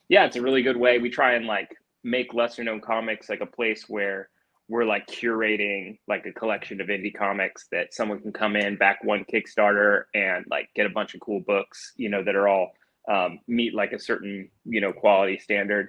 yeah, 0.09 0.25
it's 0.25 0.37
a 0.37 0.43
really 0.43 0.63
good 0.63 0.77
way. 0.77 0.99
We 0.99 1.11
try 1.11 1.35
and 1.35 1.47
like 1.47 1.75
make 2.03 2.35
lesser 2.35 2.65
known 2.65 2.81
comics 2.81 3.29
like 3.29 3.41
a 3.41 3.47
place 3.47 3.85
where 3.89 4.29
we're 4.71 4.85
like 4.85 5.05
curating 5.09 5.99
like 6.07 6.25
a 6.27 6.33
collection 6.33 6.81
of 6.81 6.87
indie 6.87 7.13
comics 7.13 7.67
that 7.73 7.93
someone 7.93 8.21
can 8.21 8.33
come 8.33 8.55
in, 8.55 8.77
back 8.77 9.03
one 9.03 9.25
Kickstarter, 9.25 10.05
and 10.15 10.45
like 10.49 10.69
get 10.77 10.87
a 10.87 10.91
bunch 10.91 11.13
of 11.13 11.21
cool 11.21 11.41
books, 11.41 11.93
you 11.97 12.09
know, 12.09 12.23
that 12.23 12.37
are 12.37 12.47
all 12.47 12.71
um, 13.11 13.41
meet 13.49 13.75
like 13.75 13.93
a 13.93 13.99
certain 13.99 14.49
you 14.65 14.81
know 14.81 14.93
quality 14.93 15.39
standard. 15.39 15.89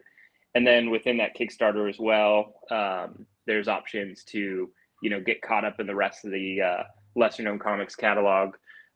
And 0.56 0.66
then 0.66 0.90
within 0.90 1.18
that 1.18 1.38
Kickstarter 1.38 1.88
as 1.90 2.00
well, 2.00 2.56
um, 2.72 3.28
there's 3.46 3.68
options 3.68 4.24
to 4.26 4.72
you 5.04 5.10
know 5.12 5.22
get 5.22 5.44
caught 5.44 5.64
up 5.64 5.80
in 5.80 5.86
the 5.86 5.96
rest 5.96 6.26
of 6.26 6.32
the 6.32 6.62
uh, 6.62 6.84
lesser 7.16 7.44
known 7.44 7.60
comics 7.60 7.96
catalog. 7.96 8.56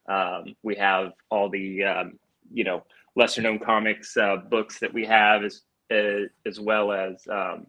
Um, 0.09 0.55
we 0.63 0.75
have 0.77 1.11
all 1.29 1.47
the 1.47 1.83
um, 1.83 2.19
you 2.51 2.63
know 2.63 2.83
lesser 3.15 3.43
known 3.43 3.59
comics 3.59 4.17
uh, 4.17 4.37
books 4.49 4.79
that 4.79 4.95
we 4.95 5.05
have 5.05 5.43
as 5.43 5.61
uh, 5.93 6.25
as 6.47 6.59
well 6.59 6.91
as 6.91 7.21
um, 7.31 7.67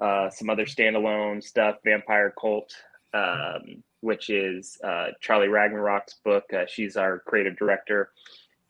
uh, 0.00 0.30
some 0.30 0.50
other 0.50 0.64
standalone 0.64 1.42
stuff. 1.42 1.76
Vampire 1.84 2.32
Cult, 2.38 2.74
um, 3.14 3.82
which 4.00 4.30
is 4.30 4.78
uh, 4.84 5.08
Charlie 5.20 5.48
Ragnarok's 5.48 6.14
book. 6.24 6.44
Uh, 6.52 6.64
she's 6.66 6.96
our 6.96 7.20
creative 7.20 7.56
director, 7.56 8.10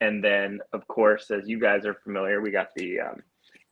and 0.00 0.22
then 0.22 0.60
of 0.72 0.86
course, 0.88 1.30
as 1.30 1.48
you 1.48 1.58
guys 1.58 1.86
are 1.86 1.94
familiar, 1.94 2.40
we 2.40 2.50
got 2.50 2.74
the 2.74 3.00
um, 3.00 3.22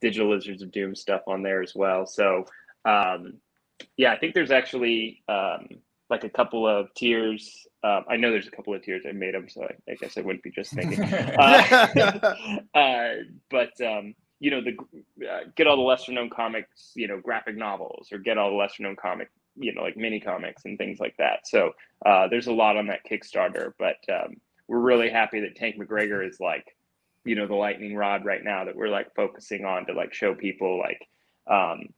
Digital 0.00 0.30
Lizards 0.30 0.62
of 0.62 0.70
Doom 0.70 0.94
stuff 0.94 1.22
on 1.26 1.42
there 1.42 1.62
as 1.62 1.74
well. 1.74 2.06
So 2.06 2.46
um, 2.84 3.34
yeah, 3.96 4.12
I 4.12 4.18
think 4.18 4.34
there's 4.34 4.50
actually 4.50 5.22
like 6.10 6.24
a 6.24 6.30
couple 6.30 6.66
of 6.66 6.92
tiers. 6.94 7.66
Um, 7.84 8.04
I 8.08 8.16
know 8.16 8.30
there's 8.30 8.48
a 8.48 8.52
couple 8.52 8.74
of 8.74 8.82
tiers. 8.82 9.04
I 9.08 9.12
made 9.12 9.34
them, 9.34 9.48
so 9.48 9.64
I, 9.64 9.92
I 9.92 9.94
guess 9.94 10.16
I 10.16 10.22
wouldn't 10.22 10.42
be 10.42 10.50
just 10.50 10.72
thinking. 10.72 11.02
uh, 11.12 12.60
uh, 12.74 13.14
but 13.50 13.80
um, 13.80 14.14
you 14.40 14.50
know, 14.50 14.60
the 14.60 14.76
uh, 15.26 15.40
get 15.56 15.66
all 15.66 15.76
the 15.76 15.82
lesser 15.82 16.12
known 16.12 16.30
comics, 16.30 16.92
you 16.94 17.08
know, 17.08 17.18
graphic 17.20 17.56
novels, 17.56 18.08
or 18.12 18.18
get 18.18 18.38
all 18.38 18.50
the 18.50 18.56
lesser 18.56 18.82
known 18.82 18.96
comic, 18.96 19.30
you 19.56 19.74
know, 19.74 19.82
like 19.82 19.96
mini 19.96 20.20
comics 20.20 20.64
and 20.64 20.78
things 20.78 21.00
like 21.00 21.16
that. 21.18 21.46
So 21.46 21.72
uh, 22.06 22.28
there's 22.28 22.46
a 22.46 22.52
lot 22.52 22.76
on 22.76 22.86
that 22.86 23.04
Kickstarter, 23.08 23.72
but 23.78 23.96
um, 24.12 24.36
we're 24.68 24.78
really 24.78 25.10
happy 25.10 25.40
that 25.40 25.56
Tank 25.56 25.76
McGreggor 25.76 26.26
is 26.26 26.38
like, 26.40 26.76
you 27.24 27.34
know, 27.34 27.46
the 27.46 27.54
lightning 27.54 27.96
rod 27.96 28.24
right 28.24 28.44
now 28.44 28.64
that 28.64 28.76
we're 28.76 28.88
like 28.88 29.14
focusing 29.14 29.64
on 29.64 29.86
to 29.86 29.92
like 29.92 30.14
show 30.14 30.34
people 30.34 30.78
like, 30.78 31.06
because 31.44 31.78
um, 31.80 31.88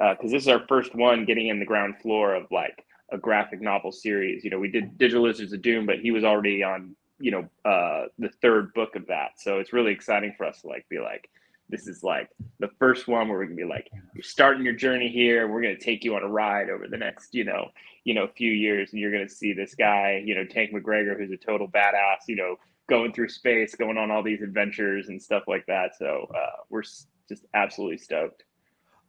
uh, 0.00 0.14
this 0.22 0.42
is 0.42 0.48
our 0.48 0.64
first 0.68 0.94
one 0.94 1.24
getting 1.24 1.48
in 1.48 1.58
the 1.58 1.66
ground 1.66 1.96
floor 2.00 2.34
of 2.34 2.46
like 2.52 2.84
a 3.10 3.18
graphic 3.18 3.60
novel 3.60 3.90
series. 3.90 4.44
You 4.44 4.50
know, 4.50 4.58
we 4.58 4.70
did 4.70 4.98
Digital 4.98 5.24
Lizards 5.24 5.52
of 5.52 5.62
Doom, 5.62 5.86
but 5.86 5.98
he 5.98 6.10
was 6.10 6.22
already 6.24 6.62
on, 6.62 6.94
you 7.18 7.32
know, 7.32 7.48
uh, 7.68 8.06
the 8.18 8.30
third 8.40 8.72
book 8.74 8.94
of 8.94 9.06
that. 9.08 9.32
So 9.38 9.58
it's 9.58 9.72
really 9.72 9.92
exciting 9.92 10.34
for 10.36 10.46
us 10.46 10.60
to 10.60 10.68
like 10.68 10.86
be 10.88 11.00
like, 11.00 11.28
this 11.68 11.86
is 11.86 12.02
like 12.02 12.30
the 12.60 12.70
first 12.78 13.08
one 13.08 13.28
where 13.28 13.38
we're 13.38 13.44
gonna 13.44 13.56
be 13.56 13.64
like, 13.64 13.90
you're 14.14 14.22
starting 14.22 14.64
your 14.64 14.74
journey 14.74 15.08
here. 15.08 15.48
We're 15.48 15.62
gonna 15.62 15.78
take 15.78 16.04
you 16.04 16.16
on 16.16 16.22
a 16.22 16.28
ride 16.28 16.70
over 16.70 16.88
the 16.88 16.96
next, 16.96 17.34
you 17.34 17.44
know, 17.44 17.70
you 18.04 18.14
know, 18.14 18.26
few 18.26 18.52
years, 18.52 18.92
and 18.92 19.00
you're 19.00 19.12
gonna 19.12 19.28
see 19.28 19.52
this 19.52 19.74
guy, 19.74 20.22
you 20.24 20.34
know, 20.34 20.44
Tank 20.44 20.72
McGreggor, 20.72 21.16
who's 21.18 21.30
a 21.30 21.36
total 21.36 21.68
badass, 21.68 22.26
you 22.26 22.36
know, 22.36 22.56
going 22.88 23.12
through 23.12 23.28
space, 23.28 23.74
going 23.74 23.98
on 23.98 24.10
all 24.10 24.22
these 24.22 24.42
adventures 24.42 25.08
and 25.08 25.22
stuff 25.22 25.44
like 25.46 25.66
that. 25.66 25.96
So 25.96 26.30
uh, 26.34 26.62
we're 26.70 26.82
just 26.82 27.44
absolutely 27.54 27.98
stoked. 27.98 28.44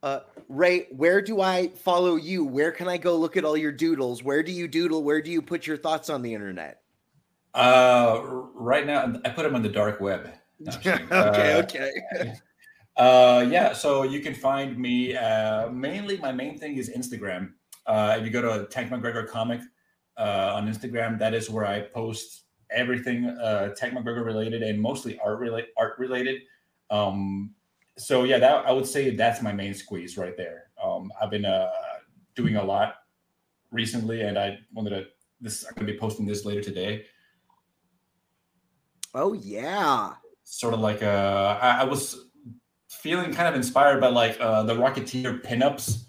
Uh, 0.02 0.20
Rey, 0.48 0.86
where 0.90 1.20
do 1.20 1.40
I 1.40 1.68
follow 1.68 2.16
you? 2.16 2.44
Where 2.44 2.72
can 2.72 2.88
I 2.88 2.96
go 2.96 3.16
look 3.16 3.36
at 3.36 3.44
all 3.44 3.56
your 3.56 3.72
doodles? 3.72 4.22
Where 4.22 4.42
do 4.42 4.50
you 4.50 4.66
doodle? 4.66 5.02
Where 5.02 5.20
do 5.20 5.30
you 5.30 5.42
put 5.42 5.66
your 5.66 5.76
thoughts 5.76 6.08
on 6.08 6.22
the 6.22 6.32
internet? 6.32 6.80
Uh, 7.52 8.20
right 8.54 8.86
now, 8.86 9.20
I 9.24 9.30
put 9.30 9.42
them 9.42 9.54
on 9.54 9.62
the 9.62 9.68
dark 9.68 10.00
web. 10.00 10.30
No, 10.58 10.72
okay, 10.76 10.98
uh, 11.10 11.62
okay. 11.62 12.34
Uh, 13.00 13.46
yeah, 13.48 13.72
so 13.72 14.02
you 14.02 14.20
can 14.20 14.34
find 14.34 14.76
me. 14.76 15.16
Uh, 15.16 15.70
mainly, 15.70 16.18
my 16.18 16.32
main 16.32 16.58
thing 16.58 16.76
is 16.76 16.90
Instagram. 16.90 17.52
Uh, 17.86 18.16
if 18.18 18.26
you 18.26 18.30
go 18.30 18.42
to 18.42 18.66
Tank 18.66 18.90
McGreggor 18.90 19.26
Comic 19.26 19.62
uh, 20.18 20.52
on 20.54 20.70
Instagram, 20.70 21.18
that 21.18 21.32
is 21.32 21.48
where 21.48 21.64
I 21.64 21.80
post 21.80 22.42
everything 22.70 23.24
uh, 23.24 23.70
Tank 23.74 23.94
McGreggor 23.94 24.22
related 24.22 24.62
and 24.62 24.78
mostly 24.78 25.18
art 25.24 25.38
related. 25.38 25.70
Art 25.78 25.94
related. 25.98 26.42
Um, 26.90 27.54
so 27.96 28.24
yeah, 28.24 28.38
that 28.38 28.66
I 28.66 28.72
would 28.72 28.86
say 28.86 29.16
that's 29.16 29.40
my 29.40 29.52
main 29.52 29.72
squeeze 29.72 30.18
right 30.18 30.36
there. 30.36 30.64
Um, 30.82 31.10
I've 31.22 31.30
been 31.30 31.46
uh, 31.46 31.70
doing 32.34 32.56
a 32.56 32.62
lot 32.62 32.96
recently, 33.70 34.20
and 34.20 34.38
I 34.38 34.58
wanted 34.74 34.90
to. 34.90 35.06
This 35.40 35.64
I'm 35.66 35.72
gonna 35.74 35.90
be 35.90 35.98
posting 35.98 36.26
this 36.26 36.44
later 36.44 36.60
today. 36.60 37.06
Oh 39.14 39.32
yeah, 39.32 40.12
sort 40.44 40.74
of 40.74 40.80
like 40.80 41.02
uh, 41.02 41.58
I, 41.62 41.80
I 41.80 41.84
was 41.84 42.29
feeling 42.90 43.32
kind 43.32 43.48
of 43.48 43.54
inspired 43.54 44.00
by 44.00 44.08
like 44.08 44.36
uh, 44.40 44.64
the 44.64 44.74
Rocketeer 44.74 45.44
pinups 45.44 46.04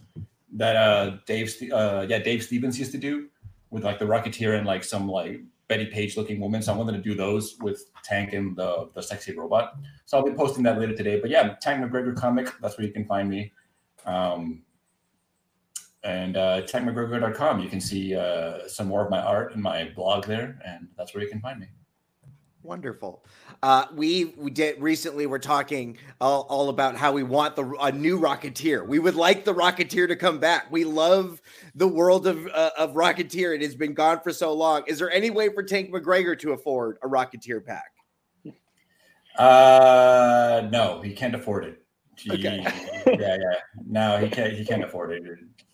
that 0.54 0.76
uh, 0.76 1.18
Dave, 1.28 1.54
uh, 1.72 2.06
yeah, 2.10 2.20
Dave 2.20 2.44
Stevens 2.44 2.78
used 2.78 2.92
to 2.92 2.98
do 2.98 3.28
with 3.70 3.84
like 3.84 4.00
the 4.00 4.06
Rocketeer 4.06 4.58
and 4.58 4.66
like 4.66 4.84
some 4.84 5.08
like 5.08 5.42
Bettie 5.68 5.86
Page 5.86 6.18
looking 6.18 6.40
woman. 6.40 6.62
So 6.62 6.74
I 6.74 6.78
wanted 6.78 6.94
to 6.94 7.02
do 7.02 7.16
those 7.16 7.56
with 7.62 7.86
Tank 8.04 8.34
and 8.34 8.58
the 8.58 8.90
the 8.96 9.02
sexy 9.02 9.34
robot. 9.34 9.78
So 10.06 10.18
I'll 10.18 10.26
be 10.26 10.34
posting 10.34 10.64
that 10.64 10.80
later 10.80 10.96
today. 10.96 11.20
But 11.20 11.30
yeah, 11.30 11.56
Tank 11.62 11.84
McGreggor 11.84 12.16
comic. 12.16 12.52
That's 12.62 12.78
where 12.78 12.86
you 12.86 12.92
can 12.92 13.06
find 13.06 13.30
me. 13.30 13.54
Um, 14.06 14.64
and 16.04 16.36
uh, 16.36 16.64
tankmcgregor.com. 16.64 17.60
You 17.60 17.70
can 17.70 17.80
see 17.80 18.16
uh, 18.16 18.68
some 18.68 18.88
more 18.88 19.06
of 19.06 19.12
my 19.12 19.20
art 19.20 19.54
in 19.54 19.62
my 19.62 19.92
blog 19.96 20.26
there, 20.26 20.60
and 20.66 20.88
that's 20.98 21.14
where 21.14 21.24
you 21.24 21.30
can 21.30 21.40
find 21.40 21.60
me. 21.60 21.68
Wonderful. 22.64 23.26
Uh, 23.64 23.86
we 23.96 24.26
we 24.38 24.52
did 24.52 24.80
recently. 24.80 25.26
We're 25.26 25.40
talking 25.40 25.98
all, 26.20 26.46
all 26.50 26.70
about 26.70 26.96
how 26.96 27.12
we 27.12 27.24
want 27.24 27.56
the 27.56 27.66
a 27.82 27.92
new 27.92 28.20
Rocketeer. 28.20 28.86
We 28.86 29.00
would 29.00 29.16
like 29.16 29.46
the 29.46 29.54
Rocketeer 29.54 30.08
to 30.08 30.16
come 30.16 30.38
back. 30.40 30.72
We 30.72 30.84
love 30.84 31.42
the 31.74 31.88
world 31.88 32.28
of 32.28 32.46
uh, 32.48 32.70
of 32.78 32.94
Rocketeer. 32.94 33.56
It 33.56 33.62
has 33.64 33.76
been 33.76 33.96
gone 33.96 34.20
for 34.22 34.32
so 34.32 34.54
long. 34.54 34.84
Is 34.86 35.00
there 35.00 35.10
any 35.12 35.32
way 35.32 35.50
for 35.50 35.64
Tank 35.64 35.92
McGreggor 35.92 36.38
to 36.40 36.52
afford 36.52 36.98
a 37.04 37.08
Rocketeer 37.08 37.66
pack? 37.66 37.92
Uh, 39.38 40.68
no, 40.72 41.02
he 41.02 41.14
can't 41.14 41.34
afford 41.34 41.64
it. 41.66 41.84
He, 42.18 42.32
Okay. 42.32 42.62
yeah, 43.08 43.38
yeah. 43.38 43.56
No, 43.88 44.18
he 44.18 44.30
can't. 44.30 44.54
He 44.54 44.64
can't 44.64 44.84
afford 44.84 45.14
it. 45.14 45.24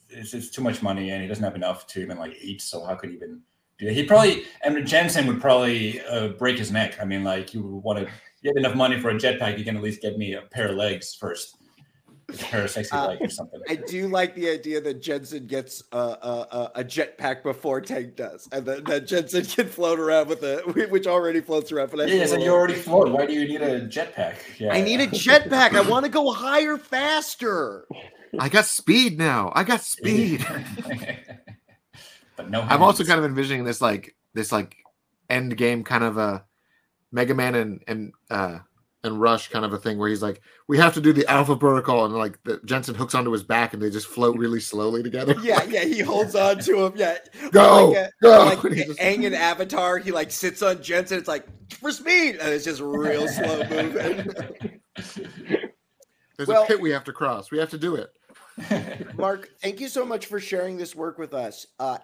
It's, 0.10 0.34
it's 0.34 0.50
too 0.50 0.62
much 0.62 0.82
money, 0.82 1.10
and 1.10 1.22
he 1.22 1.28
doesn't 1.28 1.44
have 1.44 1.56
enough 1.56 1.86
to 1.88 2.02
even 2.02 2.18
like 2.18 2.36
eat. 2.42 2.62
So 2.62 2.86
how 2.86 2.96
could 2.96 3.10
he 3.10 3.16
even 3.18 3.42
do 3.80 3.86
that? 3.86 3.94
He 3.94 4.04
probably. 4.04 4.46
I 4.66 4.70
mean, 4.70 4.86
Jensen 4.86 5.28
would 5.28 5.40
probably 5.42 6.02
uh, 6.02 6.30
break 6.30 6.58
his 6.58 6.72
neck. 6.72 6.98
I 7.02 7.06
mean, 7.06 7.24
like 7.24 7.54
you 7.54 7.62
would 7.62 7.84
want 7.84 8.00
to. 8.00 8.12
You 8.42 8.52
have 8.52 8.58
enough 8.58 8.76
money 8.76 9.00
for 9.00 9.10
a 9.10 9.16
jetpack. 9.16 9.58
You 9.58 9.66
can 9.66 9.76
at 9.78 9.82
least 9.84 10.02
get 10.02 10.18
me 10.18 10.34
a 10.34 10.42
pair 10.44 10.68
of 10.70 10.76
legs 10.76 11.16
first, 11.16 11.58
a 12.30 12.34
pair 12.34 12.64
of 12.66 12.70
sexy 12.70 12.92
Uh, 12.96 13.08
legs 13.08 13.22
or 13.22 13.30
something. 13.30 13.60
I 13.68 13.76
do 13.76 14.08
like 14.08 14.36
the 14.36 14.48
idea 14.50 14.80
that 14.82 15.02
Jensen 15.02 15.48
gets 15.48 15.84
a 15.92 15.98
a, 15.98 16.02
a, 16.52 16.72
a 16.76 16.84
jetpack 16.84 17.42
before 17.42 17.82
Tank 17.82 18.16
does, 18.16 18.48
and 18.52 18.64
that, 18.68 18.86
that 18.86 19.08
Jensen 19.08 19.44
can 19.56 19.68
float 19.68 20.00
around 20.00 20.28
with 20.30 20.44
it, 20.44 20.92
which 20.92 21.08
already 21.08 21.42
floats 21.42 21.72
around. 21.72 21.90
But 21.92 22.02
I 22.02 22.06
Yeah, 22.06 22.20
feel 22.20 22.28
so 22.28 22.34
you 22.36 22.40
little- 22.42 22.56
already 22.56 22.76
float. 22.76 23.12
Why 23.12 23.26
do 23.26 23.34
you 23.34 23.48
need 23.48 23.62
a 23.62 23.82
jetpack? 23.88 24.36
Yeah, 24.60 24.72
I 24.74 24.82
need 24.82 25.02
a 25.02 25.08
jetpack. 25.08 25.74
I 25.74 25.82
want 25.90 26.06
to 26.06 26.12
go 26.12 26.32
higher, 26.32 26.78
faster. 26.78 27.86
I 28.40 28.50
got 28.50 28.66
speed 28.66 29.18
now. 29.18 29.52
I 29.56 29.64
got 29.64 29.82
speed. 29.82 30.46
but 32.38 32.50
no. 32.50 32.62
I'm 32.62 32.82
also 32.82 33.04
kind 33.04 33.20
of 33.20 33.26
envisioning 33.26 33.66
this 33.66 33.82
like 33.82 34.16
this 34.34 34.52
like 34.52 34.76
end 35.30 35.58
game 35.58 35.84
kind 35.84 36.04
of 36.04 36.18
a 36.18 36.46
Mega 37.12 37.34
Man 37.36 37.56
and 37.56 37.84
and 37.88 38.14
uh 38.30 38.60
and 39.04 39.22
Rush 39.22 39.50
kind 39.50 39.64
of 39.64 39.72
a 39.74 39.78
thing 39.78 40.00
where 40.00 40.10
he's 40.10 40.24
like, 40.24 40.42
we 40.68 40.78
have 40.80 40.96
to 40.96 41.02
do 41.02 41.14
the 41.14 41.26
Alpha 41.28 41.56
Protocol, 41.56 42.06
and 42.06 42.14
like 42.16 42.42
the 42.44 42.60
Jensen 42.66 42.96
hooks 42.96 43.14
onto 43.16 43.32
his 43.32 43.44
back, 43.44 43.74
and 43.74 43.82
they 43.82 43.90
just 43.90 44.08
float 44.08 44.36
really 44.40 44.60
slowly 44.60 45.04
together. 45.04 45.36
Yeah, 45.42 45.64
yeah, 45.66 45.84
he 45.86 46.00
holds 46.14 46.36
on 46.36 46.60
to 46.60 46.86
him. 46.86 46.94
Yeah, 46.96 47.18
Go, 47.52 47.90
like, 47.92 48.12
go. 48.22 48.46
like 48.46 48.64
And 48.64 48.76
just- 48.76 49.00
Aang 49.00 49.24
in 49.24 49.34
Avatar, 49.34 49.98
he 50.00 50.12
like 50.12 50.32
sits 50.32 50.62
on 50.62 50.82
Jensen. 50.82 51.20
It's 51.20 51.28
like 51.28 51.46
for 51.80 51.92
speed, 51.92 52.38
and 52.42 52.50
it's 52.50 52.66
just 52.66 52.82
real 52.82 53.28
slow 53.28 53.64
moving. 53.70 54.82
There's 56.38 56.48
well- 56.48 56.64
a 56.64 56.68
pit 56.68 56.82
we 56.82 56.92
have 56.92 57.04
to 57.06 57.14
cross. 57.14 57.52
We 57.52 57.60
have 57.60 57.70
to 57.70 57.78
do 57.78 57.96
it. 57.96 58.10
Mark, 59.18 59.50
thank 59.62 59.80
you 59.80 59.88
so 59.88 60.06
much 60.06 60.26
for 60.26 60.40
sharing 60.40 60.78
this 60.78 60.96
work 60.96 61.18
with 61.18 61.34
us. 61.34 61.68
Uh, 61.80 61.98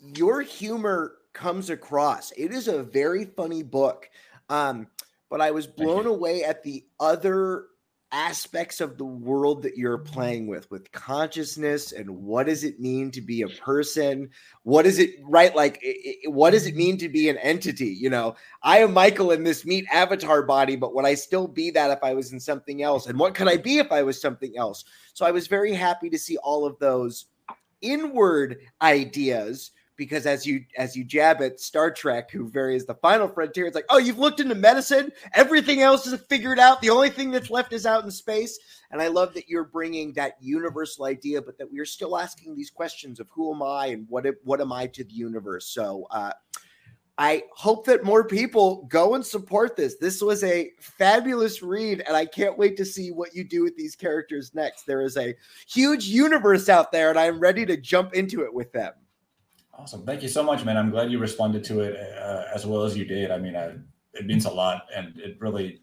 your 0.00 0.42
humor 0.42 1.16
comes 1.32 1.70
across. 1.70 2.32
It 2.32 2.52
is 2.52 2.68
a 2.68 2.82
very 2.82 3.24
funny 3.24 3.62
book, 3.62 4.08
um, 4.48 4.88
but 5.28 5.40
I 5.40 5.50
was 5.50 5.66
blown 5.66 6.06
away 6.06 6.44
at 6.44 6.62
the 6.62 6.84
other 6.98 7.66
aspects 8.12 8.80
of 8.80 8.98
the 8.98 9.04
world 9.04 9.62
that 9.62 9.76
you're 9.76 9.98
playing 9.98 10.46
with 10.46 10.70
with 10.70 10.90
consciousness 10.92 11.92
and 11.92 12.10
what 12.10 12.46
does 12.46 12.64
it 12.64 12.80
mean 12.80 13.10
to 13.10 13.20
be 13.20 13.42
a 13.42 13.48
person? 13.48 14.28
What 14.64 14.84
is 14.86 14.98
it 14.98 15.10
right? 15.22 15.54
Like 15.54 15.80
i- 15.84 16.16
i- 16.24 16.28
what 16.28 16.50
does 16.50 16.66
it 16.66 16.74
mean 16.76 16.98
to 16.98 17.08
be 17.08 17.28
an 17.28 17.38
entity? 17.38 17.86
You 17.86 18.10
know 18.10 18.34
i 18.62 18.78
am 18.78 18.92
michael 18.92 19.30
in 19.30 19.44
this 19.44 19.64
meat 19.64 19.86
avatar 19.92 20.42
body 20.42 20.76
but 20.76 20.94
would 20.94 21.04
i 21.06 21.14
still 21.14 21.48
be 21.48 21.70
that 21.70 21.90
if 21.90 21.98
i 22.02 22.12
was 22.14 22.32
in 22.32 22.40
something 22.40 22.82
else? 22.82 23.06
And 23.06 23.18
what 23.18 23.34
could 23.34 23.48
i 23.48 23.56
be 23.56 23.78
if 23.78 23.92
i 23.92 24.02
was 24.02 24.20
something 24.20 24.56
else? 24.58 24.84
So 25.14 25.24
I 25.26 25.30
was 25.30 25.46
very 25.46 25.72
happy 25.74 26.10
to 26.10 26.18
see 26.18 26.36
all 26.38 26.66
of 26.66 26.78
those 26.78 27.26
inward 27.80 28.58
ideas 28.82 29.70
because 30.00 30.24
as 30.24 30.46
you 30.46 30.64
as 30.78 30.96
you 30.96 31.04
jab 31.04 31.42
at 31.42 31.60
Star 31.60 31.90
Trek, 31.90 32.30
who 32.30 32.48
varies 32.48 32.86
the 32.86 32.94
final 32.94 33.28
frontier, 33.28 33.66
it's 33.66 33.74
like, 33.74 33.84
oh, 33.90 33.98
you've 33.98 34.18
looked 34.18 34.40
into 34.40 34.54
medicine, 34.54 35.12
everything 35.34 35.82
else 35.82 36.06
is 36.06 36.18
figured 36.22 36.58
out. 36.58 36.80
The 36.80 36.88
only 36.88 37.10
thing 37.10 37.30
that's 37.30 37.50
left 37.50 37.74
is 37.74 37.84
out 37.84 38.02
in 38.02 38.10
space. 38.10 38.58
And 38.90 39.02
I 39.02 39.08
love 39.08 39.34
that 39.34 39.46
you're 39.46 39.64
bringing 39.64 40.14
that 40.14 40.36
universal 40.40 41.04
idea, 41.04 41.42
but 41.42 41.58
that 41.58 41.70
we 41.70 41.80
are 41.80 41.84
still 41.84 42.16
asking 42.16 42.56
these 42.56 42.70
questions 42.70 43.20
of 43.20 43.28
who 43.28 43.54
am 43.54 43.62
I 43.62 43.88
and 43.88 44.06
what 44.08 44.24
what 44.42 44.62
am 44.62 44.72
I 44.72 44.86
to 44.86 45.04
the 45.04 45.12
universe. 45.12 45.66
So 45.66 46.06
uh, 46.10 46.32
I 47.18 47.42
hope 47.54 47.84
that 47.84 48.02
more 48.02 48.24
people 48.24 48.86
go 48.88 49.16
and 49.16 49.26
support 49.26 49.76
this. 49.76 49.96
This 49.96 50.22
was 50.22 50.42
a 50.42 50.70
fabulous 50.80 51.62
read, 51.62 52.02
and 52.06 52.16
I 52.16 52.24
can't 52.24 52.56
wait 52.56 52.78
to 52.78 52.86
see 52.86 53.10
what 53.10 53.34
you 53.34 53.44
do 53.44 53.62
with 53.62 53.76
these 53.76 53.94
characters 53.94 54.54
next. 54.54 54.86
There 54.86 55.02
is 55.02 55.18
a 55.18 55.34
huge 55.68 56.06
universe 56.06 56.70
out 56.70 56.90
there, 56.90 57.10
and 57.10 57.18
I'm 57.18 57.38
ready 57.38 57.66
to 57.66 57.76
jump 57.76 58.14
into 58.14 58.40
it 58.44 58.54
with 58.54 58.72
them. 58.72 58.94
Awesome. 59.80 60.04
Thank 60.04 60.22
you 60.22 60.28
so 60.28 60.42
much, 60.42 60.62
man. 60.62 60.76
I'm 60.76 60.90
glad 60.90 61.10
you 61.10 61.18
responded 61.18 61.64
to 61.64 61.80
it 61.80 61.98
uh, 62.18 62.44
as 62.54 62.66
well 62.66 62.82
as 62.82 62.98
you 62.98 63.06
did. 63.06 63.30
I 63.30 63.38
mean, 63.38 63.56
I, 63.56 63.76
it 64.12 64.26
means 64.26 64.44
a 64.44 64.50
lot. 64.50 64.84
And 64.94 65.18
it 65.18 65.38
really, 65.40 65.80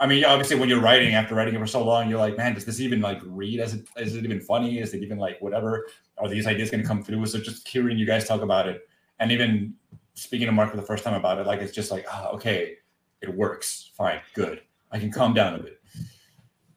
I 0.00 0.08
mean, 0.08 0.24
obviously, 0.24 0.56
when 0.56 0.68
you're 0.68 0.80
writing, 0.80 1.14
after 1.14 1.36
writing 1.36 1.54
it 1.54 1.58
for 1.58 1.66
so 1.66 1.84
long, 1.84 2.10
you're 2.10 2.18
like, 2.18 2.36
man, 2.36 2.54
does 2.54 2.64
this 2.64 2.80
even 2.80 3.00
like 3.00 3.20
read? 3.24 3.60
Is 3.60 3.74
it, 3.74 3.86
is 3.96 4.16
it 4.16 4.24
even 4.24 4.40
funny? 4.40 4.80
Is 4.80 4.94
it 4.94 5.02
even 5.04 5.16
like 5.16 5.40
whatever? 5.40 5.86
Are 6.18 6.28
these 6.28 6.48
ideas 6.48 6.72
going 6.72 6.82
to 6.82 6.88
come 6.88 7.04
through? 7.04 7.24
So 7.26 7.38
just 7.38 7.68
hearing 7.68 7.98
you 7.98 8.04
guys 8.04 8.26
talk 8.26 8.42
about 8.42 8.66
it 8.66 8.88
and 9.20 9.30
even 9.30 9.74
speaking 10.14 10.46
to 10.46 10.52
Mark 10.52 10.72
for 10.72 10.76
the 10.76 10.82
first 10.82 11.04
time 11.04 11.14
about 11.14 11.38
it, 11.38 11.46
like, 11.46 11.60
it's 11.60 11.72
just 11.72 11.92
like, 11.92 12.06
oh, 12.12 12.30
okay, 12.34 12.78
it 13.22 13.32
works. 13.32 13.92
Fine. 13.96 14.22
Good. 14.34 14.62
I 14.90 14.98
can 14.98 15.12
calm 15.12 15.34
down 15.34 15.54
a 15.54 15.58
bit. 15.58 15.80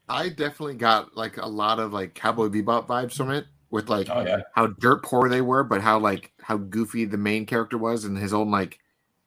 I 0.07 0.29
definitely 0.29 0.75
got 0.75 1.17
like 1.17 1.37
a 1.37 1.47
lot 1.47 1.79
of 1.79 1.93
like 1.93 2.13
Cowboy 2.13 2.49
Bebop 2.49 2.85
vibes 2.85 3.13
from 3.13 3.31
it, 3.31 3.47
with 3.73 3.89
like 3.89 4.07
Oh, 4.09 4.21
yeah. 4.21 4.41
how 4.53 4.67
dirt 4.67 5.03
poor 5.03 5.27
they 5.27 5.41
were, 5.41 5.63
but 5.63 5.81
how 5.81 5.97
like 5.97 6.31
how 6.39 6.57
goofy 6.57 7.05
the 7.05 7.17
main 7.17 7.47
character 7.47 7.77
was, 7.77 8.05
and 8.05 8.15
his 8.17 8.33
own 8.33 8.51
like 8.51 8.79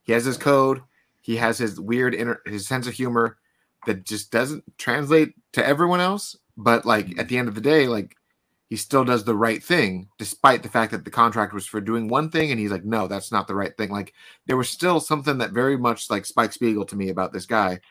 he 0.03 0.13
has 0.13 0.23
his 0.23 0.37
code, 0.37 0.81
he 1.21 1.35
has 1.35 1.57
his 1.57 1.79
weird 1.79 2.15
inner 2.15 2.41
his 2.45 2.65
sense 2.65 2.87
of 2.87 2.93
humor 2.93 3.37
that 3.85 4.05
just 4.05 4.31
doesn't 4.31 4.63
translate 4.77 5.33
to 5.51 5.65
everyone 5.65 5.99
else. 5.99 6.37
But 6.55 6.85
like 6.85 7.09
at 7.09 7.11
mm-hmm. 7.11 7.27
the 7.27 7.37
end 7.37 7.47
of 7.49 7.55
the 7.55 7.61
day, 7.61 7.87
like 7.87 8.15
he 8.69 8.77
still 8.77 9.03
does 9.03 9.25
the 9.25 9.35
right 9.35 9.61
thing, 9.61 10.07
despite 10.17 10.63
the 10.63 10.69
fact 10.69 10.93
that 10.93 11.03
the 11.03 11.11
contract 11.11 11.53
was 11.53 11.65
for 11.67 11.81
doing 11.81 12.07
one 12.07 12.29
thing, 12.29 12.49
and 12.49 12.59
he's 12.59 12.71
like, 12.71 12.85
no, 12.85 13.07
that's 13.07 13.33
not 13.33 13.47
the 13.47 13.55
right 13.55 13.75
thing. 13.75 13.89
Like 13.89 14.13
there 14.45 14.57
was 14.57 14.69
still 14.69 15.01
something 15.01 15.39
that 15.39 15.51
very 15.51 15.77
much 15.77 16.09
like 16.09 16.25
Spike 16.25 16.53
Spiegel 16.53 16.85
to 16.85 16.95
me 16.95 17.09
about 17.09 17.33
this 17.33 17.45
guy, 17.45 17.81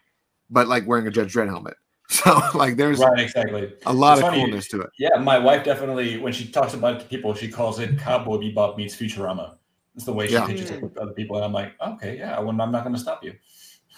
but 0.49 0.69
like 0.69 0.87
wearing 0.87 1.07
a 1.07 1.11
Judge 1.11 1.35
Dredd 1.35 1.49
helmet. 1.49 1.77
So 2.09 2.41
like 2.55 2.77
there's 2.77 3.01
Right. 3.01 3.19
Exactly. 3.21 3.73
a 3.85 3.93
lot 3.93 4.13
It's 4.13 4.23
of 4.23 4.29
funny, 4.29 4.43
coolness 4.43 4.69
to 4.69 4.81
it. 4.83 4.91
Yeah, 4.99 5.19
my 5.19 5.39
wife 5.39 5.65
definitely, 5.65 6.19
when 6.19 6.33
she 6.33 6.49
talks 6.49 6.73
about 6.75 6.97
it 6.97 7.01
to 7.01 7.07
people, 7.07 7.35
she 7.35 7.49
calls 7.49 7.81
it 7.81 7.99
Cowboy 7.99 8.39
Bebop 8.39 8.77
meets 8.77 8.95
Futurama. 8.97 9.57
It's 9.95 10.05
the 10.05 10.13
way 10.13 10.27
she 10.27 10.35
Yeah. 10.35 10.47
pitches 10.47 10.71
it 10.71 10.83
with 10.83 10.97
other 10.99 11.13
people, 11.13 11.37
and 11.37 11.45
I'm 11.45 11.53
like, 11.53 11.73
okay, 11.81 12.19
yeah, 12.19 12.39
well, 12.39 12.51
I'm 12.61 12.71
not 12.71 12.85
going 12.85 12.95
to 12.95 13.01
stop 13.01 13.25
you. 13.25 13.35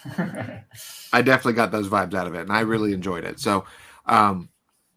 I 1.13 1.21
definitely 1.21 1.53
got 1.53 1.71
those 1.71 1.87
vibes 1.89 2.13
out 2.13 2.27
of 2.27 2.35
it, 2.35 2.41
and 2.41 2.51
I 2.51 2.61
really 2.61 2.93
enjoyed 2.93 3.25
it. 3.25 3.39
So, 3.39 3.65
um, 4.05 4.49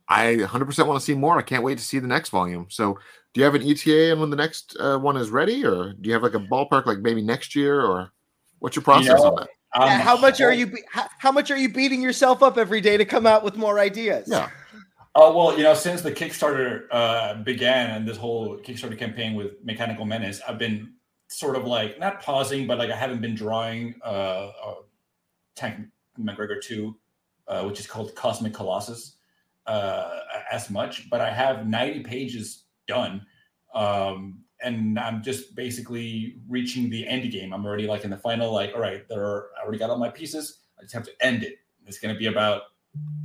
I 0.09 0.37
100% 0.37 0.87
want 0.87 1.01
to 1.01 1.05
see 1.05 1.15
more. 1.15 1.39
I 1.39 1.43
can't 1.43 1.65
wait 1.65 1.79
to 1.79 1.85
see 1.85 1.99
the 1.99 2.07
next 2.07 2.29
volume. 2.31 2.67
So, 2.71 2.99
do 3.35 3.41
you 3.41 3.45
have 3.45 3.55
an 3.55 3.63
ETA 3.63 4.13
on 4.13 4.21
when 4.21 4.31
the 4.31 4.37
next 4.37 4.77
uh, 4.79 4.99
one 4.99 5.17
is 5.17 5.31
ready, 5.31 5.65
or 5.65 5.93
do 5.95 6.09
you 6.09 6.13
have 6.13 6.23
like 6.23 6.35
a 6.35 6.39
ballpark, 6.39 6.87
like 6.87 6.99
maybe 6.99 7.23
next 7.23 7.55
year, 7.57 7.81
or 7.81 8.13
what's 8.59 8.77
your 8.77 8.83
process 8.85 9.23
know, 9.23 9.31
on 9.31 9.35
that? 9.37 9.49
I'm 9.75 10.01
how 10.01 10.17
much 10.17 10.41
are 10.41 10.53
you? 10.53 10.67
Be- 10.67 10.83
how, 10.91 11.09
how 11.19 11.33
much 11.33 11.51
are 11.51 11.57
you 11.57 11.69
beating 11.69 12.03
yourself 12.03 12.43
up 12.43 12.59
every 12.59 12.81
day 12.81 12.97
to 12.97 13.05
come 13.05 13.27
out 13.27 13.43
with 13.43 13.57
more 13.57 13.79
ideas? 13.79 14.29
Yeah, 14.31 14.51
Oh 15.15 15.37
well, 15.37 15.59
you 15.59 15.63
know, 15.63 15.75
since 15.75 16.01
the 16.01 16.11
Kickstarter 16.11 16.87
uh, 16.91 17.35
began 17.43 17.91
and 17.91 18.09
this 18.09 18.17
whole 18.17 18.57
Kickstarter 18.59 18.99
campaign 18.99 19.35
with 19.35 19.63
Mechanical 19.63 20.07
Menace, 20.07 20.41
I've 20.49 20.59
been 20.59 20.95
sort 21.29 21.55
of 21.55 21.65
like 21.65 21.99
not 22.01 22.23
pausing, 22.23 22.67
but 22.67 22.79
like 22.79 22.91
I 22.91 22.97
haven't 22.97 23.21
been 23.21 23.35
drawing 23.35 23.95
uh, 24.05 24.09
uh 24.09 24.75
Tank 25.55 25.87
McGreggor 26.19 26.63
two, 26.63 26.97
uh, 27.47 27.63
which 27.65 27.79
is 27.79 27.87
called 27.87 28.15
Cosmic 28.15 28.55
Colossus, 28.55 29.17
uh, 29.67 30.21
as 30.51 30.71
much. 30.71 31.11
But 31.11 31.21
I 31.21 31.31
have 31.31 31.67
ninety 31.67 32.01
pages 32.01 32.65
done, 32.89 33.27
um, 33.75 34.45
and 34.63 34.99
I'm 34.99 35.23
just 35.23 35.55
basically 35.55 36.37
reaching 36.49 36.89
the 36.91 37.07
end 37.07 37.31
game. 37.33 37.53
I'm 37.53 37.65
already 37.65 37.87
like 37.87 38.05
in 38.05 38.11
the 38.11 38.17
final, 38.17 38.53
like 38.53 38.73
all 38.75 38.81
right, 38.81 39.07
there 39.09 39.25
are 39.25 39.51
I 39.59 39.63
already 39.63 39.79
got 39.79 39.91
all 39.91 39.99
my 39.99 40.09
pieces. 40.11 40.61
I 40.79 40.83
just 40.83 40.95
have 40.95 41.05
to 41.05 41.13
end 41.21 41.43
it. 41.43 41.59
It's 41.87 41.99
going 41.99 42.15
to 42.15 42.19
be 42.19 42.27
about 42.27 42.63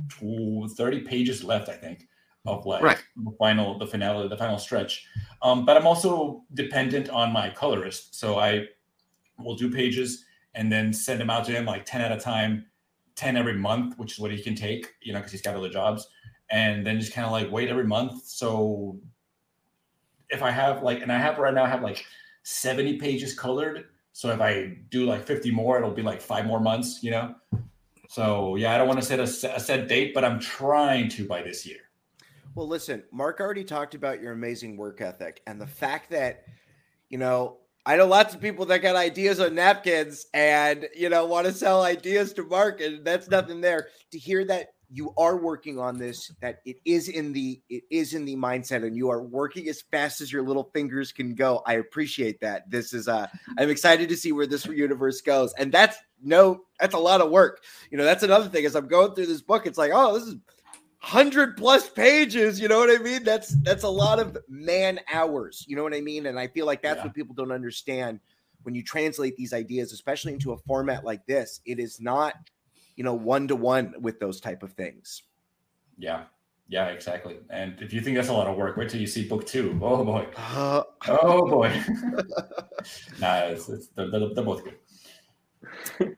tw- 0.09 0.69
30 0.75 1.01
pages 1.01 1.43
left, 1.43 1.69
I 1.69 1.75
think, 1.75 2.07
of 2.45 2.65
like 2.65 2.81
Right. 2.81 3.03
the 3.15 3.31
final, 3.37 3.77
the 3.77 3.87
finale, 3.87 4.27
the 4.27 4.37
final 4.37 4.57
stretch. 4.57 5.05
Um, 5.41 5.65
but 5.65 5.77
I'm 5.77 5.85
also 5.87 6.43
dependent 6.53 7.09
on 7.09 7.31
my 7.31 7.49
colorist. 7.49 8.15
So 8.15 8.39
I 8.39 8.65
will 9.39 9.55
do 9.55 9.69
pages 9.71 10.25
and 10.55 10.71
then 10.71 10.91
send 10.93 11.19
them 11.19 11.29
out 11.29 11.45
to 11.45 11.51
him 11.51 11.65
like 11.65 11.85
10 11.85 12.01
at 12.01 12.11
a 12.11 12.19
time, 12.19 12.65
10 13.15 13.37
every 13.37 13.53
month, 13.53 13.97
which 13.97 14.13
is 14.13 14.19
what 14.19 14.31
he 14.31 14.41
can 14.41 14.55
take, 14.55 14.93
you 15.01 15.13
know, 15.13 15.19
because 15.19 15.31
he's 15.31 15.41
got 15.41 15.55
other 15.55 15.69
jobs. 15.69 16.07
And 16.49 16.85
then 16.85 16.99
just 16.99 17.13
kind 17.13 17.25
of 17.25 17.31
like 17.31 17.51
wait 17.51 17.69
every 17.69 17.83
month. 17.83 18.25
So 18.25 18.99
if 20.29 20.43
I 20.43 20.51
have 20.51 20.83
like, 20.83 21.01
and 21.01 21.11
I 21.11 21.17
have 21.17 21.37
right 21.37 21.53
now, 21.53 21.63
I 21.63 21.69
have 21.69 21.81
like 21.81 22.05
70 22.43 22.97
pages 22.97 23.33
colored. 23.33 23.85
So 24.13 24.31
if 24.31 24.41
I 24.41 24.77
do 24.89 25.05
like 25.05 25.25
50 25.25 25.51
more, 25.51 25.77
it'll 25.77 25.91
be 25.91 26.01
like 26.01 26.21
five 26.21 26.45
more 26.45 26.59
months, 26.59 27.03
you 27.03 27.11
know? 27.11 27.35
So 28.09 28.55
yeah, 28.55 28.73
I 28.73 28.77
don't 28.77 28.87
want 28.87 28.99
to 28.99 29.05
set 29.05 29.19
a, 29.19 29.55
a 29.55 29.59
set 29.59 29.87
date, 29.87 30.13
but 30.13 30.23
I'm 30.23 30.39
trying 30.39 31.09
to 31.09 31.27
by 31.27 31.41
this 31.43 31.65
year. 31.65 31.79
Well, 32.55 32.67
listen, 32.67 33.03
Mark 33.11 33.39
already 33.39 33.63
talked 33.63 33.93
about 33.93 34.21
your 34.21 34.31
amazing 34.31 34.77
work 34.77 35.01
ethic 35.01 35.41
and 35.45 35.61
the 35.61 35.67
fact 35.67 36.09
that, 36.09 36.45
you 37.09 37.19
know, 37.19 37.57
I 37.85 37.95
know 37.95 38.07
lots 38.07 38.33
of 38.33 38.41
people 38.41 38.65
that 38.65 38.81
got 38.81 38.95
ideas 38.95 39.39
on 39.39 39.55
napkins 39.55 40.25
and, 40.33 40.89
you 40.95 41.07
know, 41.07 41.25
want 41.25 41.47
to 41.47 41.53
sell 41.53 41.83
ideas 41.83 42.33
to 42.33 42.43
Mark, 42.43 42.81
and 42.81 43.05
that's 43.05 43.29
nothing 43.29 43.61
there. 43.61 43.87
To 44.11 44.17
hear 44.17 44.43
that 44.45 44.69
you 44.89 45.13
are 45.17 45.37
working 45.37 45.77
on 45.79 45.97
this, 45.97 46.31
that 46.41 46.59
it 46.65 46.77
is 46.85 47.09
in 47.09 47.33
the 47.33 47.61
it 47.69 47.83
is 47.91 48.13
in 48.13 48.25
the 48.25 48.35
mindset, 48.35 48.85
and 48.85 48.95
you 48.95 49.09
are 49.09 49.21
working 49.21 49.67
as 49.67 49.81
fast 49.81 50.21
as 50.21 50.31
your 50.31 50.43
little 50.43 50.69
fingers 50.73 51.11
can 51.11 51.35
go. 51.35 51.61
I 51.65 51.73
appreciate 51.73 52.39
that. 52.41 52.69
This 52.69 52.93
is 52.93 53.07
uh 53.07 53.27
I'm 53.57 53.69
excited 53.69 54.07
to 54.09 54.15
see 54.17 54.31
where 54.31 54.47
this 54.47 54.65
universe 54.65 55.21
goes. 55.21 55.53
And 55.57 55.71
that's 55.71 55.97
no, 56.23 56.61
that's 56.79 56.95
a 56.95 56.99
lot 56.99 57.21
of 57.21 57.31
work. 57.31 57.63
You 57.91 57.97
know, 57.97 58.05
that's 58.05 58.23
another 58.23 58.47
thing. 58.49 58.65
As 58.65 58.75
I'm 58.75 58.87
going 58.87 59.13
through 59.13 59.27
this 59.27 59.41
book, 59.41 59.67
it's 59.67 59.77
like, 59.77 59.91
oh, 59.93 60.17
this 60.17 60.27
is 60.27 60.35
hundred 60.99 61.57
plus 61.57 61.89
pages. 61.89 62.59
You 62.59 62.67
know 62.67 62.79
what 62.79 62.89
I 62.89 63.01
mean? 63.03 63.23
That's 63.23 63.55
that's 63.63 63.83
a 63.83 63.89
lot 63.89 64.19
of 64.19 64.37
man 64.47 64.99
hours. 65.11 65.65
You 65.67 65.75
know 65.75 65.83
what 65.83 65.93
I 65.93 66.01
mean? 66.01 66.25
And 66.27 66.39
I 66.39 66.47
feel 66.47 66.65
like 66.65 66.81
that's 66.81 66.99
Yeah. 66.99 67.05
what 67.05 67.13
people 67.13 67.35
don't 67.35 67.51
understand 67.51 68.19
when 68.63 68.73
you 68.73 68.83
translate 68.83 69.35
these 69.37 69.53
ideas, 69.53 69.93
especially 69.93 70.33
into 70.33 70.53
a 70.53 70.57
format 70.57 71.05
like 71.05 71.25
this. 71.25 71.61
It 71.65 71.79
is 71.79 72.01
not, 72.01 72.33
you 72.97 73.03
know, 73.03 73.13
one 73.13 73.47
to 73.47 73.55
one 73.55 73.93
with 74.01 74.19
those 74.19 74.41
type 74.41 74.63
of 74.63 74.73
things. 74.73 75.23
Yeah. 75.97 76.23
Yeah, 76.69 76.87
exactly. 76.87 77.37
And 77.49 77.79
if 77.79 77.93
you 77.93 78.01
think 78.01 78.17
that's 78.17 78.27
a 78.27 78.33
lot 78.33 78.47
of 78.47 78.57
work, 78.57 78.75
wait 78.75 78.89
till 78.89 78.99
you 78.99 79.07
see 79.07 79.25
book 79.25 79.45
two. 79.45 79.79
Oh 79.81 80.03
boy. 80.03 80.27
Uh, 80.35 80.83
Oh 81.07 81.47
boy. 81.47 81.69
nah, 83.21 83.37
it's, 83.45 83.69
it's, 83.69 83.87
they're, 83.95 84.11
they're, 84.11 84.33
they're 84.33 84.43
both 84.43 84.63
good. 84.65 86.17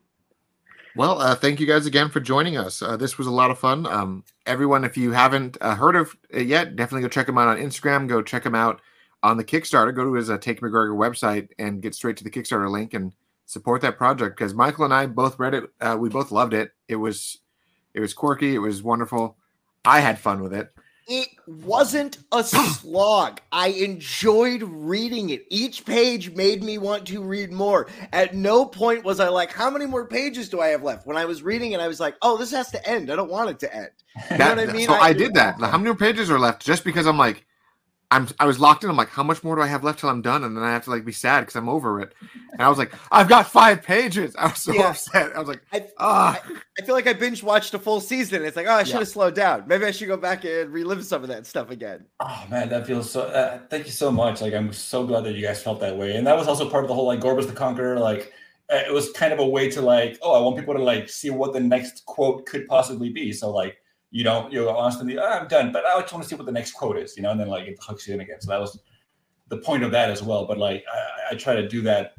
Well, 0.96 1.20
uh, 1.20 1.36
thank 1.36 1.60
you 1.60 1.66
guys 1.66 1.86
again 1.86 2.08
for 2.08 2.18
joining 2.18 2.56
us. 2.56 2.82
Uh, 2.82 2.96
this 2.96 3.16
was 3.16 3.28
a 3.28 3.30
lot 3.30 3.52
of 3.52 3.58
fun. 3.60 3.86
Um, 3.86 4.24
everyone, 4.44 4.82
if 4.84 4.96
you 4.96 5.12
haven't 5.12 5.56
uh, 5.60 5.76
heard 5.76 5.94
of 5.94 6.16
it 6.30 6.48
yet, 6.48 6.74
definitely 6.74 7.02
go 7.02 7.08
check 7.08 7.28
him 7.28 7.38
out 7.38 7.46
on 7.46 7.58
Instagram. 7.58 8.08
Go 8.08 8.22
check 8.22 8.44
him 8.44 8.56
out 8.56 8.80
on 9.22 9.36
the 9.36 9.44
Kickstarter. 9.44 9.94
Go 9.94 10.04
to 10.04 10.14
his 10.14 10.30
uh, 10.30 10.38
Take 10.38 10.60
McGreggor 10.60 10.96
website 10.96 11.50
and 11.60 11.80
get 11.80 11.94
straight 11.94 12.16
to 12.16 12.24
the 12.24 12.30
Kickstarter 12.30 12.68
link 12.68 12.92
and 12.92 13.12
support 13.50 13.80
that 13.82 13.98
project 13.98 14.36
because 14.38 14.54
Michael 14.54 14.84
and 14.84 14.94
I 14.94 15.06
both 15.06 15.38
read 15.40 15.54
it. 15.54 15.64
Uh, 15.80 15.96
we 15.98 16.08
both 16.08 16.30
loved 16.30 16.54
it. 16.54 16.70
It 16.88 16.96
was 16.96 17.38
it 17.94 18.00
was 18.00 18.14
quirky. 18.14 18.54
It 18.54 18.58
was 18.60 18.82
wonderful. 18.82 19.36
I 19.84 20.00
had 20.00 20.18
fun 20.20 20.40
with 20.42 20.54
it. 20.54 20.72
It 21.08 21.28
wasn't 21.48 22.18
a 22.30 22.44
slog. 22.44 23.40
I 23.50 23.68
enjoyed 23.68 24.62
reading 24.62 25.30
it. 25.30 25.44
Each 25.50 25.84
page 25.84 26.30
made 26.30 26.62
me 26.62 26.78
want 26.78 27.04
to 27.08 27.20
read 27.20 27.50
more. 27.50 27.88
At 28.12 28.34
no 28.36 28.64
point 28.64 29.02
was 29.04 29.18
I 29.18 29.28
like, 29.28 29.50
how 29.52 29.68
many 29.70 29.86
more 29.86 30.06
pages 30.06 30.48
do 30.48 30.60
I 30.60 30.68
have 30.68 30.84
left? 30.84 31.08
When 31.08 31.16
I 31.16 31.24
was 31.24 31.42
reading 31.42 31.72
it, 31.72 31.80
I 31.80 31.88
was 31.88 31.98
like, 31.98 32.14
oh, 32.22 32.36
this 32.36 32.52
has 32.52 32.70
to 32.70 32.88
end. 32.88 33.10
I 33.10 33.16
don't 33.16 33.30
want 33.30 33.50
it 33.50 33.58
to 33.60 33.74
end. 33.74 33.90
You 34.30 34.36
That- 34.36 34.56
know 34.56 34.62
what 34.62 34.70
I 34.70 34.72
mean? 34.72 34.86
So 34.86 34.94
I, 34.94 35.12
did 35.12 35.34
that. 35.34 35.58
How 35.60 35.78
many 35.78 35.96
pages 35.96 36.30
are 36.30 36.38
left? 36.38 36.64
Just 36.64 36.84
because 36.84 37.06
I'm 37.06 37.18
like, 37.18 37.44
I'm 38.12 38.26
I 38.40 38.44
was 38.46 38.58
locked 38.58 38.82
in. 38.82 38.90
I'm 38.90 38.96
like, 38.96 39.08
how 39.10 39.22
much 39.22 39.44
more 39.44 39.54
do 39.54 39.62
I 39.62 39.68
have 39.68 39.84
left 39.84 40.00
till 40.00 40.08
I'm 40.08 40.20
done? 40.22 40.42
And 40.42 40.56
then 40.56 40.64
I 40.64 40.72
have 40.72 40.84
to 40.84 40.90
like 40.90 41.04
be 41.04 41.12
sad 41.12 41.40
because 41.40 41.54
I'm 41.54 41.68
over 41.68 42.00
it. 42.00 42.12
And 42.52 42.60
I 42.60 42.68
was 42.68 42.76
like, 42.76 42.92
I've 43.12 43.28
got 43.28 43.46
five 43.46 43.82
pages. 43.82 44.34
I 44.36 44.48
was 44.48 44.58
so 44.58 44.72
Yeah. 44.74 44.88
upset. 44.90 45.36
I 45.36 45.38
was 45.38 45.48
like, 45.48 45.62
I, 45.72 45.86
ah. 45.98 46.42
I 46.78 46.82
feel 46.82 46.94
like 46.96 47.06
I 47.06 47.12
binge 47.12 47.42
watched 47.42 47.72
a 47.74 47.78
full 47.78 48.00
season. 48.00 48.44
It's 48.44 48.56
like, 48.56 48.66
oh, 48.66 48.72
I 48.72 48.82
should 48.82 48.94
Yeah. 48.94 48.98
have 49.00 49.08
slowed 49.08 49.34
down. 49.34 49.64
Maybe 49.68 49.84
I 49.84 49.92
should 49.92 50.08
go 50.08 50.16
back 50.16 50.44
and 50.44 50.72
relive 50.72 51.04
some 51.04 51.22
of 51.22 51.28
that 51.28 51.46
stuff 51.46 51.70
again. 51.70 52.04
Oh 52.18 52.44
man, 52.50 52.68
that 52.70 52.86
feels 52.86 53.10
so. 53.10 53.22
Uh, 53.22 53.60
thank 53.70 53.86
you 53.86 53.92
so 53.92 54.10
much. 54.10 54.40
Like 54.40 54.54
I'm 54.54 54.72
so 54.72 55.06
glad 55.06 55.22
that 55.24 55.34
you 55.34 55.42
guys 55.42 55.62
felt 55.62 55.78
that 55.80 55.96
way, 55.96 56.16
and 56.16 56.26
that 56.26 56.36
was 56.36 56.48
also 56.48 56.68
part 56.68 56.82
of 56.84 56.88
the 56.88 56.94
whole 56.94 57.06
like 57.06 57.20
Gorbis 57.20 57.46
the 57.46 57.52
Conqueror. 57.52 57.98
Like 58.00 58.32
uh, 58.72 58.82
it 58.86 58.92
was 58.92 59.10
kind 59.12 59.32
of 59.32 59.38
a 59.38 59.46
way 59.46 59.70
to 59.70 59.80
like, 59.82 60.18
oh, 60.22 60.32
I 60.36 60.40
want 60.44 60.56
people 60.56 60.74
to 60.74 60.82
like 60.82 61.08
see 61.08 61.30
what 61.30 61.52
the 61.52 61.60
next 61.60 62.04
quote 62.06 62.46
could 62.46 62.66
possibly 62.66 63.10
be. 63.10 63.32
So 63.32 63.50
like 63.50 63.76
you 64.10 64.24
don't 64.24 64.52
you 64.52 64.64
know 64.64 64.76
honestly, 64.76 65.18
oh, 65.18 65.24
I'm 65.24 65.48
done, 65.48 65.72
but 65.72 65.84
I 65.84 66.00
just 66.00 66.12
want 66.12 66.22
to 66.24 66.28
see 66.28 66.36
what 66.36 66.46
the 66.46 66.52
next 66.52 66.72
quote 66.72 66.98
is, 66.98 67.16
you 67.16 67.22
know, 67.22 67.30
and 67.30 67.40
then 67.40 67.48
like 67.48 67.66
it 67.66 67.78
hooks 67.80 68.06
you 68.08 68.14
in 68.14 68.20
again. 68.20 68.40
So 68.40 68.50
that 68.50 68.60
was 68.60 68.78
the 69.48 69.58
point 69.58 69.82
of 69.82 69.90
that 69.92 70.10
as 70.10 70.22
well. 70.22 70.46
But 70.46 70.58
like 70.58 70.84
I, 70.92 71.32
I 71.32 71.34
try 71.36 71.54
to 71.54 71.68
do 71.68 71.82
that 71.82 72.14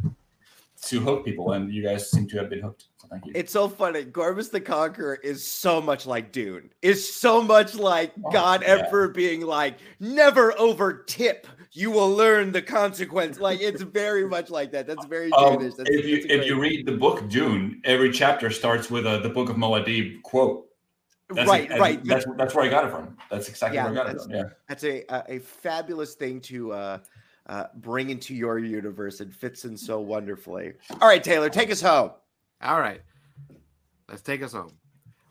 to 0.83 0.99
hook 0.99 1.23
people, 1.23 1.51
and 1.51 1.71
you 1.71 1.83
guys 1.83 2.09
seem 2.09 2.27
to 2.27 2.37
have 2.37 2.49
been 2.49 2.61
hooked. 2.61 2.85
So 2.97 3.07
thank 3.07 3.25
you. 3.25 3.33
It's 3.35 3.53
so 3.53 3.67
funny. 3.67 4.03
Gorbis 4.03 4.49
the 4.49 4.59
Conqueror 4.59 5.15
is 5.15 5.45
so 5.45 5.79
much 5.79 6.07
like 6.07 6.31
Dune. 6.31 6.71
Is 6.81 7.13
so 7.13 7.41
much 7.41 7.75
like 7.75 8.13
Oh, 8.25 8.31
God 8.31 8.63
yeah. 8.63 8.77
Emperor 8.77 9.09
being 9.09 9.41
like, 9.41 9.77
never 9.99 10.57
over 10.57 11.03
tip. 11.03 11.45
You 11.73 11.91
will 11.91 12.09
learn 12.09 12.51
the 12.51 12.63
consequence. 12.63 13.39
Like 13.39 13.61
it's 13.61 13.83
very 13.83 14.27
much 14.27 14.49
like 14.49 14.71
that. 14.71 14.87
That's 14.87 15.05
very 15.05 15.31
Um, 15.33 15.59
Dune-ish. 15.59 15.75
That's, 15.75 15.89
if 15.89 16.05
you 16.05 16.25
if 16.27 16.47
you 16.47 16.59
read 16.59 16.87
the 16.87 16.97
book 16.97 17.29
Dune, 17.29 17.79
every 17.85 18.11
chapter 18.11 18.49
starts 18.49 18.89
with 18.89 19.05
a 19.05 19.19
the 19.19 19.29
Book 19.29 19.49
of 19.49 19.57
Muad'Dib 19.57 20.23
quote. 20.23 20.67
That's 21.35 21.49
right, 21.49 21.71
it. 21.71 21.79
right. 21.79 22.03
That's 22.03 22.25
that's 22.37 22.55
where 22.55 22.65
I 22.65 22.69
got 22.69 22.85
it 22.85 22.91
from. 22.91 23.17
That's 23.29 23.47
exactly 23.49 23.77
Yeah, 23.77 23.83
where 23.85 23.93
I 23.93 23.95
got 23.95 24.05
it 24.05 24.17
that's- 24.17 24.25
from. 24.25 24.35
Yeah. 24.35 24.43
That's 24.67 24.83
a 24.83 25.03
a, 25.13 25.35
a 25.35 25.39
fabulous 25.39 26.13
thing 26.15 26.41
to 26.41 26.71
uh, 26.73 26.97
uh, 27.47 27.65
bring 27.75 28.09
into 28.09 28.33
your 28.35 28.59
universe. 28.59 29.21
It 29.21 29.33
fits 29.33 29.65
in 29.65 29.75
so 29.77 29.99
wonderfully. 29.99 30.73
All 31.01 31.07
right, 31.07 31.23
Taylor, 31.23 31.49
take 31.49 31.71
us 31.71 31.81
home. 31.81 32.11
All 32.61 32.79
right. 32.79 33.01
Let's 34.09 34.21
take 34.21 34.43
us 34.43 34.53
home. 34.53 34.71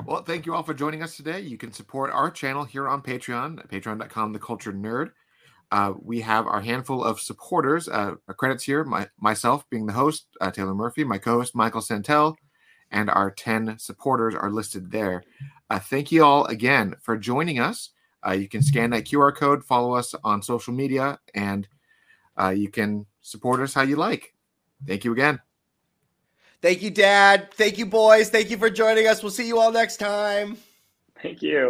Well, 0.07 0.23
thank 0.23 0.47
you 0.47 0.55
all 0.55 0.63
for 0.63 0.73
joining 0.75 1.03
us 1.03 1.17
today. 1.17 1.41
You 1.41 1.59
can 1.59 1.73
support 1.73 2.11
our 2.11 2.31
channel 2.31 2.65
here 2.65 2.89
on 2.89 3.03
Patreon, 3.03 3.67
patreon.com, 3.69 4.33
the 4.33 4.39
culture 4.39 4.73
nerd. 4.73 5.11
Uh, 5.71 5.93
we 6.03 6.21
have 6.23 6.47
our 6.47 6.61
handful 6.61 7.05
of 7.05 7.21
supporters. 7.21 7.89
Uh, 7.89 8.15
our 8.27 8.35
credits 8.35 8.65
here, 8.65 8.83
my, 8.83 9.07
myself 9.21 9.69
being 9.71 9.87
the 9.87 9.93
host, 9.93 10.27
uh, 10.41 10.51
Taylor 10.51 10.75
Murphy, 10.75 11.05
my 11.05 11.19
co 11.19 11.39
host, 11.39 11.55
Michael 11.55 11.83
Santel, 11.83 12.35
and 12.91 13.11
our 13.11 13.31
10 13.31 13.79
supporters 13.79 14.35
are 14.35 14.51
listed 14.51 14.91
there. 14.91 15.23
Uh, 15.69 15.79
thank 15.79 16.11
you 16.11 16.25
all 16.25 16.45
again 16.47 16.95
for 17.01 17.17
joining 17.17 17.61
us. 17.61 17.91
Uh, 18.27 18.33
you 18.33 18.49
can 18.49 18.63
scan 18.63 18.91
that 18.91 19.05
QR 19.05 19.35
code, 19.35 19.65
follow 19.65 19.95
us 19.95 20.15
on 20.25 20.43
social 20.43 20.75
media, 20.75 21.19
and 21.35 21.67
uh, 22.41 22.51
you 22.51 22.69
can 22.69 23.07
support 23.23 23.61
us 23.61 23.73
how 23.73 23.83
you 23.83 23.97
like. 23.97 24.35
Thank 24.87 25.05
you 25.05 25.13
again. 25.13 25.41
Thank 26.63 26.83
you, 26.83 26.91
Dad. 26.91 27.53
Thank 27.53 27.79
you, 27.79 27.87
boys. 27.87 28.29
Thank 28.29 28.51
you 28.51 28.59
for 28.59 28.69
joining 28.69 29.07
us. 29.07 29.23
We'll 29.23 29.33
see 29.33 29.47
you 29.47 29.59
all 29.59 29.73
next 29.73 29.97
time. 29.97 30.59
Thank 31.23 31.43
you. 31.43 31.69